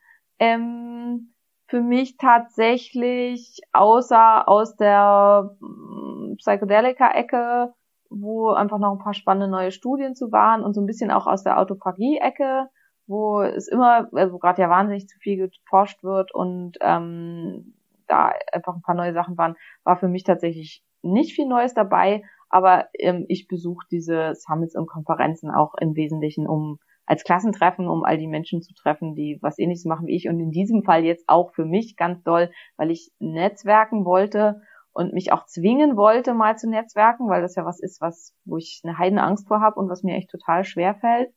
Ähm, 0.41 1.35
für 1.69 1.81
mich 1.81 2.17
tatsächlich, 2.17 3.61
außer 3.73 4.49
aus 4.49 4.75
der 4.75 5.57
mm, 5.61 6.35
Psychedelika-Ecke, 6.39 7.75
wo 8.11 8.51
einfach 8.51 8.79
noch 8.79 8.93
ein 8.93 8.99
paar 8.99 9.15
spannende 9.15 9.49
neue 9.49 9.71
Studien 9.71 10.17
zu 10.17 10.33
waren 10.33 10.65
und 10.65 10.75
so 10.75 10.81
ein 10.81 10.87
bisschen 10.87 11.13
auch 11.13 11.29
aus 11.29 11.45
der 11.45 11.59
Autophagie-Ecke, 11.61 12.69
wo 13.07 13.43
es 13.43 13.69
immer, 13.69 14.09
also 14.13 14.39
gerade 14.39 14.63
ja 14.63 14.71
wahnsinnig 14.71 15.09
zu 15.09 15.19
viel 15.19 15.49
geforscht 15.49 16.03
wird 16.03 16.35
und 16.35 16.79
ähm, 16.81 17.75
da 18.07 18.33
einfach 18.53 18.75
ein 18.75 18.83
paar 18.83 18.95
neue 18.95 19.13
Sachen 19.13 19.37
waren, 19.39 19.57
war 19.83 19.97
für 19.97 20.09
mich 20.09 20.25
tatsächlich 20.25 20.83
nicht 21.03 21.35
viel 21.35 21.47
Neues 21.47 21.75
dabei, 21.75 22.23
aber 22.49 22.89
ähm, 22.99 23.25
ich 23.29 23.49
besuche 23.49 23.87
diese 23.91 24.35
Summits 24.35 24.77
und 24.77 24.87
Konferenzen 24.87 25.51
auch 25.51 25.75
im 25.75 25.97
Wesentlichen, 25.97 26.47
um 26.47 26.79
als 27.07 27.25
Klassentreffen, 27.25 27.89
um 27.89 28.05
all 28.05 28.17
die 28.17 28.27
Menschen 28.27 28.63
zu 28.63 28.73
treffen, 28.75 29.15
die 29.15 29.39
was 29.43 29.59
ähnliches 29.59 29.85
machen 29.85 30.07
wie 30.07 30.17
ich 30.17 30.29
und 30.29 30.41
in 30.41 30.51
diesem 30.51 30.83
Fall 30.85 31.05
jetzt 31.05 31.25
auch 31.29 31.53
für 31.53 31.67
mich 31.67 31.97
ganz 31.97 32.23
doll, 32.23 32.51
weil 32.77 32.91
ich 32.91 33.13
netzwerken 33.19 34.05
wollte 34.05 34.63
und 34.93 35.13
mich 35.13 35.33
auch 35.33 35.45
zwingen 35.45 35.97
wollte, 35.97 36.33
mal 36.33 36.57
zu 36.57 36.71
netzwerken, 36.71 37.29
weil 37.29 37.43
das 37.43 37.57
ja 37.57 37.67
was 37.67 37.81
ist, 37.81 38.01
was 38.01 38.35
wo 38.45 38.57
ich 38.57 38.81
eine 38.85 38.97
heidene 38.97 39.23
Angst 39.23 39.49
vor 39.49 39.61
habe 39.61 39.79
und 39.79 39.91
was 39.91 40.03
mir 40.03 40.15
echt 40.15 40.31
total 40.31 40.65
schwer 40.65 40.95
fällt. 40.95 41.31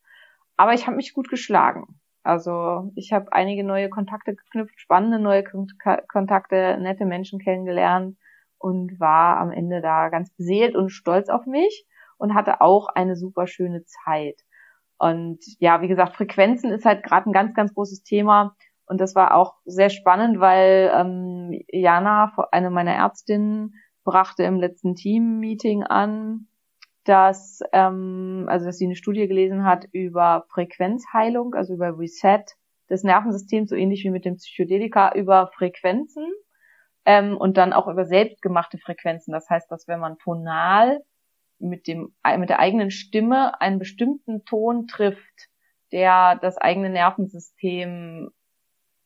Aber 0.58 0.74
ich 0.74 0.88
habe 0.88 0.98
mich 0.98 1.14
gut 1.14 1.30
geschlagen. 1.30 2.00
Also 2.24 2.92
ich 2.96 3.14
habe 3.14 3.32
einige 3.32 3.64
neue 3.64 3.90
Kontakte 3.90 4.36
geknüpft, 4.36 4.80
spannende 4.82 5.20
neue 5.20 5.44
Kon 5.44 5.68
Kontakte, 6.10 6.78
nette 6.82 7.06
Menschen 7.06 7.40
kennengelernt 7.40 8.18
und 8.58 9.00
war 9.00 9.38
am 9.38 9.52
Ende 9.52 9.82
da 9.82 10.10
ganz 10.10 10.36
beseelt 10.36 10.76
und 10.76 10.90
stolz 10.90 11.30
auf 11.30 11.46
mich 11.46 11.86
und 12.18 12.34
hatte 12.34 12.60
auch 12.60 12.90
eine 12.90 13.16
super 13.16 13.48
schöne 13.48 13.86
Zeit. 13.86 14.42
Und 14.98 15.40
ja, 15.60 15.82
wie 15.82 15.88
gesagt, 15.88 16.16
Frequenzen 16.16 16.72
ist 16.72 16.86
halt 16.86 17.04
gerade 17.04 17.30
ein 17.30 17.34
ganz, 17.34 17.54
ganz 17.54 17.74
großes 17.74 18.04
Thema. 18.04 18.56
Und 18.88 19.00
das 19.00 19.16
war 19.16 19.36
auch 19.36 19.56
sehr 19.66 19.90
spannend, 19.90 20.40
weil 20.40 20.92
ähm, 20.94 21.62
Jana, 21.70 22.34
eine 22.52 22.72
meiner 22.72 22.94
Ärztinnen, 22.94 23.76
brachte 24.04 24.44
im 24.44 24.60
letzten 24.60 24.96
Team-Meeting 24.96 25.84
an, 25.84 26.48
dass, 27.08 27.62
ähm, 27.72 28.46
also 28.50 28.66
dass 28.66 28.78
sie 28.78 28.86
eine 28.86 28.96
Studie 28.96 29.28
gelesen 29.28 29.64
hat 29.64 29.86
über 29.92 30.46
Frequenzheilung, 30.50 31.54
also 31.56 31.74
über 31.74 31.98
Reset 31.98 32.44
des 32.90 33.04
Nervensystems, 33.04 33.70
so 33.70 33.76
ähnlich 33.76 34.04
wie 34.04 34.10
mit 34.10 34.26
dem 34.26 34.36
Psychedelika, 34.36 35.14
über 35.14 35.50
Frequenzen 35.56 36.26
ähm, 37.06 37.38
und 37.38 37.58
dann 37.58 37.72
auch 37.72 37.88
über 37.88 38.06
selbstgemachte 38.06 38.78
Frequenzen. 38.78 39.32
Das 39.32 39.50
heißt, 39.50 39.72
dass 39.72 39.88
wenn 39.88 40.00
man 40.00 40.18
tonal 40.18 41.02
mit 41.60 41.88
dem 41.88 42.14
mit 42.38 42.50
der 42.50 42.60
eigenen 42.60 42.92
Stimme 42.92 43.60
einen 43.62 43.80
bestimmten 43.80 44.44
Ton 44.46 44.88
trifft, 44.88 45.50
der 45.92 46.36
das 46.36 46.58
eigene 46.58 46.90
Nervensystem 46.90 48.30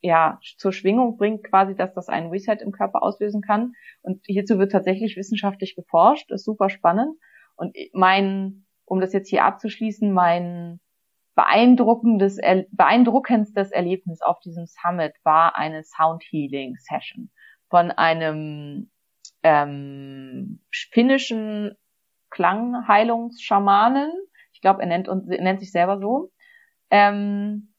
ja 0.01 0.39
zur 0.57 0.73
Schwingung 0.73 1.17
bringt, 1.17 1.43
quasi, 1.43 1.75
dass 1.75 1.93
das 1.93 2.09
einen 2.09 2.31
Reset 2.31 2.57
im 2.61 2.71
Körper 2.71 3.03
auslösen 3.03 3.41
kann. 3.41 3.73
Und 4.01 4.21
hierzu 4.25 4.57
wird 4.57 4.71
tatsächlich 4.71 5.15
wissenschaftlich 5.15 5.75
geforscht, 5.75 6.31
ist 6.31 6.45
super 6.45 6.69
spannend. 6.69 7.15
Und 7.61 7.77
mein, 7.93 8.65
um 8.85 9.01
das 9.01 9.13
jetzt 9.13 9.29
hier 9.29 9.45
abzuschließen, 9.45 10.11
mein 10.11 10.79
beeindruckendes, 11.35 12.39
beeindruckendstes 12.71 13.71
Erlebnis 13.71 14.23
auf 14.23 14.39
diesem 14.39 14.65
Summit 14.65 15.13
war 15.23 15.55
eine 15.55 15.83
Sound 15.83 16.23
Healing 16.23 16.75
Session 16.79 17.29
von 17.69 17.91
einem 17.91 18.89
ähm, 19.43 20.59
finnischen 20.71 21.77
Klangheilungsschamanen. 22.31 24.11
Ich 24.53 24.61
glaube, 24.61 24.81
er 24.81 24.87
nennt, 24.87 25.07
uns, 25.07 25.29
er 25.29 25.43
nennt 25.43 25.59
sich 25.59 25.71
selber 25.71 25.99
so. 25.99 26.31
Ähm, 26.89 27.75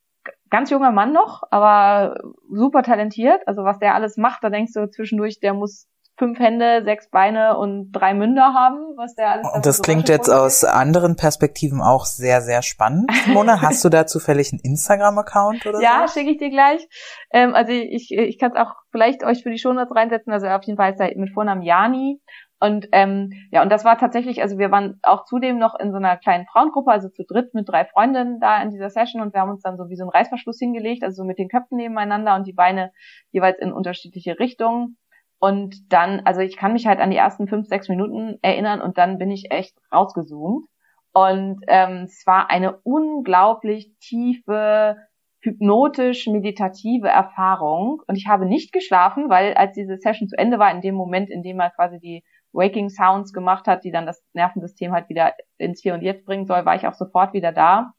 ganz 0.49 0.70
junger 0.70 0.93
Mann 0.93 1.12
noch, 1.12 1.43
aber 1.51 2.20
super 2.53 2.85
talentiert. 2.85 3.49
Also 3.49 3.64
was 3.64 3.80
der 3.80 3.97
alles 3.97 4.16
macht, 4.16 4.45
da 4.45 4.49
denkst 4.49 4.74
du 4.74 4.89
zwischendurch, 4.89 5.41
der 5.41 5.55
muss 5.55 5.89
fünf 6.17 6.39
Hände, 6.39 6.83
sechs 6.85 7.09
Beine 7.11 7.57
und 7.57 7.91
drei 7.93 8.15
Münder 8.15 8.55
haben, 8.55 8.97
was 8.97 9.15
der 9.15 9.31
alles. 9.31 9.49
Und 9.55 9.67
das 9.67 9.83
klingt 9.83 10.09
jetzt 10.09 10.29
aus 10.29 10.65
anderen 10.65 11.17
Perspektiven 11.17 11.81
auch 11.81 12.05
sehr, 12.05 12.43
sehr 12.43 12.63
spannend. 12.63 13.11
Mona, 13.29 13.61
hast 13.63 13.85
du 13.85 13.89
da 13.89 14.07
zufällig 14.07 14.53
einen 14.53 14.61
Instagram-Account 14.61 15.67
oder 15.67 15.81
Ja, 15.81 16.07
so? 16.07 16.15
schicke 16.15 16.33
ich 16.33 16.39
dir 16.39 16.51
gleich. 16.51 16.87
Ähm, 17.33 17.55
also 17.55 17.73
ich, 17.73 18.11
ich 18.13 18.39
kann 18.39 18.53
es 18.53 18.59
auch 18.59 18.75
vielleicht 18.91 19.25
euch 19.25 19.43
für 19.43 19.51
die 19.51 19.59
Shownotes 19.59 19.95
reinsetzen. 19.95 20.33
Also 20.33 20.47
auf 20.49 20.65
jeden 20.65 20.77
Fall 20.77 20.93
ist 20.93 21.01
er 21.01 21.11
mit 21.17 21.33
Vornamen 21.33 21.63
Jani 21.63 22.21
und 22.63 22.87
ähm, 22.93 23.33
ja, 23.51 23.61
und 23.65 23.73
das 23.73 23.85
war 23.85 23.99
tatsächlich, 23.99 24.41
also 24.41 24.57
wir 24.57 24.71
waren 24.71 25.01
auch 25.03 25.25
zudem 25.25 25.59
noch 25.59 25.75
in 25.81 25.91
so 25.91 25.97
einer 25.97 26.17
kleinen 26.17 26.47
Frauengruppe, 26.47 26.93
also 26.93 27.09
zu 27.09 27.25
dritt 27.25 27.55
mit 27.55 27.69
drei 27.69 27.87
Freundinnen 27.87 28.39
da 28.39 28.63
in 28.63 28.71
dieser 28.71 28.89
Session 28.89 29.21
und 29.21 29.35
wir 29.35 29.41
haben 29.41 29.51
uns 29.51 29.63
dann 29.63 29.77
so 29.77 29.89
wie 29.89 29.97
so 29.97 30.05
einen 30.05 30.11
Reißverschluss 30.11 30.61
hingelegt, 30.61 31.03
also 31.03 31.23
so 31.23 31.27
mit 31.27 31.41
den 31.41 31.49
Köpfen 31.49 31.77
nebeneinander 31.77 32.37
und 32.37 32.47
die 32.47 32.53
Beine 32.53 32.93
jeweils 33.33 33.59
in 33.59 33.73
unterschiedliche 33.73 34.39
Richtungen. 34.39 34.97
Und 35.43 35.93
dann, 35.93 36.20
also 36.24 36.40
ich 36.40 36.57
kann 36.57 36.72
mich 36.72 36.86
halt 36.86 37.01
an 37.01 37.11
die 37.11 37.16
ersten 37.16 37.49
fünf, 37.49 37.66
sechs 37.66 37.88
Minuten 37.88 38.38
erinnern 38.43 38.80
und 38.80 38.97
dann 38.97 39.18
bin 39.18 39.32
ich 39.32 39.51
echt 39.51 39.76
rausgezoomt. 39.93 40.68
Und 41.12 41.64
ähm, 41.66 42.05
es 42.05 42.22
war 42.26 42.49
eine 42.49 42.78
unglaublich 42.84 43.90
tiefe, 43.99 44.99
hypnotisch 45.40 46.28
meditative 46.28 47.09
Erfahrung. 47.09 48.01
Und 48.07 48.14
ich 48.14 48.28
habe 48.28 48.47
nicht 48.47 48.72
geschlafen, 48.72 49.28
weil 49.30 49.55
als 49.55 49.72
diese 49.72 49.97
Session 49.97 50.28
zu 50.28 50.38
Ende 50.38 50.61
war, 50.61 50.70
in 50.70 50.80
dem 50.80 50.95
Moment, 50.95 51.28
in 51.28 51.43
dem 51.43 51.57
man 51.57 51.72
quasi 51.72 51.99
die 51.99 52.22
Waking 52.53 52.88
Sounds 52.88 53.32
gemacht 53.32 53.66
hat, 53.66 53.82
die 53.82 53.90
dann 53.90 54.07
das 54.07 54.22
Nervensystem 54.34 54.93
halt 54.93 55.09
wieder 55.09 55.34
ins 55.59 55.82
Hier 55.82 55.95
und 55.95 56.03
Jetzt 56.03 56.24
bringen 56.24 56.47
soll, 56.47 56.64
war 56.66 56.76
ich 56.76 56.86
auch 56.86 56.95
sofort 56.95 57.32
wieder 57.32 57.51
da 57.51 57.95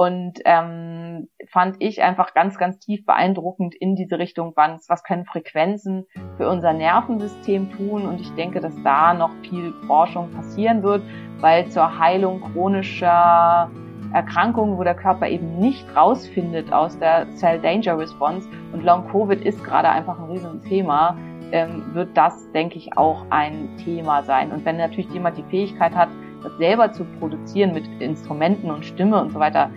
und 0.00 0.38
ähm, 0.46 1.28
fand 1.50 1.76
ich 1.78 2.02
einfach 2.02 2.32
ganz, 2.32 2.56
ganz 2.56 2.78
tief 2.78 3.04
beeindruckend 3.04 3.74
in 3.74 3.96
diese 3.96 4.18
Richtung, 4.18 4.54
was, 4.56 4.88
was 4.88 5.04
können 5.04 5.26
Frequenzen 5.26 6.06
für 6.38 6.48
unser 6.48 6.72
Nervensystem 6.72 7.70
tun 7.70 8.06
und 8.06 8.18
ich 8.18 8.32
denke, 8.32 8.60
dass 8.60 8.72
da 8.82 9.12
noch 9.12 9.30
viel 9.42 9.74
Forschung 9.86 10.30
passieren 10.30 10.82
wird, 10.82 11.02
weil 11.40 11.68
zur 11.68 11.98
Heilung 11.98 12.40
chronischer 12.40 13.70
Erkrankungen, 14.14 14.78
wo 14.78 14.84
der 14.84 14.94
Körper 14.94 15.28
eben 15.28 15.58
nicht 15.58 15.84
rausfindet 15.94 16.72
aus 16.72 16.98
der 16.98 17.26
Cell 17.34 17.60
Danger 17.60 17.98
Response 17.98 18.48
und 18.72 18.82
Long 18.82 19.06
Covid 19.10 19.44
ist 19.44 19.62
gerade 19.62 19.90
einfach 19.90 20.18
ein 20.18 20.30
riesen 20.30 20.62
Thema, 20.62 21.18
ähm, 21.52 21.84
wird 21.92 22.16
das, 22.16 22.50
denke 22.52 22.78
ich, 22.78 22.96
auch 22.96 23.26
ein 23.28 23.76
Thema 23.84 24.22
sein. 24.22 24.50
Und 24.50 24.64
wenn 24.64 24.78
natürlich 24.78 25.10
jemand 25.10 25.36
die 25.36 25.44
Fähigkeit 25.50 25.94
hat, 25.94 26.08
das 26.42 26.56
selber 26.56 26.90
zu 26.90 27.04
produzieren 27.18 27.74
mit 27.74 27.84
Instrumenten 28.00 28.70
und 28.70 28.86
Stimme 28.86 29.20
und 29.20 29.30
so 29.30 29.38
weiter, 29.38 29.70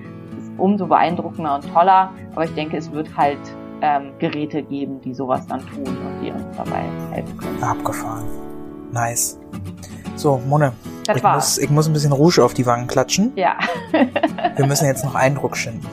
umso 0.58 0.88
beeindruckender 0.88 1.56
und 1.56 1.74
toller. 1.74 2.12
Aber 2.34 2.46
ich 2.46 2.54
denke, 2.54 2.78
es 2.78 2.92
wird 2.92 3.16
halt 3.16 3.40
ähm, 3.82 4.12
Geräte 4.20 4.64
geben, 4.64 5.02
die 5.02 5.14
sowas 5.14 5.46
dann 5.48 5.60
tun 5.60 5.86
und 5.86 6.22
die 6.22 6.32
uns 6.32 6.46
dabei 6.58 6.84
helfen 7.12 7.38
können. 7.38 7.64
Abgefahren. 7.64 8.24
Nice. 8.92 9.40
So, 10.16 10.40
Mone, 10.48 10.74
ich 11.14 11.24
muss, 11.24 11.58
ich 11.58 11.70
muss 11.70 11.88
ein 11.88 11.94
bisschen 11.94 12.12
Rouge 12.12 12.44
auf 12.44 12.54
die 12.54 12.66
Wangen 12.66 12.88
klatschen. 12.88 13.34
Ja. 13.36 13.58
Wir 14.56 14.66
müssen 14.66 14.86
jetzt 14.86 15.04
noch 15.04 15.16
Eindruck 15.16 15.58
schinden. 15.58 15.88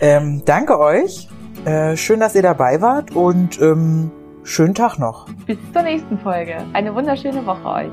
Ähm, 0.00 0.42
danke 0.44 0.78
euch. 0.78 1.28
Äh, 1.64 1.96
schön, 1.96 2.20
dass 2.20 2.34
ihr 2.34 2.42
dabei 2.42 2.80
wart 2.80 3.12
und 3.12 3.60
ähm, 3.60 4.10
schönen 4.42 4.74
Tag 4.74 4.98
noch. 4.98 5.26
Bis 5.46 5.58
zur 5.72 5.82
nächsten 5.82 6.18
Folge. 6.18 6.56
Eine 6.72 6.94
wunderschöne 6.94 7.46
Woche 7.46 7.68
euch. 7.68 7.92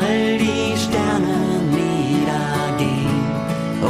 All 0.00 0.38
die 0.38 0.76
Sterne 0.76 1.38
niedergehen 1.78 3.26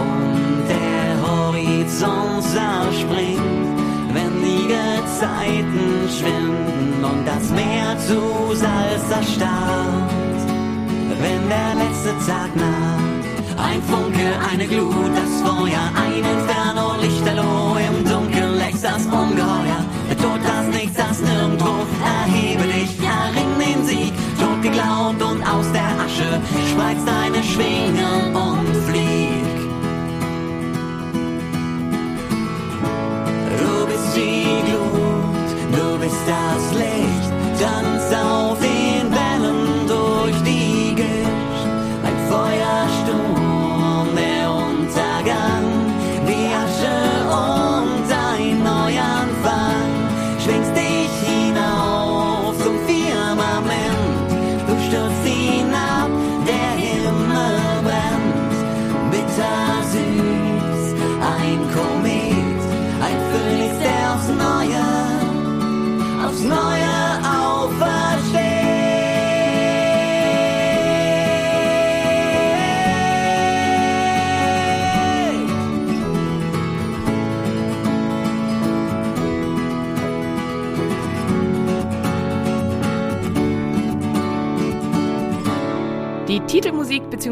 und 0.02 0.68
der 0.68 1.10
Horizont 1.26 2.42
zerspringt, 2.42 3.78
wenn 4.14 4.32
die 4.42 4.66
Gezeiten 4.74 6.08
schwinden 6.16 7.04
und 7.04 7.26
das 7.26 7.50
Meer 7.50 7.96
zu 8.06 8.20
Salz 8.54 9.10
erstarrt, 9.10 10.40
wenn 11.22 11.42
der 11.48 11.72
letzte 11.82 12.12
Tag 12.26 12.50
naht. 12.56 13.24
Ein 13.56 13.80
Funke, 13.82 14.26
eine 14.50 14.66
Glut, 14.66 15.12
das 15.14 15.32
Feuer, 15.42 15.84
ein 16.04 16.18
Inferno, 16.18 16.63
venha. 27.56 28.03